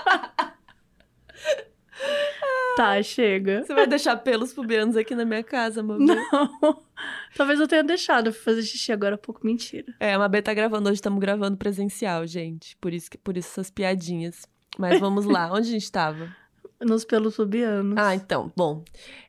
Tá, 2.76 3.02
chega. 3.02 3.64
Você 3.64 3.74
vai 3.74 3.86
deixar 3.86 4.16
pelos 4.18 4.52
pubianos 4.52 4.98
aqui 4.98 5.14
na 5.14 5.24
minha 5.24 5.42
casa, 5.42 5.82
Mabê? 5.82 6.04
Não. 6.04 6.82
Talvez 7.34 7.58
eu 7.58 7.66
tenha 7.66 7.82
deixado. 7.82 8.30
Fui 8.32 8.42
fazer 8.42 8.62
xixi 8.62 8.92
agora 8.92 9.14
há 9.14 9.18
pouco. 9.18 9.40
Mentira. 9.44 9.94
É, 9.98 10.12
a 10.12 10.18
Mabê 10.18 10.42
tá 10.42 10.52
gravando. 10.52 10.90
Hoje 10.90 10.96
estamos 10.96 11.18
gravando 11.18 11.56
presencial, 11.56 12.26
gente. 12.26 12.76
Por 12.76 12.92
isso, 12.92 13.08
por 13.24 13.34
isso 13.36 13.48
essas 13.48 13.70
piadinhas. 13.70 14.46
Mas 14.78 15.00
vamos 15.00 15.24
lá. 15.24 15.50
Onde 15.50 15.68
a 15.68 15.72
gente 15.72 15.90
tava? 15.90 16.28
Nos 16.78 17.06
pelos 17.06 17.36
pubianos. 17.36 17.96
Ah, 17.96 18.14
então. 18.14 18.52
Bom. 18.54 18.84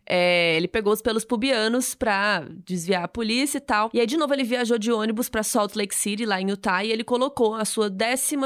É, 0.09 0.55
ele 0.55 0.67
pegou 0.67 0.93
os 0.93 1.01
pelos 1.01 1.25
pubianos 1.25 1.93
pra 1.93 2.45
desviar 2.65 3.03
a 3.03 3.07
polícia 3.07 3.57
e 3.57 3.61
tal. 3.61 3.89
E 3.93 3.99
aí, 3.99 4.07
de 4.07 4.15
novo, 4.15 4.33
ele 4.33 4.43
viajou 4.43 4.77
de 4.77 4.91
ônibus 4.91 5.27
para 5.27 5.43
Salt 5.43 5.75
Lake 5.75 5.93
City, 5.93 6.25
lá 6.25 6.39
em 6.39 6.49
Utah, 6.49 6.83
e 6.83 6.91
ele 6.91 7.03
colocou 7.03 7.55
a 7.55 7.65
sua 7.65 7.89
12 7.89 8.37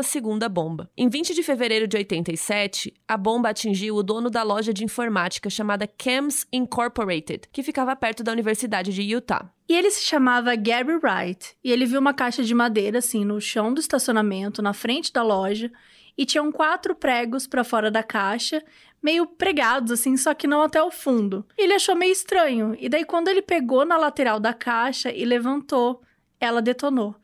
bomba. 0.50 0.90
Em 0.98 1.08
20 1.08 1.36
de 1.36 1.44
fevereiro 1.44 1.88
de 1.88 1.98
87, 1.98 2.94
a 3.08 3.16
bomba 3.16 3.50
atingiu 3.50 3.96
o 3.96 4.04
dono 4.04 4.30
da 4.30 4.42
loja 4.42 4.74
de 4.74 4.84
informática 4.84 5.50
chamada 5.50 5.88
Cams 5.88 6.48
Incorporated, 6.52 7.48
que 7.52 7.62
ficava 7.62 7.96
perto 7.96 8.24
da 8.24 8.32
Universidade 8.32 8.94
de 8.94 9.04
Utah. 9.04 9.52
E 9.70 9.76
ele 9.76 9.92
se 9.92 10.04
chamava 10.04 10.56
Gary 10.56 10.96
Wright, 10.96 11.56
e 11.64 11.72
ele 11.72 11.86
viu 11.86 12.00
uma 12.00 12.14
caixa 12.14 12.44
de 12.44 12.54
madeira, 12.54 12.98
assim, 12.98 13.24
no 13.24 13.40
chão 13.40 13.74
do 13.74 13.80
estacionamento, 13.80 14.62
na 14.62 14.74
frente 14.74 15.14
da 15.14 15.24
loja, 15.24 15.72
e 16.18 16.26
tinham 16.26 16.52
quatro 16.52 16.94
pregos 16.94 17.48
para 17.48 17.64
fora 17.64 17.90
da 17.90 18.04
caixa, 18.04 18.62
meio 19.02 19.26
pregados, 19.26 19.92
assim, 19.92 20.16
só 20.16 20.34
que 20.34 20.48
não 20.48 20.62
até 20.62 20.82
o 20.82 20.92
fundo. 20.92 21.46
Ele 21.58 21.74
achou 21.74 21.96
meio 21.96 22.12
estranho. 22.12 22.76
E 22.80 22.88
daí, 22.88 23.04
quando 23.04 23.28
ele 23.28 23.42
pegou 23.42 23.86
na 23.86 23.98
lateral 23.98 24.40
da 24.40 24.54
caixa 24.54 25.12
e 25.12 25.26
levantou, 25.26 26.02
ela 26.40 26.62
detonou. 26.62 27.16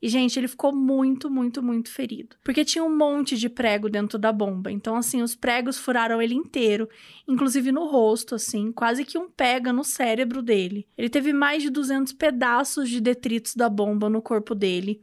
E, 0.00 0.08
gente, 0.08 0.38
ele 0.38 0.48
ficou 0.48 0.70
muito, 0.70 1.30
muito, 1.30 1.62
muito 1.62 1.90
ferido. 1.90 2.36
Porque 2.44 2.62
tinha 2.62 2.84
um 2.84 2.94
monte 2.94 3.38
de 3.38 3.48
prego 3.48 3.88
dentro 3.88 4.18
da 4.18 4.30
bomba. 4.30 4.70
Então, 4.70 4.96
assim, 4.96 5.22
os 5.22 5.34
pregos 5.34 5.78
furaram 5.78 6.20
ele 6.20 6.34
inteiro, 6.34 6.86
inclusive 7.26 7.72
no 7.72 7.86
rosto, 7.86 8.34
assim, 8.34 8.70
quase 8.70 9.02
que 9.02 9.16
um 9.16 9.30
pega 9.30 9.72
no 9.72 9.82
cérebro 9.82 10.42
dele. 10.42 10.86
Ele 10.98 11.08
teve 11.08 11.32
mais 11.32 11.62
de 11.62 11.70
200 11.70 12.12
pedaços 12.12 12.90
de 12.90 13.00
detritos 13.00 13.54
da 13.54 13.70
bomba 13.70 14.10
no 14.10 14.20
corpo 14.20 14.54
dele 14.54 15.00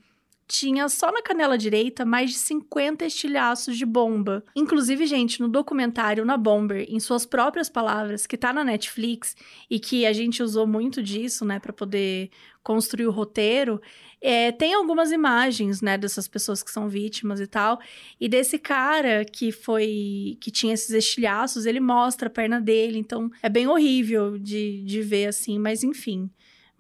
tinha 0.52 0.90
só 0.90 1.12
na 1.12 1.22
canela 1.22 1.58
direita 1.58 2.04
mais 2.04 2.32
de 2.32 2.38
50 2.38 3.06
estilhaços 3.06 3.78
de 3.78 3.86
bomba. 3.86 4.44
Inclusive, 4.54 5.06
gente, 5.06 5.40
no 5.40 5.48
documentário 5.48 6.26
Na 6.26 6.36
Bomber, 6.36 6.86
em 6.90 7.00
suas 7.00 7.26
próprias 7.26 7.70
palavras, 7.70 8.28
que 8.28 8.38
tá 8.38 8.52
na 8.52 8.64
Netflix 8.64 9.36
e 9.70 9.80
que 9.80 10.06
a 10.06 10.12
gente 10.12 10.44
usou 10.44 10.68
muito 10.68 11.02
disso, 11.02 11.46
né, 11.46 11.58
para 11.58 11.72
poder 11.72 12.30
construir 12.62 13.08
o 13.08 13.12
roteiro, 13.12 13.82
é, 14.20 14.52
tem 14.52 14.74
algumas 14.74 15.12
imagens, 15.12 15.82
né, 15.82 15.98
dessas 15.98 16.28
pessoas 16.28 16.62
que 16.62 16.70
são 16.70 16.88
vítimas 16.88 17.40
e 17.40 17.48
tal. 17.48 17.80
E 18.20 18.28
desse 18.28 18.60
cara 18.60 19.26
que 19.26 19.52
foi. 19.52 20.38
que 20.40 20.52
tinha 20.52 20.74
esses 20.74 20.92
estilhaços, 20.92 21.66
ele 21.66 21.80
mostra 21.80 22.28
a 22.28 22.32
perna 22.32 22.60
dele. 22.60 23.00
Então 23.00 23.32
é 23.42 23.50
bem 23.50 23.68
horrível 23.68 24.38
de, 24.38 24.84
de 24.84 25.02
ver 25.02 25.28
assim, 25.28 25.58
mas 25.58 25.84
enfim. 25.84 26.30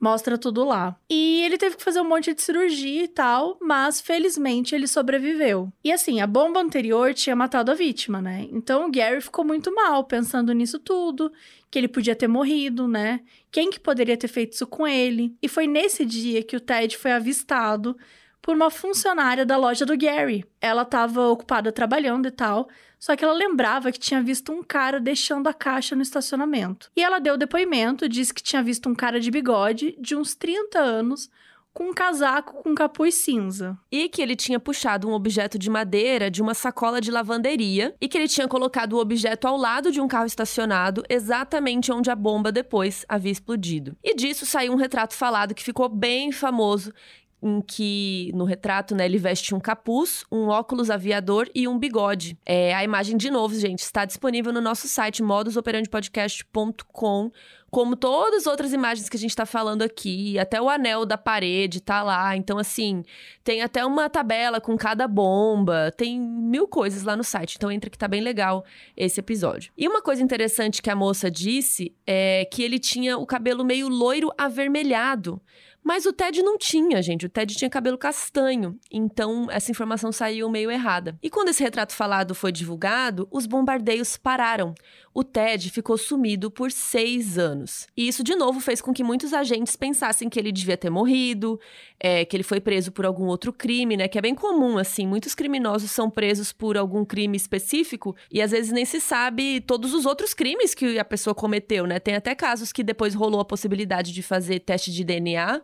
Mostra 0.02 0.36
tudo 0.36 0.64
lá. 0.64 0.97
E 1.08 1.43
ele 1.43 1.60
teve 1.60 1.78
que 1.78 1.84
fazer 1.84 2.02
um 2.02 2.10
monte 2.10 2.34
de 2.34 2.41
cirurgia 2.41 3.04
e 3.04 3.08
tal, 3.08 3.56
mas 3.62 4.02
felizmente 4.02 4.74
ele 4.74 4.88
sobreviveu. 4.88 5.72
E 5.84 5.91
assim, 5.91 6.20
a 6.20 6.26
bomba 6.26 6.60
anterior 6.60 7.14
tinha 7.14 7.36
matado 7.36 7.70
a 7.70 7.76
vítima, 7.76 8.20
né? 8.20 8.47
Então 8.52 8.88
o 8.88 8.91
Gary 8.91 9.22
ficou 9.22 9.45
muito 9.45 9.72
mal 9.74 10.04
pensando 10.04 10.54
nisso 10.54 10.80
tudo, 10.80 11.32
que 11.70 11.78
ele 11.78 11.88
podia 11.88 12.16
ter 12.16 12.28
morrido, 12.28 12.88
né? 12.88 13.22
Quem 13.52 13.70
que 13.70 13.80
poderia 13.80 14.18
ter 14.18 14.28
feito 14.28 14.54
isso 14.54 14.66
com 14.66 14.88
ele? 14.88 15.36
E 15.39 15.47
foi 15.47 15.68
nesse 15.68 16.04
dia 16.04 16.41
que 16.41 16.56
o 16.56 16.60
Ted 16.60 16.97
foi 16.97 17.12
avistado 17.12 17.95
por 18.41 18.56
uma 18.56 18.72
funcionária 18.72 19.45
da 19.45 19.56
loja 19.56 19.86
do 19.86 19.95
Gary. 19.95 20.43
Ela 20.60 20.82
estava 20.82 21.28
ocupada 21.28 21.72
trabalhando 21.72 22.28
e 22.28 22.32
tal, 22.32 22.68
só 23.02 23.16
que 23.16 23.26
ela 23.26 23.34
lembrava 23.34 23.91
que 23.91 23.97
tinha 23.99 24.22
visto 24.22 24.52
um 24.52 24.62
cara 24.62 24.99
deixando 24.99 25.47
a 25.47 25.54
caixa 25.56 25.95
no 25.95 26.04
estacionamento. 26.04 26.91
E 26.95 27.04
ela 27.04 27.18
deu 27.18 27.36
depoimento, 27.36 28.08
disse 28.08 28.32
que 28.32 28.43
tinha 28.43 28.62
visto 28.62 28.88
um 28.88 28.93
cara 28.93 29.20
de 29.20 29.32
bigode, 29.32 29.97
de 29.99 30.16
uns 30.16 30.36
30 30.36 30.78
anos, 30.78 31.28
com 31.74 31.89
um 31.89 31.93
casaco 31.93 32.62
com 32.62 32.76
capuz 32.76 33.16
cinza. 33.16 33.76
E 33.91 34.08
que 34.08 34.22
ele 34.22 34.36
tinha 34.36 34.60
puxado 34.60 35.08
um 35.08 35.14
objeto 35.14 35.58
de 35.58 35.68
madeira 35.68 36.30
de 36.30 36.43
uma 36.43 36.54
sacola 36.54 37.02
de 37.02 37.10
lavanderia 37.10 37.95
e 37.99 38.08
que 38.08 38.18
ele 38.18 38.28
tinha 38.28 38.47
colocado 38.47 38.93
o 38.93 38.99
objeto 38.99 39.47
ao 39.47 39.58
lado 39.58 39.91
de 39.91 39.99
um 39.99 40.08
carro 40.08 40.28
estacionado, 40.28 41.04
exatamente 41.10 41.91
onde 41.91 42.12
a 42.12 42.16
bomba 42.16 42.52
depois 42.52 43.04
havia 43.10 43.32
explodido. 43.32 43.95
E 44.04 44.14
disso 44.14 44.45
saiu 44.45 44.74
um 44.74 44.78
retrato 44.78 45.16
falado 45.16 45.56
que 45.56 45.64
ficou 45.64 45.89
bem 45.89 46.32
famoso, 46.32 46.93
em 47.42 47.62
que 47.62 48.32
no 48.36 48.44
retrato, 48.46 48.96
né, 48.96 49.06
ele 49.06 49.18
veste 49.18 49.56
um 49.56 49.60
capuz, 49.60 50.24
um 50.32 50.48
óculos 50.48 50.92
aviador 50.92 51.50
e 51.56 51.68
um 51.68 51.80
bigode. 51.80 52.38
É, 52.46 52.76
a 52.76 52.84
imagem, 52.84 53.18
de 53.18 53.32
novo, 53.32 53.56
gente, 53.56 53.80
está 53.80 54.06
disponível 54.06 54.54
no 54.54 54.62
nosso 54.62 54.88
site 54.88 55.24
modusoperandipodcast.com, 55.24 57.32
como 57.72 57.96
todas 57.96 58.42
as 58.42 58.48
outras 58.48 58.74
imagens 58.74 59.08
que 59.08 59.16
a 59.16 59.20
gente 59.20 59.30
está 59.30 59.46
falando 59.46 59.82
aqui, 59.82 60.38
até 60.38 60.62
o 60.62 60.70
anel 60.70 61.06
da 61.06 61.18
parede 61.18 61.80
tá 61.80 62.04
lá. 62.04 62.36
Então, 62.36 62.58
assim, 62.58 63.02
tem 63.44 63.62
até 63.62 63.86
uma 63.86 64.10
tabela 64.10 64.60
com 64.60 64.78
cada 64.78 65.08
bomba, 65.08 65.92
tem 65.96 66.20
mil 66.20 66.68
coisas 66.68 67.04
lá 67.04 67.16
no 67.16 67.24
site. 67.24 67.56
Então, 67.56 67.72
entra 67.72 67.89
que 67.89 67.98
tá 67.98 68.10
bem 68.10 68.22
legal 68.22 68.66
esse 68.96 69.22
episódio. 69.22 69.72
E 69.78 69.88
uma 69.88 70.02
coisa 70.02 70.22
interessante 70.22 70.82
que 70.82 70.89
a 70.89 70.96
moça 70.96 71.32
disse 71.32 71.96
é 72.06 72.46
que 72.52 72.62
ele 72.62 72.78
tinha 72.78 73.18
o 73.18 73.26
cabelo 73.26 73.64
meio 73.64 73.88
loiro 73.88 74.30
avermelhado. 74.38 75.42
Mas 75.84 76.06
o 76.06 76.14
Ted 76.14 76.42
não 76.44 76.58
tinha, 76.58 77.02
gente. 77.02 77.26
O 77.26 77.30
Ted 77.30 77.56
tinha 77.56 77.70
cabelo 77.70 77.98
castanho. 77.98 78.80
Então, 78.92 79.48
essa 79.50 79.72
informação 79.72 80.12
saiu 80.12 80.50
meio 80.50 80.70
errada. 80.70 81.18
E 81.22 81.30
quando 81.30 81.50
esse 81.50 81.64
retrato 81.64 81.94
falado 81.94 82.36
foi 82.36 82.52
divulgado, 82.52 83.28
os 83.32 83.46
bombardeios 83.46 84.16
pararam 84.16 84.76
o 85.14 85.24
Ted 85.24 85.70
ficou 85.70 85.98
sumido 85.98 86.50
por 86.50 86.72
seis 86.72 87.38
anos. 87.38 87.88
E 87.96 88.08
isso, 88.08 88.24
de 88.24 88.36
novo, 88.36 88.60
fez 88.60 88.82
com 88.82 88.94
que 88.94 89.04
muitos 89.04 89.34
agentes 89.34 89.76
pensassem 89.76 90.30
que 90.30 90.40
ele 90.40 90.52
devia 90.52 90.78
ter 90.78 90.90
morrido, 90.90 91.60
é, 92.00 92.24
que 92.24 92.36
ele 92.36 92.44
foi 92.44 92.62
preso 92.62 92.92
por 92.92 93.06
algum 93.06 93.26
outro 93.26 93.52
crime, 93.52 93.98
né? 93.98 94.08
Que 94.08 94.18
é 94.18 94.22
bem 94.22 94.34
comum, 94.34 94.78
assim. 94.78 95.06
Muitos 95.06 95.36
criminosos 95.36 95.92
são 95.92 96.10
presos 96.10 96.54
por 96.54 96.78
algum 96.78 97.04
crime 97.04 97.36
específico 97.36 98.16
e 98.32 98.42
às 98.42 98.52
vezes 98.52 98.72
nem 98.72 98.86
se 98.86 99.02
sabe 99.02 99.60
todos 99.62 99.94
os 99.94 100.06
outros 100.06 100.34
crimes 100.34 100.74
que 100.74 100.98
a 100.98 101.06
pessoa 101.06 101.36
cometeu, 101.36 101.86
né? 101.86 102.00
Tem 102.00 102.16
até 102.16 102.34
casos 102.34 102.72
que 102.72 102.84
depois 102.84 103.14
rolou 103.14 103.42
a 103.42 103.46
possibilidade 103.46 104.14
de 104.14 104.24
fazer 104.24 104.60
teste 104.60 104.92
de 104.92 105.04
DNA 105.04 105.62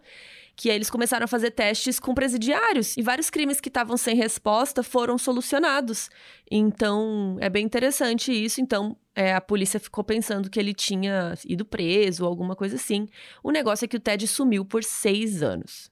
que 0.57 0.69
eles 0.69 0.89
começaram 0.89 1.23
a 1.25 1.27
fazer 1.27 1.51
testes 1.51 1.99
com 1.99 2.15
presidiários 2.15 2.97
e 2.97 3.01
vários 3.03 3.29
crimes 3.29 3.61
que 3.61 3.69
estavam 3.69 3.95
sem 3.95 4.15
resposta 4.15 4.81
foram 4.81 5.15
solucionados. 5.15 6.09
Então, 6.49 7.37
é 7.39 7.47
bem 7.47 7.63
interessante 7.63 8.31
isso. 8.31 8.59
Então, 8.59 8.97
é, 9.15 9.35
a 9.35 9.39
polícia 9.39 9.79
ficou 9.79 10.03
pensando 10.03 10.49
que 10.49 10.59
ele 10.59 10.73
tinha 10.73 11.35
ido 11.45 11.63
preso 11.63 12.23
ou 12.23 12.29
alguma 12.29 12.55
coisa 12.55 12.75
assim. 12.75 13.07
O 13.43 13.51
negócio 13.51 13.85
é 13.85 13.87
que 13.87 13.97
o 13.97 13.99
Ted 13.99 14.27
sumiu 14.27 14.65
por 14.65 14.83
seis 14.83 15.43
anos. 15.43 15.91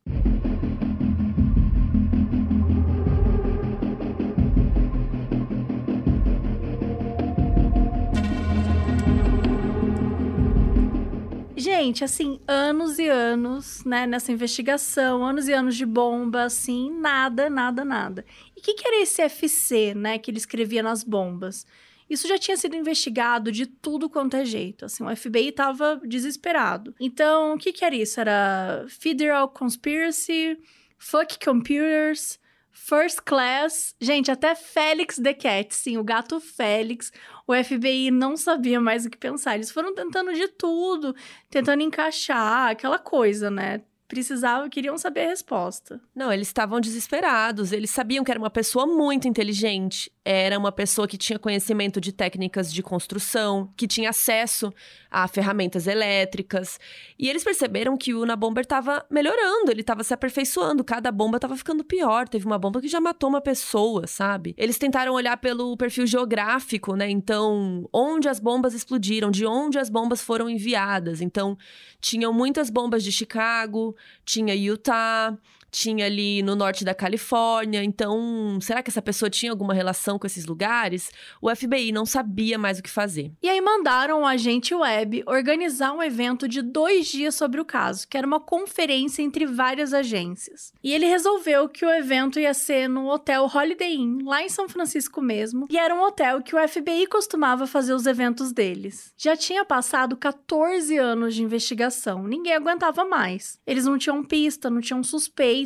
Gente, 11.58 12.03
assim, 12.03 12.39
anos 12.45 12.99
e 12.99 13.08
anos, 13.08 13.84
né, 13.86 14.06
nessa 14.06 14.32
investigação, 14.32 15.26
anos 15.26 15.47
e 15.47 15.53
anos 15.53 15.76
de 15.76 15.86
bomba, 15.86 16.43
assim, 16.43 16.91
nada, 16.99 17.49
nada, 17.49 17.86
nada. 17.86 18.26
E 18.56 18.60
o 18.60 18.64
que, 18.64 18.74
que 18.74 18.86
era 18.86 19.01
esse 19.01 19.22
FC, 19.22 19.93
né, 19.95 20.18
que 20.18 20.30
ele 20.30 20.38
escrevia 20.38 20.84
nas 20.84 21.01
bombas? 21.01 21.66
Isso 22.10 22.28
já 22.28 22.38
tinha 22.38 22.58
sido 22.58 22.76
investigado 22.76 23.51
de 23.51 23.66
tudo 23.66 24.10
quanto 24.10 24.36
é 24.36 24.43
jeito. 24.43 24.86
Assim, 24.86 25.03
o 25.03 25.16
FBI 25.16 25.47
estava 25.47 25.99
desesperado. 26.03 26.93
Então, 26.99 27.53
o 27.53 27.58
que, 27.58 27.72
que 27.72 27.86
era 27.86 27.95
isso? 27.95 28.20
Era 28.20 28.86
Federal 28.88 29.47
Conspiracy, 29.47 30.60
Fuck 30.97 31.43
Computers, 31.43 32.38
First 32.76 33.22
Class. 33.26 33.96
Gente, 34.00 34.30
até 34.30 34.54
Félix 34.54 35.16
the 35.16 35.34
Cat, 35.34 35.74
sim, 35.74 35.98
o 35.98 36.04
gato 36.04 36.40
Félix. 36.40 37.12
O 37.48 37.54
FBI 37.56 38.12
não 38.12 38.36
sabia 38.36 38.82
mais 38.82 39.06
o 39.06 39.10
que 39.10 39.18
pensar. 39.18 39.56
Eles 39.56 39.72
foram 39.72 39.96
tentando 39.96 40.34
de 40.34 40.48
tudo, 40.50 41.16
tentando 41.50 41.82
encaixar 41.82 42.70
aquela 42.70 43.00
coisa, 43.00 43.50
né? 43.50 43.82
precisavam, 44.08 44.70
queriam 44.70 44.98
saber 44.98 45.22
a 45.22 45.30
resposta. 45.30 46.00
Não, 46.14 46.32
eles 46.32 46.48
estavam 46.48 46.80
desesperados. 46.80 47.72
Eles 47.72 47.90
sabiam 47.90 48.24
que 48.24 48.32
era 48.32 48.40
uma 48.40 48.50
pessoa 48.50 48.86
muito 48.86 49.28
inteligente. 49.28 50.12
Era 50.28 50.58
uma 50.58 50.72
pessoa 50.72 51.08
que 51.08 51.20
tinha 51.20 51.38
conhecimento 51.38 52.02
de 52.02 52.12
técnicas 52.12 52.74
de 52.74 52.82
construção, 52.82 53.72
que 53.78 53.88
tinha 53.88 54.10
acesso 54.10 54.74
a 55.12 55.28
ferramentas 55.28 55.86
elétricas. 55.86 56.80
E 57.20 57.30
eles 57.30 57.44
perceberam 57.44 57.96
que 57.96 58.12
o 58.12 58.24
Unabomber 58.24 58.64
estava 58.64 59.06
melhorando, 59.08 59.70
ele 59.70 59.82
estava 59.82 60.04
se 60.04 60.16
aperfeiçoando. 60.16 60.84
Cada 60.84 61.12
bomba 61.12 61.38
estava 61.38 61.56
ficando 61.56 61.84
pior. 61.84 62.28
Teve 62.28 62.48
uma 62.48 62.58
bomba 62.58 62.82
que 62.82 62.88
já 62.88 63.00
matou 63.00 63.30
uma 63.30 63.40
pessoa, 63.40 64.08
sabe? 64.08 64.56
Eles 64.58 64.80
tentaram 64.80 65.14
olhar 65.14 65.38
pelo 65.38 65.78
perfil 65.78 66.08
geográfico, 66.08 66.96
né? 66.96 67.08
Então, 67.08 67.88
onde 67.94 68.28
as 68.28 68.40
bombas 68.40 68.74
explodiram, 68.74 69.30
de 69.30 69.46
onde 69.46 69.78
as 69.78 69.92
bombas 69.92 70.22
foram 70.22 70.50
enviadas. 70.50 71.22
Então, 71.22 71.56
tinham 72.02 72.34
muitas 72.34 72.72
bombas 72.72 73.04
de 73.04 73.12
Chicago, 73.12 73.96
tinha 74.26 74.56
Utah, 74.56 75.38
tinha 75.76 76.06
ali 76.06 76.42
no 76.42 76.56
norte 76.56 76.86
da 76.86 76.94
Califórnia. 76.94 77.84
Então, 77.84 78.58
será 78.62 78.82
que 78.82 78.90
essa 78.90 79.02
pessoa 79.02 79.30
tinha 79.30 79.52
alguma 79.52 79.74
relação 79.74 80.18
com 80.18 80.26
esses 80.26 80.46
lugares? 80.46 81.12
O 81.42 81.54
FBI 81.54 81.92
não 81.92 82.06
sabia 82.06 82.58
mais 82.58 82.80
o 82.80 82.84
que 82.84 82.90
fazer. 82.90 83.34
E 83.44 83.50
aí 83.50 83.60
mandaram 83.60 84.22
o 84.22 84.26
agente 84.26 84.74
web 84.74 85.24
organizar 85.28 85.92
um 85.92 86.02
evento 86.02 86.48
de 86.48 86.62
dois 86.62 87.08
dias 87.08 87.36
sobre 87.36 87.60
o 87.60 87.66
caso, 87.66 88.08
que 88.08 88.18
era 88.18 88.26
uma 88.26 88.40
conferência 88.40 89.22
entre 89.22 89.46
várias 89.46 89.94
agências. 89.94 90.74
E 90.82 90.94
ele 90.94 91.06
resolveu 91.06 91.68
que 91.68 91.86
o 91.86 91.92
evento 91.92 92.40
ia 92.40 92.54
ser 92.54 92.88
no 92.88 93.10
hotel 93.10 93.50
Holiday 93.54 93.96
Inn, 93.96 94.20
lá 94.24 94.42
em 94.42 94.50
São 94.50 94.70
Francisco 94.70 95.22
mesmo, 95.22 95.68
e 95.70 95.78
era 95.78 95.94
um 95.94 96.02
hotel 96.02 96.42
que 96.42 96.56
o 96.56 96.68
FBI 96.68 97.08
costumava 97.08 97.68
fazer 97.68 97.94
os 97.94 98.06
eventos 98.06 98.54
deles. 98.54 99.14
Já 99.18 99.36
tinha 99.36 99.66
passado 99.66 100.16
14 100.16 100.98
anos 100.98 101.36
de 101.36 101.44
investigação, 101.44 102.24
ninguém 102.24 102.54
aguentava 102.54 103.04
mais. 103.04 103.60
Eles 103.68 103.86
não 103.86 103.98
tinham 103.98 104.24
pista, 104.24 104.70
não 104.70 104.80
tinham 104.80 105.04
suspeito 105.04 105.64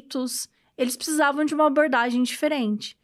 eles 0.77 0.95
precisavam 0.95 1.43
de 1.45 1.53
uma 1.53 1.67
abordagem 1.67 2.23
diferente. 2.23 2.97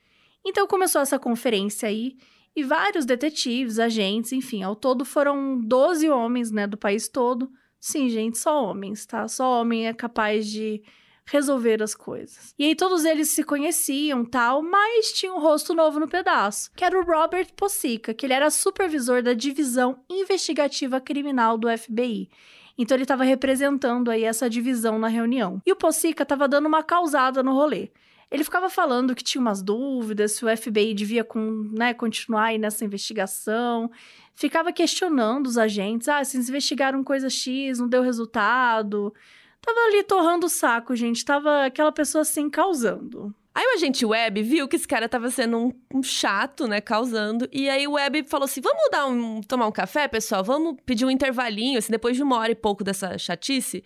Então 0.45 0.67
começou 0.67 1.01
essa 1.01 1.19
conferência 1.19 1.89
aí 1.89 2.15
e 2.55 2.63
vários 2.63 3.05
detetives, 3.05 3.79
agentes, 3.79 4.31
enfim, 4.31 4.63
ao 4.63 4.75
todo 4.75 5.03
foram 5.03 5.59
12 5.59 6.09
homens, 6.09 6.51
né, 6.51 6.65
do 6.65 6.77
país 6.77 7.09
todo. 7.09 7.51
Sim, 7.79 8.09
gente, 8.09 8.37
só 8.37 8.63
homens, 8.63 9.05
tá? 9.05 9.27
Só 9.27 9.59
homem 9.61 9.87
é 9.87 9.93
capaz 9.93 10.47
de 10.47 10.81
resolver 11.25 11.81
as 11.81 11.95
coisas. 11.95 12.53
E 12.57 12.65
aí 12.65 12.75
todos 12.75 13.03
eles 13.03 13.31
se 13.31 13.43
conheciam, 13.43 14.23
tal, 14.23 14.61
mas 14.61 15.11
tinha 15.11 15.33
um 15.33 15.39
rosto 15.39 15.73
novo 15.73 15.99
no 15.99 16.07
pedaço, 16.07 16.71
que 16.75 16.85
era 16.85 16.97
o 16.97 17.03
Robert 17.03 17.51
Possica, 17.55 18.13
que 18.13 18.25
ele 18.25 18.33
era 18.33 18.49
supervisor 18.49 19.21
da 19.21 19.33
divisão 19.33 19.99
investigativa 20.09 21.01
criminal 21.01 21.57
do 21.57 21.67
FBI. 21.75 22.29
Então 22.77 22.95
ele 22.95 23.03
estava 23.03 23.23
representando 23.23 24.11
aí 24.11 24.23
essa 24.23 24.49
divisão 24.49 24.99
na 24.99 25.07
reunião. 25.07 25.61
E 25.65 25.71
o 25.71 25.75
Possica 25.75 26.23
estava 26.23 26.47
dando 26.47 26.67
uma 26.67 26.83
causada 26.83 27.41
no 27.41 27.53
rolê. 27.53 27.89
Ele 28.29 28.43
ficava 28.43 28.69
falando 28.69 29.15
que 29.15 29.23
tinha 29.23 29.41
umas 29.41 29.61
dúvidas 29.61 30.33
se 30.33 30.43
o 30.43 30.57
FBI 30.57 30.93
devia 30.93 31.23
com, 31.23 31.69
né, 31.71 31.93
continuar 31.93 32.45
aí 32.45 32.57
nessa 32.57 32.83
investigação. 32.83 33.89
Ficava 34.33 34.73
questionando 34.73 35.47
os 35.47 35.57
agentes. 35.57 36.07
Ah, 36.07 36.23
vocês 36.23 36.49
investigaram 36.49 37.03
coisa 37.03 37.29
X, 37.29 37.79
não 37.79 37.87
deu 37.87 38.01
resultado. 38.01 39.13
Tava 39.61 39.79
ali 39.87 40.03
torrando 40.03 40.47
o 40.47 40.49
saco, 40.49 40.95
gente. 40.95 41.23
Tava 41.23 41.65
aquela 41.65 41.91
pessoa 41.91 42.23
assim, 42.23 42.49
causando. 42.49 43.33
Aí 43.55 43.65
o 43.67 43.75
agente 43.75 44.05
Web 44.05 44.43
viu 44.43 44.67
que 44.67 44.75
esse 44.75 44.85
cara 44.85 45.07
tava 45.07 45.31
sendo 45.31 45.57
um, 45.57 45.71
um, 45.93 46.03
chato, 46.03 46.67
né, 46.67 46.81
causando. 46.81 47.47
E 47.53 47.69
aí 47.69 47.87
o 47.87 47.93
Web 47.93 48.25
falou 48.25 48.43
assim: 48.43 48.59
vamos 48.59 48.89
dar 48.91 49.05
um, 49.07 49.41
tomar 49.41 49.65
um 49.65 49.71
café, 49.71 50.09
pessoal? 50.09 50.43
Vamos 50.43 50.75
pedir 50.85 51.05
um 51.05 51.09
intervalinho, 51.09 51.79
assim, 51.79 51.89
depois 51.89 52.17
de 52.17 52.23
uma 52.23 52.37
hora 52.37 52.51
e 52.51 52.55
pouco 52.55 52.83
dessa 52.83 53.17
chatice. 53.17 53.81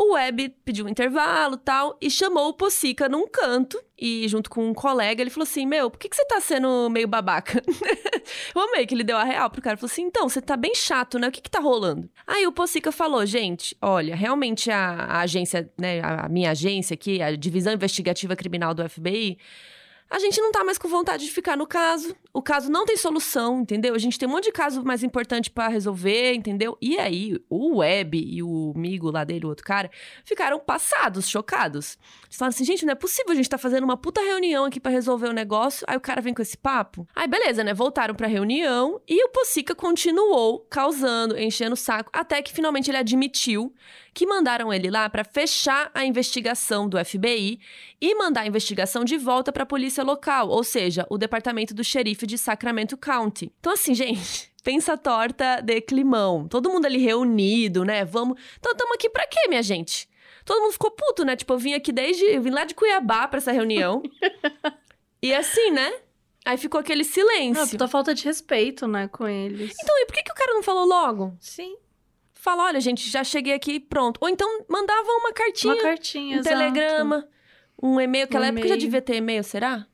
O 0.00 0.12
Web 0.12 0.54
pediu 0.64 0.86
um 0.86 0.88
intervalo 0.88 1.56
tal 1.56 1.98
e 2.00 2.08
chamou 2.08 2.50
o 2.50 2.54
Possica 2.54 3.08
num 3.08 3.26
canto. 3.26 3.82
E 3.98 4.28
junto 4.28 4.48
com 4.48 4.68
um 4.68 4.72
colega, 4.72 5.20
ele 5.20 5.28
falou 5.28 5.42
assim: 5.42 5.66
Meu, 5.66 5.90
por 5.90 5.98
que, 5.98 6.08
que 6.08 6.14
você 6.14 6.24
tá 6.24 6.40
sendo 6.40 6.88
meio 6.88 7.08
babaca? 7.08 7.60
eu 8.54 8.62
amei 8.62 8.86
que 8.86 8.94
ele 8.94 9.02
deu 9.02 9.16
a 9.16 9.24
real 9.24 9.50
pro 9.50 9.60
cara. 9.60 9.76
Falou 9.76 9.90
assim: 9.90 10.02
Então, 10.02 10.28
você 10.28 10.40
tá 10.40 10.56
bem 10.56 10.72
chato, 10.72 11.18
né? 11.18 11.26
O 11.26 11.32
que 11.32 11.40
que 11.40 11.50
tá 11.50 11.58
rolando? 11.58 12.08
Aí 12.24 12.46
o 12.46 12.52
Possica 12.52 12.92
falou: 12.92 13.26
Gente, 13.26 13.76
olha, 13.82 14.14
realmente 14.14 14.70
a, 14.70 14.78
a 14.78 15.20
agência, 15.22 15.68
né? 15.76 15.98
A, 16.00 16.26
a 16.26 16.28
minha 16.28 16.52
agência 16.52 16.94
aqui, 16.94 17.20
a 17.20 17.34
Divisão 17.34 17.72
Investigativa 17.72 18.36
Criminal 18.36 18.72
do 18.74 18.88
FBI 18.88 19.36
a 20.10 20.18
gente 20.18 20.40
não 20.40 20.50
tá 20.50 20.64
mais 20.64 20.78
com 20.78 20.88
vontade 20.88 21.24
de 21.24 21.30
ficar 21.30 21.56
no 21.56 21.66
caso. 21.66 22.16
O 22.32 22.40
caso 22.40 22.70
não 22.70 22.86
tem 22.86 22.96
solução, 22.96 23.60
entendeu? 23.60 23.94
A 23.94 23.98
gente 23.98 24.18
tem 24.18 24.28
um 24.28 24.32
monte 24.32 24.44
de 24.44 24.52
caso 24.52 24.82
mais 24.82 25.02
importante 25.02 25.50
para 25.50 25.68
resolver, 25.68 26.34
entendeu? 26.34 26.78
E 26.80 26.98
aí, 26.98 27.36
o 27.50 27.78
Web 27.78 28.18
e 28.18 28.42
o 28.42 28.72
amigo 28.74 29.10
lá 29.10 29.24
dele, 29.24 29.44
o 29.44 29.48
outro 29.48 29.64
cara, 29.64 29.90
ficaram 30.24 30.58
passados, 30.58 31.28
chocados. 31.28 31.98
Eles 32.24 32.36
falaram 32.36 32.54
assim, 32.54 32.64
gente, 32.64 32.86
não 32.86 32.92
é 32.92 32.94
possível, 32.94 33.32
a 33.32 33.34
gente 33.34 33.50
tá 33.50 33.58
fazendo 33.58 33.84
uma 33.84 33.96
puta 33.96 34.20
reunião 34.20 34.64
aqui 34.64 34.80
para 34.80 34.92
resolver 34.92 35.28
o 35.28 35.32
negócio. 35.32 35.84
Aí 35.88 35.96
o 35.96 36.00
cara 36.00 36.22
vem 36.22 36.32
com 36.32 36.42
esse 36.42 36.56
papo. 36.56 37.06
Aí 37.14 37.28
beleza, 37.28 37.62
né? 37.62 37.74
Voltaram 37.74 38.14
pra 38.14 38.26
reunião 38.26 39.00
e 39.06 39.22
o 39.24 39.28
Possica 39.28 39.74
continuou 39.74 40.60
causando, 40.70 41.38
enchendo 41.38 41.74
o 41.74 41.76
saco, 41.76 42.10
até 42.14 42.40
que 42.40 42.52
finalmente 42.52 42.90
ele 42.90 42.98
admitiu 42.98 43.74
que 44.18 44.26
mandaram 44.26 44.74
ele 44.74 44.90
lá 44.90 45.08
para 45.08 45.22
fechar 45.22 45.92
a 45.94 46.04
investigação 46.04 46.88
do 46.88 46.98
FBI 47.04 47.60
e 48.00 48.14
mandar 48.16 48.40
a 48.40 48.46
investigação 48.48 49.04
de 49.04 49.16
volta 49.16 49.52
para 49.52 49.62
a 49.62 49.66
polícia 49.66 50.02
local, 50.02 50.48
ou 50.48 50.64
seja, 50.64 51.06
o 51.08 51.16
departamento 51.16 51.72
do 51.72 51.84
xerife 51.84 52.26
de 52.26 52.36
Sacramento 52.36 52.96
County. 52.96 53.52
Então, 53.60 53.72
assim, 53.72 53.94
gente. 53.94 54.50
Pensa 54.64 54.98
torta 54.98 55.60
de 55.60 55.80
climão. 55.80 56.48
Todo 56.48 56.68
mundo 56.68 56.84
ali 56.84 56.98
reunido, 56.98 57.84
né? 57.84 58.04
Vamos. 58.04 58.40
Então, 58.58 58.72
estamos 58.72 58.96
aqui 58.96 59.08
para 59.08 59.24
quê, 59.24 59.46
minha 59.48 59.62
gente? 59.62 60.08
Todo 60.44 60.62
mundo 60.62 60.72
ficou 60.72 60.90
puto, 60.90 61.24
né? 61.24 61.36
Tipo, 61.36 61.52
eu 61.52 61.58
vim 61.58 61.74
aqui 61.74 61.92
desde. 61.92 62.24
Eu 62.24 62.42
vim 62.42 62.50
lá 62.50 62.64
de 62.64 62.74
Cuiabá 62.74 63.28
para 63.28 63.38
essa 63.38 63.52
reunião. 63.52 64.02
e 65.22 65.32
assim, 65.32 65.70
né? 65.70 65.92
Aí 66.44 66.58
ficou 66.58 66.80
aquele 66.80 67.04
silêncio. 67.04 67.62
Não, 67.62 67.68
puta 67.68 67.86
falta 67.86 68.12
de 68.12 68.24
respeito, 68.24 68.88
né, 68.88 69.06
com 69.06 69.28
eles. 69.28 69.76
Então, 69.80 69.96
e 69.96 70.06
por 70.06 70.16
que, 70.16 70.24
que 70.24 70.32
o 70.32 70.34
cara 70.34 70.54
não 70.54 70.62
falou 70.62 70.86
logo? 70.86 71.36
Sim 71.38 71.76
fala: 72.38 72.64
olha, 72.64 72.80
gente, 72.80 73.08
já 73.10 73.22
cheguei 73.22 73.52
aqui, 73.52 73.78
pronto. 73.78 74.18
Ou 74.20 74.28
então 74.28 74.64
mandava 74.68 75.08
uma 75.12 75.32
cartinha. 75.32 75.74
Uma 75.74 75.82
cartinha, 75.82 76.36
Um 76.36 76.40
exato. 76.40 76.56
telegrama, 76.56 77.28
um 77.82 78.00
e-mail. 78.00 78.24
Aquela 78.24 78.46
um 78.46 78.48
época 78.48 78.68
já 78.68 78.76
devia 78.76 79.02
ter 79.02 79.16
e-mail, 79.16 79.44
será? 79.44 79.86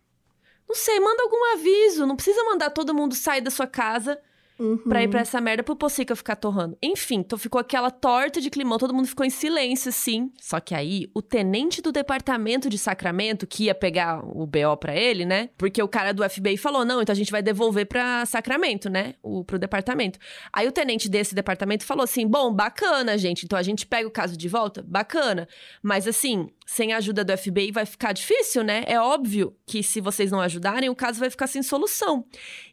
Não 0.68 0.74
sei, 0.74 0.98
manda 1.00 1.22
algum 1.22 1.52
aviso. 1.54 2.06
Não 2.06 2.16
precisa 2.16 2.42
mandar 2.44 2.70
todo 2.70 2.94
mundo 2.94 3.14
sair 3.14 3.40
da 3.40 3.50
sua 3.50 3.66
casa 3.66 4.20
uhum. 4.58 4.78
pra 4.78 5.02
ir 5.02 5.08
pra 5.08 5.20
essa 5.20 5.40
merda 5.40 5.62
pro 5.62 5.76
Possica 5.76 6.14
ficar 6.14 6.36
torrando. 6.36 6.76
Enfim, 6.82 7.16
então 7.16 7.38
ficou 7.38 7.60
aquela 7.60 7.90
torta 7.90 8.40
de 8.40 8.50
climão, 8.50 8.78
todo 8.78 8.94
mundo 8.94 9.06
ficou 9.06 9.24
em 9.24 9.30
silêncio, 9.30 9.92
sim. 9.92 10.32
Só 10.40 10.60
que 10.60 10.74
aí, 10.74 11.10
o 11.14 11.20
tenente 11.20 11.82
do 11.82 11.92
departamento 11.92 12.68
de 12.68 12.78
Sacramento, 12.78 13.46
que 13.46 13.64
ia 13.64 13.74
pegar 13.74 14.20
o 14.24 14.46
BO 14.46 14.76
pra 14.78 14.94
ele, 14.94 15.24
né? 15.24 15.50
Porque 15.56 15.82
o 15.82 15.88
cara 15.88 16.12
do 16.12 16.28
FBI 16.28 16.56
falou: 16.56 16.84
não, 16.84 17.02
então 17.02 17.12
a 17.12 17.16
gente 17.16 17.32
vai 17.32 17.42
devolver 17.42 17.86
pra 17.86 18.24
Sacramento, 18.26 18.88
né? 18.88 19.14
O, 19.22 19.44
pro 19.44 19.58
departamento. 19.58 20.18
Aí 20.52 20.66
o 20.66 20.72
tenente 20.72 21.08
desse 21.08 21.34
departamento 21.34 21.84
falou 21.84 22.04
assim: 22.04 22.26
bom, 22.26 22.52
bacana, 22.52 23.18
gente. 23.18 23.44
Então 23.44 23.58
a 23.58 23.62
gente 23.62 23.86
pega 23.86 24.08
o 24.08 24.10
caso 24.10 24.36
de 24.36 24.48
volta? 24.48 24.82
Bacana. 24.86 25.48
Mas 25.82 26.06
assim, 26.06 26.48
sem 26.66 26.92
a 26.92 26.98
ajuda 26.98 27.24
do 27.24 27.36
FBI 27.36 27.72
vai 27.72 27.86
ficar 27.86 28.12
difícil, 28.12 28.62
né? 28.62 28.84
É 28.86 28.98
óbvio 28.98 29.54
que 29.66 29.82
se 29.82 30.00
vocês 30.00 30.30
não 30.30 30.40
ajudarem, 30.40 30.88
o 30.88 30.94
caso 30.94 31.20
vai 31.20 31.30
ficar 31.30 31.46
sem 31.46 31.62
solução. 31.62 32.24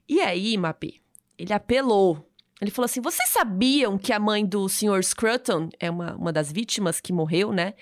E 0.08 0.20
aí, 0.20 0.58
Mapi, 0.58 1.02
ele 1.42 1.54
apelou. 1.54 2.28
Ele 2.62 2.70
falou 2.70 2.86
assim: 2.86 3.02
vocês 3.02 3.30
sabiam 3.30 3.98
que 3.98 4.14
a 4.14 4.20
mãe 4.20 4.46
do 4.46 4.70
Sr. 4.70 5.04
Scruton 5.04 5.70
é 5.80 5.90
uma, 5.90 6.16
uma 6.16 6.32
das 6.32 6.52
vítimas 6.52 7.02
que 7.02 7.12
morreu, 7.12 7.52
né? 7.52 7.74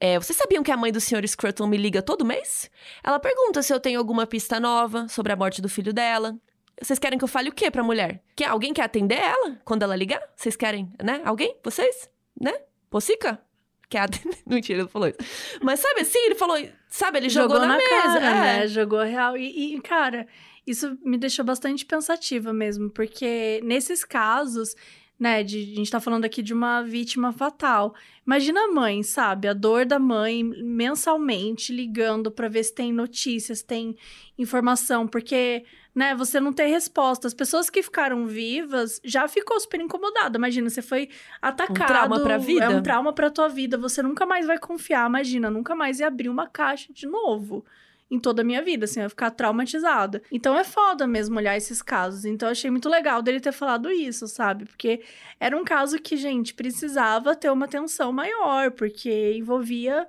É, 0.00 0.18
vocês 0.18 0.36
sabiam 0.36 0.62
que 0.62 0.70
a 0.70 0.76
mãe 0.76 0.92
do 0.92 1.00
Sr. 1.00 1.26
Scruton 1.26 1.66
me 1.66 1.76
liga 1.76 2.02
todo 2.02 2.24
mês? 2.24 2.70
Ela 3.02 3.18
pergunta 3.18 3.62
se 3.62 3.72
eu 3.72 3.80
tenho 3.80 3.98
alguma 3.98 4.26
pista 4.26 4.60
nova 4.60 5.08
sobre 5.08 5.32
a 5.32 5.36
morte 5.36 5.62
do 5.62 5.68
filho 5.68 5.92
dela. 5.92 6.36
Vocês 6.80 6.98
querem 6.98 7.18
que 7.18 7.24
eu 7.24 7.28
fale 7.28 7.48
o 7.48 7.52
quê 7.52 7.70
pra 7.70 7.82
mulher? 7.82 8.22
Que 8.36 8.44
alguém 8.44 8.72
quer 8.72 8.84
atender 8.84 9.18
ela 9.18 9.58
quando 9.64 9.82
ela 9.82 9.96
ligar? 9.96 10.22
Vocês 10.36 10.54
querem, 10.56 10.92
né? 11.02 11.20
Alguém? 11.24 11.56
Vocês? 11.64 12.08
Né? 12.40 12.52
Possica? 12.88 13.40
Quer 13.88 14.00
atender? 14.00 14.38
Mentira, 14.46 14.80
ele 14.80 14.88
falou 14.88 15.08
isso. 15.08 15.18
Mas 15.60 15.80
sabe 15.80 16.02
assim, 16.02 16.18
ele 16.18 16.36
falou, 16.36 16.56
sabe, 16.88 17.18
ele 17.18 17.28
jogou, 17.28 17.56
jogou 17.56 17.68
na, 17.68 17.74
na, 17.74 17.78
mesa. 17.78 18.20
Cara, 18.20 18.46
é. 18.46 18.60
né? 18.60 18.68
Jogou 18.68 19.00
real. 19.00 19.36
E, 19.36 19.74
e, 19.74 19.80
cara, 19.80 20.28
isso 20.70 20.98
me 21.04 21.18
deixou 21.18 21.44
bastante 21.44 21.84
pensativa 21.84 22.52
mesmo, 22.52 22.90
porque 22.90 23.60
nesses 23.64 24.04
casos, 24.04 24.74
né, 25.18 25.42
de, 25.42 25.72
a 25.72 25.76
gente 25.76 25.90
tá 25.90 25.98
falando 25.98 26.24
aqui 26.24 26.42
de 26.42 26.54
uma 26.54 26.82
vítima 26.82 27.32
fatal. 27.32 27.94
Imagina 28.24 28.60
a 28.60 28.68
mãe, 28.68 29.02
sabe? 29.02 29.48
A 29.48 29.52
dor 29.52 29.84
da 29.84 29.98
mãe 29.98 30.44
mensalmente 30.44 31.72
ligando 31.72 32.30
para 32.30 32.48
ver 32.48 32.62
se 32.62 32.74
tem 32.74 32.92
notícias, 32.92 33.60
tem 33.60 33.96
informação, 34.38 35.08
porque, 35.08 35.64
né, 35.92 36.14
você 36.14 36.38
não 36.38 36.52
tem 36.52 36.70
resposta. 36.70 37.26
As 37.26 37.34
pessoas 37.34 37.68
que 37.68 37.82
ficaram 37.82 38.26
vivas 38.26 39.00
já 39.04 39.26
ficou 39.26 39.58
super 39.58 39.80
incomodada. 39.80 40.38
Imagina, 40.38 40.70
você 40.70 40.82
foi 40.82 41.08
atacado. 41.42 41.82
Um 41.82 41.86
trauma 41.86 42.20
pra 42.20 42.38
vida. 42.38 42.64
É 42.66 42.68
um 42.68 42.82
trauma 42.82 43.12
pra 43.12 43.30
tua 43.30 43.48
vida. 43.48 43.76
Você 43.76 44.02
nunca 44.02 44.24
mais 44.24 44.46
vai 44.46 44.58
confiar, 44.58 45.08
imagina, 45.08 45.50
nunca 45.50 45.74
mais 45.74 45.98
ia 45.98 46.06
abrir 46.06 46.28
uma 46.28 46.46
caixa 46.46 46.92
de 46.92 47.06
novo 47.06 47.64
em 48.10 48.18
toda 48.18 48.42
a 48.42 48.44
minha 48.44 48.62
vida, 48.62 48.84
assim, 48.84 49.00
eu 49.00 49.04
ia 49.04 49.08
ficar 49.10 49.30
traumatizada. 49.30 50.22
Então 50.32 50.56
é 50.56 50.64
foda 50.64 51.06
mesmo 51.06 51.36
olhar 51.36 51.56
esses 51.56 51.82
casos. 51.82 52.24
Então 52.24 52.48
eu 52.48 52.52
achei 52.52 52.70
muito 52.70 52.88
legal 52.88 53.20
dele 53.20 53.40
ter 53.40 53.52
falado 53.52 53.90
isso, 53.90 54.26
sabe? 54.26 54.64
Porque 54.64 55.02
era 55.38 55.56
um 55.56 55.64
caso 55.64 55.98
que, 55.98 56.16
gente, 56.16 56.54
precisava 56.54 57.36
ter 57.36 57.50
uma 57.50 57.66
atenção 57.66 58.12
maior, 58.12 58.70
porque 58.70 59.34
envolvia 59.36 60.06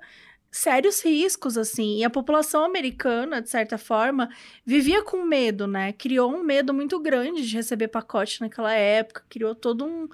sérios 0.50 1.04
riscos, 1.04 1.56
assim. 1.56 1.98
E 1.98 2.04
a 2.04 2.10
população 2.10 2.64
americana, 2.64 3.40
de 3.40 3.50
certa 3.50 3.78
forma, 3.78 4.28
vivia 4.64 5.02
com 5.02 5.24
medo, 5.24 5.66
né? 5.66 5.92
Criou 5.92 6.34
um 6.34 6.42
medo 6.42 6.74
muito 6.74 6.98
grande 6.98 7.46
de 7.46 7.54
receber 7.54 7.88
pacote 7.88 8.40
naquela 8.40 8.72
época, 8.72 9.24
criou 9.28 9.54
todo 9.54 9.84
um 9.84 10.08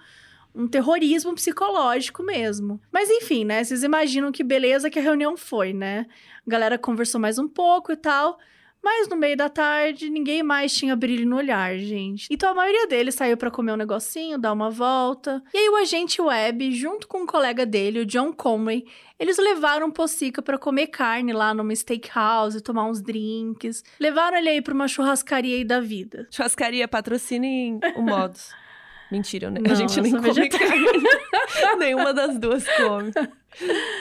um 0.56 0.66
terrorismo 0.66 1.34
psicológico 1.34 2.22
mesmo. 2.22 2.80
Mas 2.90 3.10
enfim, 3.10 3.44
né? 3.44 3.62
Vocês 3.62 3.82
imaginam 3.82 4.32
que 4.32 4.42
beleza 4.42 4.88
que 4.88 4.98
a 4.98 5.02
reunião 5.02 5.36
foi, 5.36 5.72
né? 5.72 6.06
A 6.46 6.50
galera 6.50 6.78
conversou 6.78 7.20
mais 7.20 7.38
um 7.38 7.46
pouco 7.46 7.92
e 7.92 7.96
tal. 7.96 8.38
Mas 8.82 9.08
no 9.08 9.16
meio 9.16 9.36
da 9.36 9.48
tarde, 9.48 10.08
ninguém 10.08 10.44
mais 10.44 10.72
tinha 10.72 10.94
brilho 10.94 11.28
no 11.28 11.36
olhar, 11.36 11.76
gente. 11.76 12.28
Então 12.30 12.50
a 12.50 12.54
maioria 12.54 12.86
deles 12.86 13.16
saiu 13.16 13.36
para 13.36 13.50
comer 13.50 13.72
um 13.72 13.76
negocinho, 13.76 14.38
dar 14.38 14.52
uma 14.52 14.70
volta. 14.70 15.42
E 15.52 15.58
aí 15.58 15.68
o 15.68 15.74
agente 15.74 16.22
Webb, 16.22 16.70
junto 16.70 17.08
com 17.08 17.22
um 17.22 17.26
colega 17.26 17.66
dele, 17.66 18.00
o 18.00 18.06
John 18.06 18.32
Conway, 18.32 18.86
eles 19.18 19.38
levaram 19.38 19.90
Possica 19.90 20.40
para 20.40 20.56
comer 20.56 20.86
carne 20.86 21.32
lá 21.32 21.52
numa 21.52 21.74
steakhouse, 21.74 22.60
tomar 22.62 22.84
uns 22.84 23.02
drinks. 23.02 23.82
Levaram 23.98 24.38
ele 24.38 24.50
aí 24.50 24.62
pra 24.62 24.72
uma 24.72 24.86
churrascaria 24.86 25.56
aí 25.56 25.64
da 25.64 25.80
vida. 25.80 26.28
Churrascaria 26.30 26.86
patrocinem 26.86 27.80
o 27.96 28.02
Modus. 28.02 28.54
Mentira, 29.10 29.50
né? 29.50 29.60
a 29.70 29.74
gente 29.74 30.00
nem 30.00 30.12
come 30.12 30.48
carne. 30.48 30.86
Nenhuma 31.78 32.12
das 32.12 32.38
duas 32.38 32.64
come. 32.76 33.12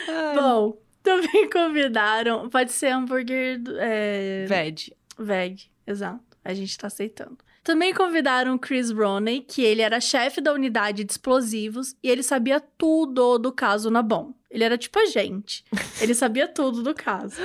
Ai. 0.07 0.35
Bom, 0.35 0.77
também 1.03 1.49
convidaram. 1.49 2.49
Pode 2.49 2.71
ser 2.71 2.87
hambúrguer. 2.87 3.61
É... 3.79 4.45
Veg. 4.47 4.93
Veg, 5.17 5.69
exato. 5.85 6.23
A 6.43 6.53
gente 6.53 6.77
tá 6.77 6.87
aceitando. 6.87 7.37
Também 7.63 7.93
convidaram 7.93 8.59
Chris 8.59 8.91
Roney, 8.91 9.41
que 9.41 9.63
ele 9.63 9.81
era 9.81 9.99
chefe 9.99 10.39
da 10.39 10.53
unidade 10.53 11.03
de 11.03 11.11
explosivos 11.11 11.95
e 12.03 12.09
ele 12.09 12.21
sabia 12.21 12.59
tudo 12.59 13.39
do 13.39 13.51
caso 13.51 13.89
na 13.89 14.03
bom. 14.03 14.33
Ele 14.55 14.63
era 14.63 14.77
tipo 14.77 14.97
a 14.97 15.05
gente. 15.05 15.65
Ele 15.99 16.15
sabia 16.15 16.47
tudo 16.47 16.81
do 16.81 16.93
caso. 16.93 17.35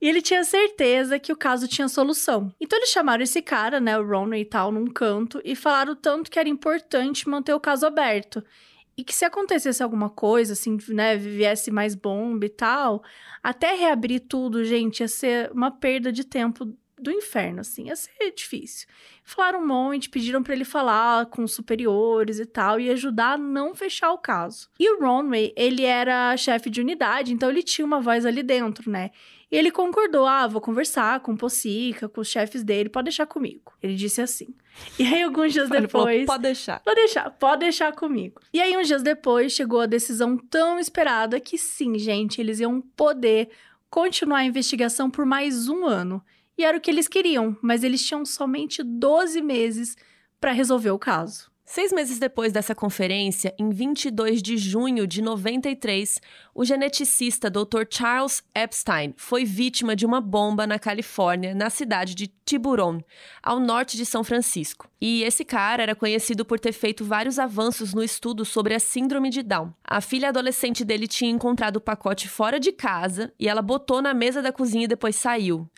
E 0.00 0.08
ele 0.08 0.20
tinha 0.20 0.42
certeza 0.42 1.16
que 1.16 1.32
o 1.32 1.36
caso 1.36 1.68
tinha 1.68 1.86
solução. 1.86 2.52
Então 2.60 2.76
eles 2.76 2.90
chamaram 2.90 3.22
esse 3.22 3.40
cara, 3.40 3.78
né, 3.78 3.96
o 3.96 4.04
Roney 4.04 4.42
e 4.42 4.44
tal, 4.44 4.72
num 4.72 4.88
canto 4.88 5.40
e 5.44 5.54
falaram 5.54 5.94
tanto 5.94 6.28
que 6.28 6.40
era 6.40 6.48
importante 6.48 7.28
manter 7.28 7.54
o 7.54 7.60
caso 7.60 7.86
aberto. 7.86 8.42
e 8.98 9.04
que 9.04 9.14
se 9.14 9.24
acontecesse 9.24 9.82
alguma 9.82 10.08
coisa, 10.08 10.54
assim, 10.54 10.78
né, 10.88 11.16
viesse 11.16 11.70
mais 11.70 11.94
bomba 11.94 12.46
e 12.46 12.48
tal, 12.48 13.02
até 13.42 13.74
reabrir 13.74 14.20
tudo, 14.20 14.64
gente, 14.64 15.00
ia 15.00 15.08
ser 15.08 15.50
uma 15.52 15.70
perda 15.70 16.10
de 16.10 16.24
tempo 16.24 16.74
do 16.98 17.10
inferno, 17.10 17.60
assim, 17.60 17.88
ia 17.88 17.96
ser 17.96 18.32
difícil. 18.34 18.86
Falaram 19.22 19.60
um 19.60 19.66
monte, 19.66 20.08
pediram 20.08 20.42
para 20.42 20.54
ele 20.54 20.64
falar 20.64 21.26
com 21.26 21.42
os 21.44 21.52
superiores 21.52 22.38
e 22.38 22.46
tal, 22.46 22.80
e 22.80 22.90
ajudar 22.90 23.32
a 23.32 23.38
não 23.38 23.74
fechar 23.74 24.12
o 24.12 24.18
caso. 24.18 24.68
E 24.78 24.90
o 24.90 25.00
Ronway, 25.00 25.52
ele 25.56 25.84
era 25.84 26.36
chefe 26.36 26.70
de 26.70 26.80
unidade, 26.80 27.32
então 27.32 27.50
ele 27.50 27.62
tinha 27.62 27.84
uma 27.84 28.00
voz 28.00 28.24
ali 28.24 28.42
dentro, 28.42 28.90
né? 28.90 29.10
E 29.50 29.56
ele 29.56 29.70
concordou, 29.70 30.26
ah, 30.26 30.46
vou 30.46 30.60
conversar 30.60 31.20
com 31.20 31.32
o 31.32 31.36
Pocica, 31.36 32.08
com 32.08 32.20
os 32.20 32.28
chefes 32.28 32.64
dele, 32.64 32.88
pode 32.88 33.04
deixar 33.04 33.26
comigo. 33.26 33.72
Ele 33.80 33.94
disse 33.94 34.20
assim. 34.20 34.48
E 34.98 35.04
aí, 35.04 35.22
alguns 35.22 35.52
dias 35.54 35.68
depois... 35.68 35.90
falou, 35.90 36.26
pode 36.26 36.42
deixar. 36.42 36.80
Pode 36.80 36.96
deixar, 36.96 37.30
pode 37.30 37.60
deixar 37.60 37.92
comigo. 37.92 38.40
E 38.52 38.60
aí, 38.60 38.76
uns 38.76 38.88
dias 38.88 39.02
depois, 39.02 39.52
chegou 39.52 39.80
a 39.80 39.86
decisão 39.86 40.36
tão 40.36 40.80
esperada 40.80 41.38
que 41.38 41.56
sim, 41.56 41.96
gente, 41.96 42.40
eles 42.40 42.58
iam 42.58 42.80
poder 42.80 43.48
continuar 43.88 44.38
a 44.38 44.44
investigação 44.44 45.08
por 45.08 45.24
mais 45.24 45.68
um 45.68 45.86
ano. 45.86 46.22
E 46.58 46.64
era 46.64 46.78
o 46.78 46.80
que 46.80 46.90
eles 46.90 47.08
queriam, 47.08 47.56
mas 47.60 47.84
eles 47.84 48.04
tinham 48.04 48.24
somente 48.24 48.82
12 48.82 49.42
meses 49.42 49.96
para 50.40 50.52
resolver 50.52 50.90
o 50.90 50.98
caso. 50.98 51.50
Seis 51.68 51.92
meses 51.92 52.20
depois 52.20 52.52
dessa 52.52 52.76
conferência, 52.76 53.52
em 53.58 53.70
22 53.70 54.40
de 54.40 54.56
junho 54.56 55.04
de 55.04 55.20
93, 55.20 56.20
o 56.54 56.64
geneticista 56.64 57.50
Dr. 57.50 57.82
Charles 57.90 58.40
Epstein 58.54 59.12
foi 59.16 59.44
vítima 59.44 59.96
de 59.96 60.06
uma 60.06 60.20
bomba 60.20 60.64
na 60.64 60.78
Califórnia, 60.78 61.56
na 61.56 61.68
cidade 61.68 62.14
de 62.14 62.28
Tiburon, 62.44 63.00
ao 63.42 63.58
norte 63.58 63.96
de 63.96 64.06
São 64.06 64.22
Francisco. 64.22 64.88
E 65.00 65.24
esse 65.24 65.44
cara 65.44 65.82
era 65.82 65.96
conhecido 65.96 66.44
por 66.44 66.60
ter 66.60 66.72
feito 66.72 67.04
vários 67.04 67.36
avanços 67.36 67.92
no 67.92 68.02
estudo 68.02 68.44
sobre 68.44 68.72
a 68.72 68.78
síndrome 68.78 69.28
de 69.28 69.42
Down. 69.42 69.74
A 69.82 70.00
filha 70.00 70.28
adolescente 70.28 70.84
dele 70.84 71.08
tinha 71.08 71.32
encontrado 71.32 71.76
o 71.76 71.80
pacote 71.80 72.28
fora 72.28 72.60
de 72.60 72.70
casa 72.70 73.32
e 73.40 73.48
ela 73.48 73.60
botou 73.60 74.00
na 74.00 74.14
mesa 74.14 74.40
da 74.40 74.52
cozinha 74.52 74.84
e 74.84 74.88
depois 74.88 75.16
saiu. 75.16 75.68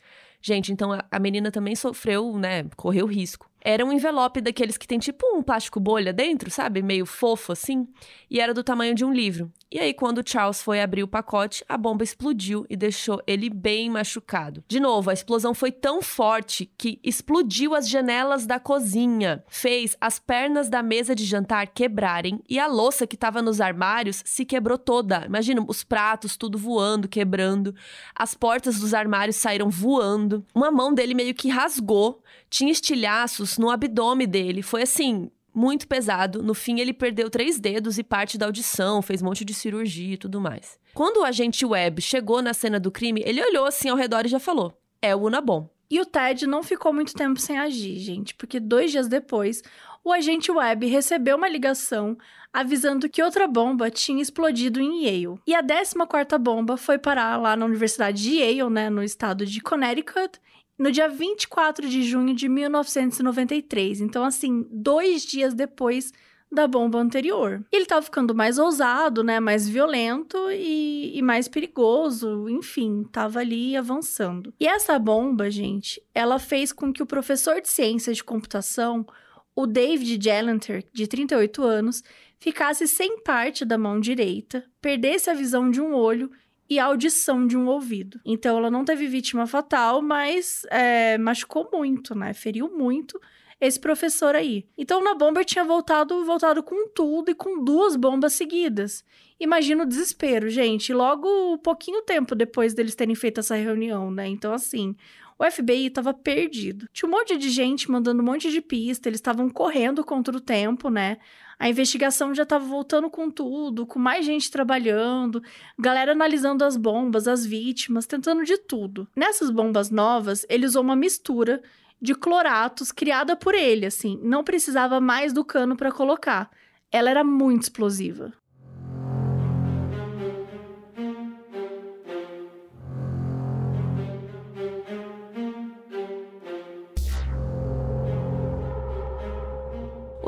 Gente, 0.40 0.72
então 0.72 0.90
a 1.10 1.18
menina 1.18 1.50
também 1.50 1.74
sofreu, 1.74 2.38
né? 2.38 2.64
Correu 2.76 3.06
risco. 3.06 3.48
Era 3.60 3.84
um 3.84 3.92
envelope 3.92 4.40
daqueles 4.40 4.78
que 4.78 4.86
tem 4.86 4.98
tipo 4.98 5.26
um 5.36 5.42
plástico 5.42 5.80
bolha 5.80 6.12
dentro, 6.12 6.50
sabe? 6.50 6.80
Meio 6.80 7.04
fofo 7.04 7.52
assim. 7.52 7.88
E 8.30 8.40
era 8.40 8.54
do 8.54 8.62
tamanho 8.62 8.94
de 8.94 9.04
um 9.04 9.12
livro. 9.12 9.52
E 9.70 9.78
aí, 9.78 9.92
quando 9.92 10.26
Charles 10.26 10.62
foi 10.62 10.80
abrir 10.80 11.02
o 11.02 11.08
pacote, 11.08 11.62
a 11.68 11.76
bomba 11.76 12.02
explodiu 12.02 12.64
e 12.70 12.76
deixou 12.76 13.22
ele 13.26 13.50
bem 13.50 13.90
machucado. 13.90 14.64
De 14.66 14.80
novo, 14.80 15.10
a 15.10 15.12
explosão 15.12 15.52
foi 15.52 15.70
tão 15.70 16.00
forte 16.00 16.70
que 16.78 16.98
explodiu 17.04 17.74
as 17.74 17.86
janelas 17.86 18.46
da 18.46 18.58
cozinha, 18.58 19.44
fez 19.46 19.94
as 20.00 20.18
pernas 20.18 20.70
da 20.70 20.82
mesa 20.82 21.14
de 21.14 21.26
jantar 21.26 21.66
quebrarem 21.66 22.40
e 22.48 22.58
a 22.58 22.66
louça 22.66 23.06
que 23.06 23.14
estava 23.14 23.42
nos 23.42 23.60
armários 23.60 24.22
se 24.24 24.46
quebrou 24.46 24.78
toda. 24.78 25.26
Imagina 25.26 25.62
os 25.68 25.84
pratos 25.84 26.34
tudo 26.34 26.56
voando, 26.56 27.06
quebrando. 27.06 27.74
As 28.14 28.32
portas 28.32 28.80
dos 28.80 28.94
armários 28.94 29.36
saíram 29.36 29.68
voando. 29.68 30.46
Uma 30.54 30.70
mão 30.70 30.94
dele 30.94 31.12
meio 31.12 31.34
que 31.34 31.50
rasgou, 31.50 32.22
tinha 32.48 32.72
estilhaços 32.72 33.58
no 33.58 33.70
abdômen 33.70 34.26
dele. 34.26 34.62
Foi 34.62 34.82
assim, 34.82 35.30
muito 35.58 35.88
pesado. 35.88 36.40
No 36.40 36.54
fim, 36.54 36.78
ele 36.78 36.92
perdeu 36.92 37.28
três 37.28 37.58
dedos 37.58 37.98
e 37.98 38.04
parte 38.04 38.38
da 38.38 38.46
audição, 38.46 39.02
fez 39.02 39.20
um 39.20 39.24
monte 39.24 39.44
de 39.44 39.52
cirurgia 39.52 40.14
e 40.14 40.16
tudo 40.16 40.40
mais. 40.40 40.78
Quando 40.94 41.18
o 41.18 41.24
agente 41.24 41.66
Webb 41.66 42.00
chegou 42.00 42.40
na 42.40 42.54
cena 42.54 42.78
do 42.78 42.92
crime, 42.92 43.22
ele 43.26 43.42
olhou 43.42 43.66
assim 43.66 43.88
ao 43.88 43.96
redor 43.96 44.24
e 44.24 44.28
já 44.28 44.38
falou: 44.38 44.72
É 45.02 45.16
o 45.16 45.22
Unabom. 45.22 45.68
E 45.90 45.98
o 46.00 46.06
Ted 46.06 46.46
não 46.46 46.62
ficou 46.62 46.92
muito 46.92 47.14
tempo 47.14 47.40
sem 47.40 47.58
agir, 47.58 47.98
gente, 47.98 48.34
porque 48.34 48.60
dois 48.60 48.92
dias 48.92 49.08
depois, 49.08 49.62
o 50.04 50.12
agente 50.12 50.52
Webb 50.52 50.86
recebeu 50.86 51.36
uma 51.36 51.48
ligação 51.48 52.16
avisando 52.52 53.08
que 53.08 53.22
outra 53.22 53.48
bomba 53.48 53.90
tinha 53.90 54.22
explodido 54.22 54.80
em 54.80 55.04
Yale. 55.04 55.40
E 55.46 55.54
a 55.54 55.62
14ª 55.62 56.38
bomba 56.38 56.76
foi 56.76 56.98
parar 56.98 57.36
lá 57.36 57.56
na 57.56 57.66
Universidade 57.66 58.22
de 58.22 58.36
Yale, 58.36 58.70
né, 58.70 58.90
no 58.90 59.02
estado 59.02 59.44
de 59.44 59.60
Connecticut, 59.60 60.38
no 60.78 60.92
dia 60.92 61.08
24 61.08 61.88
de 61.88 62.02
junho 62.02 62.34
de 62.34 62.48
1993. 62.48 64.00
Então, 64.00 64.24
assim, 64.24 64.66
dois 64.70 65.24
dias 65.24 65.52
depois 65.54 66.12
da 66.50 66.66
bomba 66.66 66.98
anterior. 66.98 67.62
Ele 67.70 67.82
estava 67.82 68.00
ficando 68.00 68.34
mais 68.34 68.58
ousado, 68.58 69.22
né, 69.22 69.38
mais 69.38 69.68
violento 69.68 70.38
e, 70.50 71.18
e, 71.18 71.22
mais 71.22 71.46
perigoso, 71.46 72.48
enfim, 72.48 73.02
estava 73.02 73.40
ali 73.40 73.76
avançando. 73.76 74.52
E 74.58 74.66
essa 74.66 74.98
bomba, 74.98 75.50
gente, 75.50 76.02
ela 76.14 76.38
fez 76.38 76.72
com 76.72 76.92
que 76.92 77.02
o 77.02 77.06
professor 77.06 77.60
de 77.60 77.68
ciências 77.68 78.16
de 78.16 78.24
computação, 78.24 79.06
o 79.54 79.66
David 79.66 80.22
Jellenter, 80.22 80.84
de 80.92 81.06
38 81.06 81.62
anos, 81.62 82.02
ficasse 82.38 82.86
sem 82.88 83.20
parte 83.20 83.64
da 83.64 83.76
mão 83.76 84.00
direita, 84.00 84.64
perdesse 84.80 85.28
a 85.28 85.34
visão 85.34 85.70
de 85.70 85.80
um 85.80 85.94
olho 85.94 86.30
e 86.68 86.78
audição 86.78 87.46
de 87.46 87.56
um 87.56 87.66
ouvido. 87.66 88.20
Então 88.24 88.58
ela 88.58 88.70
não 88.70 88.84
teve 88.84 89.06
vítima 89.06 89.46
fatal, 89.46 90.02
mas 90.02 90.62
é, 90.70 91.16
machucou 91.16 91.68
muito, 91.72 92.14
né? 92.14 92.34
Feriu 92.34 92.70
muito 92.76 93.18
esse 93.60 93.80
professor 93.80 94.34
aí. 94.34 94.66
Então 94.76 95.02
na 95.02 95.14
Bomber 95.14 95.44
tinha 95.44 95.64
voltado, 95.64 96.24
voltado 96.24 96.62
com 96.62 96.88
tudo 96.88 97.30
e 97.30 97.34
com 97.34 97.64
duas 97.64 97.96
bombas 97.96 98.34
seguidas. 98.34 99.04
Imagina 99.40 99.84
o 99.84 99.86
desespero, 99.86 100.48
gente. 100.50 100.92
Logo 100.92 101.58
pouquinho 101.58 102.02
tempo 102.02 102.34
depois 102.34 102.74
deles 102.74 102.94
terem 102.94 103.14
feito 103.14 103.40
essa 103.40 103.56
reunião, 103.56 104.10
né? 104.10 104.28
Então 104.28 104.52
assim, 104.52 104.94
o 105.38 105.50
FBI 105.50 105.86
estava 105.86 106.12
perdido. 106.12 106.88
Tinha 106.92 107.08
um 107.08 107.12
monte 107.12 107.36
de 107.36 107.48
gente 107.48 107.90
mandando 107.90 108.22
um 108.22 108.26
monte 108.26 108.50
de 108.50 108.60
pista, 108.60 109.08
eles 109.08 109.18
estavam 109.18 109.48
correndo 109.48 110.04
contra 110.04 110.36
o 110.36 110.40
tempo, 110.40 110.90
né? 110.90 111.18
A 111.58 111.68
investigação 111.68 112.34
já 112.34 112.44
estava 112.44 112.64
voltando 112.64 113.10
com 113.10 113.28
tudo, 113.28 113.84
com 113.84 113.98
mais 113.98 114.24
gente 114.24 114.50
trabalhando, 114.50 115.42
galera 115.76 116.12
analisando 116.12 116.64
as 116.64 116.76
bombas, 116.76 117.26
as 117.26 117.44
vítimas, 117.44 118.06
tentando 118.06 118.44
de 118.44 118.56
tudo. 118.56 119.08
Nessas 119.16 119.50
bombas 119.50 119.90
novas, 119.90 120.46
ele 120.48 120.66
usou 120.66 120.82
uma 120.82 120.94
mistura 120.94 121.60
de 122.00 122.14
cloratos 122.14 122.92
criada 122.92 123.34
por 123.34 123.54
ele, 123.54 123.86
assim, 123.86 124.20
não 124.22 124.44
precisava 124.44 125.00
mais 125.00 125.32
do 125.32 125.44
cano 125.44 125.76
para 125.76 125.90
colocar. 125.90 126.48
Ela 126.92 127.10
era 127.10 127.24
muito 127.24 127.64
explosiva. 127.64 128.32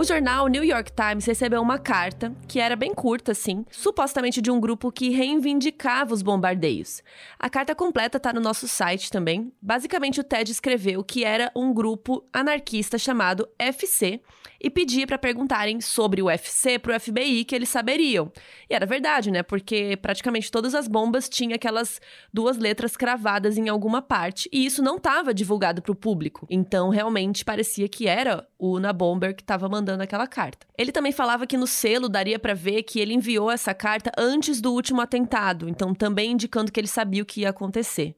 O 0.01 0.05
jornal 0.05 0.49
New 0.49 0.65
York 0.65 0.93
Times 0.93 1.27
recebeu 1.27 1.61
uma 1.61 1.79
carta, 1.79 2.35
que 2.49 2.59
era 2.59 2.75
bem 2.75 2.95
curta, 2.95 3.33
assim, 3.33 3.67
supostamente 3.71 4.41
de 4.41 4.51
um 4.51 4.59
grupo 4.59 4.91
que 4.91 5.11
reivindicava 5.11 6.15
os 6.15 6.23
bombardeios. 6.23 7.03
A 7.39 7.51
carta 7.51 7.75
completa 7.75 8.17
está 8.17 8.33
no 8.33 8.41
nosso 8.41 8.67
site 8.67 9.11
também. 9.11 9.53
Basicamente, 9.61 10.19
o 10.19 10.25
Ted 10.25 10.51
escreveu 10.51 11.05
que 11.05 11.23
era 11.23 11.53
um 11.55 11.71
grupo 11.75 12.25
anarquista 12.33 12.97
chamado 12.97 13.47
FC 13.59 14.23
e 14.61 14.69
pedia 14.69 15.07
para 15.07 15.17
perguntarem 15.17 15.81
sobre 15.81 16.21
o 16.21 16.27
UFC 16.27 16.79
o 16.95 17.01
FBI 17.01 17.45
que 17.45 17.55
eles 17.55 17.69
saberiam. 17.69 18.31
E 18.69 18.75
era 18.75 18.85
verdade, 18.85 19.31
né? 19.31 19.43
Porque 19.43 19.97
praticamente 19.97 20.51
todas 20.51 20.75
as 20.75 20.87
bombas 20.87 21.29
tinham 21.29 21.55
aquelas 21.55 22.01
duas 22.33 22.59
letras 22.59 22.97
cravadas 22.97 23.57
em 23.57 23.69
alguma 23.69 24.03
parte 24.03 24.49
e 24.53 24.67
isso 24.67 24.83
não 24.83 24.97
estava 24.97 25.33
divulgado 25.33 25.81
para 25.81 25.93
o 25.93 25.97
público. 25.97 26.47
Então, 26.51 26.91
realmente 26.91 27.45
parecia 27.45 27.89
que 27.89 28.07
era 28.07 28.47
o 28.59 28.77
Una 28.77 28.93
Bomber 28.93 29.35
que 29.35 29.43
estava 29.43 29.69
mandando 29.69 30.03
aquela 30.03 30.27
carta. 30.27 30.67
Ele 30.77 30.93
também 30.93 31.13
falava 31.13 31.47
que 31.47 31.57
no 31.57 31.67
selo 31.67 32.09
daria 32.09 32.39
para 32.39 32.55
ver 32.55 32.83
que 32.83 33.01
ele 33.01 33.15
enviou 33.15 33.51
essa 33.51 33.73
carta 33.73 34.11
antes 34.19 34.61
do 34.61 34.73
último 34.73 35.01
atentado, 35.01 35.69
então 35.69 35.95
também 35.95 36.33
indicando 36.33 36.71
que 36.71 36.79
ele 36.79 36.87
sabia 36.87 37.23
o 37.23 37.27
que 37.27 37.43
ia 37.43 37.51
acontecer. 37.51 38.15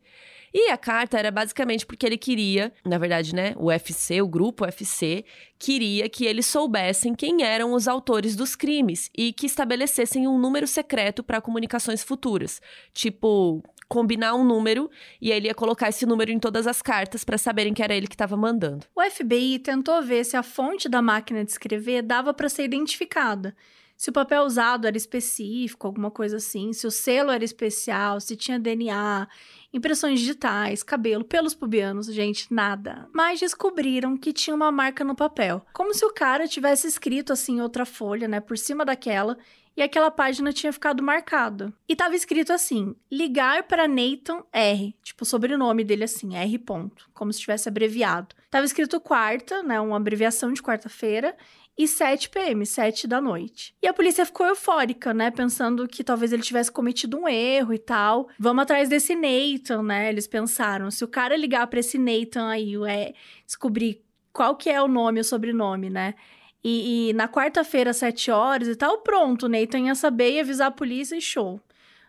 E 0.55 0.71
a 0.71 0.77
carta 0.77 1.19
era 1.19 1.31
basicamente 1.31 1.87
porque 1.87 2.05
ele 2.05 2.19
queria, 2.19 2.73
na 2.85 2.99
verdade, 2.99 3.35
né, 3.35 3.55
o 3.57 3.67
UFC, 3.67 4.21
o 4.21 4.29
grupo 4.29 4.65
UFC, 4.65 5.25
queria 5.59 6.09
que 6.09 6.27
eles 6.27 6.47
soubessem 6.47 7.15
quem 7.15 7.43
eram 7.43 7.73
os 7.73 7.89
autores 7.89 8.37
dos 8.37 8.55
crimes 8.55 9.11
e 9.17 9.33
que 9.33 9.47
estabelecessem 9.47 10.29
um 10.29 10.39
número 10.39 10.67
secreto 10.67 11.23
para 11.23 11.41
comunicações 11.41 12.03
futuras. 12.03 12.61
Tipo, 12.93 13.63
combinar 13.89 14.35
um 14.35 14.45
número 14.45 14.91
e 15.21 15.31
ele 15.31 15.49
ia 15.49 15.55
colocar 15.55 15.91
esse 15.91 16.07
número 16.07 16.31
em 16.31 16.39
todas 16.39 16.67
as 16.67 16.81
cartas 16.81 17.25
para 17.25 17.37
saberem 17.37 17.75
que 17.75 17.83
era 17.83 17.95
ele 17.95 18.07
que 18.07 18.15
estava 18.15 18.37
mandando. 18.37 18.87
O 18.97 19.03
FBI 19.03 19.59
tentou 19.59 20.03
ver 20.03 20.25
se 20.25 20.37
a 20.37 20.43
fonte 20.43 20.89
da 20.89 21.03
máquina 21.03 21.45
de 21.45 21.51
escrever 21.51 22.03
dava 22.03 22.33
para 22.33 22.49
ser 22.49 22.65
identificada. 22.65 23.55
Se 23.95 24.11
o 24.11 24.13
papel 24.13 24.43
usado 24.43 24.87
era 24.87 24.97
específico, 24.97 25.87
alguma 25.87 26.11
coisa 26.11 26.39
assim, 26.39 26.73
se 26.73 26.87
o 26.87 26.91
selo 26.91 27.31
era 27.31 27.45
especial, 27.45 28.19
se 28.19 28.35
tinha 28.35 28.59
DNA, 28.59 29.29
impressões 29.73 30.21
digitais, 30.21 30.83
cabelo, 30.83 31.25
pelos 31.25 31.55
pubianos, 31.55 32.07
gente, 32.07 32.53
nada. 32.53 33.09
Mas 33.13 33.41
descobriram 33.41 34.17
que 34.17 34.33
tinha 34.33 34.55
uma 34.55 34.71
marca 34.71 35.03
no 35.03 35.15
papel, 35.15 35.65
como 35.73 35.95
se 35.95 36.05
o 36.05 36.13
cara 36.13 36.47
tivesse 36.47 36.87
escrito 36.87 37.33
assim 37.33 37.61
outra 37.61 37.85
folha, 37.87 38.29
né, 38.29 38.41
por 38.41 38.59
cima 38.59 38.85
daquela 38.85 39.39
e 39.77 39.83
aquela 39.83 40.11
página 40.11 40.53
tinha 40.53 40.73
ficado 40.73 41.03
marcada. 41.03 41.73
E 41.89 41.97
tava 41.97 42.15
escrito 42.15 42.53
assim: 42.53 42.95
ligar 43.11 43.63
para 43.65 43.89
Nathan 43.89 44.43
R, 44.53 44.95
tipo 45.03 45.23
o 45.23 45.27
sobrenome 45.27 45.83
dele 45.85 46.05
assim, 46.05 46.37
R 46.37 46.59
ponto, 46.59 47.09
como 47.15 47.33
se 47.33 47.41
tivesse 47.41 47.69
abreviado. 47.69 48.35
Tava 48.51 48.65
escrito 48.67 49.01
quarta, 49.01 49.63
né, 49.63 49.81
uma 49.81 49.97
abreviação 49.97 50.53
de 50.53 50.63
quarta-feira, 50.63 51.35
e 51.77 51.89
7 51.89 52.29
p.m., 52.29 52.67
7 52.67 53.07
da 53.07 53.21
noite. 53.21 53.75
E 53.83 53.87
a 53.87 53.95
polícia 53.95 54.27
ficou 54.27 54.47
eufórica, 54.47 55.15
né? 55.15 55.31
Pensando 55.31 55.89
que 55.89 56.05
talvez 56.05 56.33
ele 56.33 56.43
tivesse 56.43 56.71
cometido 56.71 57.19
um 57.19 57.29
erro 57.29 57.73
e 57.73 57.79
tal. 57.79 58.29
Vamos 58.39 58.63
atrás 58.63 58.89
desse 58.89 59.15
Nathan, 59.15 59.83
né? 59.83 60.09
Eles 60.09 60.27
pensaram, 60.27 60.91
se 60.91 61.03
o 61.03 61.09
cara 61.09 61.37
ligar 61.37 61.67
para 61.67 61.81
esse 61.81 61.99
Nathan 61.99 62.49
aí, 62.49 62.75
é 62.87 63.15
descobrir 63.47 64.03
qual 64.33 64.57
que 64.57 64.69
é 64.69 64.83
o 64.83 64.89
nome, 64.89 65.21
o 65.21 65.25
sobrenome, 65.25 65.89
né? 65.89 66.15
E, 66.63 67.09
e 67.09 67.13
na 67.15 67.27
quarta-feira, 67.27 67.91
às 67.91 67.97
7 67.97 68.31
horas 68.31 68.69
e 68.69 68.77
tal, 68.77 68.99
pronto, 68.99 69.47
o 69.47 69.49
Nathan 69.49 69.81
ia 69.81 69.95
saber 69.95 70.33
e 70.33 70.41
avisar 70.41 70.69
a 70.69 70.73
polícia 70.73 71.17
e 71.17 71.21
show. 71.21 71.61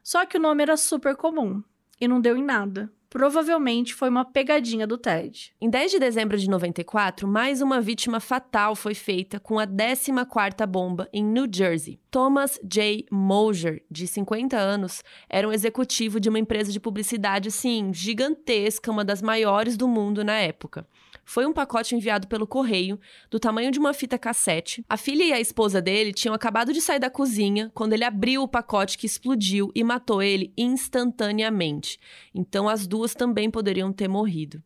Só 0.03 0.25
que 0.25 0.37
o 0.37 0.41
nome 0.41 0.61
era 0.61 0.77
super 0.77 1.15
comum 1.15 1.63
e 1.99 2.07
não 2.07 2.19
deu 2.19 2.35
em 2.35 2.43
nada 2.43 2.91
provavelmente 3.13 3.93
foi 3.93 4.09
uma 4.09 4.25
pegadinha 4.25 4.87
do 4.87 4.97
Ted. 4.97 5.53
Em 5.61 5.69
10 5.69 5.91
de 5.91 5.99
dezembro 5.99 6.35
de 6.35 6.49
94, 6.49 7.27
mais 7.27 7.61
uma 7.61 7.79
vítima 7.79 8.19
fatal 8.19 8.75
foi 8.75 8.95
feita 8.95 9.39
com 9.39 9.59
a 9.59 9.67
14ª 9.67 10.65
bomba 10.65 11.07
em 11.13 11.23
New 11.23 11.45
Jersey. 11.47 11.99
Thomas 12.09 12.59
J. 12.63 13.05
Moser, 13.11 13.83
de 13.89 14.07
50 14.07 14.57
anos, 14.57 15.03
era 15.29 15.47
um 15.47 15.51
executivo 15.51 16.19
de 16.19 16.27
uma 16.27 16.39
empresa 16.39 16.71
de 16.71 16.79
publicidade, 16.79 17.49
assim, 17.49 17.93
gigantesca, 17.93 18.89
uma 18.89 19.05
das 19.05 19.21
maiores 19.21 19.77
do 19.77 19.87
mundo 19.87 20.23
na 20.23 20.39
época. 20.39 20.83
Foi 21.25 21.45
um 21.45 21.53
pacote 21.53 21.95
enviado 21.95 22.27
pelo 22.27 22.45
correio, 22.45 22.99
do 23.29 23.39
tamanho 23.39 23.71
de 23.71 23.79
uma 23.79 23.93
fita 23.93 24.17
cassete. 24.17 24.83
A 24.89 24.97
filha 24.97 25.23
e 25.23 25.33
a 25.33 25.39
esposa 25.39 25.81
dele 25.81 26.13
tinham 26.13 26.35
acabado 26.35 26.73
de 26.73 26.81
sair 26.81 26.99
da 26.99 27.09
cozinha 27.09 27.71
quando 27.73 27.93
ele 27.93 28.03
abriu 28.03 28.43
o 28.43 28.47
pacote 28.47 28.97
que 28.97 29.05
explodiu 29.05 29.71
e 29.73 29.83
matou 29.83 30.21
ele 30.21 30.53
instantaneamente. 30.57 31.99
Então 32.33 32.67
as 32.67 32.85
duas 32.85 33.13
também 33.13 33.49
poderiam 33.49 33.93
ter 33.93 34.07
morrido. 34.07 34.61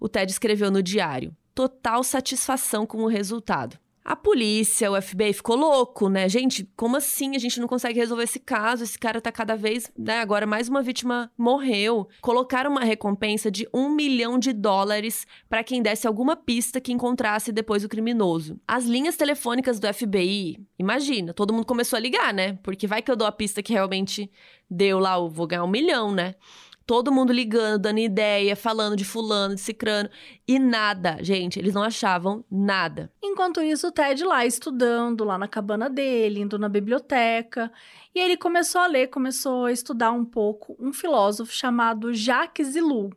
O 0.00 0.08
Ted 0.08 0.30
escreveu 0.30 0.70
no 0.70 0.82
diário: 0.82 1.36
total 1.54 2.04
satisfação 2.04 2.86
com 2.86 3.02
o 3.02 3.08
resultado. 3.08 3.78
A 4.08 4.16
polícia, 4.16 4.90
o 4.90 4.98
FBI 5.02 5.34
ficou 5.34 5.54
louco, 5.54 6.08
né? 6.08 6.30
Gente, 6.30 6.66
como 6.74 6.96
assim 6.96 7.36
a 7.36 7.38
gente 7.38 7.60
não 7.60 7.68
consegue 7.68 7.98
resolver 7.98 8.22
esse 8.22 8.40
caso? 8.40 8.82
Esse 8.82 8.98
cara 8.98 9.20
tá 9.20 9.30
cada 9.30 9.54
vez, 9.54 9.92
né? 9.98 10.20
Agora 10.20 10.46
mais 10.46 10.66
uma 10.66 10.80
vítima 10.80 11.30
morreu. 11.36 12.08
Colocaram 12.22 12.70
uma 12.70 12.80
recompensa 12.80 13.50
de 13.50 13.68
um 13.70 13.90
milhão 13.90 14.38
de 14.38 14.54
dólares 14.54 15.26
para 15.46 15.62
quem 15.62 15.82
desse 15.82 16.06
alguma 16.06 16.34
pista 16.34 16.80
que 16.80 16.90
encontrasse 16.90 17.52
depois 17.52 17.84
o 17.84 17.88
criminoso. 17.88 18.58
As 18.66 18.86
linhas 18.86 19.14
telefônicas 19.14 19.78
do 19.78 19.92
FBI, 19.92 20.56
imagina, 20.78 21.34
todo 21.34 21.52
mundo 21.52 21.66
começou 21.66 21.98
a 21.98 22.00
ligar, 22.00 22.32
né? 22.32 22.58
Porque 22.62 22.86
vai 22.86 23.02
que 23.02 23.10
eu 23.10 23.16
dou 23.16 23.26
a 23.26 23.32
pista 23.32 23.62
que 23.62 23.74
realmente 23.74 24.30
deu 24.70 24.98
lá, 24.98 25.16
eu 25.16 25.28
vou 25.28 25.46
ganhar 25.46 25.64
um 25.64 25.68
milhão, 25.68 26.12
né? 26.12 26.34
Todo 26.88 27.12
mundo 27.12 27.34
ligando, 27.34 27.82
dando 27.82 27.98
ideia, 27.98 28.56
falando 28.56 28.96
de 28.96 29.04
fulano, 29.04 29.54
de 29.54 29.60
cicrano, 29.60 30.08
e 30.48 30.58
nada, 30.58 31.18
gente, 31.20 31.58
eles 31.58 31.74
não 31.74 31.82
achavam 31.82 32.42
nada. 32.50 33.12
Enquanto 33.22 33.60
isso, 33.60 33.88
o 33.88 33.92
Ted 33.92 34.24
lá 34.24 34.46
estudando, 34.46 35.22
lá 35.22 35.36
na 35.36 35.46
cabana 35.46 35.90
dele, 35.90 36.40
indo 36.40 36.58
na 36.58 36.66
biblioteca, 36.66 37.70
e 38.14 38.18
ele 38.18 38.38
começou 38.38 38.80
a 38.80 38.86
ler, 38.86 39.08
começou 39.08 39.66
a 39.66 39.72
estudar 39.72 40.12
um 40.12 40.24
pouco 40.24 40.78
um 40.80 40.90
filósofo 40.90 41.52
chamado 41.52 42.14
Jacques 42.14 42.74
Ellul, 42.74 43.12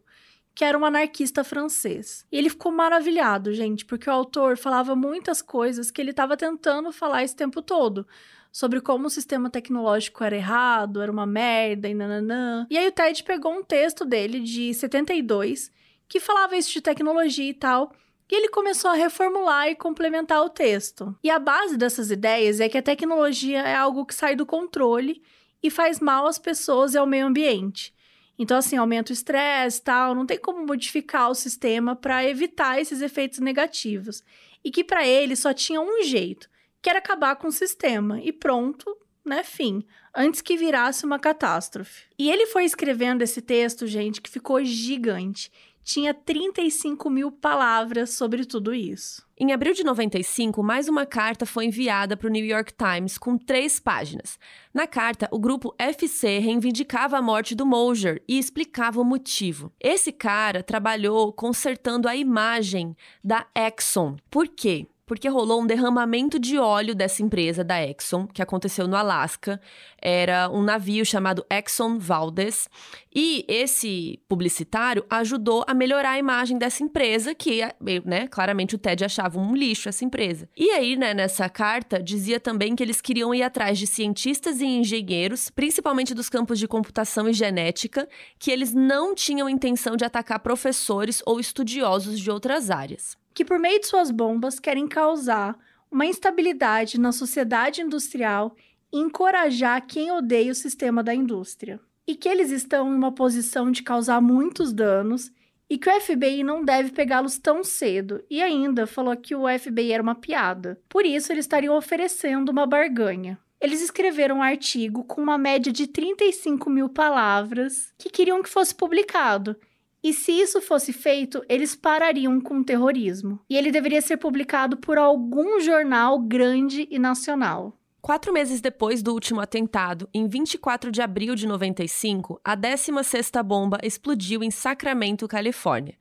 que 0.54 0.66
era 0.66 0.78
um 0.78 0.84
anarquista 0.84 1.42
francês. 1.42 2.26
E 2.30 2.38
ele 2.38 2.50
ficou 2.50 2.74
maravilhado, 2.74 3.54
gente, 3.54 3.86
porque 3.86 4.10
o 4.10 4.14
autor 4.14 4.58
falava 4.58 4.98
muitas 4.98 5.42
coisas 5.42 5.90
que 5.90 6.02
ele 6.02 6.12
estava 6.12 6.36
tentando 6.36 6.92
falar 6.92 7.24
esse 7.24 7.38
tempo 7.38 7.62
todo 7.62 8.06
sobre 8.52 8.82
como 8.82 9.08
o 9.08 9.10
sistema 9.10 9.50
tecnológico 9.50 10.24
era 10.24 10.36
errado, 10.36 11.02
era 11.02 11.12
uma 11.12 11.26
merda 11.26 11.88
e 11.88 11.94
nananã. 11.94 12.68
E 12.70 12.78
aí 12.78 12.88
o 12.88 12.92
Ted 12.92 13.24
pegou 13.24 13.54
um 13.54 13.64
texto 13.64 14.04
dele 14.04 14.42
de 14.42 14.74
72 14.74 15.72
que 16.08 16.20
falava 16.20 16.58
isso 16.58 16.74
de 16.74 16.82
tecnologia 16.82 17.50
e 17.50 17.54
tal. 17.54 17.94
E 18.30 18.36
ele 18.36 18.50
começou 18.50 18.92
a 18.92 18.96
reformular 18.96 19.68
e 19.70 19.76
complementar 19.76 20.42
o 20.44 20.50
texto. 20.50 21.16
E 21.24 21.30
a 21.30 21.40
base 21.40 21.78
dessas 21.78 22.12
ideias 22.12 22.60
é 22.60 22.68
que 22.68 22.78
a 22.78 22.82
tecnologia 22.82 23.60
é 23.60 23.76
algo 23.76 24.06
que 24.06 24.16
sai 24.16 24.36
do 24.36 24.46
controle 24.46 25.22
e 25.64 25.70
faz 25.70 26.00
mal 26.00 26.26
às 26.28 26.38
pessoas 26.38 26.94
e 26.94 26.98
ao 26.98 27.06
meio 27.06 27.28
ambiente. 27.28 27.94
Então, 28.38 28.58
assim, 28.58 28.76
aumenta 28.76 29.12
o 29.12 29.14
estresse 29.14 29.82
tal, 29.82 30.16
não 30.16 30.26
tem 30.26 30.38
como 30.40 30.66
modificar 30.66 31.30
o 31.30 31.36
sistema 31.36 31.96
para 31.96 32.26
evitar 32.26 32.80
esses 32.80 33.02
efeitos 33.02 33.40
negativos. 33.40 34.24
E 34.64 34.72
que 34.72 34.84
para 34.84 35.06
ele 35.06 35.36
só 35.36 35.54
tinha 35.54 35.80
um 35.80 36.02
jeito, 36.04 36.50
quer 36.82 36.96
acabar 36.96 37.36
com 37.36 37.48
o 37.48 37.52
sistema. 37.52 38.20
E 38.22 38.32
pronto, 38.32 38.98
né? 39.26 39.44
Fim. 39.44 39.84
Antes 40.16 40.42
que 40.42 40.58
virasse 40.58 41.06
uma 41.06 41.20
catástrofe. 41.20 42.06
E 42.18 42.30
ele 42.30 42.48
foi 42.48 42.66
escrevendo 42.66 43.22
esse 43.22 43.42
texto, 43.42 43.88
gente, 43.88 44.22
que 44.22 44.30
ficou 44.30 44.64
gigante. 44.64 45.52
Tinha 45.84 46.14
35 46.14 47.10
mil 47.10 47.32
palavras 47.32 48.12
sobre 48.12 48.46
tudo 48.46 48.74
isso. 48.74 49.26
Em 49.36 49.52
abril 49.52 49.74
de 49.74 49.84
95, 49.84 50.62
mais 50.62 50.88
uma 50.88 51.08
carta 51.08 51.48
foi 51.48 51.66
enviada 51.66 52.16
para 52.16 52.28
o 52.28 52.32
New 52.32 52.46
York 52.46 52.74
Times 52.74 53.18
com 53.18 53.36
três 53.36 53.80
páginas. 53.80 54.38
Na 54.72 54.86
carta, 54.86 55.28
o 55.32 55.40
grupo 55.40 55.74
FC 55.80 56.38
reivindicava 56.38 57.18
a 57.18 57.22
morte 57.22 57.56
do 57.56 57.66
Moser 57.66 58.22
e 58.28 58.38
explicava 58.38 59.02
o 59.02 59.06
motivo. 59.06 59.74
Esse 59.80 60.12
cara 60.12 60.62
trabalhou 60.62 61.34
consertando 61.34 62.08
a 62.08 62.16
imagem 62.16 62.96
da 63.24 63.48
Exxon. 63.56 64.18
Por 64.30 64.48
quê? 64.48 64.86
Porque 65.12 65.28
rolou 65.28 65.62
um 65.62 65.68
derramamento 65.68 66.40
de 66.40 66.58
óleo 66.58 66.96
dessa 66.96 67.22
empresa, 67.22 67.66
da 67.66 67.86
Exxon, 67.86 68.26
que 68.28 68.42
aconteceu 68.42 68.88
no 68.88 68.96
Alasca. 68.96 69.60
Era 70.02 70.50
um 70.50 70.62
navio 70.62 71.06
chamado 71.06 71.46
Exxon 71.50 72.00
Valdez. 72.00 72.70
E 73.14 73.44
esse 73.46 74.22
publicitário 74.30 75.06
ajudou 75.10 75.66
a 75.68 75.74
melhorar 75.74 76.12
a 76.12 76.18
imagem 76.18 76.58
dessa 76.58 76.82
empresa, 76.82 77.36
que, 77.36 77.60
né, 78.06 78.26
claramente 78.30 78.76
o 78.76 78.78
Ted 78.78 79.04
achava 79.04 79.38
um 79.38 79.54
lixo 79.54 79.90
essa 79.90 80.06
empresa. 80.06 80.48
E 80.56 80.70
aí, 80.70 80.96
né, 80.96 81.14
nessa 81.14 81.50
carta, 81.50 82.02
dizia 82.02 82.40
também 82.40 82.74
que 82.74 82.82
eles 82.82 83.02
queriam 83.02 83.36
ir 83.36 83.44
atrás 83.44 83.78
de 83.78 83.88
cientistas 83.88 84.62
e 84.62 84.66
engenheiros, 84.66 85.50
principalmente 85.50 86.14
dos 86.14 86.30
campos 86.30 86.58
de 86.58 86.70
computação 86.70 87.28
e 87.28 87.34
genética, 87.34 88.08
que 88.40 88.50
eles 88.50 88.74
não 88.74 89.14
tinham 89.14 89.50
intenção 89.50 89.98
de 89.98 90.06
atacar 90.06 90.40
professores 90.40 91.22
ou 91.26 91.38
estudiosos 91.38 92.18
de 92.18 92.32
outras 92.32 92.70
áreas 92.72 93.20
que, 93.34 93.46
por 93.46 93.60
meio 93.60 93.80
de 93.80 93.88
suas 93.88 94.12
bombas, 94.12 94.60
querem 94.60 94.88
causar 94.88 95.58
uma 95.90 96.06
instabilidade 96.06 97.00
na 97.00 97.12
sociedade 97.12 97.82
industrial 97.82 98.56
e 98.92 98.98
encorajar 98.98 99.86
quem 99.86 100.12
odeia 100.12 100.52
o 100.52 100.56
sistema 100.56 101.04
da 101.04 101.14
indústria. 101.14 101.80
E 102.08 102.16
que 102.16 102.28
eles 102.28 102.52
estão 102.52 102.92
em 102.92 102.96
uma 102.96 103.12
posição 103.12 103.72
de 103.72 103.84
causar 103.84 104.22
muitos 104.22 104.74
danos 104.74 105.32
e 105.70 105.78
que 105.78 105.90
o 105.90 106.02
FBI 106.02 106.44
não 106.44 106.66
deve 106.66 106.92
pegá-los 106.92 107.38
tão 107.38 107.64
cedo. 107.64 108.24
E 108.30 108.42
ainda 108.42 108.86
falou 108.86 109.16
que 109.16 109.36
o 109.36 109.46
FBI 109.48 109.94
era 109.94 110.04
uma 110.04 110.16
piada. 110.16 110.82
Por 110.90 111.06
isso, 111.06 111.32
eles 111.32 111.46
estariam 111.46 111.78
oferecendo 111.78 112.50
uma 112.50 112.66
barganha. 112.66 113.40
Eles 113.60 113.82
escreveram 113.82 114.38
um 114.38 114.44
artigo 114.44 115.04
com 115.04 115.22
uma 115.22 115.38
média 115.38 115.72
de 115.72 115.88
35 115.88 116.70
mil 116.70 116.90
palavras 116.90 117.94
que 117.98 118.10
queriam 118.10 118.42
que 118.42 118.50
fosse 118.50 118.74
publicado 118.74 119.56
e 120.04 120.14
se 120.14 120.32
isso 120.32 120.62
fosse 120.62 120.92
feito, 120.92 121.44
eles 121.48 121.76
parariam 121.76 122.42
com 122.42 122.60
o 122.60 122.64
terrorismo. 122.64 123.40
E 123.50 123.56
ele 123.56 123.72
deveria 123.72 124.02
ser 124.02 124.18
publicado 124.18 124.78
por 124.78 124.98
algum 124.98 125.60
jornal 125.60 126.18
grande 126.20 126.88
e 126.90 126.98
nacional. 126.98 127.78
Quatro 128.02 128.34
meses 128.34 128.62
depois 128.62 129.04
do 129.04 129.14
último 129.14 129.40
atentado, 129.40 130.10
em 130.12 130.28
24 130.28 130.92
de 130.92 131.04
abril 131.04 131.36
de 131.36 131.46
95, 131.46 132.42
a 132.44 132.58
16ª 132.58 133.44
bomba 133.44 133.78
explodiu 133.84 134.44
em 134.44 134.50
Sacramento, 134.50 135.28
Califórnia. 135.28 135.94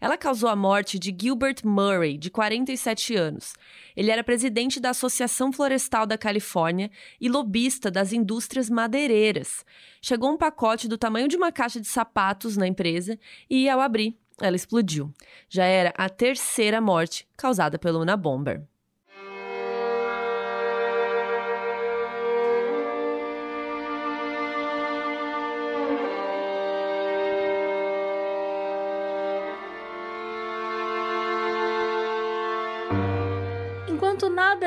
Ela 0.00 0.16
causou 0.16 0.48
a 0.48 0.56
morte 0.56 0.98
de 0.98 1.14
Gilbert 1.18 1.56
Murray, 1.64 2.16
de 2.16 2.30
47 2.30 3.14
anos. 3.16 3.54
Ele 3.96 4.10
era 4.10 4.22
presidente 4.22 4.78
da 4.80 4.90
Associação 4.90 5.52
Florestal 5.52 6.06
da 6.06 6.16
Califórnia 6.16 6.90
e 7.20 7.28
lobista 7.28 7.90
das 7.90 8.12
indústrias 8.12 8.70
madeireiras. 8.70 9.64
Chegou 10.00 10.32
um 10.32 10.36
pacote 10.36 10.88
do 10.88 10.96
tamanho 10.96 11.28
de 11.28 11.36
uma 11.36 11.50
caixa 11.50 11.80
de 11.80 11.86
sapatos 11.86 12.56
na 12.56 12.66
empresa 12.66 13.18
e, 13.50 13.68
ao 13.68 13.80
abrir, 13.80 14.16
ela 14.40 14.56
explodiu. 14.56 15.12
Já 15.48 15.64
era 15.64 15.92
a 15.96 16.08
terceira 16.08 16.80
morte 16.80 17.26
causada 17.36 17.78
pelo 17.78 18.00
Unabomber. 18.00 18.58
nada 18.58 18.77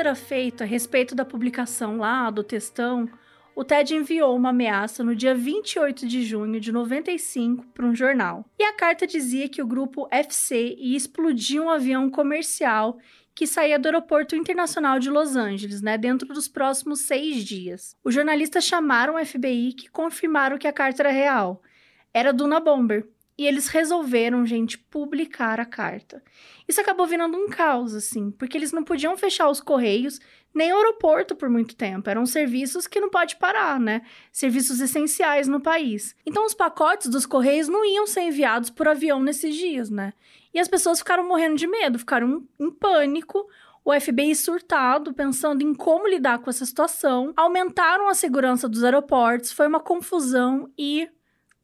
era 0.02 0.16
feito 0.16 0.64
a 0.64 0.66
respeito 0.66 1.14
da 1.14 1.24
publicação 1.24 1.96
lá 1.96 2.28
do 2.28 2.42
textão, 2.42 3.08
o 3.54 3.62
Ted 3.62 3.94
enviou 3.94 4.34
uma 4.34 4.48
ameaça 4.48 5.04
no 5.04 5.14
dia 5.14 5.32
28 5.32 6.08
de 6.08 6.24
junho 6.24 6.58
de 6.58 6.72
95 6.72 7.64
para 7.68 7.86
um 7.86 7.94
jornal. 7.94 8.44
E 8.58 8.64
a 8.64 8.72
carta 8.72 9.06
dizia 9.06 9.48
que 9.48 9.62
o 9.62 9.66
grupo 9.66 10.08
FC 10.10 10.74
ia 10.76 10.96
explodir 10.96 11.62
um 11.62 11.70
avião 11.70 12.10
comercial 12.10 12.98
que 13.32 13.46
saía 13.46 13.78
do 13.78 13.86
aeroporto 13.86 14.34
internacional 14.34 14.98
de 14.98 15.08
Los 15.08 15.36
Angeles, 15.36 15.80
né, 15.80 15.96
dentro 15.96 16.26
dos 16.28 16.48
próximos 16.48 17.02
seis 17.02 17.44
dias. 17.44 17.96
Os 18.02 18.12
jornalistas 18.12 18.64
chamaram 18.64 19.14
o 19.14 19.24
FBI 19.24 19.72
que 19.72 19.88
confirmaram 19.88 20.58
que 20.58 20.66
a 20.66 20.72
carta 20.72 21.02
era 21.02 21.12
real. 21.12 21.62
Era 22.12 22.32
Duna 22.32 22.58
Bomber. 22.58 23.06
E 23.42 23.46
eles 23.46 23.66
resolveram, 23.66 24.46
gente, 24.46 24.78
publicar 24.78 25.58
a 25.58 25.64
carta. 25.64 26.22
Isso 26.68 26.80
acabou 26.80 27.06
virando 27.08 27.36
um 27.36 27.48
caos, 27.48 27.92
assim, 27.92 28.30
porque 28.30 28.56
eles 28.56 28.70
não 28.70 28.84
podiam 28.84 29.16
fechar 29.16 29.48
os 29.50 29.60
correios 29.60 30.20
nem 30.54 30.72
o 30.72 30.76
aeroporto 30.76 31.34
por 31.34 31.50
muito 31.50 31.74
tempo. 31.74 32.08
Eram 32.08 32.24
serviços 32.24 32.86
que 32.86 33.00
não 33.00 33.10
pode 33.10 33.34
parar, 33.36 33.80
né? 33.80 34.02
Serviços 34.30 34.80
essenciais 34.80 35.48
no 35.48 35.60
país. 35.60 36.14
Então, 36.24 36.46
os 36.46 36.54
pacotes 36.54 37.08
dos 37.08 37.26
correios 37.26 37.66
não 37.66 37.84
iam 37.84 38.06
ser 38.06 38.20
enviados 38.20 38.70
por 38.70 38.86
avião 38.86 39.20
nesses 39.20 39.56
dias, 39.56 39.90
né? 39.90 40.12
E 40.54 40.60
as 40.60 40.68
pessoas 40.68 41.00
ficaram 41.00 41.26
morrendo 41.26 41.56
de 41.56 41.66
medo, 41.66 41.98
ficaram 41.98 42.46
em 42.60 42.70
pânico. 42.70 43.48
O 43.84 43.92
FBI 43.98 44.36
surtado, 44.36 45.12
pensando 45.12 45.62
em 45.62 45.74
como 45.74 46.06
lidar 46.06 46.38
com 46.38 46.48
essa 46.48 46.64
situação, 46.64 47.32
aumentaram 47.36 48.08
a 48.08 48.14
segurança 48.14 48.68
dos 48.68 48.84
aeroportos, 48.84 49.50
foi 49.50 49.66
uma 49.66 49.80
confusão 49.80 50.70
e 50.78 51.08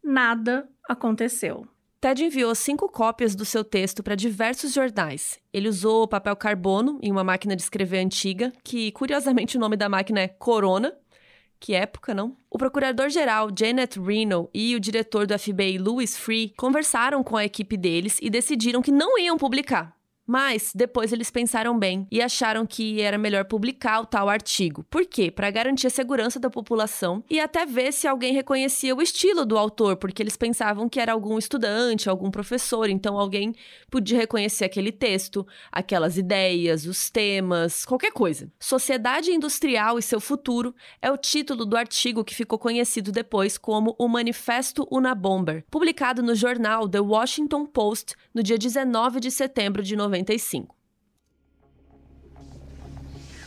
nada 0.03 0.69
aconteceu. 0.89 1.67
Ted 2.01 2.25
enviou 2.25 2.55
cinco 2.55 2.89
cópias 2.89 3.35
do 3.35 3.45
seu 3.45 3.65
texto 3.65 4.03
para 4.05 4.15
diversos 4.15 4.73
jornais. 4.73 5.39
Ele 5.53 5.69
usou 5.69 6.07
papel 6.07 6.37
carbono 6.37 6.99
em 7.03 7.11
uma 7.11 7.25
máquina 7.25 7.57
de 7.57 7.63
escrever 7.63 7.99
antiga, 7.99 8.53
que 8.63 8.93
curiosamente 8.93 9.57
o 9.57 9.61
nome 9.61 9.77
da 9.77 9.89
máquina 9.89 10.21
é 10.21 10.29
Corona. 10.29 10.95
Que 11.59 11.75
época, 11.75 12.15
não? 12.15 12.37
O 12.49 12.57
procurador-geral 12.57 13.49
Janet 13.57 13.99
Reno 14.01 14.49
e 14.55 14.77
o 14.77 14.81
diretor 14.81 15.27
do 15.27 15.37
FBI 15.37 15.77
Louis 15.77 16.17
Free 16.17 16.55
conversaram 16.57 17.25
com 17.25 17.37
a 17.37 17.45
equipe 17.45 17.77
deles 17.77 18.17
e 18.23 18.31
decidiram 18.31 18.81
que 18.81 18.93
não 18.93 19.19
iam 19.19 19.37
publicar. 19.37 19.98
Mas 20.29 20.73
depois 20.75 21.11
eles 21.11 21.31
pensaram 21.31 21.79
bem 21.79 22.07
e 22.11 22.21
acharam 22.21 22.67
que 22.67 23.01
era 23.01 23.17
melhor 23.17 23.47
publicar 23.47 24.03
o 24.03 24.05
tal 24.05 24.29
artigo. 24.29 24.85
Por 24.91 25.07
quê? 25.07 25.31
Para 25.31 25.51
garantir 25.51 25.87
a 25.87 25.91
segurança 25.91 26.39
da 26.39 26.51
população 26.51 27.25
e 27.31 27.41
até 27.41 27.65
ver 27.65 27.95
se 27.95 28.07
alguém 28.07 28.35
reconhecia 28.35 28.95
o 28.95 29.01
estilo 29.01 29.47
do 29.47 29.57
autor, 29.57 29.97
porque 29.97 30.23
eles 30.23 30.37
pensavam 30.37 30.87
que 30.87 31.01
era 31.01 31.15
algum 31.15 31.39
estudante, 31.39 32.11
algum 32.11 32.31
professor, 32.31 32.91
então 32.91 33.19
alguém 33.19 33.55
podia 33.91 34.19
reconhecer 34.19 34.67
aquele 34.67 34.93
texto, 34.93 35.47
aquelas 35.73 36.19
ideias, 36.19 36.85
os 36.85 37.09
temas, 37.09 37.87
qualquer 37.87 38.13
coisa. 38.13 38.53
Sociedade 38.61 39.31
Industrial 39.31 39.99
e 39.99 40.03
seu 40.03 40.21
futuro 40.21 40.75
é 41.01 41.11
o 41.11 41.17
título 41.17 41.65
do 41.65 41.75
artigo 41.75 42.23
que 42.23 42.35
ficou 42.35 42.59
conhecido 42.59 43.11
depois 43.11 43.57
como 43.57 43.97
o 43.99 44.07
Manifesto 44.07 44.87
Unabomber, 44.91 45.65
publicado 45.71 46.23
no 46.23 46.35
jornal 46.35 46.87
The 46.87 47.01
Washington 47.01 47.65
Post 47.65 48.15
no 48.35 48.43
dia 48.43 48.59
19 48.59 49.21
de 49.21 49.31
setembro 49.31 49.83
de 49.83 49.97
90 49.97 50.18
95. 50.25 50.69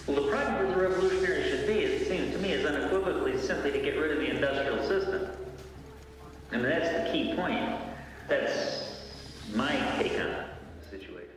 Well, 0.07 0.15
the 0.15 0.32
problem 0.32 0.67
with 0.67 0.76
the 0.76 0.82
revolutionary 0.82 1.49
should 1.49 1.67
be, 1.67 1.84
it 1.84 2.07
seems 2.07 2.34
to 2.34 2.39
me, 2.39 2.53
is 2.53 2.65
unequivocally 2.65 3.38
simply 3.39 3.72
to 3.72 3.80
get 3.80 3.97
rid 3.97 4.11
of 4.11 4.17
the 4.17 4.30
industrial 4.30 4.80
system. 4.88 5.28
And 6.51 6.63
that's 6.63 6.89
the 6.89 7.11
key 7.11 7.34
point. 7.36 7.80
That's 8.28 8.84
my 9.55 9.72
take 9.97 10.19
on 10.19 10.32
the 10.80 10.89
situation. 10.89 11.36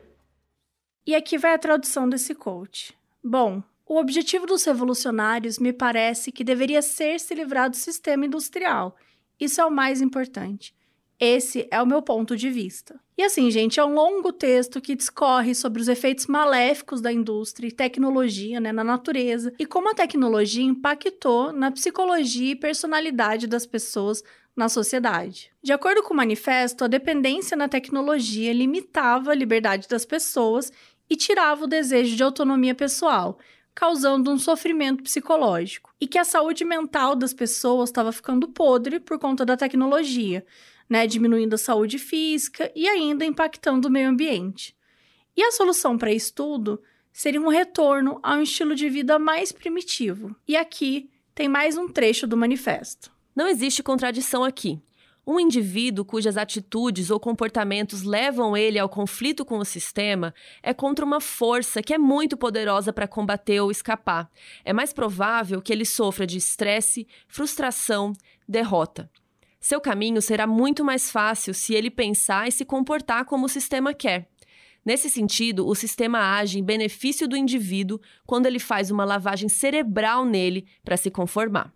E 1.07 1.14
aqui 1.14 1.37
vai 1.39 1.55
a 1.55 1.59
tradução 1.59 2.09
desse 2.09 2.35
coach. 2.35 2.95
Bom, 3.22 3.62
o 3.87 3.99
objetivo 3.99 4.47
dos 4.47 4.64
revolucionários 4.64 5.59
me 5.59 5.72
parece 5.72 6.32
que 6.32 6.43
deveria 6.43 6.80
ser 6.80 7.20
se 7.20 7.35
livrar 7.35 7.68
do 7.68 7.76
sistema 7.76 8.24
industrial. 8.24 8.97
Isso 9.39 9.61
é 9.61 9.64
o 9.64 9.70
mais 9.70 10.01
importante. 10.01 10.74
Esse 11.19 11.67
é 11.71 11.81
o 11.81 11.87
meu 11.87 12.03
ponto 12.03 12.37
de 12.37 12.51
vista. 12.51 12.99
E 13.17 13.23
assim, 13.23 13.51
gente, 13.51 13.79
é 13.79 13.85
um 13.85 13.95
longo 13.95 14.33
texto 14.33 14.81
que 14.81 14.97
discorre 14.97 15.55
sobre 15.55 15.81
os 15.81 15.87
efeitos 15.89 16.27
maléficos 16.27 17.01
da 17.01 17.12
indústria 17.12 17.69
e 17.69 17.73
tecnologia 17.73 18.59
né, 18.59 18.73
na 18.73 18.83
natureza 18.83 19.53
e 19.59 19.65
como 19.65 19.91
a 19.91 19.95
tecnologia 19.95 20.65
impactou 20.65 21.53
na 21.53 21.71
psicologia 21.71 22.53
e 22.53 22.57
personalidade 22.57 23.47
das 23.47 23.65
pessoas 23.65 24.23
na 24.57 24.69
sociedade. 24.69 25.53
De 25.62 25.73
acordo 25.73 26.03
com 26.03 26.12
o 26.12 26.17
manifesto, 26.17 26.85
a 26.85 26.89
dependência 26.89 27.57
na 27.57 27.69
tecnologia 27.69 28.53
limitava 28.53 29.31
a 29.31 29.35
liberdade 29.35 29.89
das 29.89 30.05
pessoas 30.05 30.73
e 31.09 31.17
tirava 31.17 31.65
o 31.65 31.69
desejo 31.69 32.17
de 32.17 32.23
autonomia 32.23 32.75
pessoal, 32.75 33.39
causando 33.75 34.31
um 34.31 34.39
sofrimento 34.39 35.03
psicológico, 35.03 35.93
e 36.01 36.07
que 36.07 36.19
a 36.19 36.25
saúde 36.25 36.65
mental 36.65 37.17
das 37.17 37.35
pessoas 37.35 37.91
estava 37.91 38.12
ficando 38.12 38.49
podre 38.49 39.01
por 39.01 39.19
conta 39.19 39.45
da 39.45 39.57
tecnologia 39.57 40.45
né, 40.89 41.07
diminuindo 41.07 41.55
a 41.55 41.59
saúde 41.59 41.99
física 41.99 42.70
e 42.74 42.89
ainda 42.89 43.24
impactando 43.24 43.89
o 43.89 43.91
meio 43.91 44.09
ambiente. 44.09 44.76
E 45.37 45.43
a 45.43 45.51
solução 45.51 45.99
para 45.99 46.12
isso 46.12 46.32
tudo 46.35 46.80
seria 47.12 47.41
um 47.41 47.49
retorno 47.49 48.18
a 48.22 48.35
um 48.35 48.43
estilo 48.43 48.74
de 48.74 48.89
vida 48.89 49.18
mais 49.18 49.53
primitivo. 49.53 50.35
E 50.47 50.57
aqui 50.57 51.11
tem 51.35 51.49
mais 51.49 51.76
um 51.76 51.89
trecho 51.89 52.26
do 52.26 52.37
manifesto. 52.37 53.11
Não 53.35 53.49
existe 53.49 53.82
contradição 53.82 54.45
aqui. 54.45 54.80
Um 55.26 55.41
indivíduo 55.41 56.05
cujas 56.05 56.37
atitudes 56.37 57.11
ou 57.11 57.18
comportamentos 57.18 58.03
levam 58.03 58.55
ele 58.55 58.78
ao 58.78 58.91
conflito 58.91 59.43
com 59.45 59.57
o 59.57 59.64
sistema 59.64 60.35
é 60.62 60.74
contra 60.74 61.05
uma 61.05 61.20
força 61.20 61.82
que 61.82 61.95
é 61.95 61.99
muito 61.99 62.37
poderosa 62.37 62.93
para 62.93 63.09
combater 63.09 63.59
ou 63.61 63.70
escapar. 63.70 64.30
É 64.64 64.72
mais 64.72 64.93
provável 64.93 65.62
que 65.62 65.72
ele 65.72 65.87
sofra 65.87 66.26
de 66.26 66.37
estresse, 66.37 67.09
frustração, 67.26 68.12
derrota. 68.47 69.11
Seu 69.65 69.81
caminho 69.81 70.21
será 70.21 70.47
muito 70.47 70.85
mais 70.85 71.11
fácil 71.11 71.55
se 71.55 71.73
ele 71.73 71.91
pensar 71.91 72.47
e 72.47 72.53
se 72.53 72.67
comportar 72.67 73.25
como 73.25 73.47
o 73.47 73.49
sistema 73.49 73.95
quer. 73.95 74.29
Nesse 74.85 75.09
sentido, 75.09 75.67
o 75.67 75.75
sistema 75.75 76.37
age 76.37 76.59
em 76.59 76.62
benefício 76.62 77.27
do 77.27 77.35
indivíduo 77.35 77.99
quando 78.27 78.45
ele 78.45 78.59
faz 78.59 78.91
uma 78.91 79.07
lavagem 79.07 79.49
cerebral 79.49 80.27
nele 80.27 80.67
para 80.85 80.99
se 80.99 81.11
conformar. 81.11 81.73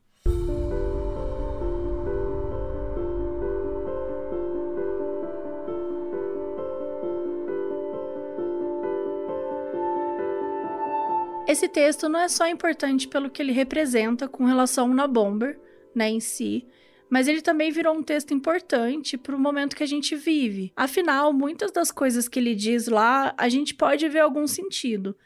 Esse 11.49 11.67
texto 11.71 12.07
não 12.07 12.21
é 12.21 12.29
só 12.29 12.47
importante 12.47 13.09
pelo 13.09 13.31
que 13.31 13.41
ele 13.41 13.53
representa 13.53 14.29
com 14.29 14.45
relação 14.45 14.93
na 14.93 15.09
Bomber, 15.09 15.59
né, 15.95 16.11
em 16.11 16.21
si, 16.21 16.67
mas 17.11 17.29
ele 17.29 17.41
também 17.41 17.71
virou 17.71 17.95
um 17.95 18.03
texto 18.03 18.35
importante 18.35 19.17
para 19.17 19.35
o 19.35 19.41
momento 19.41 19.77
que 19.77 19.83
a 19.83 19.87
gente 19.87 20.15
vive. 20.15 20.73
Afinal, 20.77 21.33
muitas 21.33 21.71
das 21.71 21.91
coisas 21.91 22.29
que 22.29 22.39
ele 22.39 22.55
diz 22.55 22.89
lá, 22.89 23.35
a 23.37 23.49
gente 23.49 23.75
pode 23.75 24.09
ver 24.09 24.21
algum 24.21 24.47
sentido. 24.47 25.17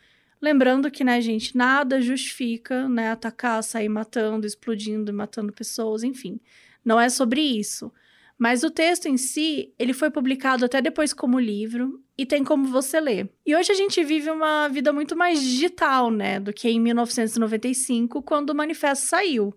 Lembrando 0.40 0.90
que, 0.90 1.04
né, 1.04 1.20
gente, 1.20 1.56
nada 1.56 2.00
justifica, 2.00 2.88
né, 2.88 3.10
atacar, 3.10 3.62
sair 3.62 3.88
matando, 3.88 4.46
explodindo 4.46 5.10
e 5.10 5.14
matando 5.14 5.52
pessoas, 5.52 6.02
enfim. 6.02 6.40
Não 6.84 7.00
é 7.00 7.08
sobre 7.08 7.40
isso. 7.40 7.92
Mas 8.36 8.64
o 8.64 8.70
texto 8.70 9.06
em 9.06 9.16
si, 9.16 9.72
ele 9.78 9.92
foi 9.92 10.10
publicado 10.10 10.64
até 10.64 10.82
depois 10.82 11.12
como 11.12 11.38
livro 11.38 12.02
e 12.18 12.26
tem 12.26 12.42
como 12.42 12.66
você 12.66 12.98
ler. 12.98 13.30
E 13.46 13.54
hoje 13.54 13.70
a 13.70 13.74
gente 13.74 14.02
vive 14.02 14.30
uma 14.30 14.66
vida 14.66 14.92
muito 14.92 15.14
mais 15.16 15.40
digital, 15.40 16.10
né, 16.10 16.40
do 16.40 16.52
que 16.52 16.68
em 16.68 16.80
1995, 16.80 18.20
quando 18.22 18.50
o 18.50 18.54
manifesto 18.54 19.06
saiu. 19.06 19.54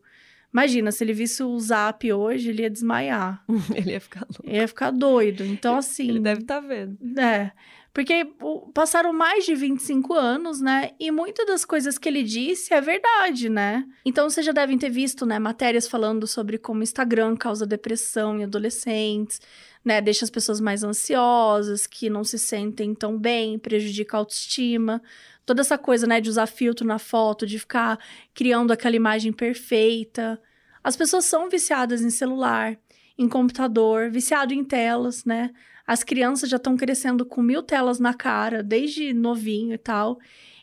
Imagina, 0.56 0.90
se 0.90 1.04
ele 1.04 1.12
visse 1.12 1.44
o 1.44 1.60
zap 1.60 2.14
hoje, 2.14 2.50
ele 2.50 2.62
ia 2.62 2.70
desmaiar. 2.70 3.44
ele 3.76 3.92
ia 3.92 4.00
ficar 4.00 4.22
louco. 4.22 4.42
Ele 4.42 4.58
ia 4.58 4.68
ficar 4.70 4.90
doido. 4.90 5.44
Então, 5.44 5.76
assim. 5.76 6.08
Ele 6.08 6.20
deve 6.22 6.44
estar 6.44 6.62
tá 6.62 6.66
vendo. 6.66 6.98
É. 7.20 7.52
Porque 7.94 8.26
passaram 8.74 9.12
mais 9.12 9.46
de 9.46 9.54
25 9.54 10.14
anos, 10.14 10.62
né? 10.62 10.92
E 10.98 11.12
muitas 11.12 11.46
das 11.46 11.66
coisas 11.66 11.98
que 11.98 12.08
ele 12.08 12.24
disse 12.24 12.74
é 12.74 12.80
verdade, 12.80 13.50
né? 13.50 13.86
Então 14.06 14.30
vocês 14.30 14.46
já 14.46 14.54
devem 14.54 14.78
ter 14.78 14.90
visto, 14.90 15.26
né, 15.26 15.40
matérias 15.40 15.88
falando 15.88 16.26
sobre 16.26 16.58
como 16.58 16.80
o 16.80 16.84
Instagram 16.84 17.36
causa 17.36 17.66
depressão 17.66 18.40
em 18.40 18.44
adolescentes, 18.44 19.42
né? 19.84 20.00
Deixa 20.02 20.24
as 20.24 20.30
pessoas 20.30 20.62
mais 20.62 20.84
ansiosas, 20.84 21.86
que 21.86 22.10
não 22.10 22.24
se 22.24 22.40
sentem 22.40 22.94
tão 22.94 23.18
bem, 23.18 23.60
prejudica 23.60 24.16
a 24.16 24.20
autoestima 24.20 25.02
toda 25.46 25.62
essa 25.62 25.78
coisa, 25.78 26.08
né, 26.08 26.20
de 26.20 26.30
usar 26.30 26.48
filtro 26.48 26.86
na 26.86 26.98
foto, 26.98 27.46
de 27.46 27.60
ficar 27.60 28.00
criando 28.34 28.72
aquela 28.72 28.96
imagem 28.96 29.32
perfeita. 29.32 30.42
As 30.84 30.96
pessoas 30.96 31.26
são 31.26 31.50
viciadas 31.50 32.02
em 32.02 32.10
celular, 32.10 32.78
em 33.18 33.30
computador, 33.30 34.10
viciado 34.10 34.54
em 34.54 34.64
telas, 34.64 35.24
né? 35.24 35.52
As 35.88 36.04
crianças 36.04 36.50
já 36.50 36.58
estão 36.58 36.76
crescendo 36.76 37.26
com 37.26 37.42
mil 37.42 37.62
telas 37.62 38.00
na 38.00 38.14
cara, 38.14 38.64
desde 38.64 39.14
novinho 39.14 39.74
e 39.74 39.78
tal. 39.78 40.20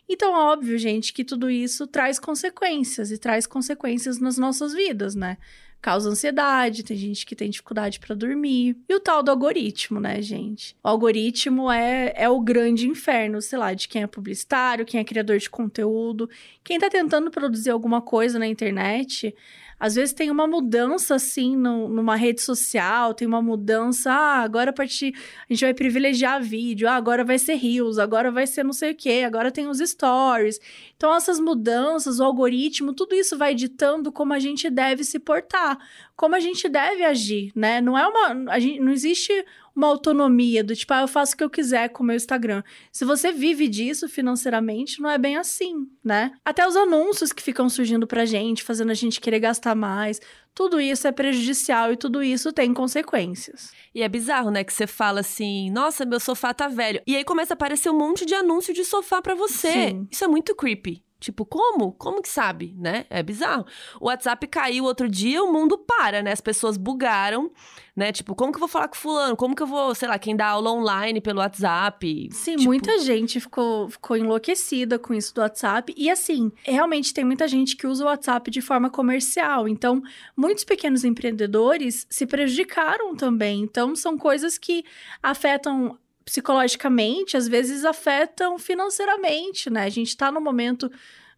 Então, 0.07 0.33
óbvio, 0.33 0.77
gente, 0.77 1.13
que 1.13 1.23
tudo 1.23 1.49
isso 1.49 1.87
traz 1.87 2.19
consequências 2.19 3.09
e 3.09 3.17
traz 3.17 3.47
consequências 3.47 4.19
nas 4.19 4.37
nossas 4.37 4.73
vidas, 4.73 5.15
né? 5.15 5.37
Causa 5.83 6.09
ansiedade, 6.09 6.81
tem 6.81 6.95
gente 6.95 7.25
que 7.25 7.35
tem 7.35 7.49
dificuldade 7.49 7.99
para 7.99 8.15
dormir. 8.15 8.77
E 8.87 8.95
o 8.95 9.01
tal 9.01 9.21
do 9.21 9.29
algoritmo, 9.29 9.99
né, 9.99 10.21
gente? 10.21 10.75
O 10.81 10.87
algoritmo 10.87 11.69
é, 11.69 12.13
é 12.15 12.29
o 12.29 12.39
grande 12.39 12.87
inferno, 12.87 13.41
sei 13.41 13.59
lá, 13.59 13.73
de 13.73 13.89
quem 13.89 14.01
é 14.01 14.07
publicitário, 14.07 14.85
quem 14.85 15.01
é 15.01 15.03
criador 15.03 15.37
de 15.37 15.49
conteúdo, 15.49 16.29
quem 16.63 16.79
tá 16.79 16.89
tentando 16.89 17.29
produzir 17.29 17.69
alguma 17.69 18.01
coisa 18.01 18.39
na 18.39 18.47
internet 18.47 19.35
às 19.83 19.95
vezes 19.95 20.13
tem 20.13 20.31
uma 20.31 20.47
mudança, 20.47 21.15
assim, 21.15 21.57
no, 21.57 21.89
numa 21.89 22.15
rede 22.15 22.39
social, 22.39 23.13
tem 23.13 23.27
uma 23.27 23.41
mudança, 23.41 24.13
ah, 24.13 24.39
agora 24.41 24.69
a 24.69 24.73
partir, 24.73 25.13
a 25.13 25.53
gente 25.53 25.65
vai 25.65 25.73
privilegiar 25.73 26.41
vídeo, 26.41 26.87
ah, 26.87 26.93
agora 26.93 27.21
vai 27.25 27.37
ser 27.37 27.55
Reels, 27.55 27.97
agora 27.97 28.31
vai 28.31 28.47
ser 28.47 28.63
não 28.63 28.71
sei 28.71 28.93
o 28.93 28.95
quê, 28.95 29.23
agora 29.27 29.51
tem 29.51 29.67
os 29.67 29.79
stories. 29.79 30.57
Então, 30.95 31.13
essas 31.13 31.37
mudanças, 31.37 32.21
o 32.21 32.23
algoritmo, 32.23 32.93
tudo 32.93 33.13
isso 33.13 33.37
vai 33.37 33.53
ditando 33.53 34.09
como 34.09 34.31
a 34.31 34.39
gente 34.39 34.69
deve 34.69 35.03
se 35.03 35.19
portar, 35.19 35.77
como 36.15 36.33
a 36.33 36.39
gente 36.39 36.69
deve 36.69 37.03
agir, 37.03 37.51
né? 37.53 37.81
Não 37.81 37.97
é 37.97 38.07
uma, 38.07 38.53
a 38.53 38.59
gente, 38.59 38.79
não 38.79 38.93
existe 38.93 39.33
uma 39.75 39.87
autonomia 39.87 40.63
do 40.63 40.75
tipo, 40.75 40.93
ah, 40.93 41.01
eu 41.01 41.07
faço 41.07 41.33
o 41.33 41.37
que 41.37 41.43
eu 41.43 41.49
quiser 41.49 41.89
com 41.89 42.03
o 42.03 42.05
meu 42.05 42.15
Instagram. 42.15 42.63
Se 42.91 43.03
você 43.03 43.31
vive 43.31 43.67
disso 43.67 44.07
financeiramente, 44.07 45.01
não 45.01 45.09
é 45.09 45.17
bem 45.17 45.35
assim, 45.37 45.87
né? 46.03 46.31
Até 46.45 46.67
os 46.67 46.75
anúncios 46.75 47.33
que 47.33 47.41
ficam 47.41 47.67
surgindo 47.67 48.05
pra 48.05 48.25
gente, 48.25 48.63
fazendo 48.63 48.91
a 48.91 48.95
gente 48.95 49.19
querer 49.19 49.39
gastar 49.39 49.75
mais, 49.75 50.19
tudo 50.53 50.79
isso 50.79 51.07
é 51.07 51.11
prejudicial 51.11 51.91
e 51.91 51.97
tudo 51.97 52.21
isso 52.21 52.53
tem 52.53 52.73
consequências. 52.73 53.71
E 53.93 54.03
é 54.03 54.09
bizarro, 54.09 54.51
né? 54.51 54.63
Que 54.63 54.73
você 54.73 54.85
fala 54.85 55.21
assim, 55.21 55.71
nossa, 55.71 56.05
meu 56.05 56.19
sofá 56.19 56.53
tá 56.53 56.67
velho. 56.67 57.01
E 57.07 57.15
aí 57.15 57.23
começa 57.23 57.53
a 57.53 57.55
aparecer 57.55 57.89
um 57.89 57.97
monte 57.97 58.25
de 58.25 58.35
anúncio 58.35 58.73
de 58.73 58.85
sofá 58.85 59.21
para 59.21 59.33
você. 59.33 59.71
Sim. 59.71 60.07
Isso 60.11 60.23
é 60.23 60.27
muito 60.27 60.55
creepy. 60.55 61.03
Tipo, 61.23 61.45
como? 61.45 61.93
Como 61.93 62.21
que 62.21 62.27
sabe, 62.27 62.75
né? 62.77 63.05
É 63.09 63.23
bizarro. 63.23 63.65
O 63.97 64.07
WhatsApp 64.07 64.45
caiu 64.47 64.83
outro 64.83 65.07
dia, 65.07 65.41
o 65.41 65.53
mundo 65.53 65.77
para, 65.77 66.21
né? 66.21 66.33
As 66.33 66.41
pessoas 66.41 66.75
bugaram, 66.75 67.49
né? 67.95 68.11
Tipo, 68.11 68.35
como 68.35 68.51
que 68.51 68.57
eu 68.57 68.59
vou 68.59 68.67
falar 68.67 68.89
com 68.89 68.95
fulano? 68.95 69.37
Como 69.37 69.55
que 69.55 69.63
eu 69.63 69.67
vou, 69.67 69.95
sei 69.95 70.09
lá, 70.09 70.19
quem 70.19 70.35
dá 70.35 70.47
aula 70.47 70.69
online 70.69 71.21
pelo 71.21 71.39
WhatsApp? 71.39 72.27
Sim, 72.29 72.57
tipo... 72.57 72.65
muita 72.65 72.99
gente 72.99 73.39
ficou, 73.39 73.89
ficou 73.89 74.17
enlouquecida 74.17 74.99
com 74.99 75.13
isso 75.13 75.33
do 75.33 75.39
WhatsApp. 75.39 75.93
E 75.95 76.09
assim, 76.09 76.51
realmente 76.61 77.13
tem 77.13 77.23
muita 77.23 77.47
gente 77.47 77.77
que 77.77 77.87
usa 77.87 78.03
o 78.03 78.07
WhatsApp 78.07 78.51
de 78.51 78.59
forma 78.59 78.89
comercial. 78.89 79.65
Então, 79.65 80.03
muitos 80.35 80.65
pequenos 80.65 81.05
empreendedores 81.05 82.05
se 82.09 82.25
prejudicaram 82.25 83.15
também. 83.15 83.61
Então, 83.61 83.95
são 83.95 84.17
coisas 84.17 84.57
que 84.57 84.83
afetam 85.21 85.97
psicologicamente, 86.25 87.37
às 87.37 87.47
vezes 87.47 87.85
afetam 87.85 88.57
financeiramente, 88.57 89.69
né? 89.69 89.83
A 89.83 89.89
gente 89.89 90.15
tá 90.15 90.31
no 90.31 90.41
momento 90.41 90.89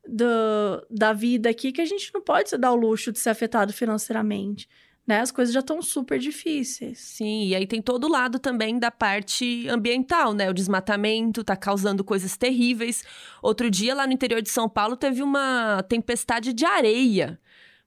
do, 0.07 0.85
da 0.89 1.13
vida 1.13 1.49
aqui 1.49 1.71
que 1.71 1.81
a 1.81 1.85
gente 1.85 2.11
não 2.13 2.21
pode 2.21 2.49
se 2.49 2.57
dar 2.57 2.71
o 2.71 2.75
luxo 2.75 3.11
de 3.11 3.19
ser 3.19 3.29
afetado 3.29 3.73
financeiramente. 3.73 4.67
Né? 5.07 5.19
As 5.19 5.29
coisas 5.29 5.53
já 5.53 5.59
estão 5.59 5.81
super 5.83 6.17
difíceis. 6.17 6.97
Sim, 6.97 7.45
e 7.45 7.55
aí 7.55 7.67
tem 7.67 7.79
todo 7.79 8.05
o 8.05 8.09
lado 8.09 8.39
também 8.39 8.79
da 8.79 8.89
parte 8.89 9.67
ambiental, 9.69 10.33
né? 10.33 10.49
O 10.49 10.53
desmatamento 10.53 11.43
tá 11.43 11.55
causando 11.55 12.03
coisas 12.03 12.35
terríveis. 12.35 13.03
Outro 13.39 13.69
dia, 13.69 13.93
lá 13.93 14.07
no 14.07 14.13
interior 14.13 14.41
de 14.41 14.49
São 14.49 14.67
Paulo, 14.67 14.97
teve 14.97 15.21
uma 15.21 15.83
tempestade 15.87 16.53
de 16.53 16.65
areia. 16.65 17.39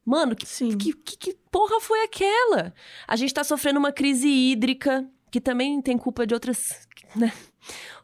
Mano, 0.04 0.36
que, 0.36 0.46
que, 0.46 0.92
que, 0.92 1.16
que 1.18 1.34
porra 1.50 1.80
foi 1.80 2.04
aquela? 2.04 2.72
A 3.06 3.16
gente 3.16 3.34
tá 3.34 3.42
sofrendo 3.42 3.80
uma 3.80 3.90
crise 3.90 4.28
hídrica, 4.28 5.04
que 5.30 5.40
também 5.40 5.80
tem 5.80 5.96
culpa 5.96 6.26
de 6.26 6.34
outras, 6.34 6.86
né? 7.14 7.32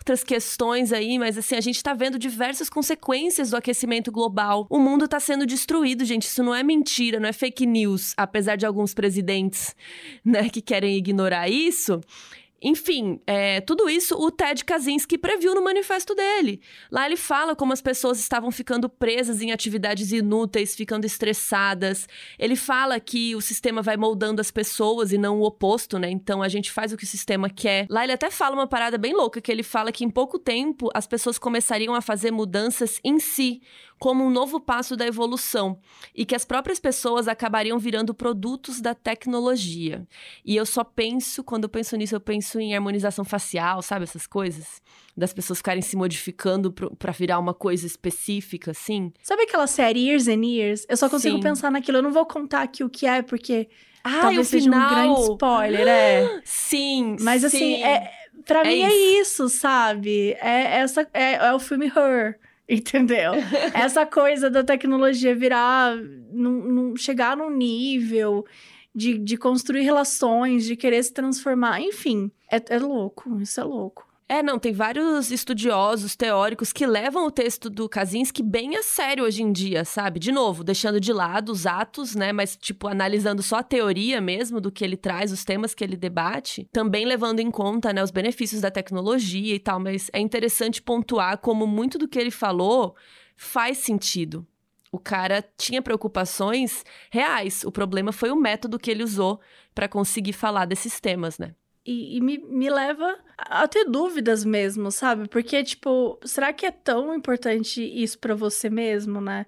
outras 0.05 0.22
questões 0.22 0.92
aí, 0.92 1.18
mas 1.18 1.38
assim, 1.38 1.56
a 1.56 1.60
gente 1.60 1.82
tá 1.82 1.94
vendo 1.94 2.18
diversas 2.18 2.68
consequências 2.68 3.51
do 3.51 3.56
aquecimento 3.56 4.12
global. 4.12 4.66
O 4.68 4.78
mundo 4.78 5.09
tá 5.09 5.18
sendo 5.18 5.46
destruído, 5.46 6.05
gente. 6.05 6.24
Isso 6.24 6.42
não 6.42 6.55
é 6.55 6.62
mentira, 6.62 7.18
não 7.18 7.28
é 7.28 7.32
fake 7.32 7.64
news, 7.64 8.12
apesar 8.16 8.56
de 8.56 8.66
alguns 8.66 8.92
presidentes, 8.92 9.74
né, 10.22 10.51
que 10.51 10.60
querem 10.60 10.96
ignorar 10.98 11.48
isso. 11.48 12.01
Enfim, 12.64 13.20
é, 13.26 13.60
tudo 13.60 13.90
isso 13.90 14.16
o 14.16 14.30
Ted 14.30 14.64
Kaczynski 14.64 15.18
previu 15.18 15.54
no 15.54 15.62
manifesto 15.62 16.14
dele. 16.14 16.62
Lá 16.90 17.04
ele 17.04 17.16
fala 17.16 17.54
como 17.54 17.74
as 17.74 17.82
pessoas 17.82 18.18
estavam 18.18 18.50
ficando 18.50 18.88
presas 18.88 19.42
em 19.42 19.52
atividades 19.52 20.10
inúteis, 20.12 20.74
ficando 20.74 21.04
estressadas. 21.04 22.08
Ele 22.38 22.56
fala 22.56 22.98
que 22.98 23.36
o 23.36 23.40
sistema 23.42 23.82
vai 23.82 23.98
moldando 23.98 24.40
as 24.40 24.50
pessoas 24.50 25.12
e 25.12 25.18
não 25.18 25.40
o 25.40 25.44
oposto, 25.44 25.98
né? 25.98 26.10
Então 26.10 26.42
a 26.42 26.48
gente 26.48 26.72
faz 26.72 26.90
o 26.90 26.96
que 26.96 27.04
o 27.04 27.06
sistema 27.06 27.50
quer. 27.50 27.86
Lá 27.90 28.02
ele 28.02 28.12
até 28.12 28.30
fala 28.30 28.56
uma 28.56 28.66
parada 28.66 28.96
bem 28.96 29.12
louca, 29.12 29.42
que 29.42 29.52
ele 29.52 29.62
fala 29.62 29.92
que 29.92 30.02
em 30.02 30.10
pouco 30.10 30.38
tempo 30.38 30.88
as 30.94 31.06
pessoas 31.06 31.38
começariam 31.38 31.94
a 31.94 32.00
fazer 32.00 32.30
mudanças 32.30 32.98
em 33.04 33.18
si, 33.18 33.60
como 33.98 34.24
um 34.24 34.30
novo 34.30 34.60
passo 34.60 34.96
da 34.96 35.06
evolução 35.06 35.78
e 36.14 36.24
que 36.24 36.34
as 36.34 36.44
próprias 36.44 36.78
pessoas 36.78 37.28
acabariam 37.28 37.78
virando 37.78 38.14
produtos 38.14 38.80
da 38.80 38.94
tecnologia. 38.94 40.06
E 40.44 40.56
eu 40.56 40.66
só 40.66 40.84
penso, 40.84 41.42
quando 41.42 41.64
eu 41.64 41.68
penso 41.68 41.96
nisso, 41.96 42.14
eu 42.14 42.20
penso 42.20 42.60
em 42.60 42.74
harmonização 42.74 43.24
facial, 43.24 43.82
sabe 43.82 44.04
essas 44.04 44.26
coisas? 44.26 44.82
Das 45.16 45.32
pessoas 45.32 45.58
ficarem 45.58 45.82
se 45.82 45.96
modificando 45.96 46.72
para 46.72 47.12
virar 47.12 47.38
uma 47.38 47.54
coisa 47.54 47.86
específica, 47.86 48.72
assim. 48.72 49.12
Sabe 49.22 49.44
aquela 49.44 49.66
série 49.66 50.08
Years 50.08 50.26
and 50.26 50.44
Years? 50.44 50.86
Eu 50.88 50.96
só 50.96 51.08
consigo 51.08 51.36
Sim. 51.36 51.42
pensar 51.42 51.70
naquilo. 51.70 51.98
Eu 51.98 52.02
não 52.02 52.12
vou 52.12 52.26
contar 52.26 52.62
aqui 52.62 52.82
o 52.82 52.90
que 52.90 53.06
é, 53.06 53.22
porque 53.22 53.68
ah, 54.02 54.20
talvez 54.22 54.48
seja 54.48 54.64
final... 54.64 54.90
um 54.90 54.94
grande 54.94 55.20
spoiler, 55.32 55.88
é. 55.88 56.40
Sim, 56.44 57.16
Mas 57.20 57.44
assim, 57.44 57.76
sim. 57.76 57.82
é, 57.82 58.10
pra 58.44 58.60
é 58.60 58.64
mim 58.64 58.82
é 58.82 58.88
isso. 58.88 58.92
é 58.92 59.20
isso, 59.20 59.48
sabe? 59.48 60.32
É, 60.40 60.80
essa, 60.80 61.08
é, 61.14 61.34
é 61.34 61.54
o 61.54 61.58
filme 61.58 61.86
Her. 61.86 62.38
Entendeu? 62.68 63.32
Essa 63.74 64.06
coisa 64.06 64.48
da 64.50 64.64
tecnologia 64.64 65.34
virar, 65.34 65.94
num, 66.32 66.96
chegar 66.96 67.36
num 67.36 67.50
nível 67.50 68.44
de, 68.94 69.18
de 69.18 69.36
construir 69.36 69.82
relações, 69.82 70.64
de 70.64 70.76
querer 70.76 71.02
se 71.02 71.12
transformar, 71.12 71.80
enfim, 71.80 72.30
é, 72.50 72.60
é 72.74 72.78
louco, 72.78 73.40
isso 73.40 73.60
é 73.60 73.64
louco. 73.64 74.06
É, 74.26 74.42
não, 74.42 74.59
tem 74.59 74.72
vários 74.72 75.30
estudiosos, 75.30 76.16
teóricos 76.16 76.72
que 76.72 76.86
levam 76.86 77.26
o 77.26 77.30
texto 77.30 77.68
do 77.68 77.86
Kaczynski 77.86 78.42
bem 78.42 78.74
a 78.74 78.82
sério 78.82 79.22
hoje 79.22 79.42
em 79.42 79.52
dia, 79.52 79.84
sabe? 79.84 80.18
De 80.18 80.32
novo, 80.32 80.64
deixando 80.64 80.98
de 80.98 81.12
lado 81.12 81.52
os 81.52 81.66
atos, 81.66 82.14
né? 82.14 82.32
Mas, 82.32 82.56
tipo, 82.56 82.88
analisando 82.88 83.42
só 83.42 83.56
a 83.56 83.62
teoria 83.62 84.22
mesmo 84.22 84.62
do 84.62 84.72
que 84.72 84.82
ele 84.82 84.96
traz, 84.96 85.30
os 85.30 85.44
temas 85.44 85.74
que 85.74 85.84
ele 85.84 85.94
debate, 85.94 86.66
também 86.72 87.05
levando 87.05 87.40
em 87.40 87.51
conta, 87.51 87.92
né, 87.92 88.02
os 88.02 88.10
benefícios 88.10 88.62
da 88.62 88.70
tecnologia 88.70 89.55
e 89.55 89.59
tal. 89.59 89.78
Mas 89.78 90.10
é 90.10 90.20
interessante 90.20 90.80
pontuar 90.80 91.36
como 91.38 91.66
muito 91.66 91.98
do 91.98 92.09
que 92.09 92.18
ele 92.18 92.30
falou 92.30 92.96
faz 93.36 93.78
sentido. 93.78 94.46
O 94.90 94.98
cara 94.98 95.44
tinha 95.59 95.82
preocupações 95.82 96.82
reais. 97.10 97.62
O 97.64 97.70
problema 97.72 98.10
foi 98.10 98.30
o 98.30 98.36
método 98.36 98.78
que 98.78 98.90
ele 98.90 99.02
usou 99.02 99.38
para 99.74 99.88
conseguir 99.88 100.32
falar 100.32 100.64
desses 100.64 100.98
temas, 100.98 101.38
né? 101.38 101.55
E, 101.86 102.16
e, 102.16 102.20
me, 102.20 102.39
me 102.39 102.70
leva 102.70 103.19
a 103.36 103.69
ter 103.69 103.85
dúvidas 103.85 104.44
mesmo, 104.44 104.90
sabe? 104.90 105.28
Porque, 105.28 105.62
tipo, 105.62 106.19
será 106.24 106.52
que 106.52 106.65
é 106.65 106.70
tão 106.70 107.15
importante 107.15 107.82
isso 107.82 108.19
para 108.19 108.35
você 108.35 108.70
mesmo, 108.70 109.20
né? 109.20 109.44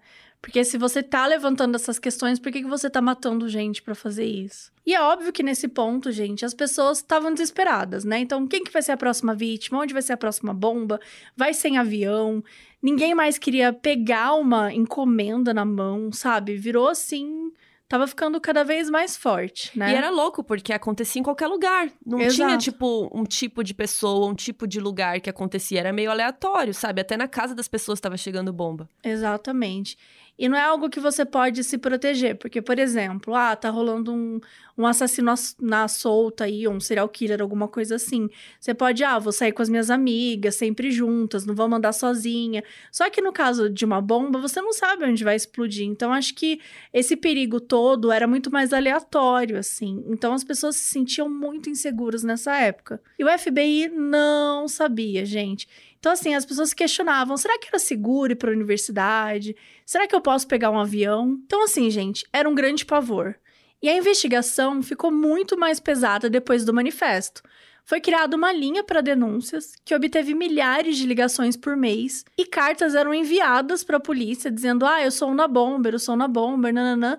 Porque 0.47 0.63
se 0.65 0.79
você 0.79 1.03
tá 1.03 1.27
levantando 1.27 1.75
essas 1.75 1.99
questões, 1.99 2.39
por 2.39 2.53
que, 2.53 2.63
que 2.63 2.69
você 2.69 2.89
tá 2.89 3.01
matando 3.01 3.49
gente 3.49 3.83
para 3.83 3.95
fazer 3.95 4.27
isso? 4.27 4.71
E 4.87 4.95
é 4.95 5.01
óbvio 5.01 5.33
que 5.33 5.43
nesse 5.43 5.67
ponto, 5.67 6.13
gente, 6.13 6.45
as 6.45 6.55
pessoas 6.55 6.99
estavam 6.99 7.33
desesperadas, 7.33 8.05
né? 8.05 8.21
Então, 8.21 8.47
quem 8.47 8.63
que 8.63 8.71
vai 8.71 8.81
ser 8.81 8.93
a 8.93 8.97
próxima 8.97 9.35
vítima? 9.35 9.81
Onde 9.81 9.93
vai 9.93 10.03
ser 10.03 10.13
a 10.13 10.17
próxima 10.17 10.55
bomba? 10.55 11.01
Vai 11.37 11.53
sem 11.53 11.79
avião? 11.79 12.45
Ninguém 12.81 13.13
mais 13.13 13.39
queria 13.39 13.73
pegar 13.73 14.35
uma 14.35 14.73
encomenda 14.73 15.53
na 15.53 15.65
mão, 15.65 16.13
sabe? 16.13 16.57
Virou 16.57 16.89
assim 16.89 17.51
tava 17.89 18.07
ficando 18.07 18.41
cada 18.41 18.65
vez 18.65 18.91
mais 18.91 19.17
forte, 19.17 19.77
né? 19.79 19.93
E 19.93 19.95
era 19.95 20.11
louco, 20.11 20.43
porque 20.43 20.73
acontecia 20.73 21.21
em 21.21 21.23
qualquer 21.23 21.47
lugar. 21.47 21.89
Não 22.05 22.21
Exato. 22.21 22.35
tinha, 22.35 22.59
tipo, 22.59 23.11
um 23.13 23.25
tipo 23.25 23.63
de 23.63 23.73
pessoa, 23.73 24.27
um 24.27 24.35
tipo 24.35 24.67
de 24.67 24.81
lugar 24.81 25.21
que 25.21 25.31
acontecia. 25.31 25.81
Era 25.81 25.93
meio 25.93 26.11
aleatório, 26.11 26.75
sabe? 26.75 27.01
Até 27.01 27.17
na 27.17 27.29
casa 27.29 27.55
das 27.55 27.69
pessoas 27.69 27.99
estava 27.99 28.17
chegando 28.17 28.53
bomba. 28.53 28.89
Exatamente. 29.03 29.97
E 30.39 30.49
não 30.49 30.57
é 30.57 30.63
algo 30.63 30.91
que 30.91 31.01
você 31.01 31.25
pode 31.25 31.65
se 31.65 31.79
proteger, 31.79 32.37
porque, 32.37 32.61
por 32.61 32.79
exemplo, 32.79 33.35
ah, 33.35 33.57
tá 33.57 33.71
rolando 33.71 34.13
um, 34.13 34.39
um 34.77 34.87
assassino 34.87 35.33
na 35.61 35.89
solta 35.89 36.45
aí, 36.45 36.69
um 36.69 36.79
serial 36.79 37.09
killer, 37.09 37.41
alguma 37.41 37.67
coisa 37.67 37.97
assim. 37.97 38.29
Você 38.61 38.75
pode, 38.75 39.03
ah, 39.03 39.19
vou 39.19 39.33
sair 39.33 39.53
com 39.53 39.63
as 39.63 39.69
minhas 39.69 39.91
amigas, 39.91 40.57
sempre 40.57 40.91
juntas, 40.91 41.47
não 41.47 41.55
vou 41.55 41.69
mandar 41.69 41.93
sozinha. 41.93 42.63
Só 42.93 43.09
que 43.09 43.23
no 43.23 43.33
caso 43.33 43.71
de 43.71 43.85
uma 43.85 44.01
bomba, 44.01 44.39
você 44.39 44.61
não 44.61 44.75
sabe 44.75 45.05
onde 45.07 45.25
vai 45.25 45.37
explodir. 45.37 45.87
Então, 45.87 46.13
acho 46.13 46.35
que 46.35 46.61
esse 46.93 47.17
perigo 47.17 47.59
todo 47.59 48.13
era 48.13 48.27
muito 48.27 48.51
mais 48.51 48.75
aleatório, 48.75 49.57
assim. 49.57 50.05
Então, 50.09 50.35
as 50.35 50.45
pessoas 50.45 50.77
se 50.77 50.85
sentiam 50.91 51.29
muito 51.31 51.71
inseguras 51.71 52.23
nessa 52.23 52.55
época. 52.57 53.01
E 53.19 53.25
o 53.25 53.39
FBI 53.39 53.89
não 53.89 54.69
sabia, 54.69 55.25
gente. 55.25 55.67
Então, 56.07 56.13
assim, 56.13 56.37
as 56.37 56.47
pessoas 56.47 56.73
questionavam: 56.73 57.37
será 57.37 57.59
que 57.59 57.67
era 57.67 57.81
seguro 57.81 58.31
ir 58.31 58.37
para 58.37 58.49
a 58.49 58.55
universidade? 58.55 59.57
Será 59.85 60.07
que 60.07 60.15
eu 60.15 60.21
posso 60.21 60.47
pegar 60.47 60.71
um 60.71 60.79
avião? 60.79 61.37
Então, 61.45 61.65
assim, 61.65 61.91
gente, 61.91 62.25
era 62.33 62.49
um 62.49 62.55
grande 62.55 62.87
pavor. 62.87 63.35
E 63.83 63.89
a 63.89 63.97
investigação 63.97 64.81
ficou 64.85 65.11
muito 65.11 65.59
mais 65.59 65.81
pesada 65.81 66.31
depois 66.31 66.65
do 66.65 66.73
manifesto. 66.73 67.43
Foi 67.85 68.01
criada 68.01 68.37
uma 68.37 68.53
linha 68.53 68.85
para 68.85 69.01
denúncias 69.01 69.75
que 69.85 69.97
obteve 69.97 70.33
milhares 70.33 70.97
de 70.97 71.07
ligações 71.07 71.57
por 71.57 71.77
mês 71.77 72.25
e 72.39 72.47
cartas 72.47 72.95
eram 72.95 73.13
enviadas 73.13 73.83
para 73.83 73.97
a 73.97 74.01
polícia 74.01 74.49
dizendo: 74.49 74.87
"Ah, 74.87 75.03
eu 75.03 75.11
sou 75.11 75.29
uma 75.29 75.49
bomber, 75.49 75.93
eu 75.93 75.99
sou 75.99 76.15
uma 76.15 76.29
bomber, 76.29 76.73
nananã" 76.73 77.19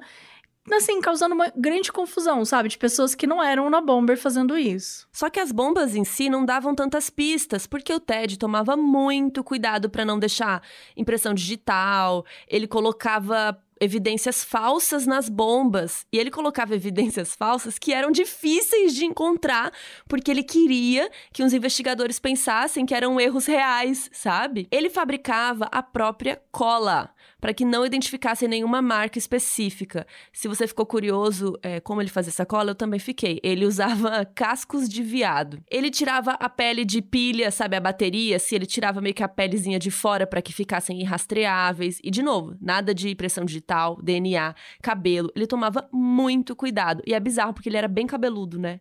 assim, 0.75 0.99
causando 1.01 1.33
uma 1.33 1.51
grande 1.55 1.91
confusão, 1.91 2.43
sabe? 2.43 2.69
De 2.69 2.77
pessoas 2.77 3.15
que 3.15 3.27
não 3.27 3.43
eram 3.43 3.69
na 3.69 3.81
Bomber 3.81 4.17
fazendo 4.17 4.57
isso. 4.57 5.07
Só 5.11 5.29
que 5.29 5.39
as 5.39 5.51
bombas 5.51 5.95
em 5.95 6.03
si 6.03 6.29
não 6.29 6.45
davam 6.45 6.75
tantas 6.75 7.09
pistas, 7.09 7.65
porque 7.65 7.93
o 7.93 7.99
Ted 7.99 8.37
tomava 8.37 8.75
muito 8.75 9.43
cuidado 9.43 9.89
para 9.89 10.05
não 10.05 10.19
deixar 10.19 10.61
impressão 10.95 11.33
digital, 11.33 12.25
ele 12.47 12.67
colocava 12.67 13.57
evidências 13.79 14.43
falsas 14.43 15.05
nas 15.05 15.29
bombas. 15.29 16.05
E 16.11 16.17
ele 16.17 16.31
colocava 16.31 16.75
evidências 16.75 17.35
falsas 17.35 17.77
que 17.77 17.93
eram 17.93 18.11
difíceis 18.11 18.93
de 18.93 19.05
encontrar, 19.05 19.71
porque 20.07 20.31
ele 20.31 20.43
queria 20.43 21.09
que 21.31 21.43
os 21.43 21.53
investigadores 21.53 22.19
pensassem 22.19 22.85
que 22.85 22.93
eram 22.93 23.19
erros 23.19 23.45
reais, 23.45 24.09
sabe? 24.11 24.67
Ele 24.71 24.89
fabricava 24.89 25.65
a 25.71 25.81
própria 25.81 26.41
cola 26.51 27.09
para 27.39 27.53
que 27.53 27.63
não 27.63 27.85
identificasse 27.85 28.47
nenhuma 28.47 28.81
marca 28.81 29.17
específica. 29.17 30.05
Se 30.33 30.47
você 30.47 30.67
ficou 30.67 30.85
curioso 30.85 31.53
é, 31.61 31.79
como 31.79 32.01
ele 32.01 32.09
fazia 32.09 32.29
essa 32.29 32.45
cola, 32.45 32.71
eu 32.71 32.75
também 32.75 32.99
fiquei. 32.99 33.39
Ele 33.43 33.65
usava 33.65 34.25
cascos 34.33 34.89
de 34.89 35.03
viado. 35.03 35.61
Ele 35.69 35.89
tirava 35.89 36.31
a 36.31 36.49
pele 36.49 36.83
de 36.83 37.01
pilha, 37.01 37.51
sabe, 37.51 37.75
a 37.75 37.79
bateria, 37.79 38.39
se 38.39 38.55
ele 38.55 38.65
tirava 38.65 39.01
meio 39.01 39.13
que 39.13 39.23
a 39.23 39.27
pelezinha 39.27 39.79
de 39.79 39.91
fora 39.91 40.25
para 40.25 40.41
que 40.41 40.53
ficassem 40.53 40.99
irrastreáveis. 41.01 41.99
E 42.03 42.09
de 42.09 42.23
novo, 42.23 42.55
nada 42.59 42.93
de 42.93 43.09
impressão 43.09 43.45
digital, 43.45 43.99
DNA, 44.01 44.55
cabelo. 44.81 45.31
Ele 45.35 45.47
tomava 45.47 45.87
muito 45.91 46.55
cuidado. 46.55 47.03
E 47.05 47.13
é 47.13 47.19
bizarro 47.19 47.53
porque 47.53 47.69
ele 47.69 47.77
era 47.77 47.87
bem 47.87 48.07
cabeludo, 48.07 48.59
né? 48.59 48.79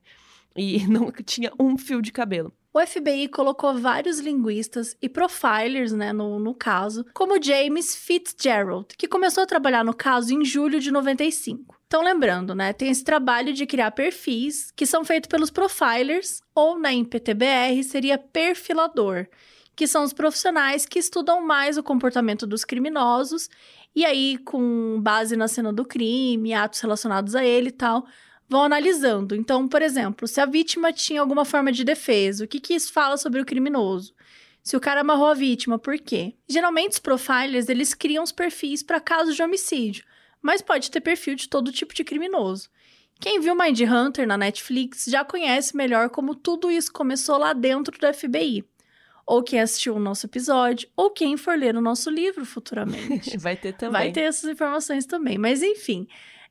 E 0.57 0.87
não 0.89 1.13
tinha 1.25 1.53
um 1.61 1.77
fio 1.77 2.01
de 2.01 2.11
cabelo. 2.11 2.53
O 2.77 2.87
FBI 2.87 3.29
colocou 3.29 3.73
vários 3.73 4.19
linguistas 4.19 4.95
e 5.01 5.09
profilers, 5.09 5.93
né, 5.93 6.13
no, 6.13 6.39
no 6.39 6.55
caso, 6.55 7.07
como 7.15 7.43
James 7.43 7.97
Fitzgerald, 7.97 8.89
que 8.99 9.09
começou 9.09 9.45
a 9.45 9.47
trabalhar 9.47 9.83
no 9.83 9.95
caso 9.95 10.35
em 10.35 10.45
julho 10.45 10.79
de 10.79 10.91
95. 10.91 11.75
Então, 11.87 12.03
lembrando, 12.03 12.55
né, 12.55 12.75
tem 12.75 12.91
esse 12.91 13.03
trabalho 13.03 13.55
de 13.55 13.65
criar 13.65 13.93
perfis 13.93 14.71
que 14.73 14.85
são 14.85 15.07
feitos 15.07 15.27
pelos 15.27 15.49
profilers, 15.49 16.43
ou 16.55 16.79
na 16.79 16.93
IPTBR 16.93 17.83
seria 17.83 18.19
perfilador, 18.19 19.27
que 19.75 19.87
são 19.87 20.05
os 20.05 20.13
profissionais 20.13 20.85
que 20.85 20.99
estudam 20.99 21.41
mais 21.41 21.79
o 21.79 21.83
comportamento 21.83 22.47
dos 22.47 22.63
criminosos, 22.63 23.49
e 23.95 24.05
aí, 24.05 24.37
com 24.37 25.01
base 25.01 25.35
na 25.35 25.49
cena 25.49 25.73
do 25.73 25.83
crime, 25.83 26.53
atos 26.53 26.81
relacionados 26.81 27.35
a 27.35 27.43
ele 27.43 27.71
e 27.71 27.73
tal, 27.73 28.05
vão 28.49 28.63
analisando. 28.63 29.35
Então, 29.35 29.67
por 29.69 29.83
exemplo, 29.83 30.27
se 30.27 30.41
a 30.41 30.47
vítima 30.47 30.93
tinha 30.93 31.21
alguma 31.21 31.45
forma 31.45 31.73
de 31.73 31.85
defesa, 31.85 32.45
o 32.45 32.49
que, 32.49 32.61
que 32.61 32.75
isso 32.75 32.93
fala 32.93 33.17
sobre 33.17 33.41
o 33.41 33.45
criminoso? 33.45 34.15
Se 34.63 34.77
o 34.77 34.81
cara 34.81 35.03
amarrou 35.03 35.29
a 35.29 35.35
vítima, 35.35 35.79
por 35.79 35.99
quê? 35.99 36.35
Geralmente 36.49 36.93
os 36.93 36.99
profilers, 36.99 37.69
eles 37.69 37.95
criam 37.95 38.25
os 38.25 38.33
perfis 38.33 38.83
para 38.83 39.01
casos 39.01 39.37
de 39.37 39.43
homicídio, 39.43 40.05
mas 40.43 40.61
pode 40.61 40.91
ter 40.91 41.01
perfil 41.01 41.35
de 41.35 41.49
todo 41.49 41.73
tipo 41.73 41.95
de 41.95 42.03
criminoso. 42.03 42.69
Quem 43.21 43.41
viu 43.41 43.57
Mind 43.57 43.81
Hunter 43.81 44.27
na 44.27 44.37
Netflix 44.37 45.07
já 45.09 45.25
conhece 45.25 45.77
melhor 45.77 46.11
como 46.11 46.35
tudo 46.35 46.71
isso 46.71 46.93
começou 46.93 47.39
lá 47.39 47.53
dentro 47.53 47.97
do 47.99 48.13
FBI. 48.13 48.65
Ou 49.25 49.43
quem 49.43 49.61
assistiu 49.61 49.97
o 49.97 50.01
nosso 50.01 50.27
episódio, 50.27 50.89
ou 50.95 51.11
quem 51.11 51.37
for 51.37 51.59
ler 51.59 51.77
o 51.77 51.81
nosso 51.81 52.11
livro 52.11 52.45
futuramente. 52.45 53.37
Vai 53.39 53.57
ter 53.57 53.73
também. 53.73 53.93
Vai 53.93 54.13
ter 54.13 54.21
essas 54.21 54.49
informações 54.51 55.07
também. 55.07 55.37
Mas 55.39 55.63
enfim, 55.63 56.07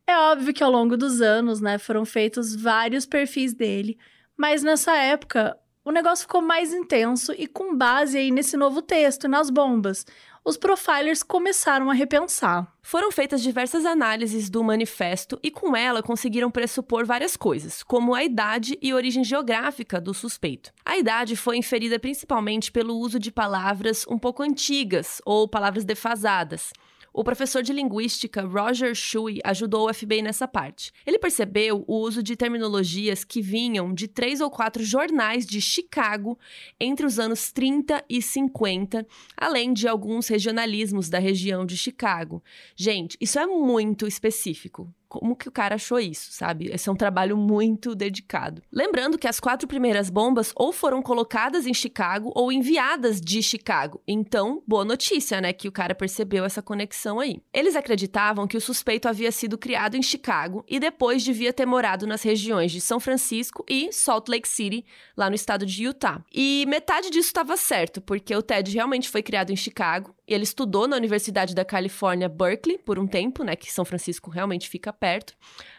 é 0.07 0.17
óbvio 0.17 0.53
que 0.53 0.63
ao 0.63 0.71
longo 0.71 0.95
dos 0.95 1.21
anos, 1.21 1.59
né, 1.59 1.77
foram 1.77 2.05
feitos 2.05 2.55
vários 2.55 3.05
perfis 3.05 3.53
dele, 3.53 3.97
mas 4.37 4.63
nessa 4.63 4.95
época 4.95 5.57
o 5.83 5.91
negócio 5.91 6.23
ficou 6.23 6.41
mais 6.41 6.73
intenso 6.73 7.31
e 7.37 7.45
com 7.45 7.75
base 7.75 8.17
aí 8.17 8.31
nesse 8.31 8.57
novo 8.57 8.81
texto 8.81 9.25
e 9.25 9.27
nas 9.27 9.51
bombas, 9.51 10.05
os 10.43 10.57
profilers 10.57 11.23
começaram 11.23 11.89
a 11.89 11.93
repensar. 11.93 12.71
Foram 12.81 13.11
feitas 13.11 13.41
diversas 13.41 13.83
análises 13.83 14.47
do 14.47 14.63
manifesto 14.63 15.39
e 15.41 15.49
com 15.49 15.75
ela 15.75 16.03
conseguiram 16.03 16.51
pressupor 16.51 17.03
várias 17.03 17.35
coisas, 17.35 17.81
como 17.81 18.13
a 18.13 18.23
idade 18.23 18.77
e 18.79 18.93
origem 18.93 19.23
geográfica 19.23 19.99
do 19.99 20.13
suspeito. 20.13 20.71
A 20.85 20.97
idade 20.97 21.35
foi 21.35 21.57
inferida 21.57 21.99
principalmente 21.99 22.71
pelo 22.71 22.95
uso 22.95 23.17
de 23.17 23.31
palavras 23.31 24.05
um 24.07 24.19
pouco 24.19 24.43
antigas 24.43 25.19
ou 25.25 25.47
palavras 25.47 25.83
defasadas. 25.83 26.71
O 27.17 27.23
professor 27.23 27.63
de 27.63 27.71
linguística 27.71 28.41
Roger 28.41 28.93
Shui 28.93 29.39
ajudou 29.41 29.87
o 29.87 29.93
FBI 29.93 30.21
nessa 30.21 30.45
parte. 30.49 30.91
Ele 31.05 31.17
percebeu 31.17 31.85
o 31.87 31.95
uso 31.95 32.21
de 32.21 32.35
terminologias 32.35 33.23
que 33.23 33.41
vinham 33.41 33.93
de 33.93 34.05
três 34.05 34.41
ou 34.41 34.51
quatro 34.51 34.83
jornais 34.83 35.45
de 35.45 35.61
Chicago 35.61 36.37
entre 36.77 37.05
os 37.05 37.17
anos 37.17 37.53
30 37.53 38.03
e 38.09 38.21
50, 38.21 39.07
além 39.37 39.71
de 39.71 39.87
alguns 39.87 40.27
regionalismos 40.27 41.07
da 41.07 41.17
região 41.17 41.65
de 41.65 41.77
Chicago. 41.77 42.43
Gente, 42.75 43.17
isso 43.21 43.39
é 43.39 43.47
muito 43.47 44.05
específico 44.05 44.93
como 45.19 45.35
que 45.35 45.47
o 45.47 45.51
cara 45.51 45.75
achou 45.75 45.99
isso, 45.99 46.31
sabe? 46.31 46.69
Esse 46.71 46.89
é 46.89 46.91
um 46.91 46.95
trabalho 46.95 47.37
muito 47.37 47.95
dedicado. 47.95 48.61
Lembrando 48.71 49.17
que 49.17 49.27
as 49.27 49.39
quatro 49.39 49.67
primeiras 49.67 50.09
bombas 50.09 50.51
ou 50.55 50.71
foram 50.71 51.01
colocadas 51.01 51.65
em 51.65 51.73
Chicago 51.73 52.31
ou 52.35 52.51
enviadas 52.51 53.21
de 53.21 53.41
Chicago. 53.41 54.01
Então, 54.07 54.61
boa 54.67 54.85
notícia, 54.85 55.39
né? 55.39 55.53
Que 55.53 55.67
o 55.67 55.71
cara 55.71 55.95
percebeu 55.95 56.45
essa 56.45 56.61
conexão 56.61 57.19
aí. 57.19 57.41
Eles 57.53 57.75
acreditavam 57.75 58.47
que 58.47 58.57
o 58.57 58.61
suspeito 58.61 59.07
havia 59.07 59.31
sido 59.31 59.57
criado 59.57 59.95
em 59.95 60.01
Chicago 60.01 60.63
e 60.67 60.79
depois 60.79 61.23
devia 61.23 61.53
ter 61.53 61.65
morado 61.65 62.05
nas 62.05 62.21
regiões 62.21 62.71
de 62.71 62.81
São 62.81 62.99
Francisco 62.99 63.65
e 63.69 63.91
Salt 63.91 64.27
Lake 64.27 64.47
City, 64.47 64.85
lá 65.15 65.29
no 65.29 65.35
estado 65.35 65.65
de 65.65 65.83
Utah. 65.83 66.23
E 66.33 66.65
metade 66.67 67.09
disso 67.09 67.29
estava 67.29 67.57
certo, 67.57 68.01
porque 68.01 68.35
o 68.35 68.41
Ted 68.41 68.73
realmente 68.73 69.09
foi 69.09 69.23
criado 69.23 69.51
em 69.51 69.55
Chicago 69.55 70.15
ele 70.27 70.43
estudou 70.43 70.87
na 70.87 70.95
Universidade 70.95 71.53
da 71.53 71.63
Califórnia, 71.63 72.27
Berkeley, 72.27 72.77
por 72.77 72.97
um 72.97 73.05
tempo, 73.05 73.43
né? 73.43 73.55
Que 73.55 73.71
São 73.71 73.85
Francisco 73.85 74.29
realmente 74.29 74.67
fica 74.67 74.91
perto. 74.91 75.33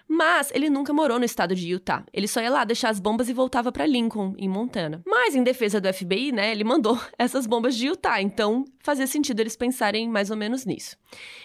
Mas 0.09 0.52
ele 0.52 0.70
nunca 0.70 0.93
morou 0.93 1.18
no 1.18 1.24
estado 1.24 1.55
de 1.55 1.68
Utah. 1.68 2.05
Ele 2.12 2.28
só 2.28 2.40
ia 2.40 2.48
lá 2.48 2.64
deixar 2.64 2.90
as 2.90 3.01
bombas 3.01 3.28
e 3.28 3.32
voltava 3.32 3.73
para 3.73 3.85
Lincoln, 3.85 4.35
em 4.39 4.48
Montana. 4.48 5.02
Mas 5.05 5.35
em 5.35 5.43
defesa 5.43 5.81
do 5.81 5.93
FBI, 5.93 6.31
né, 6.31 6.52
ele 6.52 6.62
mandou 6.62 6.97
essas 7.18 7.44
bombas 7.44 7.74
de 7.74 7.89
Utah, 7.89 8.23
então 8.23 8.64
fazia 8.78 9.06
sentido 9.06 9.40
eles 9.40 9.56
pensarem 9.56 10.09
mais 10.09 10.31
ou 10.31 10.36
menos 10.36 10.64
nisso. 10.64 10.97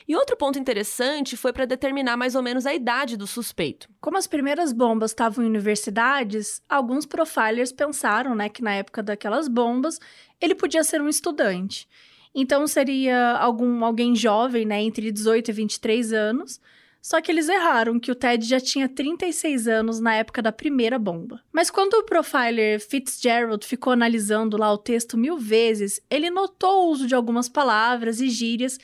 E 0.08 0.16
outro 0.16 0.38
ponto 0.38 0.60
interessante 0.60 1.36
foi 1.36 1.52
para 1.52 1.66
determinar 1.66 2.16
mais 2.18 2.36
ou 2.36 2.44
menos 2.44 2.68
a 2.68 2.74
idade 2.74 3.18
do 3.18 3.26
suspeito. 3.26 3.90
Como 4.00 4.18
as 4.18 4.28
primeiras 4.28 4.72
bombas 4.72 5.10
estavam 5.10 5.44
em 5.44 5.48
universidades, 5.48 6.62
alguns 6.70 7.08
profilers 7.08 7.72
pensaram, 7.72 8.36
né, 8.36 8.48
que 8.48 8.62
na 8.62 8.76
época 8.76 9.02
daquelas 9.02 9.48
bombas 9.48 10.00
ele 10.40 10.54
podia 10.54 10.84
ser 10.84 11.02
um 11.02 11.10
estudante. 11.10 11.88
Então 12.34 12.66
seria 12.66 13.38
algum 13.38 13.84
alguém 13.84 14.16
jovem, 14.16 14.66
né, 14.66 14.82
entre 14.82 15.12
18 15.12 15.50
e 15.50 15.54
23 15.54 16.14
anos. 16.14 16.60
Só 17.02 17.20
que 17.20 17.32
eles 17.32 17.50
erraram 17.50 18.00
que 18.00 18.12
o 18.12 18.16
Ted 18.16 18.46
já 18.46 18.60
tinha 18.60 18.88
36 18.88 19.68
anos 19.68 20.00
na 20.00 20.14
época 20.14 20.40
da 20.40 20.52
primeira 20.52 21.00
bomba. 21.00 21.42
Mas 21.52 21.72
quando 21.72 21.96
o 21.96 22.04
profiler 22.04 22.80
Fitzgerald 22.80 23.66
ficou 23.66 23.92
analisando 23.92 24.56
lá 24.56 24.72
o 24.72 24.78
texto 24.78 25.18
mil 25.18 25.38
vezes, 25.38 26.00
ele 26.12 26.30
notou 26.30 26.86
o 26.86 26.92
uso 26.92 27.08
de 27.08 27.16
algumas 27.16 27.50
palavras 27.50 28.22
e 28.22 28.30
gírias 28.30 28.78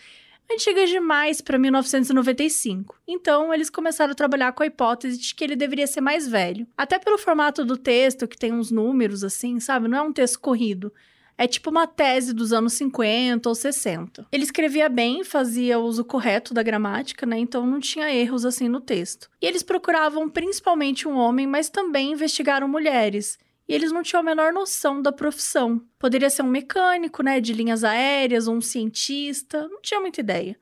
antigas 0.52 0.90
demais 0.90 1.41
para 1.41 1.60
1995. 1.60 2.95
Então, 3.07 3.53
eles 3.53 3.69
começaram 3.69 4.14
a 4.14 4.15
trabalhar 4.15 4.52
com 4.53 4.64
a 4.64 4.65
hipótese 4.65 5.19
de 5.19 5.36
que 5.36 5.44
ele 5.44 5.56
deveria 5.56 5.86
ser 5.86 6.02
mais 6.02 6.28
velho. 6.28 6.65
Até 6.76 6.98
pelo 6.98 7.18
formato 7.18 7.64
do 7.65 7.78
texto, 7.78 8.28
que 8.28 8.38
tem 8.38 8.53
uns 8.53 8.72
números 8.72 9.24
assim, 9.24 9.60
sabe? 9.60 9.88
Não 9.88 9.98
é 9.98 10.02
um 10.02 10.14
texto 10.14 10.40
corrido. 10.40 10.91
É 11.38 11.47
tipo 11.47 11.69
uma 11.69 11.85
tese 11.85 12.34
dos 12.34 12.51
anos 12.51 12.73
50 12.73 13.47
ou 13.47 13.53
60. 13.53 14.26
Ele 14.31 14.43
escrevia 14.43 14.89
bem, 14.89 15.23
fazia 15.23 15.77
uso 15.77 16.03
correto 16.03 16.53
da 16.53 16.64
gramática, 16.64 17.26
né? 17.26 17.38
Então 17.38 17.65
não 17.68 17.80
tinha 17.80 18.11
erros 18.11 18.43
assim 18.43 18.68
no 18.68 18.81
texto. 18.81 19.30
E 19.39 19.45
eles 19.45 19.61
procuravam 19.61 20.27
principalmente 20.27 21.07
um 21.07 21.15
homem, 21.15 21.45
mas 21.45 21.69
também 21.69 22.14
investigaram 22.14 22.68
mulheres. 22.68 23.38
E 23.68 23.73
eles 23.73 23.91
não 23.91 24.01
tinham 24.01 24.22
a 24.22 24.23
menor 24.23 24.51
noção 24.51 25.01
da 25.01 25.11
profissão. 25.11 25.81
Poderia 25.99 26.30
ser 26.30 26.41
um 26.41 26.47
mecânico, 26.47 27.22
né, 27.22 27.39
de 27.39 27.53
linhas 27.53 27.84
aéreas, 27.84 28.47
ou 28.47 28.55
um 28.55 28.61
cientista, 28.61 29.68
não 29.68 29.81
tinha 29.81 29.99
muita 29.99 30.22
ideia. 30.22 30.57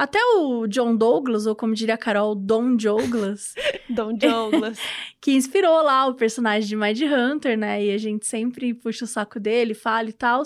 Até 0.00 0.18
o 0.34 0.66
John 0.66 0.96
Douglas, 0.96 1.44
ou 1.44 1.54
como 1.54 1.74
diria 1.74 1.94
a 1.94 1.98
Carol, 1.98 2.34
Don 2.34 2.74
Douglas. 2.74 3.54
Don 3.86 4.14
Douglas. 4.14 4.78
que 5.20 5.32
inspirou 5.32 5.82
lá 5.82 6.06
o 6.06 6.14
personagem 6.14 6.66
de 6.66 6.74
Mind 6.74 7.02
Hunter, 7.02 7.58
né? 7.58 7.84
E 7.84 7.92
a 7.92 7.98
gente 7.98 8.26
sempre 8.26 8.72
puxa 8.72 9.04
o 9.04 9.06
saco 9.06 9.38
dele, 9.38 9.74
fala 9.74 10.08
e 10.08 10.14
tal. 10.14 10.42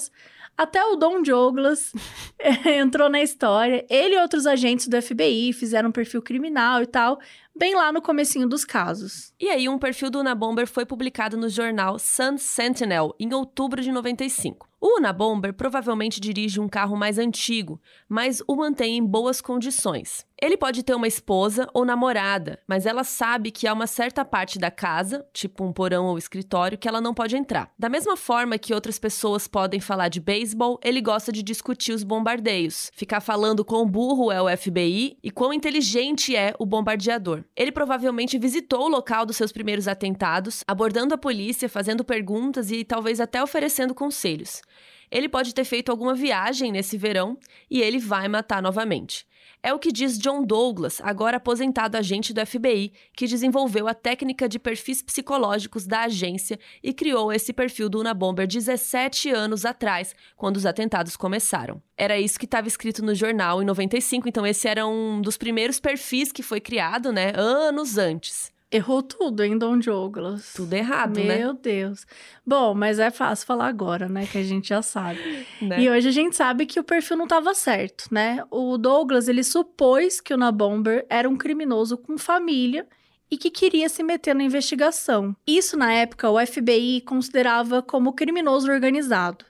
Até 0.59 0.85
o 0.85 0.97
Don 0.97 1.22
Douglas 1.22 1.93
entrou 2.66 3.09
na 3.09 3.22
história. 3.22 3.86
Ele 3.89 4.16
e 4.16 4.18
outros 4.18 4.44
agentes 4.44 4.89
do 4.89 5.01
FBI 5.01 5.52
fizeram 5.52 5.90
um 5.90 5.93
perfil 5.93 6.20
criminal 6.20 6.82
e 6.82 6.86
tal, 6.86 7.20
bem 7.56 7.76
lá 7.76 7.93
no 7.93 8.02
comecinho 8.02 8.48
dos 8.48 8.64
casos. 8.64 9.32
E 9.39 9.48
aí, 9.51 9.68
um 9.68 9.78
perfil 9.78 10.10
do 10.10 10.18
Unabomber 10.18 10.66
foi 10.66 10.85
publicado 10.85 11.36
no 11.36 11.48
jornal 11.48 11.97
Sun 12.01 12.39
Sentinel 12.39 13.14
em 13.20 13.32
outubro 13.32 13.81
de 13.81 13.93
95. 13.93 14.68
O 14.86 14.98
Unabomber 14.98 15.55
provavelmente 15.55 16.20
dirige 16.20 16.61
um 16.61 16.69
carro 16.69 16.94
mais 16.94 17.16
antigo, 17.19 17.81
mas 18.06 18.43
o 18.47 18.55
mantém 18.55 18.98
em 18.98 19.02
boas 19.02 19.40
condições. 19.40 20.27
Ele 20.39 20.59
pode 20.59 20.82
ter 20.82 20.94
uma 20.94 21.09
esposa 21.09 21.66
ou 21.73 21.86
namorada, 21.86 22.59
mas 22.69 22.85
ela 22.85 23.02
sabe 23.02 23.51
que 23.51 23.66
há 23.66 23.73
uma 23.73 23.86
certa 23.86 24.27
parte 24.27 24.59
da 24.59 24.70
casa, 24.70 25.24
tipo 25.32 25.65
um 25.65 25.73
porão 25.73 26.05
ou 26.05 26.19
escritório, 26.19 26.77
que 26.77 26.86
ela 26.86 27.01
não 27.01 27.15
pode 27.15 27.35
entrar. 27.35 27.70
Da 27.78 27.89
mesma 27.89 28.15
forma 28.15 28.59
que 28.59 28.74
outras 28.74 28.98
pessoas 28.98 29.48
podem 29.48 29.81
falar 29.81 30.09
de 30.09 30.20
beisebol, 30.20 30.78
ele 30.85 31.01
gosta 31.01 31.32
de 31.32 31.43
discutir 31.43 31.93
os 31.93 32.05
bombardeios, 32.05 32.90
ficar 32.94 33.23
falando 33.23 33.65
quão 33.65 33.89
burro 33.89 34.31
é 34.31 34.43
o 34.43 34.55
FBI 34.55 35.16
e 35.23 35.31
quão 35.31 35.51
inteligente 35.51 36.36
é 36.36 36.52
o 36.59 36.66
bombardeador. 36.66 37.43
Ele 37.56 37.73
provavelmente 37.73 38.36
visitou 38.36 38.82
o 38.85 38.89
local 38.89 39.24
dos 39.24 39.36
seus 39.36 39.51
primeiros 39.51 39.89
atentados, 39.89 40.62
abordando 40.69 41.15
a 41.15 41.19
polícia, 41.19 41.70
fazendo 41.70 42.05
perguntas 42.05 42.70
e 42.70 42.85
talvez 42.85 43.19
até 43.19 43.43
oferecendo 43.43 43.94
conselhos. 43.94 44.61
Ele 45.10 45.28
pode 45.28 45.55
ter 45.55 45.64
feito 45.64 45.90
alguma 45.90 46.14
viagem 46.14 46.72
nesse 46.72 46.97
verão 46.97 47.39
e 47.70 47.81
ele 47.81 47.98
vai 47.98 48.28
matar 48.28 48.62
novamente. 48.62 49.26
É 49.66 49.72
o 49.72 49.78
que 49.78 49.90
diz 49.90 50.18
John 50.18 50.44
Douglas, 50.44 51.01
agora 51.02 51.39
aposentado 51.39 51.97
agente 51.97 52.35
do 52.35 52.47
FBI, 52.47 52.93
que 53.16 53.26
desenvolveu 53.26 53.89
a 53.89 53.94
técnica 53.94 54.47
de 54.47 54.59
perfis 54.59 55.01
psicológicos 55.01 55.86
da 55.86 56.02
agência 56.02 56.59
e 56.82 56.93
criou 56.93 57.32
esse 57.32 57.51
perfil 57.51 57.89
do 57.89 57.98
Unabomber 57.98 58.47
17 58.47 59.31
anos 59.31 59.64
atrás, 59.64 60.14
quando 60.36 60.59
os 60.59 60.66
atentados 60.66 61.16
começaram. 61.16 61.82
Era 61.97 62.20
isso 62.20 62.39
que 62.39 62.44
estava 62.44 62.68
escrito 62.68 63.02
no 63.02 63.14
jornal 63.14 63.62
em 63.62 63.64
95, 63.64 64.28
então 64.28 64.47
esse 64.47 64.68
era 64.68 64.86
um 64.86 65.22
dos 65.22 65.39
primeiros 65.39 65.81
perfis 65.81 66.31
que 66.31 66.43
foi 66.43 66.60
criado, 66.60 67.10
né, 67.10 67.32
anos 67.35 67.97
antes. 67.97 68.53
Errou 68.75 69.05
tudo, 69.05 69.45
hein, 69.45 69.57
Don 69.57 69.79
Douglas? 69.79 70.53
Tudo 70.53 70.73
errado, 70.73 71.15
Meu 71.15 71.27
né? 71.29 71.39
Meu 71.39 71.53
Deus. 71.53 72.05
Bom, 72.45 72.75
mas 72.75 72.99
é 72.99 73.09
fácil 73.09 73.47
falar 73.47 73.69
agora, 73.69 74.09
né? 74.09 74.27
Que 74.27 74.39
a 74.39 74.43
gente 74.43 74.71
já 74.71 74.83
sabe. 74.83 75.21
Né? 75.63 75.81
E 75.81 75.89
hoje 75.89 76.09
a 76.09 76.11
gente 76.11 76.35
sabe 76.35 76.67
que 76.67 76.81
o 76.81 76.85
perfil 76.85 77.17
não 77.17 77.25
estava 77.25 77.55
certo, 77.55 78.09
né? 78.11 78.43
O 78.51 78.77
Douglas, 78.77 79.29
ele 79.29 79.45
supôs 79.45 80.21
que 80.21 80.35
o 80.35 80.37
Nabomber 80.37 81.07
era 81.09 81.29
um 81.29 81.37
criminoso 81.37 81.97
com 81.97 82.19
família 82.19 82.87
e 83.31 83.39
que 83.39 83.49
queria 83.49 83.89
se 83.89 84.03
meter 84.03 84.35
na 84.35 84.43
investigação. 84.43 85.37
Isso, 85.47 85.77
na 85.77 85.93
época, 85.93 86.29
o 86.29 86.45
FBI 86.45 87.03
considerava 87.03 87.81
como 87.81 88.13
criminoso 88.13 88.71
organizado. 88.71 89.45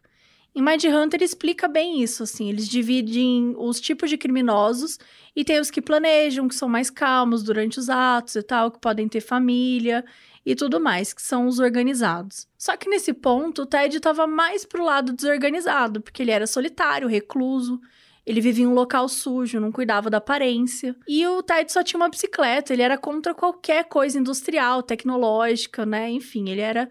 Em 0.55 0.63
Mindhunter 0.63 1.21
explica 1.21 1.67
bem 1.67 2.01
isso, 2.01 2.23
assim, 2.23 2.49
eles 2.49 2.69
dividem 2.69 3.55
os 3.59 3.81
tipos 3.81 4.09
de 4.09 4.17
criminosos 4.17 5.01
e 5.35 5.45
tem 5.45 5.59
os 5.59 5.69
que 5.69 5.83
planejam, 5.83 6.47
que 6.47 6.55
são 6.55 6.69
mais 6.69 6.91
calmos 6.91 7.43
durante 7.43 7.81
os 7.81 7.91
atos 7.91 8.37
e 8.37 8.43
tal, 8.43 8.71
que 8.71 8.79
podem 8.79 9.09
ter 9.09 9.21
família 9.21 10.05
e 10.47 10.55
tudo 10.55 10.79
mais, 10.79 11.13
que 11.13 11.21
são 11.21 11.49
os 11.49 11.59
organizados. 11.59 12.47
Só 12.57 12.77
que 12.77 12.89
nesse 12.89 13.13
ponto, 13.13 13.63
o 13.63 13.67
Ted 13.67 13.97
estava 13.97 14.29
mais 14.29 14.65
pro 14.65 14.85
lado 14.85 15.13
desorganizado, 15.13 16.01
porque 16.01 16.23
ele 16.23 16.31
era 16.31 16.47
solitário, 16.47 17.09
recluso, 17.09 17.81
ele 18.25 18.41
vivia 18.41 18.65
em 18.65 18.69
um 18.69 18.75
local 18.75 19.09
sujo, 19.09 19.59
não 19.59 19.73
cuidava 19.73 20.09
da 20.09 20.19
aparência. 20.19 20.95
E 21.09 21.27
o 21.27 21.43
Ted 21.43 21.73
só 21.73 21.83
tinha 21.83 21.99
uma 21.99 22.09
bicicleta, 22.09 22.73
ele 22.73 22.83
era 22.83 22.97
contra 22.97 23.35
qualquer 23.35 23.85
coisa 23.87 24.21
industrial, 24.21 24.85
tecnológica, 24.85 25.85
né? 25.85 26.11
Enfim, 26.11 26.49
ele 26.49 26.61
era 26.61 26.89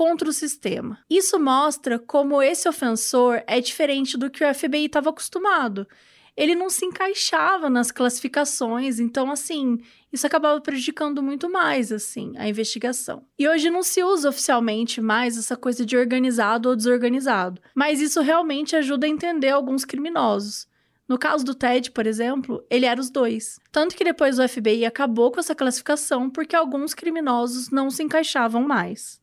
contra 0.00 0.30
o 0.30 0.32
sistema. 0.32 0.98
Isso 1.10 1.38
mostra 1.38 1.98
como 1.98 2.40
esse 2.40 2.66
ofensor 2.66 3.42
é 3.46 3.60
diferente 3.60 4.16
do 4.16 4.30
que 4.30 4.42
o 4.42 4.54
FBI 4.54 4.86
estava 4.86 5.10
acostumado. 5.10 5.86
Ele 6.34 6.54
não 6.54 6.70
se 6.70 6.86
encaixava 6.86 7.68
nas 7.68 7.90
classificações, 7.90 8.98
então 8.98 9.30
assim, 9.30 9.76
isso 10.10 10.26
acabava 10.26 10.58
prejudicando 10.62 11.22
muito 11.22 11.50
mais 11.50 11.92
assim 11.92 12.32
a 12.38 12.48
investigação. 12.48 13.26
E 13.38 13.46
hoje 13.46 13.68
não 13.68 13.82
se 13.82 14.02
usa 14.02 14.30
oficialmente 14.30 15.02
mais 15.02 15.36
essa 15.36 15.54
coisa 15.54 15.84
de 15.84 15.98
organizado 15.98 16.70
ou 16.70 16.76
desorganizado, 16.76 17.60
mas 17.74 18.00
isso 18.00 18.22
realmente 18.22 18.74
ajuda 18.74 19.04
a 19.04 19.10
entender 19.10 19.50
alguns 19.50 19.84
criminosos. 19.84 20.66
No 21.06 21.18
caso 21.18 21.44
do 21.44 21.54
Ted, 21.54 21.90
por 21.90 22.06
exemplo, 22.06 22.64
ele 22.70 22.86
era 22.86 22.98
os 22.98 23.10
dois. 23.10 23.60
Tanto 23.70 23.94
que 23.94 24.04
depois 24.04 24.38
o 24.38 24.48
FBI 24.48 24.86
acabou 24.86 25.30
com 25.30 25.40
essa 25.40 25.54
classificação 25.54 26.30
porque 26.30 26.56
alguns 26.56 26.94
criminosos 26.94 27.68
não 27.68 27.90
se 27.90 28.02
encaixavam 28.02 28.66
mais. 28.66 29.19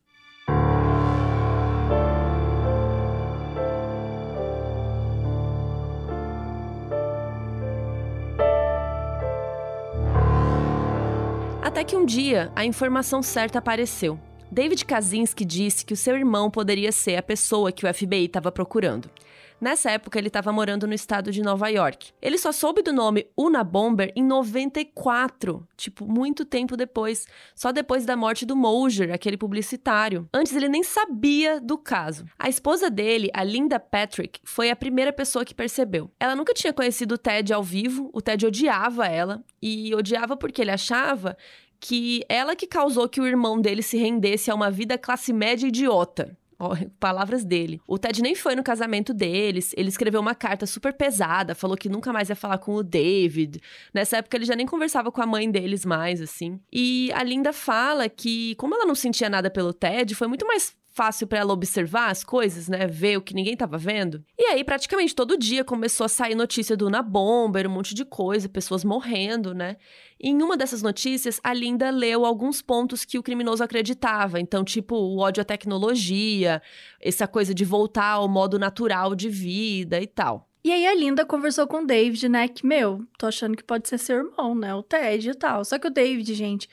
Até 11.68 11.84
que 11.84 11.94
um 11.94 12.06
dia 12.06 12.50
a 12.56 12.64
informação 12.64 13.22
certa 13.22 13.58
apareceu. 13.58 14.18
David 14.50 14.86
Kaczynski 14.86 15.44
disse 15.44 15.84
que 15.84 15.92
o 15.92 15.96
seu 15.98 16.16
irmão 16.16 16.50
poderia 16.50 16.90
ser 16.90 17.16
a 17.16 17.22
pessoa 17.22 17.70
que 17.70 17.84
o 17.84 17.94
FBI 17.94 18.24
estava 18.24 18.50
procurando. 18.50 19.10
Nessa 19.60 19.90
época, 19.90 20.18
ele 20.18 20.28
estava 20.28 20.52
morando 20.52 20.86
no 20.86 20.94
estado 20.94 21.32
de 21.32 21.42
Nova 21.42 21.68
York. 21.68 22.12
Ele 22.22 22.38
só 22.38 22.52
soube 22.52 22.80
do 22.80 22.92
nome 22.92 23.26
Una 23.36 23.64
Bomber 23.64 24.12
em 24.14 24.22
94, 24.22 25.66
tipo, 25.76 26.06
muito 26.06 26.44
tempo 26.44 26.76
depois, 26.76 27.26
só 27.56 27.72
depois 27.72 28.04
da 28.04 28.16
morte 28.16 28.46
do 28.46 28.54
Moser, 28.54 29.12
aquele 29.12 29.36
publicitário. 29.36 30.28
Antes 30.32 30.54
ele 30.54 30.68
nem 30.68 30.84
sabia 30.84 31.60
do 31.60 31.76
caso. 31.76 32.24
A 32.38 32.48
esposa 32.48 32.88
dele, 32.88 33.30
a 33.34 33.42
Linda 33.42 33.80
Patrick, 33.80 34.40
foi 34.44 34.70
a 34.70 34.76
primeira 34.76 35.12
pessoa 35.12 35.44
que 35.44 35.54
percebeu. 35.54 36.08
Ela 36.20 36.36
nunca 36.36 36.54
tinha 36.54 36.72
conhecido 36.72 37.16
o 37.16 37.18
Ted 37.18 37.52
ao 37.52 37.62
vivo, 37.62 38.10
o 38.12 38.20
Ted 38.20 38.46
odiava 38.46 39.06
ela, 39.06 39.42
e 39.60 39.92
odiava 39.94 40.36
porque 40.36 40.62
ele 40.62 40.70
achava 40.70 41.36
que 41.80 42.24
ela 42.28 42.56
que 42.56 42.66
causou 42.66 43.08
que 43.08 43.20
o 43.20 43.26
irmão 43.26 43.60
dele 43.60 43.82
se 43.82 43.96
rendesse 43.96 44.50
a 44.50 44.54
uma 44.54 44.70
vida 44.70 44.96
classe 44.96 45.32
média 45.32 45.66
idiota. 45.66 46.36
Ó, 46.58 46.74
palavras 46.98 47.44
dele. 47.44 47.80
O 47.86 47.98
Ted 47.98 48.20
nem 48.20 48.34
foi 48.34 48.54
no 48.56 48.62
casamento 48.62 49.14
deles. 49.14 49.72
Ele 49.76 49.88
escreveu 49.88 50.20
uma 50.20 50.34
carta 50.34 50.66
super 50.66 50.92
pesada, 50.92 51.54
falou 51.54 51.76
que 51.76 51.88
nunca 51.88 52.12
mais 52.12 52.28
ia 52.28 52.36
falar 52.36 52.58
com 52.58 52.74
o 52.74 52.82
David. 52.82 53.60
Nessa 53.94 54.18
época 54.18 54.36
ele 54.36 54.44
já 54.44 54.56
nem 54.56 54.66
conversava 54.66 55.12
com 55.12 55.22
a 55.22 55.26
mãe 55.26 55.50
deles 55.50 55.84
mais, 55.84 56.20
assim. 56.20 56.60
E 56.72 57.10
a 57.14 57.22
Linda 57.22 57.52
fala 57.52 58.08
que, 58.08 58.54
como 58.56 58.74
ela 58.74 58.86
não 58.86 58.94
sentia 58.94 59.30
nada 59.30 59.50
pelo 59.50 59.72
Ted, 59.72 60.14
foi 60.14 60.26
muito 60.26 60.46
mais 60.46 60.76
fácil 60.98 61.28
para 61.28 61.38
ela 61.38 61.52
observar 61.52 62.10
as 62.10 62.24
coisas, 62.24 62.68
né? 62.68 62.84
Ver 62.88 63.18
o 63.18 63.22
que 63.22 63.32
ninguém 63.32 63.56
tava 63.56 63.78
vendo. 63.78 64.24
E 64.36 64.46
aí, 64.46 64.64
praticamente 64.64 65.14
todo 65.14 65.38
dia 65.38 65.62
começou 65.62 66.04
a 66.04 66.08
sair 66.08 66.34
notícia 66.34 66.76
do 66.76 66.90
Na 66.90 67.02
Bomber, 67.02 67.68
um 67.68 67.72
monte 67.72 67.94
de 67.94 68.04
coisa, 68.04 68.48
pessoas 68.48 68.82
morrendo, 68.82 69.54
né? 69.54 69.76
E 70.20 70.28
em 70.28 70.42
uma 70.42 70.56
dessas 70.56 70.82
notícias, 70.82 71.40
a 71.44 71.54
Linda 71.54 71.88
leu 71.90 72.26
alguns 72.26 72.60
pontos 72.60 73.04
que 73.04 73.16
o 73.16 73.22
criminoso 73.22 73.62
acreditava. 73.62 74.40
Então, 74.40 74.64
tipo, 74.64 74.96
o 74.96 75.18
ódio 75.18 75.40
à 75.40 75.44
tecnologia, 75.44 76.60
essa 77.00 77.28
coisa 77.28 77.54
de 77.54 77.64
voltar 77.64 78.14
ao 78.14 78.28
modo 78.28 78.58
natural 78.58 79.14
de 79.14 79.28
vida 79.28 80.00
e 80.00 80.06
tal. 80.08 80.48
E 80.64 80.72
aí 80.72 80.84
a 80.84 80.94
Linda 80.96 81.24
conversou 81.24 81.68
com 81.68 81.82
o 81.82 81.86
David, 81.86 82.28
né? 82.28 82.48
Que, 82.48 82.66
meu, 82.66 83.06
tô 83.16 83.26
achando 83.26 83.56
que 83.56 83.62
pode 83.62 83.88
ser 83.88 83.98
seu 83.98 84.16
irmão, 84.16 84.52
né? 84.56 84.74
O 84.74 84.82
Ted 84.82 85.30
e 85.30 85.34
tal. 85.34 85.64
Só 85.64 85.78
que 85.78 85.86
o 85.86 85.90
David, 85.90 86.34
gente, 86.34 86.68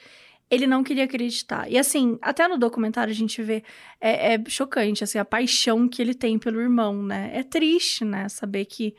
ele 0.49 0.67
não 0.67 0.83
queria 0.83 1.05
acreditar. 1.05 1.69
E 1.69 1.77
assim, 1.77 2.17
até 2.21 2.47
no 2.47 2.57
documentário 2.57 3.11
a 3.11 3.15
gente 3.15 3.41
vê, 3.41 3.63
é, 3.99 4.35
é, 4.35 4.43
chocante, 4.47 5.03
assim, 5.03 5.17
a 5.17 5.25
paixão 5.25 5.87
que 5.87 6.01
ele 6.01 6.13
tem 6.13 6.37
pelo 6.37 6.61
irmão, 6.61 7.01
né? 7.01 7.31
É 7.33 7.43
triste, 7.43 8.05
né? 8.05 8.29
Saber 8.29 8.65
que 8.65 8.95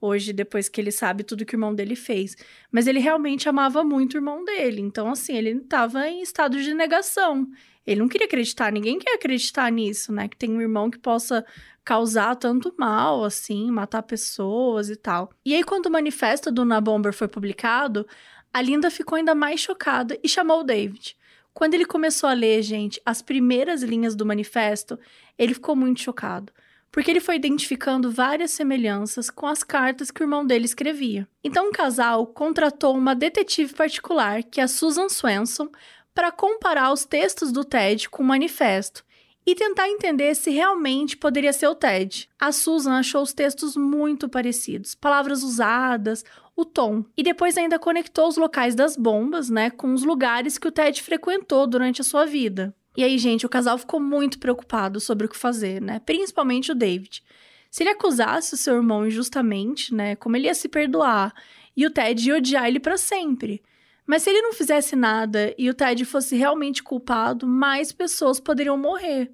hoje, 0.00 0.32
depois 0.32 0.68
que 0.68 0.80
ele 0.80 0.90
sabe 0.90 1.22
tudo 1.22 1.44
que 1.44 1.54
o 1.54 1.56
irmão 1.56 1.74
dele 1.74 1.94
fez. 1.94 2.36
Mas 2.72 2.86
ele 2.86 2.98
realmente 2.98 3.48
amava 3.48 3.84
muito 3.84 4.14
o 4.14 4.16
irmão 4.18 4.44
dele. 4.44 4.80
Então, 4.80 5.10
assim, 5.10 5.34
ele 5.36 5.50
estava 5.50 6.08
em 6.08 6.22
estado 6.22 6.60
de 6.62 6.72
negação. 6.74 7.46
Ele 7.86 8.00
não 8.00 8.08
queria 8.08 8.26
acreditar, 8.26 8.70
ninguém 8.70 8.98
quer 8.98 9.14
acreditar 9.14 9.70
nisso, 9.70 10.12
né? 10.12 10.28
Que 10.28 10.36
tem 10.36 10.50
um 10.50 10.60
irmão 10.60 10.90
que 10.90 10.98
possa 10.98 11.44
causar 11.82 12.36
tanto 12.36 12.72
mal, 12.78 13.24
assim, 13.24 13.70
matar 13.70 14.02
pessoas 14.02 14.90
e 14.90 14.96
tal. 14.96 15.30
E 15.44 15.54
aí, 15.54 15.64
quando 15.64 15.86
o 15.86 15.90
manifesto 15.90 16.52
do 16.52 16.64
Nabomber 16.64 17.12
foi 17.12 17.26
publicado, 17.26 18.06
a 18.52 18.60
Linda 18.60 18.90
ficou 18.90 19.16
ainda 19.16 19.34
mais 19.34 19.60
chocada 19.60 20.18
e 20.22 20.28
chamou 20.28 20.60
o 20.60 20.64
David. 20.64 21.16
Quando 21.52 21.74
ele 21.74 21.84
começou 21.84 22.28
a 22.28 22.32
ler, 22.32 22.62
gente, 22.62 23.00
as 23.04 23.22
primeiras 23.22 23.82
linhas 23.82 24.14
do 24.14 24.26
manifesto, 24.26 24.98
ele 25.38 25.54
ficou 25.54 25.74
muito 25.74 26.00
chocado, 26.00 26.52
porque 26.90 27.10
ele 27.10 27.20
foi 27.20 27.36
identificando 27.36 28.10
várias 28.10 28.50
semelhanças 28.50 29.30
com 29.30 29.46
as 29.46 29.62
cartas 29.62 30.10
que 30.10 30.22
o 30.22 30.24
irmão 30.24 30.44
dele 30.44 30.64
escrevia. 30.64 31.28
Então, 31.42 31.68
o 31.68 31.72
casal 31.72 32.26
contratou 32.26 32.96
uma 32.96 33.14
detetive 33.14 33.74
particular, 33.74 34.42
que 34.42 34.60
é 34.60 34.64
a 34.64 34.68
Susan 34.68 35.08
Swenson, 35.08 35.68
para 36.14 36.32
comparar 36.32 36.92
os 36.92 37.04
textos 37.04 37.52
do 37.52 37.64
Ted 37.64 38.08
com 38.08 38.22
o 38.22 38.26
manifesto 38.26 39.04
e 39.46 39.54
tentar 39.54 39.88
entender 39.88 40.34
se 40.34 40.50
realmente 40.50 41.16
poderia 41.16 41.52
ser 41.52 41.68
o 41.68 41.74
Ted. 41.74 42.28
A 42.38 42.52
Susan 42.52 42.94
achou 42.98 43.22
os 43.22 43.32
textos 43.32 43.76
muito 43.76 44.28
parecidos, 44.28 44.94
palavras 44.94 45.42
usadas, 45.42 46.24
o 46.54 46.64
tom. 46.64 47.04
E 47.16 47.22
depois 47.22 47.56
ainda 47.56 47.78
conectou 47.78 48.28
os 48.28 48.36
locais 48.36 48.74
das 48.74 48.96
bombas, 48.96 49.48
né, 49.48 49.70
com 49.70 49.94
os 49.94 50.02
lugares 50.02 50.58
que 50.58 50.68
o 50.68 50.72
Ted 50.72 51.02
frequentou 51.02 51.66
durante 51.66 52.00
a 52.00 52.04
sua 52.04 52.26
vida. 52.26 52.74
E 52.96 53.04
aí, 53.04 53.16
gente, 53.18 53.46
o 53.46 53.48
casal 53.48 53.78
ficou 53.78 54.00
muito 54.00 54.38
preocupado 54.38 55.00
sobre 55.00 55.26
o 55.26 55.28
que 55.28 55.36
fazer, 55.36 55.80
né? 55.80 56.00
Principalmente 56.00 56.72
o 56.72 56.74
David. 56.74 57.22
Se 57.70 57.84
ele 57.84 57.90
acusasse 57.90 58.54
o 58.54 58.56
seu 58.56 58.74
irmão 58.76 59.06
injustamente, 59.06 59.94
né, 59.94 60.16
como 60.16 60.36
ele 60.36 60.46
ia 60.46 60.54
se 60.54 60.68
perdoar 60.68 61.32
e 61.76 61.86
o 61.86 61.90
Ted 61.90 62.28
ia 62.28 62.36
odiar 62.36 62.66
ele 62.66 62.80
para 62.80 62.96
sempre. 62.96 63.62
Mas 64.10 64.24
se 64.24 64.30
ele 64.30 64.42
não 64.42 64.52
fizesse 64.52 64.96
nada 64.96 65.54
e 65.56 65.70
o 65.70 65.72
Ted 65.72 66.04
fosse 66.04 66.34
realmente 66.34 66.82
culpado, 66.82 67.46
mais 67.46 67.92
pessoas 67.92 68.40
poderiam 68.40 68.76
morrer. 68.76 69.30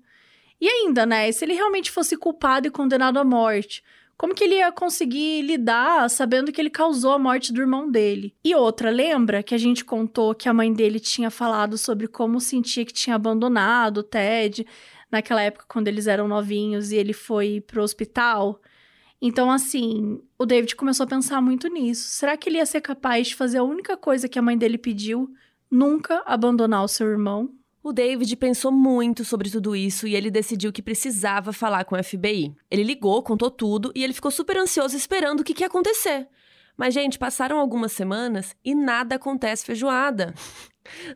E 0.61 0.69
ainda, 0.69 1.07
né, 1.07 1.33
se 1.33 1.47
ele 1.47 1.55
realmente 1.55 1.91
fosse 1.91 2.15
culpado 2.15 2.69
e 2.69 2.71
condenado 2.71 3.19
à 3.19 3.25
morte, 3.25 3.83
como 4.19 4.35
que 4.35 4.45
ele 4.45 4.57
ia 4.57 4.71
conseguir 4.71 5.41
lidar 5.41 6.11
sabendo 6.11 6.53
que 6.53 6.61
ele 6.61 6.69
causou 6.69 7.13
a 7.13 7.19
morte 7.19 7.55
do 7.55 7.63
irmão 7.63 7.91
dele? 7.91 8.35
E 8.45 8.55
outra, 8.55 8.91
lembra 8.91 9.43
que 9.43 9.55
a 9.55 9.59
gente 9.59 9.83
contou 9.83 10.35
que 10.35 10.47
a 10.47 10.53
mãe 10.53 10.71
dele 10.71 11.01
tinha 11.01 11.31
falado 11.31 11.79
sobre 11.79 12.07
como 12.07 12.39
sentia 12.39 12.85
que 12.85 12.93
tinha 12.93 13.17
abandonado 13.17 13.99
o 14.01 14.03
Ted 14.03 14.67
naquela 15.11 15.41
época 15.41 15.65
quando 15.67 15.89
eles 15.89 16.07
eram 16.07 16.29
novinhos 16.29 16.93
e 16.93 16.97
ele 16.97 17.15
foi 17.15 17.63
pro 17.63 17.83
hospital? 17.83 18.61
Então, 19.21 19.51
assim, 19.51 20.21
o 20.39 20.45
David 20.45 20.77
começou 20.77 21.05
a 21.05 21.09
pensar 21.09 21.41
muito 21.41 21.69
nisso. 21.69 22.09
Será 22.11 22.37
que 22.37 22.49
ele 22.49 22.59
ia 22.59 22.67
ser 22.67 22.81
capaz 22.81 23.29
de 23.29 23.35
fazer 23.35 23.59
a 23.59 23.63
única 23.63 23.97
coisa 23.97 24.29
que 24.29 24.39
a 24.39 24.43
mãe 24.43 24.57
dele 24.57 24.79
pediu? 24.79 25.31
Nunca 25.71 26.23
abandonar 26.27 26.85
o 26.85 26.89
seu 26.89 27.09
irmão? 27.09 27.51
O 27.83 27.93
David 27.93 28.35
pensou 28.37 28.73
muito 28.73 29.25
sobre 29.25 29.49
tudo 29.49 29.77
isso 29.77 30.09
e 30.09 30.17
ele 30.17 30.29
decidiu 30.31 30.73
que 30.73 30.83
precisava 30.83 31.53
falar 31.53 31.85
com 31.85 31.95
o 31.95 32.03
FBI. 32.03 32.53
Ele 32.69 32.83
ligou, 32.83 33.23
contou 33.23 33.51
tudo 33.51 33.93
e 33.95 34.03
ele 34.03 34.13
ficou 34.13 34.31
super 34.31 34.57
ansioso 34.57 34.97
esperando 34.97 35.41
o 35.41 35.45
que, 35.45 35.61
ia 35.61 35.69
acontecer. 35.69 36.27
Mas, 36.77 36.95
gente, 36.95 37.19
passaram 37.19 37.59
algumas 37.59 37.91
semanas 37.93 38.55
e 38.65 38.75
nada 38.75 39.15
acontece 39.17 39.65
feijoada. 39.65 40.35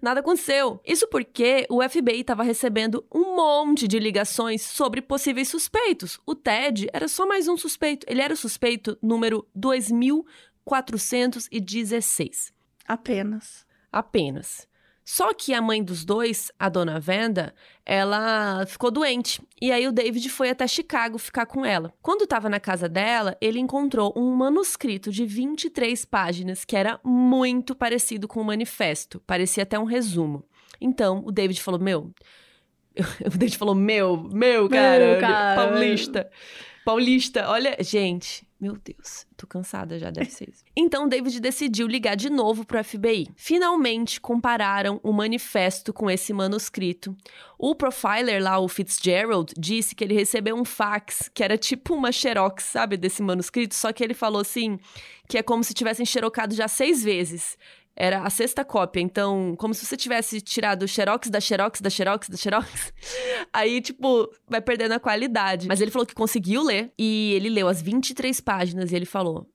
Nada 0.03 0.19
aconteceu. 0.21 0.81
Isso 0.85 1.07
porque 1.09 1.65
o 1.71 1.81
FBI 1.89 2.21
estava 2.21 2.43
recebendo 2.43 3.07
um 3.13 3.37
monte 3.37 3.87
de 3.87 4.01
ligações 4.01 4.63
sobre 4.63 5.01
possíveis 5.01 5.49
suspeitos. 5.49 6.19
O 6.27 6.35
Ted 6.35 6.89
era 6.93 7.07
só 7.07 7.25
mais 7.27 7.47
um 7.47 7.57
suspeito. 7.57 8.05
Ele 8.09 8.21
era 8.21 8.35
o 8.35 8.37
suspeito 8.37 8.99
número 9.01 9.47
2416. 9.55 12.53
Apenas. 12.87 13.65
Apenas. 13.93 14.69
Só 15.13 15.35
que 15.35 15.53
a 15.53 15.61
mãe 15.61 15.83
dos 15.83 16.05
dois, 16.05 16.53
a 16.57 16.69
dona 16.69 17.01
Venda, 17.01 17.53
ela 17.85 18.65
ficou 18.65 18.93
doente. 18.93 19.43
E 19.61 19.73
aí 19.73 19.89
o 19.89 19.91
David 19.91 20.29
foi 20.31 20.51
até 20.51 20.69
Chicago 20.69 21.19
ficar 21.19 21.47
com 21.47 21.65
ela. 21.65 21.93
Quando 22.01 22.23
estava 22.23 22.49
na 22.49 22.61
casa 22.61 22.89
dela, 22.89 23.37
ele 23.41 23.59
encontrou 23.59 24.15
um 24.17 24.33
manuscrito 24.37 25.11
de 25.11 25.27
23 25.27 26.05
páginas 26.05 26.65
que 26.65 26.77
era 26.77 27.01
muito 27.03 27.75
parecido 27.75 28.29
com 28.29 28.41
o 28.41 28.45
manifesto. 28.45 29.21
Parecia 29.27 29.65
até 29.65 29.77
um 29.77 29.85
resumo. 29.85 30.45
Então, 30.81 31.25
o 31.27 31.33
David 31.33 31.61
falou: 31.61 31.81
Meu. 31.81 32.13
O 33.27 33.37
David 33.37 33.59
falou: 33.59 33.75
Meu, 33.75 34.17
meu, 34.17 34.69
cara, 34.69 35.07
meu, 35.07 35.21
cara. 35.21 35.57
paulista. 35.57 36.31
Paulista, 36.91 37.49
olha, 37.49 37.77
gente, 37.79 38.45
meu 38.61 38.77
Deus, 38.77 39.25
tô 39.37 39.47
cansada 39.47 39.97
já, 39.97 40.11
deve 40.11 40.29
ser 40.29 40.49
isso. 40.49 40.65
Então, 40.77 41.07
David 41.07 41.39
decidiu 41.39 41.87
ligar 41.87 42.17
de 42.17 42.29
novo 42.29 42.65
pro 42.65 42.83
FBI. 42.83 43.29
Finalmente 43.37 44.21
compararam 44.21 44.99
o 45.05 45.13
manifesto 45.13 45.93
com 45.93 46.11
esse 46.11 46.33
manuscrito. 46.33 47.15
O 47.57 47.77
profiler 47.77 48.43
lá, 48.43 48.59
o 48.59 48.67
Fitzgerald, 48.67 49.53
disse 49.57 49.95
que 49.95 50.03
ele 50.03 50.15
recebeu 50.15 50.57
um 50.57 50.65
fax 50.65 51.31
que 51.33 51.45
era 51.45 51.57
tipo 51.57 51.95
uma 51.95 52.11
xerox, 52.11 52.65
sabe, 52.65 52.97
desse 52.97 53.23
manuscrito, 53.23 53.75
só 53.75 53.93
que 53.93 54.03
ele 54.03 54.15
falou 54.15 54.41
assim 54.41 54.81
que 55.29 55.39
é 55.39 55.43
como 55.45 55.63
se 55.63 55.73
tivessem 55.73 56.05
xerocado 56.05 56.57
já 56.57 56.67
seis 56.67 57.05
vezes 57.05 57.57
era 57.95 58.23
a 58.23 58.31
sexta 58.31 58.65
cópia. 58.65 59.01
Então, 59.01 59.55
como 59.59 59.75
se 59.75 59.85
você 59.85 59.97
tivesse 59.97 60.41
tirado 60.41 60.85
o 60.85 60.89
xerox 60.89 61.29
da 61.29 61.41
xerox 61.41 61.81
da 61.81 61.91
xerox 61.91 62.29
da 62.29 62.37
xerox. 62.37 62.93
Aí, 63.53 63.81
tipo, 63.81 64.31
vai 64.49 64.61
perdendo 64.61 64.93
a 64.93 65.01
qualidade. 65.01 65.69
Mas 65.69 65.81
ele 65.81 65.91
falou 65.91 66.07
que 66.07 66.15
conseguiu 66.15 66.63
ler 66.63 66.93
e 66.99 67.33
ele 67.35 67.49
leu 67.51 67.69
as 67.69 67.83
23 67.83 68.41
páginas 68.41 68.93
e 68.93 68.97
ele 68.97 69.07
falou: 69.07 69.49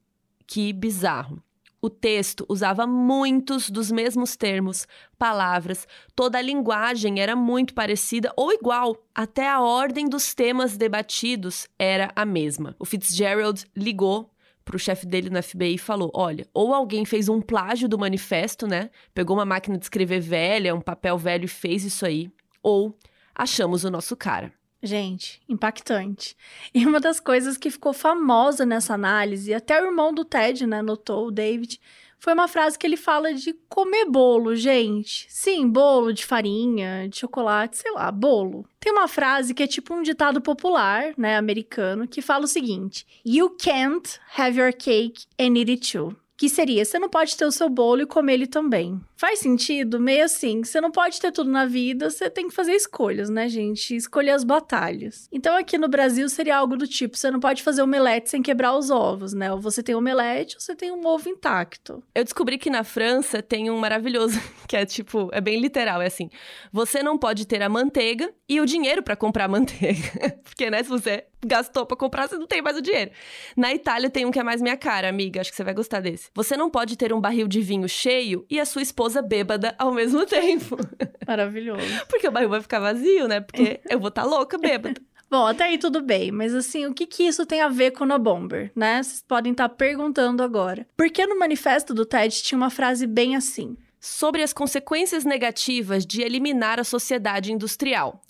"Que 0.45 0.72
bizarro. 0.72 1.41
O 1.86 1.90
texto 1.90 2.44
usava 2.49 2.88
muitos 2.88 3.70
dos 3.70 3.91
mesmos 3.91 4.36
termos, 4.36 4.88
palavras, 5.20 5.88
toda 6.16 6.40
a 6.40 6.41
linguagem 6.41 7.20
era 7.20 7.36
muito 7.36 7.76
parecida 7.76 8.34
ou 8.36 8.52
igual, 8.52 8.98
até 9.14 9.48
a 9.48 9.62
ordem 9.62 10.10
dos 10.10 10.34
temas 10.34 10.78
debatidos 10.78 11.68
era 11.78 12.12
a 12.16 12.26
mesma. 12.26 12.76
O 12.80 12.86
Fitzgerald 12.86 13.66
ligou 13.76 14.32
pro 14.66 14.80
chefe 14.80 15.06
dele 15.06 15.30
no 15.30 15.42
FBI 15.42 15.76
e 15.76 15.78
falou: 15.78 16.12
olha, 16.14 16.46
ou 16.54 16.74
alguém 16.74 17.06
fez 17.06 17.30
um 17.30 17.40
plágio 17.40 17.88
do 17.88 17.98
manifesto, 17.98 18.68
né? 18.68 18.90
Pegou 19.14 19.38
uma 19.38 19.46
máquina 19.46 19.78
de 19.78 19.86
escrever 19.86 20.20
velha, 20.20 20.76
um 20.76 20.82
papel 20.82 21.18
velho 21.18 21.46
e 21.46 21.48
fez 21.48 21.86
isso 21.86 22.06
aí, 22.06 22.30
ou 22.62 22.98
achamos 23.34 23.84
o 23.84 23.92
nosso 23.92 24.18
cara. 24.18 24.52
Gente, 24.84 25.42
impactante. 25.50 26.36
E 26.74 26.86
uma 26.86 27.00
das 27.00 27.20
coisas 27.20 27.58
que 27.58 27.72
ficou 27.72 27.92
famosa 27.92 28.66
nessa 28.66 28.94
análise, 28.94 29.54
até 29.54 29.82
o 29.82 29.88
irmão 29.88 30.14
do 30.14 30.24
Ted, 30.24 30.68
né, 30.68 30.82
notou, 30.82 31.28
o 31.28 31.32
David, 31.32 31.80
foi 32.26 32.34
uma 32.34 32.48
frase 32.48 32.76
que 32.76 32.88
ele 32.88 32.98
fala 32.98 33.36
de 33.36 33.54
comer 33.70 34.06
bolo, 34.06 34.56
gente. 34.56 35.28
Sim, 35.30 35.70
bolo 35.70 36.12
de 36.12 36.26
farinha, 36.26 37.08
de 37.08 37.20
chocolate, 37.20 37.78
sei 37.78 37.92
lá, 37.92 38.10
bolo. 38.10 38.66
Tem 38.80 38.92
uma 38.92 39.08
frase 39.08 39.54
que 39.54 39.62
é 39.62 39.68
tipo 39.68 39.94
um 39.94 40.02
ditado 40.02 40.42
popular, 40.42 41.14
né, 41.16 41.38
americano, 41.38 42.08
que 42.08 42.24
fala 42.24 42.46
o 42.46 42.48
seguinte: 42.48 43.06
You 43.24 43.52
can't 43.52 44.20
have 44.36 44.60
your 44.60 44.74
cake 44.74 45.28
and 45.40 45.56
eat 45.56 45.70
it 45.70 45.92
too. 45.92 46.16
Que 46.36 46.50
seria, 46.50 46.84
você 46.84 46.98
não 46.98 47.10
pode 47.10 47.38
ter 47.38 47.46
o 47.46 47.52
seu 47.52 47.70
bolo 47.70 48.02
e 48.02 48.08
comer 48.08 48.34
ele 48.34 48.48
também. 48.48 49.00
Faz 49.18 49.40
sentido? 49.40 50.00
Meio 50.00 50.26
assim, 50.26 50.64
você 50.64 50.82
não 50.82 50.92
pode 50.92 51.22
ter 51.22 51.32
tudo 51.32 51.50
na 51.50 51.66
vida, 51.66 52.10
você 52.10 52.30
tem 52.30 52.50
que 52.50 52.54
fazer 52.54 52.74
escolhas, 52.74 53.30
né, 53.30 53.48
gente? 53.48 53.96
Escolher 53.96 54.32
as 54.32 54.44
batalhas. 54.44 55.30
Então 55.32 55.56
aqui 55.56 55.78
no 55.78 55.88
Brasil 55.88 56.28
seria 56.28 56.58
algo 56.58 56.76
do 56.76 56.86
tipo, 56.86 57.18
você 57.18 57.32
não 57.32 57.40
pode 57.40 57.64
fazer 57.64 57.82
omelete 57.82 58.30
sem 58.30 58.42
quebrar 58.42 58.78
os 58.78 58.90
ovos, 58.90 59.34
né? 59.34 59.52
Ou 59.54 59.60
você 59.60 59.82
tem 59.82 59.96
omelete 59.96 60.56
ou 60.56 60.62
você 60.62 60.76
tem 60.76 60.92
um 60.92 61.06
ovo 61.08 61.30
intacto. 61.30 62.04
Eu 62.14 62.24
descobri 62.24 62.58
que 62.58 62.70
na 62.70 62.84
França 62.84 63.42
tem 63.42 63.70
um 63.70 63.78
maravilhoso, 63.78 64.40
que 64.68 64.76
é 64.76 64.86
tipo, 64.86 65.30
é 65.32 65.40
bem 65.40 65.62
literal, 65.62 66.02
é 66.02 66.08
assim, 66.08 66.30
você 66.72 67.02
não 67.02 67.18
pode 67.18 67.48
ter 67.48 67.62
a 67.62 67.70
manteiga 67.70 68.34
e 68.50 68.60
o 68.60 68.66
dinheiro 68.66 69.02
para 69.02 69.16
comprar 69.16 69.48
manteiga. 69.48 70.40
Porque, 70.44 70.70
né, 70.70 70.84
se 70.84 70.90
você 70.90 71.26
gastou 71.46 71.86
para 71.86 71.96
comprar, 71.96 72.28
você 72.28 72.38
não 72.38 72.48
tem 72.48 72.62
mais 72.62 72.78
o 72.78 72.82
dinheiro. 72.82 73.12
Na 73.56 73.74
Itália 73.74 74.10
tem 74.10 74.26
um 74.26 74.32
que 74.32 74.40
é 74.40 74.44
mais 74.44 74.62
minha 74.62 74.76
cara, 74.76 75.08
amiga, 75.08 75.42
acho 75.42 75.52
que 75.52 75.56
você 75.56 75.64
vai 75.64 75.74
gostar 75.74 76.00
desse. 76.00 76.30
Você 76.34 76.58
não 76.58 76.70
pode 76.70 76.98
ter 76.98 77.14
um 77.14 77.22
barril 77.22 77.48
de 77.48 77.62
vinho 77.62 77.88
cheio 77.88 78.46
e 78.50 78.60
a 78.60 78.66
sua 78.66 78.82
esposa 78.82 79.05
bêbada 79.22 79.76
ao 79.77 79.91
mesmo 79.91 80.26
tempo. 80.26 80.77
Maravilhoso. 81.27 81.86
Porque 82.10 82.27
o 82.27 82.32
barril 82.32 82.49
vai 82.49 82.61
ficar 82.61 82.80
vazio, 82.80 83.27
né? 83.27 83.41
Porque 83.41 83.80
eu 83.90 83.99
vou 83.99 84.10
estar 84.10 84.23
tá 84.23 84.27
louca 84.27 84.57
bêbada. 84.57 85.02
Bom, 85.30 85.45
até 85.45 85.65
aí 85.65 85.77
tudo 85.77 86.02
bem, 86.02 86.32
mas 86.32 86.53
assim, 86.53 86.86
o 86.86 86.94
que 86.94 87.06
que 87.06 87.23
isso 87.23 87.45
tem 87.45 87.60
a 87.60 87.68
ver 87.68 87.91
com 87.91 88.03
a 88.11 88.18
Bomber, 88.18 88.72
né? 88.76 89.02
Vocês 89.02 89.23
podem 89.27 89.52
estar 89.52 89.69
tá 89.69 89.76
perguntando 89.76 90.44
agora. 90.44 90.88
Porque 90.95 91.26
no 91.26 91.38
manifesto 91.38 91.94
do 91.94 92.06
TED 92.06 92.44
tinha 92.44 92.57
uma 92.57 92.69
frase 92.69 93.07
bem 93.07 93.36
assim: 93.36 93.76
sobre 93.99 94.44
as 94.44 94.53
consequências 94.53 95.26
negativas 95.26 96.06
de 96.06 96.22
eliminar 96.22 96.80
a 96.80 96.84
sociedade 96.84 97.52
industrial. 97.52 98.22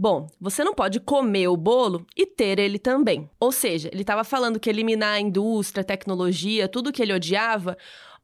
Bom, 0.00 0.28
você 0.40 0.62
não 0.62 0.72
pode 0.72 1.00
comer 1.00 1.48
o 1.48 1.56
bolo 1.56 2.06
e 2.16 2.24
ter 2.24 2.60
ele 2.60 2.78
também. 2.78 3.28
Ou 3.38 3.50
seja, 3.50 3.90
ele 3.92 4.02
estava 4.02 4.22
falando 4.22 4.60
que 4.60 4.70
eliminar 4.70 5.14
a 5.14 5.20
indústria, 5.20 5.82
a 5.82 5.84
tecnologia, 5.84 6.68
tudo 6.68 6.92
que 6.92 7.02
ele 7.02 7.12
odiava, 7.12 7.76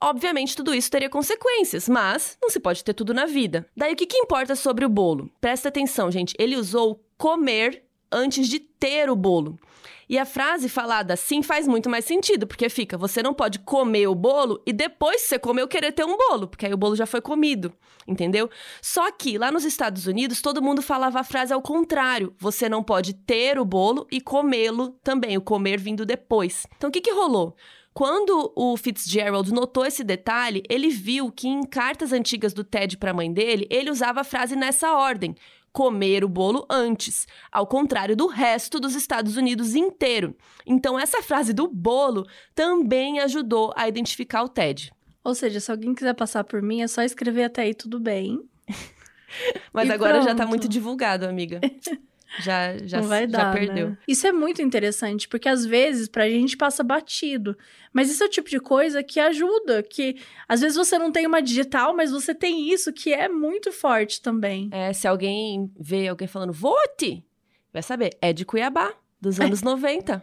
Obviamente, 0.04 0.54
tudo 0.54 0.74
isso 0.74 0.90
teria 0.90 1.08
consequências, 1.08 1.88
mas 1.88 2.36
não 2.42 2.50
se 2.50 2.60
pode 2.60 2.84
ter 2.84 2.92
tudo 2.92 3.14
na 3.14 3.24
vida. 3.24 3.66
Daí, 3.74 3.94
o 3.94 3.96
que, 3.96 4.04
que 4.04 4.18
importa 4.18 4.54
sobre 4.54 4.84
o 4.84 4.88
bolo? 4.88 5.30
Presta 5.40 5.70
atenção, 5.70 6.10
gente. 6.10 6.34
Ele 6.38 6.56
usou 6.56 7.02
comer 7.16 7.84
antes 8.12 8.46
de 8.46 8.60
ter 8.60 9.08
o 9.08 9.16
bolo. 9.16 9.58
E 10.06 10.18
a 10.18 10.26
frase 10.26 10.68
falada 10.68 11.14
assim 11.14 11.42
faz 11.42 11.66
muito 11.66 11.88
mais 11.88 12.04
sentido, 12.04 12.46
porque 12.46 12.68
fica: 12.68 12.98
você 12.98 13.22
não 13.22 13.32
pode 13.32 13.60
comer 13.60 14.06
o 14.06 14.14
bolo 14.14 14.62
e 14.66 14.74
depois 14.74 15.22
que 15.22 15.28
você 15.28 15.38
comeu 15.38 15.66
querer 15.66 15.92
ter 15.92 16.04
um 16.04 16.18
bolo, 16.18 16.48
porque 16.48 16.66
aí 16.66 16.74
o 16.74 16.76
bolo 16.76 16.94
já 16.94 17.06
foi 17.06 17.22
comido, 17.22 17.72
entendeu? 18.06 18.50
Só 18.82 19.10
que 19.10 19.38
lá 19.38 19.50
nos 19.50 19.64
Estados 19.64 20.06
Unidos 20.06 20.42
todo 20.42 20.60
mundo 20.60 20.82
falava 20.82 21.20
a 21.20 21.24
frase 21.24 21.54
ao 21.54 21.62
contrário: 21.62 22.34
você 22.38 22.68
não 22.68 22.82
pode 22.82 23.14
ter 23.14 23.58
o 23.58 23.64
bolo 23.64 24.06
e 24.12 24.20
comê-lo 24.20 24.90
também, 25.02 25.38
o 25.38 25.40
comer 25.40 25.80
vindo 25.80 26.04
depois. 26.04 26.66
Então 26.76 26.90
o 26.90 26.92
que, 26.92 27.00
que 27.00 27.10
rolou? 27.10 27.56
Quando 27.94 28.52
o 28.56 28.76
Fitzgerald 28.76 29.52
notou 29.52 29.86
esse 29.86 30.02
detalhe, 30.02 30.64
ele 30.68 30.88
viu 30.88 31.30
que 31.30 31.46
em 31.46 31.62
cartas 31.62 32.12
antigas 32.12 32.52
do 32.52 32.64
Ted 32.64 32.98
para 32.98 33.12
a 33.12 33.14
mãe 33.14 33.32
dele, 33.32 33.68
ele 33.70 33.88
usava 33.88 34.22
a 34.22 34.24
frase 34.24 34.56
nessa 34.56 34.92
ordem: 34.96 35.32
comer 35.72 36.24
o 36.24 36.28
bolo 36.28 36.66
antes, 36.68 37.24
ao 37.52 37.68
contrário 37.68 38.16
do 38.16 38.26
resto 38.26 38.80
dos 38.80 38.96
Estados 38.96 39.36
Unidos 39.36 39.76
inteiro. 39.76 40.36
Então, 40.66 40.98
essa 40.98 41.22
frase 41.22 41.52
do 41.52 41.68
bolo 41.68 42.26
também 42.52 43.20
ajudou 43.20 43.72
a 43.76 43.86
identificar 43.86 44.42
o 44.42 44.48
Ted. 44.48 44.92
Ou 45.22 45.32
seja, 45.32 45.60
se 45.60 45.70
alguém 45.70 45.94
quiser 45.94 46.14
passar 46.14 46.42
por 46.42 46.60
mim, 46.60 46.82
é 46.82 46.88
só 46.88 47.00
escrever 47.02 47.44
até 47.44 47.62
aí 47.62 47.74
tudo 47.74 48.00
bem. 48.00 48.40
Mas 49.72 49.88
e 49.88 49.92
agora 49.92 50.14
pronto. 50.14 50.28
já 50.28 50.34
tá 50.34 50.46
muito 50.46 50.68
divulgado, 50.68 51.26
amiga. 51.26 51.60
já 52.40 52.76
já, 52.84 53.00
Não 53.00 53.08
vai 53.08 53.26
dar, 53.26 53.38
já 53.38 53.52
perdeu. 53.52 53.90
Né? 53.90 53.98
Isso 54.08 54.26
é 54.26 54.32
muito 54.32 54.60
interessante, 54.62 55.28
porque 55.28 55.48
às 55.48 55.64
vezes 55.64 56.08
pra 56.08 56.28
gente 56.28 56.56
passa 56.56 56.82
batido. 56.82 57.56
Mas 57.92 58.10
isso 58.10 58.22
é 58.22 58.26
o 58.26 58.30
tipo 58.30 58.48
de 58.50 58.58
coisa 58.58 59.02
que 59.02 59.20
ajuda, 59.20 59.82
que 59.82 60.16
às 60.48 60.60
vezes 60.60 60.76
você 60.76 60.98
não 60.98 61.12
tem 61.12 61.26
uma 61.26 61.40
digital, 61.40 61.94
mas 61.94 62.10
você 62.10 62.34
tem 62.34 62.68
isso 62.72 62.92
que 62.92 63.12
é 63.12 63.28
muito 63.28 63.70
forte 63.72 64.20
também. 64.20 64.68
É, 64.72 64.92
se 64.92 65.06
alguém 65.06 65.70
vê 65.78 66.08
alguém 66.08 66.26
falando 66.26 66.52
vote, 66.52 67.24
vai 67.72 67.82
saber, 67.82 68.10
é 68.20 68.32
de 68.32 68.44
Cuiabá, 68.44 68.92
dos 69.20 69.38
anos 69.38 69.60
90. 69.62 70.22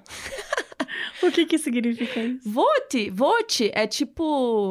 o 1.24 1.32
que 1.32 1.46
que 1.46 1.58
significa 1.58 2.20
isso? 2.22 2.50
Vote, 2.50 3.10
vote 3.10 3.72
é 3.74 3.88
tipo, 3.88 4.24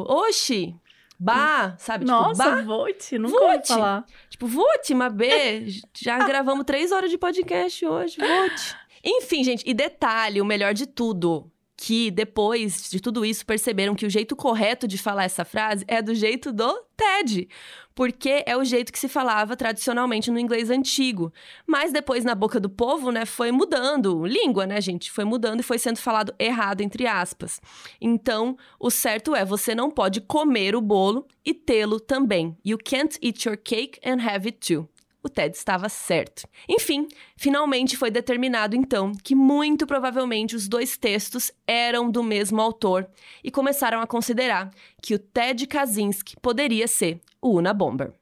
oxi, 0.07 0.75
Bah, 1.23 1.75
sabe? 1.77 2.03
Tipo, 2.03 2.17
Nossa, 2.17 2.43
tipo, 2.43 2.55
bah, 2.55 2.61
vote, 2.63 3.19
nunca 3.19 3.37
vote. 3.39 3.53
ouvi 3.53 3.67
falar. 3.67 4.05
Tipo, 4.41 4.47
vote, 4.47 4.95
Mabê, 4.95 5.67
já 5.95 6.17
gravamos 6.25 6.65
três 6.65 6.91
horas 6.91 7.11
de 7.11 7.17
podcast 7.17 7.85
hoje, 7.85 8.17
vote. 8.17 8.75
Enfim, 9.03 9.43
gente, 9.43 9.63
e 9.69 9.73
detalhe, 9.73 10.41
o 10.41 10.45
melhor 10.45 10.73
de 10.73 10.87
tudo, 10.87 11.51
que 11.83 12.11
depois 12.11 12.91
de 12.91 12.99
tudo 12.99 13.25
isso 13.25 13.43
perceberam 13.43 13.95
que 13.95 14.05
o 14.05 14.09
jeito 14.09 14.35
correto 14.35 14.87
de 14.87 14.99
falar 14.99 15.23
essa 15.23 15.43
frase 15.43 15.83
é 15.87 15.99
do 15.99 16.13
jeito 16.13 16.53
do 16.53 16.71
TED, 16.95 17.49
porque 17.95 18.43
é 18.45 18.55
o 18.55 18.63
jeito 18.63 18.93
que 18.93 18.99
se 18.99 19.07
falava 19.07 19.55
tradicionalmente 19.55 20.29
no 20.29 20.37
inglês 20.37 20.69
antigo. 20.69 21.33
Mas 21.65 21.91
depois 21.91 22.23
na 22.23 22.35
boca 22.35 22.59
do 22.59 22.69
povo, 22.69 23.11
né, 23.11 23.25
foi 23.25 23.51
mudando, 23.51 24.23
língua, 24.23 24.67
né, 24.67 24.79
gente, 24.79 25.09
foi 25.09 25.23
mudando 25.23 25.61
e 25.61 25.63
foi 25.63 25.79
sendo 25.79 25.97
falado 25.97 26.35
errado 26.37 26.81
entre 26.81 27.07
aspas. 27.07 27.59
Então, 27.99 28.55
o 28.79 28.91
certo 28.91 29.35
é 29.35 29.43
você 29.43 29.73
não 29.73 29.89
pode 29.89 30.21
comer 30.21 30.75
o 30.75 30.81
bolo 30.81 31.25
e 31.43 31.51
tê-lo 31.51 31.99
também. 31.99 32.55
You 32.63 32.77
can't 32.77 33.17
eat 33.23 33.49
your 33.49 33.57
cake 33.57 33.99
and 34.05 34.21
have 34.21 34.47
it 34.47 34.59
too. 34.59 34.87
O 35.23 35.29
Ted 35.29 35.55
estava 35.55 35.87
certo. 35.87 36.47
Enfim, 36.67 37.07
finalmente 37.37 37.95
foi 37.95 38.09
determinado 38.09 38.75
então 38.75 39.11
que 39.23 39.35
muito 39.35 39.85
provavelmente 39.85 40.55
os 40.55 40.67
dois 40.67 40.97
textos 40.97 41.51
eram 41.67 42.09
do 42.09 42.23
mesmo 42.23 42.61
autor 42.61 43.07
e 43.43 43.51
começaram 43.51 44.01
a 44.01 44.07
considerar 44.07 44.71
que 45.01 45.13
o 45.13 45.19
Ted 45.19 45.67
Kaczynski 45.67 46.35
poderia 46.41 46.87
ser 46.87 47.21
o 47.41 47.57
Una 47.57 47.73
Bomber. 47.73 48.13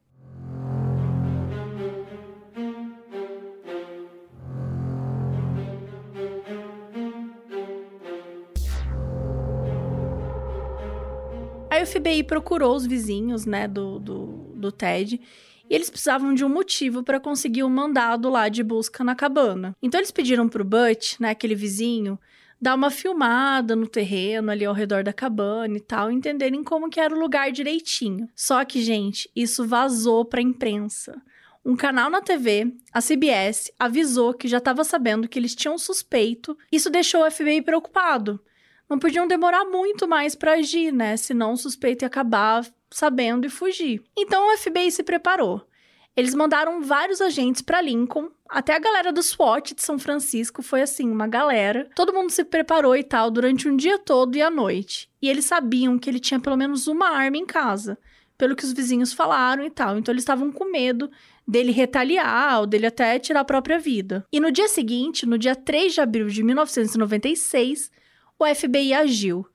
A 11.70 11.86
FBI 11.86 12.24
procurou 12.24 12.76
os 12.76 12.86
vizinhos, 12.86 13.46
né, 13.46 13.68
do, 13.68 14.00
do, 14.00 14.26
do 14.56 14.72
Ted 14.72 15.22
e 15.70 15.76
eles 15.76 15.90
precisavam 15.90 16.34
de 16.34 16.44
um 16.44 16.50
motivo 16.50 17.04
para 17.04 17.20
conseguir 17.20 17.64
o 17.64 17.68
um 17.68 17.70
mandado 17.70 18.30
lá 18.30 18.50
de 18.50 18.64
busca 18.64 19.04
na 19.04 19.16
cabana. 19.16 19.76
Então 19.82 20.00
eles 20.00 20.12
pediram 20.12 20.50
pro 20.50 20.66
Butch, 20.66 21.20
né, 21.20 21.30
aquele 21.30 21.56
vizinho, 21.56 22.20
dar 22.62 22.76
uma 22.76 22.92
filmada 22.92 23.76
no 23.76 23.88
terreno 23.88 24.52
ali 24.52 24.66
ao 24.66 24.74
redor 24.74 25.04
da 25.04 25.14
cabana 25.14 25.78
e 25.78 25.80
tal, 25.80 26.12
entenderem 26.12 26.64
como 26.64 26.90
que 26.90 27.00
era 27.00 27.16
o 27.16 27.20
lugar 27.20 27.52
direitinho. 27.52 28.28
Só 28.36 28.66
que, 28.66 28.82
gente, 28.82 29.30
isso 29.36 29.66
vazou 29.66 30.26
para 30.26 30.40
a 30.40 30.44
imprensa. 30.44 31.22
Um 31.64 31.76
canal 31.76 32.10
na 32.10 32.22
TV, 32.22 32.74
a 32.92 33.02
CBS, 33.02 33.72
avisou 33.78 34.34
que 34.34 34.48
já 34.48 34.58
estava 34.58 34.84
sabendo 34.84 35.28
que 35.28 35.38
eles 35.38 35.56
tinham 35.56 35.78
suspeito. 35.78 36.58
Isso 36.72 36.90
deixou 36.90 37.26
o 37.26 37.32
FBI 37.32 37.62
preocupado. 37.62 38.40
Não 38.90 38.98
podiam 38.98 39.28
demorar 39.28 39.66
muito 39.66 40.08
mais 40.08 40.36
para 40.36 40.54
agir, 40.54 40.92
né? 40.92 41.16
Senão 41.16 41.54
o 41.54 41.58
suspeito 41.58 42.04
ia 42.04 42.08
acabar 42.08 42.66
sabendo 42.92 43.46
e 43.46 43.50
fugir. 43.50 44.04
Então 44.18 44.54
o 44.54 44.58
FBI 44.58 44.92
se 44.92 45.04
preparou. 45.04 45.66
Eles 46.16 46.36
mandaram 46.36 46.82
vários 46.82 47.22
agentes 47.22 47.62
para 47.62 47.82
Lincoln, 47.82 48.30
até 48.50 48.76
a 48.76 48.80
galera 48.80 49.14
do 49.14 49.22
SWAT 49.22 49.76
de 49.76 49.84
São 49.84 50.00
Francisco 50.00 50.64
foi 50.64 50.82
assim, 50.82 51.10
uma 51.10 51.28
galera. 51.28 51.88
Todo 51.96 52.12
mundo 52.12 52.32
se 52.32 52.44
preparou 52.44 52.96
e 52.96 53.04
tal 53.04 53.30
durante 53.30 53.70
um 53.70 53.78
dia 53.78 54.00
todo 54.00 54.36
e 54.36 54.42
a 54.42 54.50
noite. 54.50 55.08
E 55.22 55.30
eles 55.30 55.46
sabiam 55.46 56.00
que 56.00 56.10
ele 56.10 56.20
tinha 56.20 56.40
pelo 56.40 56.58
menos 56.58 56.88
uma 56.88 57.10
arma 57.10 57.38
em 57.38 57.46
casa, 57.46 57.96
pelo 58.40 58.56
que 58.56 58.66
os 58.66 58.74
vizinhos 58.74 59.14
falaram 59.14 59.64
e 59.64 59.70
tal. 59.70 60.00
Então 60.00 60.12
eles 60.12 60.24
estavam 60.24 60.52
com 60.52 60.66
medo 60.66 61.12
dele 61.48 61.72
retaliar 61.72 62.62
ou 62.62 62.66
dele 62.66 62.88
até 62.88 63.20
tirar 63.20 63.42
a 63.42 63.46
própria 63.46 63.78
vida. 63.78 64.26
E 64.32 64.40
no 64.40 64.52
dia 64.52 64.68
seguinte, 64.68 65.28
no 65.28 65.38
dia 65.38 65.56
3 65.56 65.94
de 65.94 66.02
abril 66.02 66.28
de 66.28 66.42
1996, 66.42 67.92
o 68.40 68.46
FBI 68.48 68.96
agiu. 68.96 69.46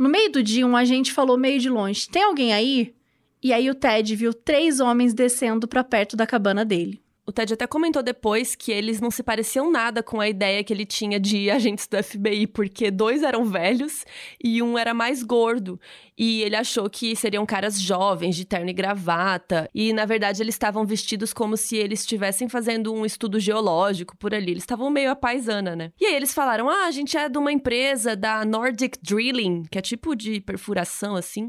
No 0.00 0.08
meio 0.08 0.32
do 0.32 0.42
dia, 0.42 0.66
um 0.66 0.74
agente 0.74 1.12
falou 1.12 1.36
meio 1.36 1.60
de 1.60 1.68
longe: 1.68 2.08
Tem 2.08 2.22
alguém 2.22 2.54
aí? 2.54 2.94
E 3.42 3.52
aí 3.52 3.68
o 3.68 3.74
Ted 3.74 4.16
viu 4.16 4.32
três 4.32 4.80
homens 4.80 5.12
descendo 5.12 5.68
para 5.68 5.84
perto 5.84 6.16
da 6.16 6.26
cabana 6.26 6.64
dele. 6.64 6.98
O 7.26 7.32
Ted 7.32 7.54
até 7.54 7.66
comentou 7.66 8.02
depois 8.02 8.54
que 8.54 8.72
eles 8.72 9.00
não 9.00 9.10
se 9.10 9.22
pareciam 9.22 9.70
nada 9.70 10.02
com 10.02 10.20
a 10.20 10.28
ideia 10.28 10.64
que 10.64 10.72
ele 10.72 10.84
tinha 10.84 11.20
de 11.20 11.50
agentes 11.52 11.86
do 11.86 12.02
FBI, 12.02 12.46
porque 12.46 12.90
dois 12.90 13.22
eram 13.22 13.44
velhos 13.44 14.04
e 14.42 14.62
um 14.62 14.76
era 14.76 14.92
mais 14.92 15.22
gordo. 15.22 15.80
E 16.18 16.42
ele 16.42 16.56
achou 16.56 16.90
que 16.90 17.16
seriam 17.16 17.46
caras 17.46 17.80
jovens, 17.80 18.36
de 18.36 18.44
terno 18.44 18.68
e 18.68 18.74
gravata. 18.74 19.70
E, 19.74 19.92
na 19.92 20.04
verdade, 20.04 20.42
eles 20.42 20.54
estavam 20.54 20.84
vestidos 20.84 21.32
como 21.32 21.56
se 21.56 21.76
eles 21.76 22.00
estivessem 22.00 22.48
fazendo 22.48 22.92
um 22.92 23.06
estudo 23.06 23.40
geológico 23.40 24.16
por 24.16 24.34
ali. 24.34 24.50
Eles 24.50 24.62
estavam 24.62 24.90
meio 24.90 25.10
a 25.10 25.16
paisana, 25.16 25.74
né? 25.74 25.92
E 25.98 26.04
aí 26.04 26.14
eles 26.14 26.34
falaram: 26.34 26.68
ah, 26.68 26.86
a 26.86 26.90
gente 26.90 27.16
é 27.16 27.28
de 27.28 27.38
uma 27.38 27.52
empresa 27.52 28.14
da 28.14 28.44
Nordic 28.44 28.98
Drilling, 29.02 29.62
que 29.70 29.78
é 29.78 29.80
tipo 29.80 30.14
de 30.14 30.40
perfuração 30.40 31.16
assim. 31.16 31.48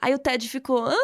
Aí 0.00 0.14
o 0.14 0.18
Ted 0.18 0.48
ficou: 0.48 0.84
hã? 0.84 0.94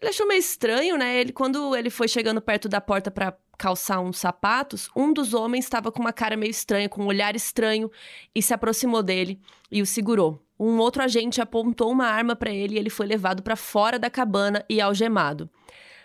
Ele 0.00 0.10
achou 0.10 0.26
meio 0.26 0.38
estranho, 0.38 0.96
né? 0.96 1.20
Ele, 1.20 1.32
quando 1.32 1.74
ele 1.76 1.90
foi 1.90 2.08
chegando 2.08 2.40
perto 2.40 2.68
da 2.68 2.80
porta 2.80 3.10
para 3.10 3.36
calçar 3.58 4.00
uns 4.00 4.18
sapatos, 4.18 4.88
um 4.96 5.12
dos 5.12 5.34
homens 5.34 5.64
estava 5.64 5.92
com 5.92 6.00
uma 6.00 6.12
cara 6.12 6.36
meio 6.36 6.50
estranha, 6.50 6.88
com 6.88 7.02
um 7.02 7.06
olhar 7.06 7.36
estranho, 7.36 7.90
e 8.34 8.42
se 8.42 8.52
aproximou 8.52 9.02
dele 9.02 9.38
e 9.70 9.82
o 9.82 9.86
segurou. 9.86 10.42
Um 10.58 10.78
outro 10.78 11.02
agente 11.02 11.40
apontou 11.40 11.90
uma 11.90 12.06
arma 12.06 12.36
para 12.36 12.50
ele 12.50 12.74
e 12.74 12.78
ele 12.78 12.90
foi 12.90 13.06
levado 13.06 13.42
para 13.42 13.56
fora 13.56 13.98
da 13.98 14.08
cabana 14.08 14.64
e 14.68 14.80
algemado. 14.80 15.50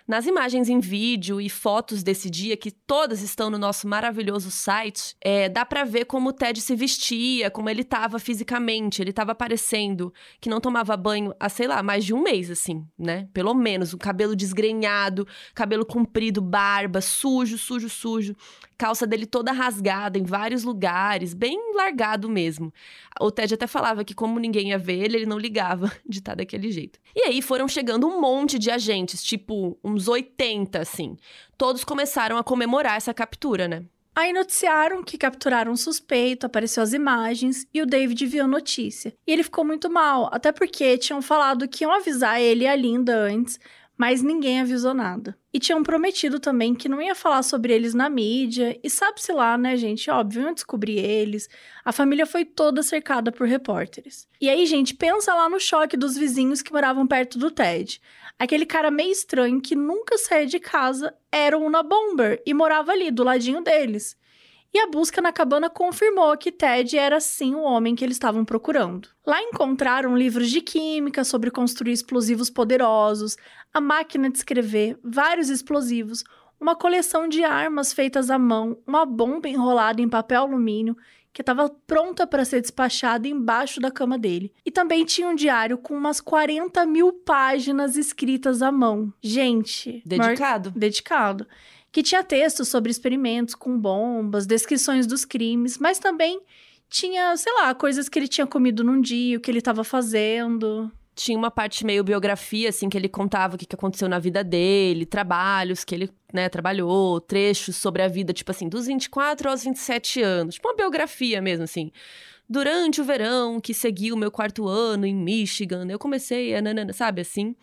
Nas 0.09 0.25
imagens 0.25 0.69
em 0.69 0.79
vídeo 0.79 1.39
e 1.39 1.47
fotos 1.51 2.01
desse 2.01 2.31
dia, 2.31 2.57
que 2.57 2.71
todas 2.71 3.21
estão 3.21 3.47
no 3.47 3.59
nosso 3.59 3.87
maravilhoso 3.87 4.49
site, 4.49 5.15
é, 5.21 5.47
dá 5.47 5.63
para 5.63 5.83
ver 5.83 6.05
como 6.05 6.29
o 6.29 6.33
Ted 6.33 6.59
se 6.59 6.75
vestia, 6.75 7.51
como 7.51 7.69
ele 7.69 7.83
tava 7.83 8.17
fisicamente. 8.17 9.03
Ele 9.03 9.13
tava 9.13 9.35
parecendo 9.35 10.11
que 10.41 10.49
não 10.49 10.59
tomava 10.59 10.97
banho 10.97 11.31
há, 11.39 11.47
sei 11.47 11.67
lá, 11.67 11.83
mais 11.83 12.03
de 12.03 12.11
um 12.11 12.23
mês, 12.23 12.49
assim, 12.49 12.83
né? 12.97 13.27
Pelo 13.31 13.53
menos. 13.53 13.93
O 13.93 13.99
cabelo 13.99 14.35
desgrenhado, 14.35 15.27
cabelo 15.53 15.85
comprido, 15.85 16.41
barba, 16.41 17.01
sujo, 17.01 17.55
sujo, 17.55 17.87
sujo 17.87 18.35
calça 18.79 19.05
dele 19.05 19.25
toda 19.25 19.51
rasgada 19.51 20.17
em 20.17 20.23
vários 20.23 20.63
lugares, 20.63 21.33
bem 21.33 21.75
largado 21.75 22.29
mesmo. 22.29 22.73
O 23.19 23.29
Ted 23.29 23.53
até 23.53 23.67
falava 23.67 24.05
que, 24.05 24.15
como 24.15 24.39
ninguém 24.39 24.69
ia 24.69 24.77
ver 24.77 25.03
ele, 25.03 25.17
ele 25.17 25.25
não 25.25 25.37
ligava 25.37 25.91
de 26.07 26.19
estar 26.19 26.33
daquele 26.33 26.71
jeito. 26.71 26.97
E 27.13 27.23
aí 27.23 27.41
foram 27.41 27.67
chegando 27.67 28.07
um 28.07 28.21
monte 28.21 28.57
de 28.57 28.71
agentes, 28.71 29.21
tipo 29.21 29.77
uns 29.83 30.07
80, 30.07 30.79
assim. 30.79 31.17
Todos 31.57 31.83
começaram 31.83 32.37
a 32.37 32.43
comemorar 32.43 32.95
essa 32.95 33.13
captura, 33.13 33.67
né? 33.67 33.83
Aí 34.15 34.33
noticiaram 34.33 35.03
que 35.03 35.17
capturaram 35.17 35.71
um 35.71 35.77
suspeito, 35.77 36.45
apareceu 36.45 36.81
as 36.81 36.93
imagens 36.93 37.67
e 37.73 37.81
o 37.81 37.85
David 37.85 38.25
viu 38.25 38.45
a 38.45 38.47
notícia. 38.47 39.13
E 39.27 39.31
ele 39.31 39.43
ficou 39.43 39.63
muito 39.63 39.89
mal, 39.89 40.29
até 40.33 40.51
porque 40.51 40.97
tinham 40.97 41.21
falado 41.21 41.67
que 41.67 41.83
iam 41.83 41.91
avisar 41.91 42.41
ele 42.41 42.63
e 42.63 42.67
a 42.67 42.75
Linda 42.75 43.15
antes, 43.15 43.59
mas 43.99 44.21
ninguém 44.21 44.61
avisou 44.61 44.93
nada. 44.93 45.37
E 45.53 45.59
tinham 45.59 45.83
prometido 45.83 46.39
também 46.39 46.73
que 46.73 46.87
não 46.87 47.01
ia 47.01 47.13
falar 47.13 47.43
sobre 47.43 47.73
eles 47.73 47.93
na 47.93 48.09
mídia, 48.09 48.79
e 48.81 48.89
sabe-se 48.89 49.33
lá, 49.33 49.57
né, 49.57 49.75
gente? 49.75 50.09
Óbvio, 50.09 50.43
iam 50.43 50.53
descobrir 50.53 50.99
eles. 50.99 51.49
A 51.83 51.91
família 51.91 52.25
foi 52.25 52.45
toda 52.45 52.81
cercada 52.81 53.29
por 53.29 53.45
repórteres. 53.45 54.25
E 54.39 54.49
aí, 54.49 54.65
gente, 54.65 54.95
pensa 54.95 55.35
lá 55.35 55.49
no 55.49 55.59
choque 55.59 55.97
dos 55.97 56.15
vizinhos 56.15 56.61
que 56.61 56.71
moravam 56.71 57.05
perto 57.05 57.37
do 57.37 57.51
Ted. 57.51 57.99
Aquele 58.39 58.65
cara 58.65 58.89
meio 58.89 59.11
estranho 59.11 59.59
que 59.59 59.75
nunca 59.75 60.17
saía 60.17 60.45
de 60.45 60.61
casa 60.61 61.13
era 61.29 61.57
o 61.57 61.61
Una 61.65 61.83
Bomber 61.83 62.41
e 62.45 62.53
morava 62.53 62.93
ali, 62.93 63.11
do 63.11 63.25
ladinho 63.25 63.61
deles. 63.61 64.15
E 64.71 64.79
a 64.79 64.87
busca 64.87 65.19
na 65.19 65.31
cabana 65.31 65.67
confirmou 65.67 66.37
que 66.37 66.51
Ted 66.51 66.95
era 66.95 67.19
sim 67.19 67.55
o 67.55 67.61
homem 67.61 67.95
que 67.95 68.05
eles 68.05 68.15
estavam 68.15 68.45
procurando. 68.45 69.09
Lá 69.25 69.41
encontraram 69.41 70.15
livros 70.15 70.49
de 70.51 70.61
química 70.61 71.23
sobre 71.23 71.49
construir 71.49 71.91
explosivos 71.91 72.51
poderosos, 72.51 73.35
a 73.73 73.81
máquina 73.81 74.29
de 74.29 74.37
escrever, 74.37 74.99
vários 75.03 75.49
explosivos, 75.49 76.23
uma 76.59 76.75
coleção 76.75 77.27
de 77.27 77.43
armas 77.43 77.91
feitas 77.91 78.29
à 78.29 78.37
mão, 78.37 78.77
uma 78.85 79.05
bomba 79.05 79.49
enrolada 79.49 80.01
em 80.01 80.09
papel 80.09 80.43
alumínio 80.43 80.95
que 81.31 81.41
estava 81.41 81.69
pronta 81.87 82.25
para 82.25 82.43
ser 82.43 82.59
despachada 82.59 83.27
embaixo 83.27 83.79
da 83.79 83.91
cama 83.91 84.17
dele. 84.17 84.51
E 84.65 84.71
também 84.71 85.05
tinha 85.05 85.27
um 85.27 85.35
diário 85.35 85.77
com 85.77 85.95
umas 85.95 86.19
40 86.19 86.85
mil 86.85 87.13
páginas 87.13 87.95
escritas 87.95 88.61
à 88.61 88.71
mão. 88.71 89.13
Gente. 89.21 90.01
Dedicado. 90.05 90.71
Mar... 90.71 90.79
Dedicado 90.79 91.47
que 91.91 92.03
tinha 92.03 92.23
textos 92.23 92.67
sobre 92.67 92.91
experimentos 92.91 93.55
com 93.55 93.77
bombas, 93.77 94.45
descrições 94.45 95.07
dos 95.07 95.25
crimes, 95.25 95.77
mas 95.77 95.99
também 95.99 96.41
tinha, 96.89 97.35
sei 97.37 97.53
lá, 97.53 97.73
coisas 97.73 98.09
que 98.09 98.17
ele 98.17 98.27
tinha 98.27 98.47
comido 98.47 98.83
num 98.83 98.99
dia, 98.99 99.37
o 99.37 99.41
que 99.41 99.49
ele 99.49 99.59
estava 99.59 99.83
fazendo. 99.83 100.91
Tinha 101.15 101.37
uma 101.37 101.51
parte 101.51 101.85
meio 101.85 102.03
biografia, 102.03 102.69
assim, 102.69 102.89
que 102.89 102.97
ele 102.97 103.09
contava 103.09 103.55
o 103.55 103.57
que 103.57 103.67
aconteceu 103.71 104.07
na 104.07 104.19
vida 104.19 104.43
dele, 104.43 105.05
trabalhos 105.05 105.83
que 105.83 105.93
ele, 105.93 106.09
né, 106.33 106.47
trabalhou, 106.47 107.19
trechos 107.19 107.75
sobre 107.75 108.01
a 108.01 108.07
vida, 108.07 108.33
tipo 108.33 108.49
assim, 108.51 108.69
dos 108.69 108.87
24 108.87 109.49
aos 109.49 109.63
27 109.63 110.21
anos. 110.21 110.55
Tipo 110.55 110.69
uma 110.69 110.75
biografia 110.75 111.41
mesmo, 111.41 111.63
assim. 111.63 111.91
Durante 112.51 112.99
o 112.99 113.03
verão 113.05 113.61
que 113.61 113.75
seguiu 113.75 114.15
o 114.15 114.17
meu 114.17 114.31
quarto 114.31 114.67
ano 114.67 115.05
em 115.05 115.13
Michigan, 115.13 115.85
eu 115.87 115.99
comecei 115.99 116.55
a, 116.55 116.61
nanana, 116.61 116.91
sabe, 116.91 117.21
assim. 117.21 117.55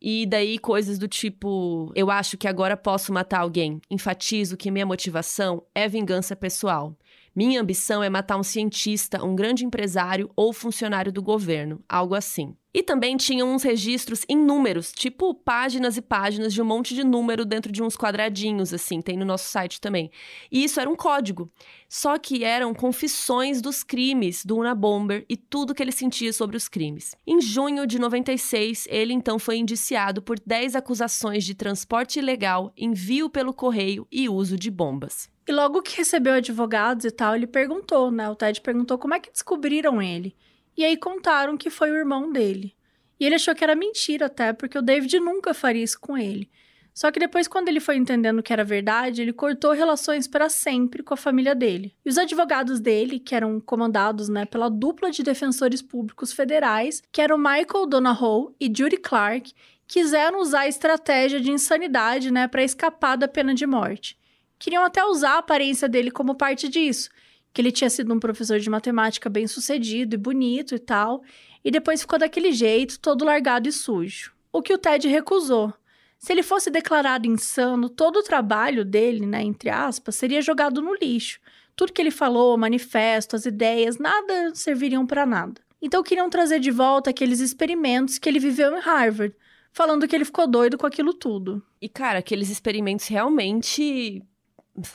E 0.00 0.26
daí 0.26 0.60
coisas 0.60 0.96
do 0.96 1.08
tipo, 1.08 1.90
eu 1.92 2.08
acho 2.08 2.38
que 2.38 2.46
agora 2.46 2.76
posso 2.76 3.12
matar 3.12 3.40
alguém. 3.40 3.80
Enfatizo 3.90 4.56
que 4.56 4.70
minha 4.70 4.86
motivação 4.86 5.64
é 5.74 5.88
vingança 5.88 6.36
pessoal. 6.36 6.96
Minha 7.34 7.60
ambição 7.60 8.00
é 8.00 8.08
matar 8.08 8.36
um 8.36 8.44
cientista, 8.44 9.24
um 9.24 9.34
grande 9.34 9.64
empresário 9.64 10.30
ou 10.36 10.52
funcionário 10.52 11.10
do 11.10 11.20
governo, 11.20 11.82
algo 11.88 12.14
assim. 12.14 12.54
E 12.72 12.82
também 12.82 13.16
tinham 13.16 13.54
uns 13.54 13.62
registros 13.62 14.24
em 14.28 14.36
números, 14.36 14.92
tipo 14.92 15.32
páginas 15.34 15.96
e 15.96 16.02
páginas 16.02 16.52
de 16.52 16.60
um 16.60 16.66
monte 16.66 16.94
de 16.94 17.02
número 17.02 17.46
dentro 17.46 17.72
de 17.72 17.82
uns 17.82 17.96
quadradinhos, 17.96 18.74
assim, 18.74 19.00
tem 19.00 19.16
no 19.16 19.24
nosso 19.24 19.48
site 19.48 19.80
também. 19.80 20.10
E 20.52 20.62
isso 20.62 20.78
era 20.78 20.88
um 20.88 20.94
código. 20.94 21.50
Só 21.88 22.18
que 22.18 22.44
eram 22.44 22.74
confissões 22.74 23.62
dos 23.62 23.82
crimes 23.82 24.44
do 24.44 24.58
Una 24.58 24.74
Bomber 24.74 25.24
e 25.28 25.36
tudo 25.36 25.74
que 25.74 25.82
ele 25.82 25.92
sentia 25.92 26.32
sobre 26.32 26.58
os 26.58 26.68
crimes. 26.68 27.16
Em 27.26 27.40
junho 27.40 27.86
de 27.86 27.98
96, 27.98 28.86
ele 28.90 29.14
então 29.14 29.38
foi 29.38 29.56
indiciado 29.56 30.20
por 30.20 30.38
10 30.38 30.76
acusações 30.76 31.44
de 31.44 31.54
transporte 31.54 32.18
ilegal, 32.18 32.72
envio 32.76 33.30
pelo 33.30 33.54
correio 33.54 34.06
e 34.12 34.28
uso 34.28 34.58
de 34.58 34.70
bombas. 34.70 35.30
E 35.48 35.52
logo 35.52 35.80
que 35.80 35.96
recebeu 35.96 36.34
advogados 36.34 37.06
e 37.06 37.10
tal, 37.10 37.34
ele 37.34 37.46
perguntou, 37.46 38.10
né? 38.10 38.28
O 38.28 38.36
Ted 38.36 38.60
perguntou 38.60 38.98
como 38.98 39.14
é 39.14 39.20
que 39.20 39.32
descobriram 39.32 40.02
ele. 40.02 40.36
E 40.78 40.84
aí 40.84 40.96
contaram 40.96 41.56
que 41.56 41.70
foi 41.70 41.90
o 41.90 41.96
irmão 41.96 42.30
dele. 42.32 42.72
E 43.18 43.26
ele 43.26 43.34
achou 43.34 43.52
que 43.52 43.64
era 43.64 43.74
mentira 43.74 44.26
até, 44.26 44.52
porque 44.52 44.78
o 44.78 44.82
David 44.82 45.18
nunca 45.18 45.52
faria 45.52 45.82
isso 45.82 45.98
com 45.98 46.16
ele. 46.16 46.48
Só 46.94 47.10
que 47.10 47.18
depois, 47.18 47.48
quando 47.48 47.68
ele 47.68 47.80
foi 47.80 47.96
entendendo 47.96 48.42
que 48.44 48.52
era 48.52 48.64
verdade, 48.64 49.20
ele 49.20 49.32
cortou 49.32 49.72
relações 49.72 50.28
para 50.28 50.48
sempre 50.48 51.02
com 51.02 51.14
a 51.14 51.16
família 51.16 51.52
dele. 51.52 51.96
E 52.06 52.08
os 52.08 52.16
advogados 52.16 52.78
dele, 52.78 53.18
que 53.18 53.34
eram 53.34 53.60
comandados 53.60 54.28
né, 54.28 54.44
pela 54.44 54.70
dupla 54.70 55.10
de 55.10 55.24
defensores 55.24 55.82
públicos 55.82 56.32
federais, 56.32 57.02
que 57.10 57.20
eram 57.20 57.38
Michael 57.38 57.86
Donahoe 57.86 58.54
e 58.60 58.66
Judy 58.66 58.98
Clark, 58.98 59.52
quiseram 59.84 60.40
usar 60.40 60.60
a 60.60 60.68
estratégia 60.68 61.40
de 61.40 61.50
insanidade 61.50 62.30
né, 62.30 62.46
para 62.46 62.62
escapar 62.62 63.16
da 63.16 63.26
pena 63.26 63.52
de 63.52 63.66
morte. 63.66 64.16
Queriam 64.60 64.84
até 64.84 65.04
usar 65.04 65.32
a 65.32 65.38
aparência 65.38 65.88
dele 65.88 66.12
como 66.12 66.36
parte 66.36 66.68
disso, 66.68 67.10
que 67.58 67.62
ele 67.62 67.72
tinha 67.72 67.90
sido 67.90 68.14
um 68.14 68.20
professor 68.20 68.60
de 68.60 68.70
matemática 68.70 69.28
bem 69.28 69.48
sucedido 69.48 70.14
e 70.14 70.16
bonito 70.16 70.76
e 70.76 70.78
tal, 70.78 71.24
e 71.64 71.72
depois 71.72 72.02
ficou 72.02 72.16
daquele 72.16 72.52
jeito, 72.52 73.00
todo 73.00 73.24
largado 73.24 73.68
e 73.68 73.72
sujo. 73.72 74.32
O 74.52 74.62
que 74.62 74.72
o 74.72 74.78
Ted 74.78 75.08
recusou. 75.08 75.74
Se 76.20 76.30
ele 76.30 76.44
fosse 76.44 76.70
declarado 76.70 77.26
insano, 77.26 77.88
todo 77.88 78.20
o 78.20 78.22
trabalho 78.22 78.84
dele, 78.84 79.26
né, 79.26 79.42
entre 79.42 79.70
aspas, 79.70 80.14
seria 80.14 80.40
jogado 80.40 80.80
no 80.80 80.94
lixo. 80.94 81.40
Tudo 81.74 81.92
que 81.92 82.00
ele 82.00 82.12
falou, 82.12 82.56
manifesto, 82.56 83.34
as 83.34 83.44
ideias, 83.44 83.98
nada 83.98 84.54
serviriam 84.54 85.04
para 85.04 85.26
nada. 85.26 85.60
Então 85.82 86.00
queriam 86.04 86.30
trazer 86.30 86.60
de 86.60 86.70
volta 86.70 87.10
aqueles 87.10 87.40
experimentos 87.40 88.18
que 88.18 88.28
ele 88.28 88.38
viveu 88.38 88.76
em 88.76 88.80
Harvard, 88.80 89.34
falando 89.72 90.06
que 90.06 90.14
ele 90.14 90.24
ficou 90.24 90.46
doido 90.46 90.78
com 90.78 90.86
aquilo 90.86 91.12
tudo. 91.12 91.60
E 91.82 91.88
cara, 91.88 92.20
aqueles 92.20 92.50
experimentos 92.50 93.08
realmente 93.08 94.22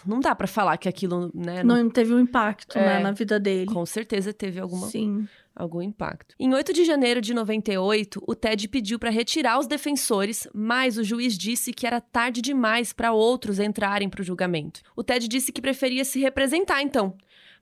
não 0.06 0.20
dá 0.20 0.34
para 0.36 0.48
falar 0.48 0.78
que 0.78 0.88
aquilo, 0.90 1.32
né, 1.34 1.64
não, 1.64 1.84
não 1.84 1.90
teve 1.90 2.14
um 2.14 2.20
impacto, 2.20 2.78
né, 2.78 2.84
é, 2.84 2.88
né, 2.98 3.00
na 3.00 3.12
vida 3.12 3.40
dele. 3.40 3.72
Com 3.72 3.86
certeza 3.86 4.34
teve 4.34 4.60
alguma 4.60 4.88
Sim 4.88 5.28
algum 5.56 5.82
impacto. 5.82 6.36
Em 6.40 6.54
8 6.54 6.74
de 6.74 6.84
janeiro 6.84 7.22
de 7.22 7.34
98, 7.34 8.24
o 8.28 8.36
Ted 8.36 8.68
pediu 8.68 8.98
para 8.98 9.10
retirar 9.10 9.60
os 9.60 9.68
defensores, 9.68 10.48
mas 10.54 10.98
o 10.98 11.04
juiz 11.04 11.38
disse 11.38 11.72
que 11.72 11.86
era 11.86 12.02
tarde 12.02 12.42
demais 12.42 12.92
para 12.92 13.14
outros 13.14 13.60
entrarem 13.60 14.10
para 14.10 14.22
o 14.22 14.24
julgamento. 14.24 14.82
O 14.96 15.04
Ted 15.04 15.28
disse 15.28 15.52
que 15.52 15.62
preferia 15.62 16.04
se 16.04 16.20
representar 16.20 16.82
então, 16.82 17.16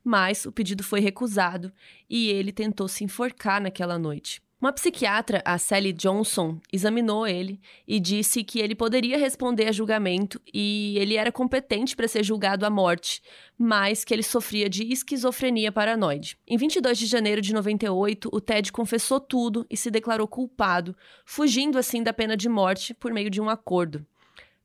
mas 0.04 0.46
o 0.46 0.52
pedido 0.52 0.84
foi 0.84 1.00
recusado 1.00 1.72
e 2.10 2.30
ele 2.30 2.52
tentou 2.52 2.88
se 2.88 3.04
enforcar 3.04 3.62
naquela 3.62 4.00
noite. 4.00 4.42
Uma 4.62 4.72
psiquiatra, 4.72 5.42
a 5.44 5.58
Sally 5.58 5.92
Johnson, 5.92 6.60
examinou 6.72 7.26
ele 7.26 7.60
e 7.88 8.00
disse 8.00 8.44
que 8.44 8.60
ele 8.60 8.76
poderia 8.76 9.18
responder 9.18 9.68
a 9.68 9.72
julgamento 9.72 10.40
e 10.54 10.96
ele 11.00 11.16
era 11.16 11.32
competente 11.32 11.96
para 11.96 12.08
ser 12.08 12.24
julgado 12.24 12.64
à 12.64 12.70
morte, 12.70 13.24
mas 13.58 14.04
que 14.04 14.14
ele 14.14 14.22
sofria 14.22 14.70
de 14.70 14.84
esquizofrenia 14.84 15.72
paranoide. 15.72 16.38
Em 16.48 16.58
22 16.58 17.00
de 17.00 17.08
janeiro 17.08 17.42
de 17.42 17.56
98, 17.56 18.30
o 18.32 18.40
Ted 18.40 18.72
confessou 18.72 19.20
tudo 19.20 19.66
e 19.68 19.76
se 19.76 19.90
declarou 19.90 20.28
culpado, 20.28 20.96
fugindo 21.26 21.80
assim 21.80 22.04
da 22.04 22.14
pena 22.14 22.38
de 22.38 22.48
morte 22.48 22.94
por 22.94 23.12
meio 23.12 23.32
de 23.32 23.42
um 23.42 23.50
acordo. 23.50 24.06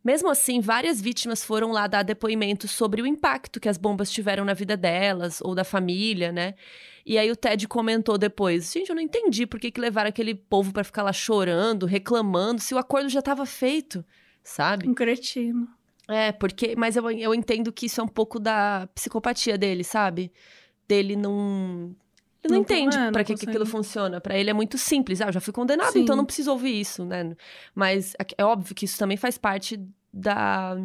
Mesmo 0.06 0.30
assim, 0.30 0.60
várias 0.60 1.00
vítimas 1.00 1.44
foram 1.44 1.72
lá 1.72 1.88
dar 1.88 2.04
depoimentos 2.04 2.70
sobre 2.70 3.02
o 3.02 3.06
impacto 3.08 3.58
que 3.58 3.68
as 3.68 3.76
bombas 3.76 4.08
tiveram 4.08 4.44
na 4.44 4.54
vida 4.54 4.76
delas 4.76 5.40
ou 5.40 5.52
da 5.52 5.64
família, 5.64 6.30
né? 6.30 6.54
E 7.04 7.18
aí 7.18 7.28
o 7.28 7.34
Ted 7.34 7.66
comentou 7.66 8.16
depois: 8.16 8.72
gente, 8.72 8.88
eu 8.88 8.94
não 8.94 9.02
entendi 9.02 9.48
por 9.48 9.58
que, 9.58 9.68
que 9.68 9.80
levaram 9.80 10.08
aquele 10.08 10.32
povo 10.32 10.72
para 10.72 10.84
ficar 10.84 11.02
lá 11.02 11.12
chorando, 11.12 11.86
reclamando, 11.86 12.60
se 12.60 12.72
o 12.72 12.78
acordo 12.78 13.08
já 13.08 13.18
estava 13.18 13.44
feito, 13.44 14.04
sabe? 14.44 14.88
Um 14.88 14.94
cretino. 14.94 15.66
É, 16.06 16.30
porque. 16.30 16.76
Mas 16.76 16.94
eu, 16.94 17.10
eu 17.10 17.34
entendo 17.34 17.72
que 17.72 17.86
isso 17.86 18.00
é 18.00 18.04
um 18.04 18.08
pouco 18.08 18.38
da 18.38 18.88
psicopatia 18.94 19.58
dele, 19.58 19.82
sabe? 19.82 20.30
Dele 20.86 21.16
não. 21.16 21.96
Ele 22.46 22.52
não, 22.52 22.58
não 22.58 22.62
entende 22.62 22.96
é, 22.96 23.10
para 23.10 23.24
que, 23.24 23.34
que, 23.34 23.48
aquilo 23.48 23.66
funciona. 23.66 24.20
Para 24.20 24.36
ele 24.36 24.50
é 24.50 24.52
muito 24.52 24.78
simples. 24.78 25.20
Ah, 25.20 25.26
eu 25.26 25.32
já 25.32 25.40
fui 25.40 25.52
condenado, 25.52 25.92
Sim. 25.92 26.00
então 26.00 26.16
não 26.16 26.24
preciso 26.24 26.50
ouvir 26.50 26.80
isso, 26.80 27.04
né? 27.04 27.36
Mas 27.74 28.14
é, 28.14 28.26
é 28.38 28.44
óbvio 28.44 28.74
que 28.74 28.84
isso 28.84 28.98
também 28.98 29.16
faz 29.16 29.36
parte 29.36 29.80
da 30.12 30.76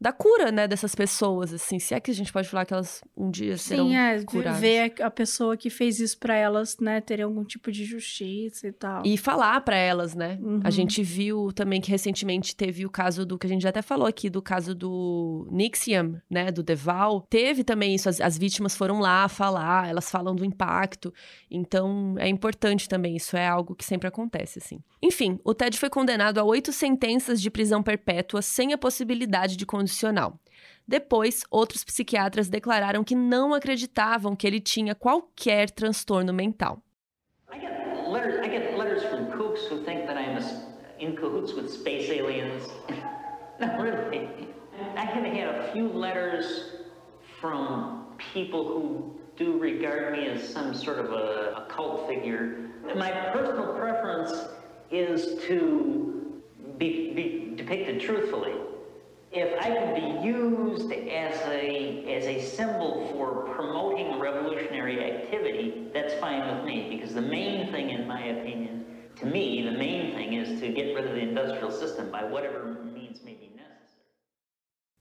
da 0.00 0.12
cura, 0.12 0.52
né, 0.52 0.68
dessas 0.68 0.94
pessoas, 0.94 1.52
assim. 1.52 1.78
Se 1.78 1.94
é 1.94 2.00
que 2.00 2.10
a 2.10 2.14
gente 2.14 2.32
pode 2.32 2.48
falar 2.48 2.66
que 2.66 2.74
elas 2.74 3.02
um 3.16 3.30
dia 3.30 3.56
serão 3.56 3.88
Sim, 3.88 3.96
é, 3.96 4.22
curadas. 4.24 4.60
ver 4.60 4.94
a 5.00 5.10
pessoa 5.10 5.56
que 5.56 5.70
fez 5.70 6.00
isso 6.00 6.18
para 6.18 6.34
elas, 6.34 6.76
né, 6.78 7.00
ter 7.00 7.22
algum 7.22 7.44
tipo 7.44 7.72
de 7.72 7.84
justiça 7.84 8.68
e 8.68 8.72
tal. 8.72 9.02
E 9.04 9.16
falar 9.16 9.60
para 9.62 9.76
elas, 9.76 10.14
né? 10.14 10.38
Uhum. 10.40 10.60
A 10.62 10.70
gente 10.70 11.02
viu 11.02 11.50
também 11.52 11.80
que 11.80 11.90
recentemente 11.90 12.54
teve 12.54 12.84
o 12.84 12.90
caso 12.90 13.24
do, 13.24 13.38
que 13.38 13.46
a 13.46 13.50
gente 13.50 13.62
já 13.62 13.70
até 13.70 13.80
falou 13.80 14.06
aqui, 14.06 14.28
do 14.28 14.42
caso 14.42 14.74
do 14.74 15.48
Nixiam, 15.50 16.20
né, 16.30 16.52
do 16.52 16.62
Deval. 16.62 17.26
Teve 17.30 17.64
também 17.64 17.94
isso, 17.94 18.08
as, 18.08 18.20
as 18.20 18.36
vítimas 18.36 18.76
foram 18.76 19.00
lá 19.00 19.28
falar, 19.28 19.88
elas 19.88 20.10
falam 20.10 20.34
do 20.34 20.44
impacto. 20.44 21.12
Então, 21.50 22.16
é 22.18 22.28
importante 22.28 22.88
também, 22.88 23.16
isso 23.16 23.36
é 23.36 23.46
algo 23.46 23.74
que 23.74 23.84
sempre 23.84 24.08
acontece, 24.08 24.58
assim. 24.58 24.78
Enfim, 25.02 25.38
o 25.44 25.54
Ted 25.54 25.78
foi 25.78 25.88
condenado 25.88 26.38
a 26.38 26.44
oito 26.44 26.72
sentenças 26.72 27.40
de 27.40 27.50
prisão 27.50 27.82
perpétua 27.82 28.42
sem 28.42 28.72
a 28.72 28.78
possibilidade 28.78 29.56
de 29.56 29.64
Depois, 30.86 31.42
outros 31.50 31.82
psiquiatras 31.84 32.48
declararam 32.48 33.02
que 33.02 33.14
não 33.14 33.52
acreditavam 33.52 34.36
que 34.36 34.46
ele 34.46 34.60
tinha 34.60 34.94
qualquer 34.94 35.70
transtorno 35.70 36.32
mental. 36.32 36.80
Aliens. 42.10 42.68
people 48.32 48.64
who 48.64 49.18
do 49.36 49.58
regard 49.58 50.12
me 50.12 50.26
as 50.28 50.48
some 50.48 50.74
sort 50.74 50.98
of 50.98 51.12
a, 51.12 51.64
a 51.64 51.66
cult 51.68 52.08
figure. 52.08 52.70
My 52.94 53.10
personal 53.32 53.74
preference 53.74 54.32
is 54.90 55.42
to 55.46 56.42
be, 56.78 57.12
be 57.14 57.54
depicted 57.56 58.00
truthfully. 58.00 58.52
If 59.32 59.58
I 59.60 59.68
could 59.70 59.94
be 59.94 60.26
used 60.26 60.90
as 60.92 61.36
a, 61.48 62.04
as 62.16 62.24
a 62.26 62.40
symbol 62.40 63.08
for 63.12 63.52
promoting 63.54 64.18
revolutionary 64.18 65.02
activity, 65.02 65.88
that's 65.92 66.14
fine 66.14 66.46
with 66.46 66.64
me, 66.64 66.88
because 66.90 67.12
the 67.12 67.20
main 67.20 67.70
thing, 67.72 67.90
in 67.90 68.06
my 68.06 68.22
opinion, 68.22 68.86
to 69.16 69.26
me, 69.26 69.62
the 69.62 69.76
main 69.76 70.14
thing 70.14 70.34
is 70.34 70.60
to 70.60 70.68
get 70.68 70.94
rid 70.94 71.06
of 71.06 71.14
the 71.14 71.20
industrial 71.20 71.70
system 71.70 72.10
by 72.10 72.24
whatever 72.24 72.76
means 72.84 73.22
may 73.24 73.34
be 73.34 73.50
necessary. 73.54 74.04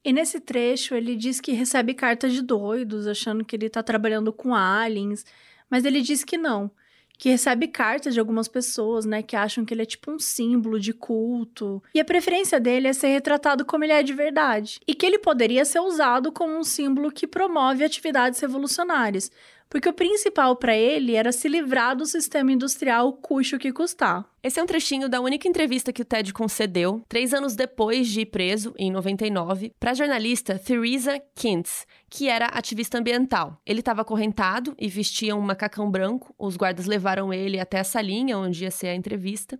E 0.03 0.11
nesse 0.11 0.39
trecho 0.39 0.95
ele 0.95 1.15
diz 1.15 1.39
que 1.39 1.53
recebe 1.53 1.93
cartas 1.93 2.33
de 2.33 2.41
doidos, 2.41 3.07
achando 3.07 3.45
que 3.45 3.55
ele 3.55 3.67
está 3.67 3.83
trabalhando 3.83 4.33
com 4.33 4.53
aliens, 4.53 5.25
mas 5.69 5.85
ele 5.85 6.01
diz 6.01 6.23
que 6.23 6.37
não 6.37 6.71
que 7.17 7.29
recebe 7.29 7.67
cartas 7.67 8.13
de 8.13 8.19
algumas 8.19 8.47
pessoas, 8.47 9.05
né, 9.05 9.21
que 9.21 9.35
acham 9.35 9.65
que 9.65 9.73
ele 9.73 9.81
é 9.81 9.85
tipo 9.85 10.11
um 10.11 10.19
símbolo 10.19 10.79
de 10.79 10.93
culto. 10.93 11.81
E 11.93 11.99
a 11.99 12.05
preferência 12.05 12.59
dele 12.59 12.87
é 12.87 12.93
ser 12.93 13.07
retratado 13.07 13.65
como 13.65 13.83
ele 13.83 13.93
é 13.93 14.03
de 14.03 14.13
verdade, 14.13 14.79
e 14.87 14.93
que 14.93 15.05
ele 15.05 15.19
poderia 15.19 15.65
ser 15.65 15.79
usado 15.79 16.31
como 16.31 16.57
um 16.57 16.63
símbolo 16.63 17.11
que 17.11 17.27
promove 17.27 17.83
atividades 17.83 18.39
revolucionárias, 18.39 19.31
porque 19.69 19.89
o 19.89 19.93
principal 19.93 20.55
para 20.55 20.75
ele 20.75 21.15
era 21.15 21.31
se 21.31 21.47
livrar 21.47 21.95
do 21.95 22.05
sistema 22.05 22.51
industrial, 22.51 23.13
custe 23.13 23.55
o 23.55 23.59
que 23.59 23.73
custar. 23.73 24.25
Esse 24.45 24.59
é 24.59 24.63
um 24.63 24.67
trechinho 24.67 25.09
da 25.09 25.19
única 25.19 25.47
entrevista 25.47 25.91
que 25.91 26.03
o 26.03 26.05
Ted 26.05 26.31
concedeu, 26.31 27.01
três 27.09 27.33
anos 27.33 27.55
depois 27.55 28.07
de 28.07 28.21
ir 28.21 28.27
preso, 28.27 28.75
em 28.77 28.91
99, 28.91 29.73
para 29.79 29.89
a 29.89 29.93
jornalista 29.95 30.59
Theresa 30.59 31.19
Kintz, 31.33 31.87
que 32.07 32.29
era 32.29 32.45
ativista 32.45 32.99
ambiental. 32.99 33.59
Ele 33.65 33.79
estava 33.79 34.03
acorrentado 34.03 34.75
e 34.77 34.87
vestia 34.87 35.35
um 35.35 35.41
macacão 35.41 35.89
branco. 35.89 36.33
Os 36.37 36.55
guardas 36.55 36.85
levaram 36.85 37.33
ele 37.33 37.59
até 37.59 37.79
a 37.79 37.83
salinha 37.83 38.37
onde 38.37 38.63
ia 38.63 38.71
ser 38.71 38.89
a 38.89 38.95
entrevista. 38.95 39.59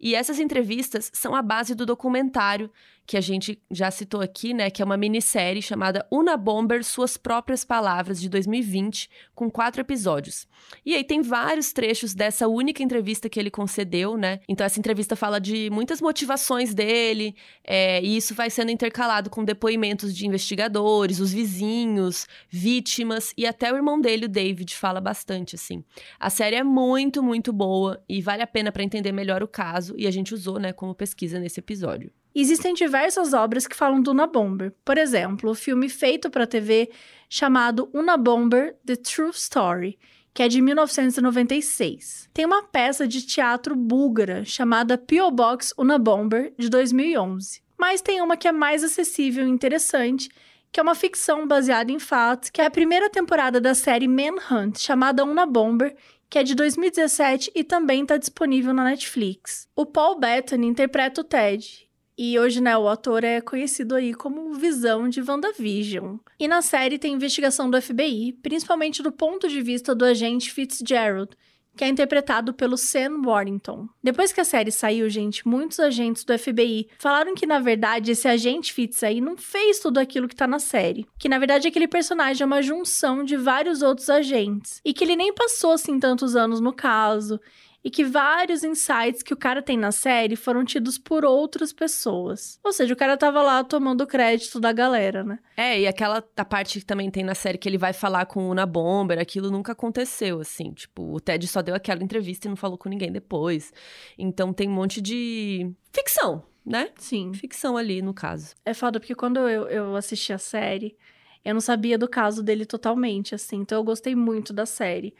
E 0.00 0.16
essas 0.16 0.40
entrevistas 0.40 1.12
são 1.14 1.34
a 1.36 1.40
base 1.40 1.74
do 1.74 1.86
documentário 1.86 2.68
que 3.06 3.16
a 3.16 3.20
gente 3.20 3.60
já 3.70 3.90
citou 3.90 4.20
aqui, 4.20 4.54
né, 4.54 4.70
que 4.70 4.80
é 4.80 4.84
uma 4.84 4.96
minissérie 4.96 5.60
chamada 5.60 6.06
Una 6.10 6.36
Bomber 6.36 6.82
Suas 6.82 7.16
Próprias 7.16 7.64
Palavras 7.64 8.20
de 8.20 8.28
2020, 8.28 9.10
com 9.34 9.50
quatro 9.50 9.80
episódios. 9.80 10.46
E 10.84 10.94
aí 10.94 11.04
tem 11.04 11.20
vários 11.20 11.72
trechos 11.72 12.14
dessa 12.14 12.48
única 12.48 12.82
entrevista 12.82 13.28
que 13.28 13.38
ele 13.38 13.50
concedeu, 13.50 14.16
né? 14.16 14.40
Então 14.48 14.64
essa 14.64 14.78
entrevista 14.78 15.14
fala 15.14 15.38
de 15.38 15.68
muitas 15.70 16.00
motivações 16.00 16.72
dele, 16.72 17.34
é, 17.62 18.02
e 18.02 18.16
isso 18.16 18.34
vai 18.34 18.48
sendo 18.48 18.70
intercalado 18.70 19.28
com 19.28 19.44
depoimentos 19.44 20.14
de 20.14 20.26
investigadores, 20.26 21.20
os 21.20 21.32
vizinhos, 21.32 22.26
vítimas 22.48 23.32
e 23.36 23.46
até 23.46 23.72
o 23.72 23.76
irmão 23.76 24.00
dele, 24.00 24.26
o 24.26 24.28
David, 24.28 24.74
fala 24.74 25.00
bastante 25.00 25.54
assim. 25.54 25.84
A 26.18 26.30
série 26.30 26.56
é 26.56 26.64
muito, 26.64 27.22
muito 27.22 27.52
boa 27.52 28.02
e 28.08 28.22
vale 28.22 28.42
a 28.42 28.46
pena 28.46 28.72
para 28.72 28.82
entender 28.82 29.12
melhor 29.12 29.42
o 29.42 29.48
caso 29.48 29.94
e 29.98 30.06
a 30.06 30.10
gente 30.10 30.32
usou, 30.32 30.58
né, 30.58 30.72
como 30.72 30.94
pesquisa 30.94 31.38
nesse 31.38 31.60
episódio. 31.60 32.10
Existem 32.34 32.74
diversas 32.74 33.32
obras 33.32 33.66
que 33.66 33.76
falam 33.76 34.02
do 34.02 34.10
Una 34.10 34.26
Bomber. 34.26 34.72
Por 34.84 34.98
exemplo, 34.98 35.50
o 35.50 35.54
filme 35.54 35.88
feito 35.88 36.28
para 36.28 36.46
TV 36.46 36.90
chamado 37.28 37.88
Una 37.94 38.16
Bomber: 38.16 38.76
The 38.84 38.96
True 38.96 39.30
Story, 39.30 39.96
que 40.34 40.42
é 40.42 40.48
de 40.48 40.60
1996. 40.60 42.28
Tem 42.34 42.44
uma 42.44 42.64
peça 42.64 43.06
de 43.06 43.22
teatro 43.22 43.76
búlgara 43.76 44.44
chamada 44.44 44.98
P.O. 44.98 45.30
Box 45.30 45.72
Una 45.78 45.96
Bomber, 45.96 46.52
de 46.58 46.68
2011. 46.68 47.62
Mas 47.78 48.00
tem 48.00 48.20
uma 48.20 48.36
que 48.36 48.48
é 48.48 48.52
mais 48.52 48.82
acessível 48.82 49.46
e 49.46 49.50
interessante, 49.50 50.28
que 50.72 50.80
é 50.80 50.82
uma 50.82 50.96
ficção 50.96 51.46
baseada 51.46 51.92
em 51.92 52.00
fatos, 52.00 52.50
que 52.50 52.60
é 52.60 52.66
a 52.66 52.70
primeira 52.70 53.08
temporada 53.08 53.60
da 53.60 53.74
série 53.74 54.08
Manhunt, 54.08 54.78
chamada 54.78 55.24
Una 55.24 55.46
Bomber, 55.46 55.94
que 56.28 56.38
é 56.40 56.42
de 56.42 56.56
2017 56.56 57.52
e 57.54 57.62
também 57.62 58.02
está 58.02 58.16
disponível 58.16 58.74
na 58.74 58.82
Netflix. 58.82 59.68
O 59.76 59.86
Paul 59.86 60.18
Bettany 60.18 60.66
interpreta 60.66 61.20
o 61.20 61.24
Ted, 61.24 61.83
E 62.16 62.38
hoje, 62.38 62.60
né, 62.60 62.76
o 62.78 62.88
ator 62.88 63.24
é 63.24 63.40
conhecido 63.40 63.94
aí 63.94 64.14
como 64.14 64.54
Visão 64.54 65.08
de 65.08 65.20
WandaVision. 65.20 66.18
E 66.38 66.46
na 66.46 66.62
série 66.62 66.98
tem 66.98 67.14
investigação 67.14 67.68
do 67.68 67.80
FBI, 67.80 68.38
principalmente 68.40 69.02
do 69.02 69.10
ponto 69.10 69.48
de 69.48 69.60
vista 69.60 69.94
do 69.94 70.04
agente 70.04 70.52
Fitzgerald, 70.52 71.36
que 71.76 71.82
é 71.82 71.88
interpretado 71.88 72.54
pelo 72.54 72.76
Sam 72.76 73.20
Warrington. 73.24 73.88
Depois 74.02 74.32
que 74.32 74.40
a 74.40 74.44
série 74.44 74.70
saiu, 74.70 75.08
gente, 75.10 75.46
muitos 75.46 75.80
agentes 75.80 76.24
do 76.24 76.38
FBI 76.38 76.88
falaram 76.98 77.34
que, 77.34 77.46
na 77.46 77.58
verdade, 77.58 78.12
esse 78.12 78.28
agente 78.28 78.72
Fitz 78.72 79.02
aí 79.02 79.20
não 79.20 79.36
fez 79.36 79.80
tudo 79.80 79.98
aquilo 79.98 80.28
que 80.28 80.36
tá 80.36 80.46
na 80.46 80.60
série. 80.60 81.06
Que, 81.18 81.28
na 81.28 81.38
verdade, 81.38 81.66
aquele 81.66 81.88
personagem 81.88 82.42
é 82.42 82.46
uma 82.46 82.62
junção 82.62 83.24
de 83.24 83.36
vários 83.36 83.82
outros 83.82 84.08
agentes. 84.08 84.80
E 84.84 84.94
que 84.94 85.02
ele 85.02 85.16
nem 85.16 85.34
passou, 85.34 85.72
assim, 85.72 85.98
tantos 85.98 86.36
anos 86.36 86.60
no 86.60 86.72
caso 86.72 87.40
e 87.84 87.90
que 87.90 88.02
vários 88.02 88.64
insights 88.64 89.22
que 89.22 89.34
o 89.34 89.36
cara 89.36 89.60
tem 89.60 89.76
na 89.76 89.92
série 89.92 90.36
foram 90.36 90.64
tidos 90.64 90.96
por 90.96 91.22
outras 91.22 91.70
pessoas. 91.70 92.58
Ou 92.64 92.72
seja, 92.72 92.94
o 92.94 92.96
cara 92.96 93.14
tava 93.14 93.42
lá 93.42 93.62
tomando 93.62 94.06
crédito 94.06 94.58
da 94.58 94.72
galera, 94.72 95.22
né? 95.22 95.38
É, 95.54 95.78
e 95.78 95.86
aquela 95.86 96.24
a 96.34 96.44
parte 96.46 96.80
que 96.80 96.86
também 96.86 97.10
tem 97.10 97.22
na 97.22 97.34
série 97.34 97.58
que 97.58 97.68
ele 97.68 97.76
vai 97.76 97.92
falar 97.92 98.24
com 98.24 98.46
o 98.46 98.50
Una 98.50 98.64
Bomber, 98.64 99.18
aquilo 99.18 99.50
nunca 99.50 99.72
aconteceu, 99.72 100.40
assim. 100.40 100.72
Tipo, 100.72 101.14
o 101.14 101.20
Ted 101.20 101.46
só 101.46 101.60
deu 101.60 101.74
aquela 101.74 102.02
entrevista 102.02 102.48
e 102.48 102.50
não 102.50 102.56
falou 102.56 102.78
com 102.78 102.88
ninguém 102.88 103.12
depois. 103.12 103.70
Então 104.16 104.50
tem 104.50 104.66
um 104.66 104.72
monte 104.72 105.02
de 105.02 105.70
ficção, 105.92 106.42
né? 106.64 106.88
Sim. 106.96 107.34
Ficção 107.34 107.76
ali, 107.76 108.00
no 108.00 108.14
caso. 108.14 108.54
É 108.64 108.72
foda, 108.72 108.98
porque 108.98 109.14
quando 109.14 109.40
eu, 109.40 109.68
eu 109.68 109.94
assisti 109.94 110.32
a 110.32 110.38
série, 110.38 110.96
eu 111.44 111.52
não 111.52 111.60
sabia 111.60 111.98
do 111.98 112.08
caso 112.08 112.42
dele 112.42 112.64
totalmente, 112.64 113.34
assim. 113.34 113.56
Então 113.56 113.76
eu 113.76 113.84
gostei 113.84 114.14
muito 114.14 114.54
da 114.54 114.64
série. 114.64 115.14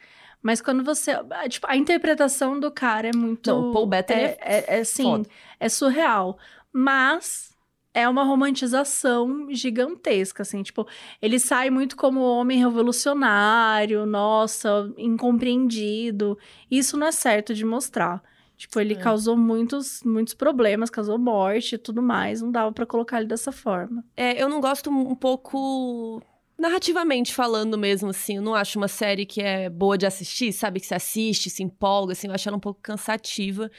Mas 0.45 0.61
quando 0.61 0.83
você. 0.83 1.11
Tipo, 1.49 1.65
a 1.67 1.75
interpretação 1.75 2.59
do 2.59 2.69
cara 2.69 3.07
é 3.07 3.11
muito. 3.15 3.49
Não, 3.49 3.71
o 3.71 3.73
Paul 3.73 3.87
Bettany 3.87 4.21
é, 4.21 4.37
é, 4.39 4.79
é 4.79 4.83
sim, 4.83 5.01
foda. 5.01 5.27
é 5.59 5.67
surreal. 5.67 6.37
Mas 6.71 7.51
é 7.95 8.07
uma 8.07 8.23
romantização 8.23 9.47
gigantesca, 9.49 10.43
assim, 10.43 10.61
tipo, 10.61 10.85
ele 11.19 11.39
sai 11.39 11.71
muito 11.71 11.95
como 11.97 12.19
homem 12.21 12.59
revolucionário, 12.59 14.05
nossa, 14.05 14.93
incompreendido. 14.99 16.37
Isso 16.69 16.95
não 16.95 17.07
é 17.07 17.11
certo 17.11 17.51
de 17.51 17.65
mostrar. 17.65 18.21
Tipo, 18.55 18.79
ele 18.79 18.93
É. 18.93 18.97
causou 18.97 19.35
muitos, 19.35 20.03
muitos 20.03 20.35
problemas, 20.35 20.91
causou 20.91 21.17
morte 21.17 21.73
e 21.73 21.77
tudo 21.79 22.03
mais. 22.03 22.39
Não 22.41 22.51
dava 22.51 22.71
pra 22.71 22.85
colocar 22.85 23.17
ele 23.17 23.27
dessa 23.27 23.51
forma. 23.51 24.03
É, 24.15 24.39
eu 24.39 24.47
não 24.47 24.61
gosto 24.61 24.91
um 24.91 25.15
pouco. 25.15 26.21
Narrativamente 26.57 27.33
falando 27.33 27.77
mesmo, 27.77 28.09
assim, 28.09 28.37
eu 28.37 28.41
não 28.41 28.55
acho 28.55 28.77
uma 28.79 28.87
série 28.87 29.25
que 29.25 29.41
é 29.41 29.69
boa 29.69 29.97
de 29.97 30.05
assistir, 30.05 30.53
sabe? 30.53 30.79
Que 30.79 30.87
se 30.87 30.95
assiste, 30.95 31.49
se 31.49 31.61
empolga, 31.61 32.13
assim, 32.13 32.27
eu 32.27 32.33
acho 32.33 32.47
ela 32.47 32.57
um 32.57 32.61
pouco 32.61 32.79
cansativa. 32.81 33.69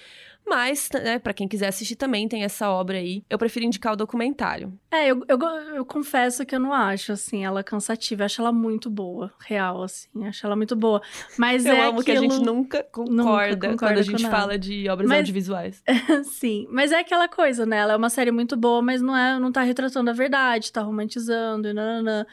Mas, 0.48 0.89
né, 0.93 1.19
pra 1.19 1.35
quem 1.35 1.48
quiser 1.48 1.66
assistir 1.66 1.97
também, 1.97 2.28
tem 2.28 2.44
essa 2.44 2.70
obra 2.70 2.98
aí. 2.98 3.24
Eu 3.28 3.36
prefiro 3.36 3.65
indicar 3.65 3.94
o 3.94 3.97
documentário. 3.97 4.73
É, 4.93 5.09
eu, 5.09 5.24
eu, 5.27 5.39
eu 5.74 5.85
confesso 5.85 6.47
que 6.47 6.55
eu 6.55 6.61
não 6.61 6.73
acho, 6.73 7.11
assim, 7.11 7.44
ela 7.44 7.65
cansativa. 7.65 8.23
Eu 8.23 8.27
acho 8.27 8.40
ela 8.40 8.53
muito 8.53 8.89
boa, 8.89 9.32
real, 9.40 9.82
assim. 9.82 10.09
Acho 10.24 10.47
ela 10.47 10.55
muito 10.55 10.77
boa. 10.77 11.03
Mas 11.36 11.66
eu 11.66 11.74
é 11.74 11.86
amo 11.89 12.01
que 12.05 12.12
a 12.12 12.15
aquilo... 12.15 12.32
gente 12.32 12.44
nunca 12.47 12.85
concorda, 12.85 13.66
quando 13.66 13.73
concorda 13.73 14.01
a 14.01 14.05
gente 14.05 14.28
fala 14.28 14.57
de 14.57 14.89
obras 14.89 15.09
Mas- 15.09 15.19
audiovisuais. 15.19 15.82
Sim, 16.31 16.69
mas 16.70 16.93
é 16.93 17.01
aquela 17.01 17.27
coisa, 17.27 17.66
né? 17.66 17.78
Ela 17.78 17.94
é 17.94 17.97
uma 17.97 18.11
série 18.11 18.31
muito 18.31 18.57
boa, 18.57 18.81
mas 18.81 19.03
não, 19.03 19.16
é, 19.16 19.40
não 19.40 19.51
tá 19.51 19.62
retratando 19.62 20.11
a 20.11 20.12
verdade, 20.12 20.70
tá 20.70 20.81
romantizando 20.82 21.69
e 21.69 21.73
nananã. 21.73 22.24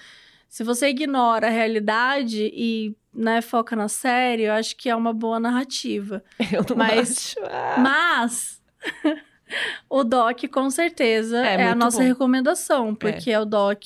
Se 0.53 0.63
você 0.63 0.89
ignora 0.89 1.47
a 1.47 1.49
realidade 1.49 2.51
e, 2.53 2.95
né, 3.11 3.41
foca 3.41 3.75
na 3.75 3.87
série, 3.87 4.43
eu 4.43 4.53
acho 4.53 4.75
que 4.77 4.87
é 4.87 4.95
uma 4.95 5.11
boa 5.11 5.39
narrativa. 5.39 6.23
Eu 6.53 6.63
não 6.69 6.77
Mas- 6.77 7.09
acho. 7.35 7.39
Ah. 7.49 7.75
Mas 7.79 8.61
o 9.89 10.03
doc, 10.03 10.43
com 10.51 10.69
certeza, 10.69 11.43
É, 11.43 11.55
é, 11.55 11.67
a 11.69 11.73
nossa 11.73 11.97
bom. 11.97 12.03
recomendação, 12.03 12.93
porque 12.93 13.31
é. 13.31 13.39
o 13.39 13.45
doc 13.45 13.81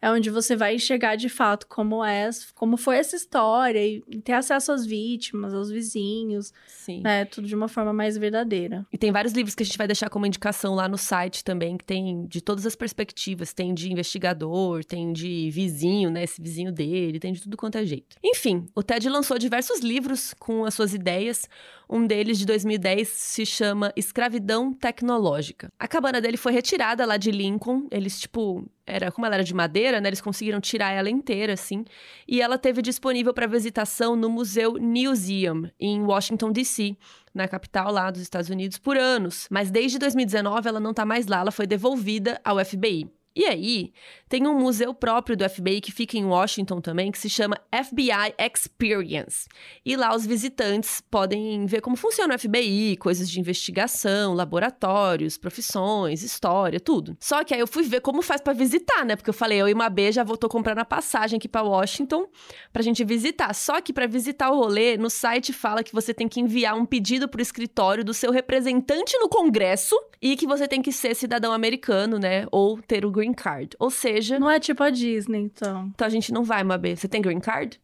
é 0.00 0.10
onde 0.10 0.30
você 0.30 0.54
vai 0.54 0.74
enxergar 0.74 1.16
de 1.16 1.28
fato 1.28 1.66
como 1.66 2.04
é, 2.04 2.30
como 2.54 2.76
foi 2.76 2.96
essa 2.96 3.16
história 3.16 3.84
e 3.84 4.00
ter 4.22 4.32
acesso 4.32 4.72
às 4.72 4.86
vítimas, 4.86 5.52
aos 5.52 5.70
vizinhos, 5.70 6.52
Sim. 6.66 7.02
né? 7.02 7.24
Tudo 7.24 7.48
de 7.48 7.54
uma 7.54 7.68
forma 7.68 7.92
mais 7.92 8.16
verdadeira. 8.16 8.86
E 8.92 8.98
tem 8.98 9.10
vários 9.10 9.32
livros 9.32 9.54
que 9.54 9.62
a 9.62 9.66
gente 9.66 9.78
vai 9.78 9.86
deixar 9.86 10.08
como 10.08 10.26
indicação 10.26 10.74
lá 10.74 10.88
no 10.88 10.98
site 10.98 11.42
também, 11.42 11.76
que 11.76 11.84
tem 11.84 12.26
de 12.26 12.40
todas 12.40 12.64
as 12.64 12.76
perspectivas. 12.76 13.52
Tem 13.52 13.74
de 13.74 13.90
investigador, 13.90 14.84
tem 14.84 15.12
de 15.12 15.50
vizinho, 15.50 16.10
né? 16.10 16.22
Esse 16.22 16.40
vizinho 16.40 16.72
dele, 16.72 17.18
tem 17.18 17.32
de 17.32 17.42
tudo 17.42 17.56
quanto 17.56 17.78
é 17.78 17.84
jeito. 17.84 18.16
Enfim, 18.22 18.66
o 18.74 18.82
TED 18.82 19.08
lançou 19.08 19.38
diversos 19.38 19.80
livros 19.80 20.34
com 20.38 20.64
as 20.64 20.74
suas 20.74 20.94
ideias. 20.94 21.48
Um 21.90 22.06
deles, 22.06 22.38
de 22.38 22.44
2010, 22.44 23.08
se 23.08 23.46
chama 23.46 23.92
Escravidão 23.96 24.72
Tecnológica. 24.74 25.68
A 25.78 25.88
cabana 25.88 26.20
dele 26.20 26.36
foi 26.36 26.52
retirada 26.52 27.06
lá 27.06 27.16
de 27.16 27.30
Lincoln. 27.30 27.86
Eles, 27.90 28.20
tipo, 28.20 28.68
era 28.88 29.12
como 29.12 29.26
ela 29.26 29.36
era 29.36 29.44
de 29.44 29.54
madeira, 29.54 30.00
né? 30.00 30.08
Eles 30.08 30.20
conseguiram 30.20 30.60
tirar 30.60 30.90
ela 30.92 31.10
inteira, 31.10 31.52
assim. 31.52 31.84
E 32.26 32.40
ela 32.40 32.56
teve 32.56 32.80
disponível 32.80 33.34
para 33.34 33.46
visitação 33.46 34.16
no 34.16 34.30
Museu 34.30 34.74
Newseum, 34.74 35.70
em 35.78 36.02
Washington, 36.02 36.50
D.C., 36.50 36.96
na 37.34 37.46
capital 37.46 37.92
lá 37.92 38.10
dos 38.10 38.22
Estados 38.22 38.50
Unidos, 38.50 38.78
por 38.78 38.96
anos. 38.96 39.46
Mas 39.50 39.70
desde 39.70 39.98
2019 39.98 40.68
ela 40.68 40.80
não 40.80 40.94
tá 40.94 41.04
mais 41.04 41.26
lá, 41.26 41.40
ela 41.40 41.52
foi 41.52 41.66
devolvida 41.66 42.40
ao 42.44 42.64
FBI. 42.64 43.17
E 43.38 43.44
aí, 43.44 43.92
tem 44.28 44.48
um 44.48 44.58
museu 44.58 44.92
próprio 44.92 45.36
do 45.36 45.48
FBI 45.48 45.80
que 45.80 45.92
fica 45.92 46.18
em 46.18 46.24
Washington 46.24 46.80
também, 46.80 47.12
que 47.12 47.18
se 47.18 47.30
chama 47.30 47.56
FBI 47.72 48.34
Experience. 48.36 49.46
E 49.86 49.94
lá 49.94 50.12
os 50.12 50.26
visitantes 50.26 51.00
podem 51.08 51.64
ver 51.64 51.80
como 51.80 51.94
funciona 51.94 52.34
o 52.34 52.38
FBI, 52.38 52.96
coisas 52.96 53.30
de 53.30 53.38
investigação, 53.38 54.34
laboratórios, 54.34 55.38
profissões, 55.38 56.24
história, 56.24 56.80
tudo. 56.80 57.16
Só 57.20 57.44
que 57.44 57.54
aí 57.54 57.60
eu 57.60 57.68
fui 57.68 57.84
ver 57.84 58.00
como 58.00 58.22
faz 58.22 58.40
pra 58.40 58.52
visitar, 58.52 59.04
né? 59.04 59.14
Porque 59.14 59.30
eu 59.30 59.34
falei, 59.34 59.60
eu 59.60 59.68
e 59.68 59.72
uma 59.72 59.88
B 59.88 60.10
já 60.10 60.24
vou 60.24 60.36
tô 60.36 60.48
comprando 60.48 60.80
a 60.80 60.84
passagem 60.84 61.36
aqui 61.36 61.48
pra 61.48 61.62
Washington 61.62 62.26
pra 62.72 62.82
gente 62.82 63.04
visitar. 63.04 63.54
Só 63.54 63.80
que 63.80 63.92
pra 63.92 64.08
visitar 64.08 64.50
o 64.50 64.56
rolê, 64.56 64.96
no 64.96 65.08
site 65.08 65.52
fala 65.52 65.84
que 65.84 65.92
você 65.92 66.12
tem 66.12 66.26
que 66.26 66.40
enviar 66.40 66.74
um 66.74 66.84
pedido 66.84 67.28
pro 67.28 67.40
escritório 67.40 68.04
do 68.04 68.12
seu 68.12 68.32
representante 68.32 69.16
no 69.18 69.28
Congresso 69.28 69.94
e 70.20 70.36
que 70.36 70.46
você 70.46 70.66
tem 70.66 70.82
que 70.82 70.90
ser 70.90 71.14
cidadão 71.14 71.52
americano, 71.52 72.18
né? 72.18 72.44
Ou 72.50 72.82
ter 72.82 73.06
o 73.06 73.10
green 73.12 73.27
card. 73.32 73.76
Ou 73.78 73.90
seja, 73.90 74.38
Não 74.38 74.50
é 74.50 74.58
tipo 74.60 74.82
a 74.82 74.90
Disney, 74.90 75.38
então. 75.40 75.90
então 75.94 76.06
a 76.06 76.10
gente 76.10 76.32
não 76.32 76.42
vai, 76.44 76.62
Mabê. 76.64 76.96
Você 76.96 77.08
tem 77.08 77.20
green 77.22 77.40
card? 77.40 77.80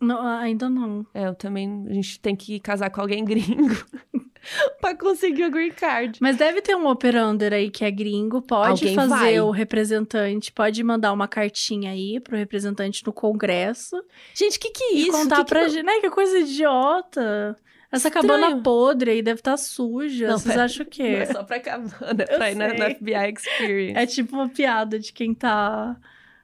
Não, 0.00 0.20
ainda 0.26 0.68
não. 0.68 1.06
É, 1.14 1.26
eu 1.28 1.34
também. 1.34 1.86
A 1.88 1.92
gente 1.94 2.20
tem 2.20 2.36
que 2.36 2.60
casar 2.60 2.90
com 2.90 3.00
alguém 3.00 3.24
gringo 3.24 3.74
pra 4.80 4.94
conseguir 4.94 5.44
o 5.46 5.50
green 5.50 5.70
card. 5.70 6.18
Mas 6.20 6.36
deve 6.36 6.60
ter 6.60 6.76
um 6.76 6.86
operander 6.86 7.52
aí 7.52 7.70
que 7.70 7.84
é 7.84 7.90
gringo, 7.90 8.42
pode 8.42 8.70
Alguém 8.84 8.94
fazer 8.94 9.08
vai. 9.08 9.40
o 9.40 9.50
representante, 9.50 10.52
pode 10.52 10.82
mandar 10.84 11.12
uma 11.12 11.26
cartinha 11.26 11.92
aí 11.92 12.20
pro 12.20 12.36
representante 12.36 13.02
no 13.06 13.12
Congresso 13.12 13.96
Gente, 14.34 14.58
que 14.58 14.70
que 14.70 14.84
é 14.84 14.94
e 14.94 15.02
isso? 15.08 15.12
contar 15.12 15.36
que 15.36 15.44
que 15.44 15.48
pra 15.48 15.62
não- 15.62 15.68
gente. 15.70 15.84
Né, 15.86 15.98
que 16.00 16.10
coisa 16.10 16.38
idiota. 16.40 17.56
Essa 17.90 18.08
Estranho. 18.08 18.28
cabana 18.40 18.62
podre 18.62 19.10
aí 19.12 19.22
deve 19.22 19.40
estar 19.40 19.56
suja. 19.56 20.28
Não, 20.28 20.38
Vocês 20.38 20.52
pera. 20.54 20.64
acham 20.64 20.82
o 20.82 20.84
Não 20.84 20.90
quê? 20.90 21.02
é 21.02 21.26
só 21.26 21.42
pra 21.44 21.60
cabana, 21.60 22.22
é 22.22 22.36
pra 22.36 22.50
ir 22.50 22.54
na, 22.56 22.68
na. 22.74 22.90
FBI 22.90 23.32
Experience. 23.36 23.98
É 23.98 24.06
tipo 24.06 24.34
uma 24.36 24.48
piada 24.48 24.98
de 24.98 25.12
quem 25.12 25.32
tá 25.34 25.96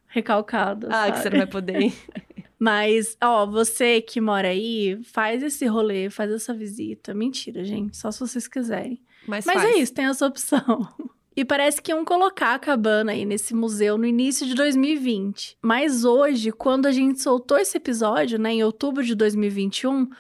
recalcado. 0.07 0.87
ah, 0.91 1.11
que 1.11 1.19
sabe? 1.19 1.23
você 1.23 1.31
não 1.31 1.39
vai 1.39 1.47
poder 1.47 1.81
ir. 1.81 1.95
Mas, 2.59 3.17
ó, 3.21 3.45
você 3.45 4.01
que 4.01 4.21
mora 4.21 4.49
aí, 4.49 4.97
faz 5.03 5.43
esse 5.43 5.67
rolê, 5.67 6.09
faz 6.09 6.31
essa 6.31 6.55
visita. 6.55 7.13
Mentira, 7.13 7.65
gente, 7.65 7.97
só 7.97 8.13
se 8.13 8.21
vocês 8.21 8.47
quiserem. 8.47 9.01
Mas, 9.27 9.45
Mas 9.45 9.61
faz. 9.63 9.75
é 9.75 9.79
isso, 9.79 9.93
tem 9.93 10.05
essa 10.07 10.27
opção. 10.27 10.89
E 11.35 11.47
parece 11.47 11.81
que 11.81 11.91
iam 11.91 12.05
colocar 12.05 12.53
a 12.53 12.59
cabana 12.59 13.13
aí 13.13 13.25
nesse 13.25 13.55
museu 13.55 13.97
no 13.97 14.05
início 14.05 14.47
de 14.47 14.55
2020. 14.55 15.57
Mas 15.63 16.05
hoje, 16.05 16.53
quando 16.53 16.85
a 16.85 16.93
gente 16.93 17.23
soltou 17.23 17.57
esse 17.57 17.79
episódio, 17.79 18.39
né, 18.39 18.53
em 18.53 18.63
outubro 18.63 19.03
de 19.03 19.15
2021, 19.15 20.11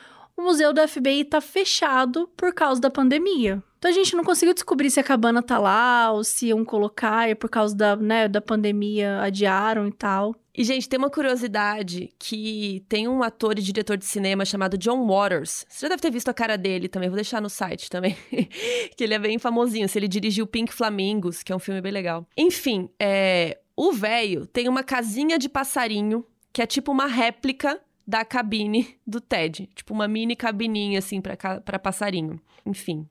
o 0.42 0.44
museu 0.44 0.72
do 0.72 0.86
FBI 0.86 1.24
tá 1.24 1.40
fechado 1.40 2.28
por 2.36 2.52
causa 2.52 2.80
da 2.80 2.90
pandemia. 2.90 3.62
Então 3.78 3.90
a 3.90 3.94
gente 3.94 4.14
não 4.14 4.24
conseguiu 4.24 4.54
descobrir 4.54 4.90
se 4.90 5.00
a 5.00 5.04
cabana 5.04 5.42
tá 5.42 5.58
lá 5.58 6.10
ou 6.12 6.22
se 6.22 6.48
iam 6.48 6.64
colocar 6.64 7.28
e 7.30 7.34
por 7.34 7.48
causa 7.48 7.74
da, 7.76 7.96
né, 7.96 8.28
da 8.28 8.40
pandemia 8.40 9.20
adiaram 9.20 9.88
e 9.88 9.92
tal. 9.92 10.34
E, 10.54 10.62
gente, 10.64 10.88
tem 10.88 10.98
uma 10.98 11.08
curiosidade 11.08 12.12
que 12.18 12.84
tem 12.86 13.08
um 13.08 13.22
ator 13.22 13.58
e 13.58 13.62
diretor 13.62 13.96
de 13.96 14.04
cinema 14.04 14.44
chamado 14.44 14.76
John 14.76 15.06
Waters. 15.06 15.64
Você 15.68 15.86
já 15.86 15.88
deve 15.88 16.02
ter 16.02 16.10
visto 16.10 16.28
a 16.28 16.34
cara 16.34 16.58
dele 16.58 16.88
também, 16.88 17.08
vou 17.08 17.16
deixar 17.16 17.40
no 17.40 17.48
site 17.48 17.88
também. 17.88 18.16
que 18.94 19.02
ele 19.02 19.14
é 19.14 19.18
bem 19.18 19.38
famosinho. 19.38 19.88
Se 19.88 19.98
ele 19.98 20.08
dirigiu 20.08 20.46
Pink 20.46 20.72
Flamingos, 20.72 21.42
que 21.42 21.52
é 21.52 21.56
um 21.56 21.58
filme 21.58 21.80
bem 21.80 21.90
legal. 21.90 22.26
Enfim, 22.36 22.90
é, 23.00 23.58
o 23.74 23.92
velho 23.92 24.46
tem 24.46 24.68
uma 24.68 24.82
casinha 24.82 25.38
de 25.38 25.48
passarinho 25.48 26.24
que 26.52 26.60
é 26.60 26.66
tipo 26.66 26.92
uma 26.92 27.06
réplica 27.06 27.80
da 28.06 28.24
cabine 28.24 28.96
do 29.06 29.20
Ted. 29.20 29.68
Tipo 29.74 29.94
uma 29.94 30.08
mini 30.08 30.36
cabininha, 30.36 30.98
assim, 30.98 31.20
pra 31.20 31.78
passarinho. 31.78 32.40
Enfim, 32.66 33.08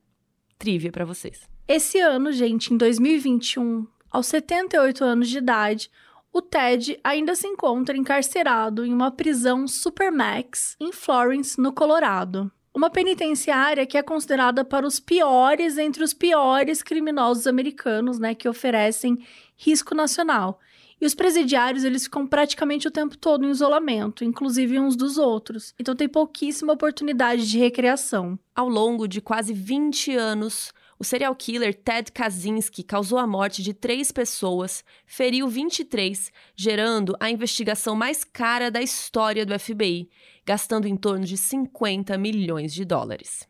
trivia 0.58 0.92
pra 0.92 1.06
vocês. 1.06 1.50
Esse 1.68 2.00
ano, 2.00 2.32
gente, 2.32 2.74
em 2.74 2.78
2021, 2.78 3.88
aos 4.10 4.28
78 4.28 5.04
anos 5.04 5.30
de 5.30 5.38
idade, 5.38 5.90
o 6.34 6.42
Ted 6.42 7.00
ainda 7.04 7.36
se 7.36 7.48
encontra 7.48 7.96
encarcerado 7.98 8.86
em 8.86 8.94
uma 8.94 9.12
prisão 9.12 9.68
Supermax 9.68 10.76
em 10.80 10.92
Florence, 10.92 11.60
no 11.60 11.74
Colorado. 11.74 12.52
uma 12.74 12.90
penitenciária 12.90 13.86
que 13.86 13.98
é 13.98 14.02
considerada 14.02 14.64
para 14.64 14.88
os 14.88 15.00
piores 15.00 15.78
entre 15.78 16.04
os 16.04 16.14
piores 16.14 16.82
criminosos 16.82 17.46
americanos, 17.46 18.18
né, 18.18 18.34
que 18.34 18.48
oferecem 18.48 19.18
risco 19.58 19.94
nacional. 19.94 20.60
E 21.02 21.06
os 21.06 21.16
presidiários, 21.16 21.84
eles 21.84 22.04
ficam 22.04 22.28
praticamente 22.28 22.88
o 22.88 22.92
tempo 22.92 23.18
todo 23.18 23.44
em 23.44 23.50
isolamento, 23.50 24.24
inclusive 24.24 24.80
uns 24.80 24.96
dos 24.96 25.18
outros. 25.18 25.74
Então 25.80 25.96
tem 25.96 26.08
pouquíssima 26.08 26.74
oportunidade 26.74 27.50
de 27.50 27.58
recreação. 27.58 28.38
Ao 28.54 28.70
longo 28.70 29.08
de 29.08 29.20
quase 29.20 29.52
20 29.52 30.16
anos, 30.16 30.72
o 31.00 31.04
serial 31.04 31.36
killer 31.36 31.74
Ted 31.74 32.12
Kaczynski 32.12 32.84
causou 32.84 33.18
a 33.18 33.26
morte 33.26 33.64
de 33.64 33.74
três 33.74 34.12
pessoas, 34.12 34.84
feriu 35.04 35.48
23, 35.48 36.32
gerando 36.56 37.18
a 37.20 37.32
investigação 37.32 37.96
mais 37.96 38.24
cara 38.24 38.70
da 38.70 38.84
história 38.84 39.44
do 39.44 39.58
FBI, 39.60 40.08
gastando 40.46 40.88
em 40.88 40.96
torno 40.96 41.26
de 41.26 41.36
50 41.36 42.16
milhões 42.20 42.72
de 42.72 42.86
dólares. 42.86 43.50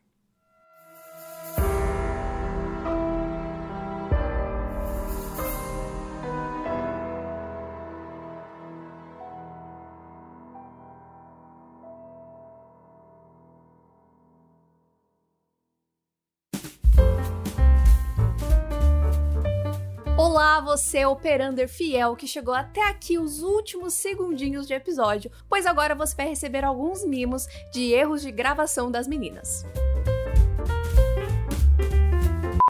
Olá, 20.42 20.60
você 20.60 21.06
operander 21.06 21.70
fiel 21.70 22.16
que 22.16 22.26
chegou 22.26 22.56
até 22.56 22.82
aqui 22.90 23.16
os 23.16 23.44
últimos 23.44 23.94
segundinhos 23.94 24.66
de 24.66 24.74
episódio, 24.74 25.30
pois 25.48 25.68
agora 25.68 25.94
você 25.94 26.16
vai 26.16 26.30
receber 26.30 26.66
alguns 26.66 27.06
mimos 27.06 27.46
de 27.72 27.94
erros 27.94 28.24
de 28.24 28.32
gravação 28.32 28.90
das 28.90 29.08
meninas. 29.08 29.64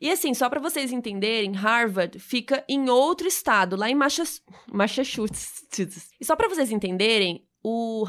E 0.01 0.11
assim, 0.11 0.33
só 0.33 0.49
para 0.49 0.59
vocês 0.59 0.91
entenderem, 0.91 1.53
Harvard 1.53 2.19
fica 2.19 2.61
em 2.67 2.89
outro 2.89 3.25
estado, 3.25 3.77
lá 3.77 3.89
em 3.89 3.95
Massachusetts. 3.95 6.09
E 6.19 6.25
só 6.25 6.35
para 6.35 6.49
vocês 6.49 6.73
entenderem, 6.73 7.47
o 7.63 8.05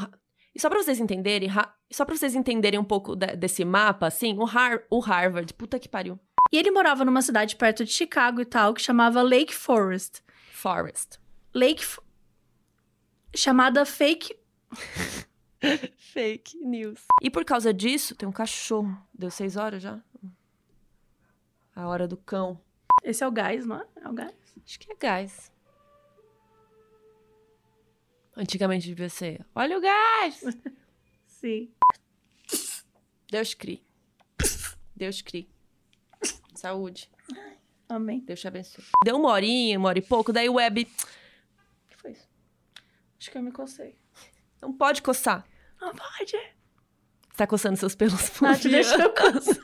e 0.53 0.59
só 0.59 0.69
para 0.69 0.83
vocês 0.83 0.99
entenderem, 0.99 1.49
só 1.89 2.03
para 2.03 2.17
vocês 2.17 2.35
entenderem 2.35 2.81
um 2.81 2.83
pouco 2.83 3.15
desse 3.15 3.63
mapa, 3.63 4.07
assim, 4.07 4.37
o, 4.37 4.43
Har 4.43 4.83
o 4.91 4.99
Harvard, 4.99 5.53
puta 5.53 5.79
que 5.79 5.87
pariu. 5.87 6.19
E 6.53 6.57
ele 6.57 6.69
morava 6.69 7.03
numa 7.03 7.23
cidade 7.23 7.55
perto 7.55 7.83
de 7.83 7.91
Chicago 7.91 8.39
e 8.39 8.45
tal, 8.45 8.75
que 8.75 8.81
chamava 8.81 9.23
Lake 9.23 9.55
Forest. 9.55 10.23
Forest. 10.51 11.19
Lake. 11.51 11.83
chamada 13.35 13.83
Fake. 13.87 14.37
Fake 15.97 16.55
news. 16.59 17.05
E 17.23 17.31
por 17.31 17.43
causa 17.43 17.73
disso, 17.73 18.15
tem 18.15 18.29
um 18.29 18.31
cachorro. 18.31 18.95
Deu 19.11 19.31
seis 19.31 19.57
horas 19.57 19.81
já? 19.81 19.99
A 21.75 21.87
hora 21.87 22.07
do 22.07 22.17
cão. 22.17 22.61
Esse 23.01 23.23
é 23.23 23.27
o 23.27 23.31
gás, 23.31 23.65
não 23.65 23.77
é? 23.77 23.87
É 23.95 24.07
o 24.07 24.13
gás? 24.13 24.35
Acho 24.63 24.79
que 24.79 24.91
é 24.91 24.95
gás. 24.95 25.51
Antigamente 28.37 28.85
devia 28.85 29.09
ser. 29.09 29.43
Olha 29.55 29.75
o 29.75 29.81
gás! 29.81 30.39
Sim. 31.25 31.73
Deus 33.31 33.55
crie. 33.55 33.83
Deus 34.95 35.19
crie. 35.23 35.52
Saúde. 36.63 37.11
Amém. 37.89 38.21
Deus 38.21 38.39
te 38.39 38.47
abençoe. 38.47 38.85
Deu 39.03 39.17
uma 39.17 39.29
horinha, 39.31 39.77
uma 39.77 39.89
hora 39.89 39.99
e 39.99 40.01
pouco, 40.01 40.31
daí 40.31 40.47
o 40.47 40.53
web. 40.53 40.83
O 40.83 41.89
que 41.89 41.97
foi 41.97 42.11
isso? 42.11 42.25
Acho 43.19 43.31
que 43.31 43.37
eu 43.37 43.41
me 43.43 43.51
cocei. 43.51 43.97
Não 44.61 44.71
pode 44.71 45.01
coçar. 45.01 45.45
Não 45.81 45.93
pode. 45.93 46.31
Você 46.31 47.35
tá 47.35 47.45
coçando 47.45 47.75
seus 47.75 47.95
pelos. 47.95 48.39
Nath, 48.39 48.63
deixa 48.63 48.95
eu 48.95 49.13
coçar. 49.13 49.57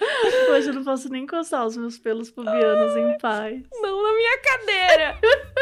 Hoje 0.50 0.70
eu 0.70 0.74
não 0.74 0.82
posso 0.82 1.08
nem 1.08 1.24
coçar 1.24 1.64
os 1.64 1.76
meus 1.76 1.96
pelos 1.96 2.32
pubianos 2.32 2.96
em 2.96 3.16
paz. 3.18 3.62
Não 3.74 4.02
na 4.02 4.12
minha 4.12 4.38
cadeira. 4.42 5.20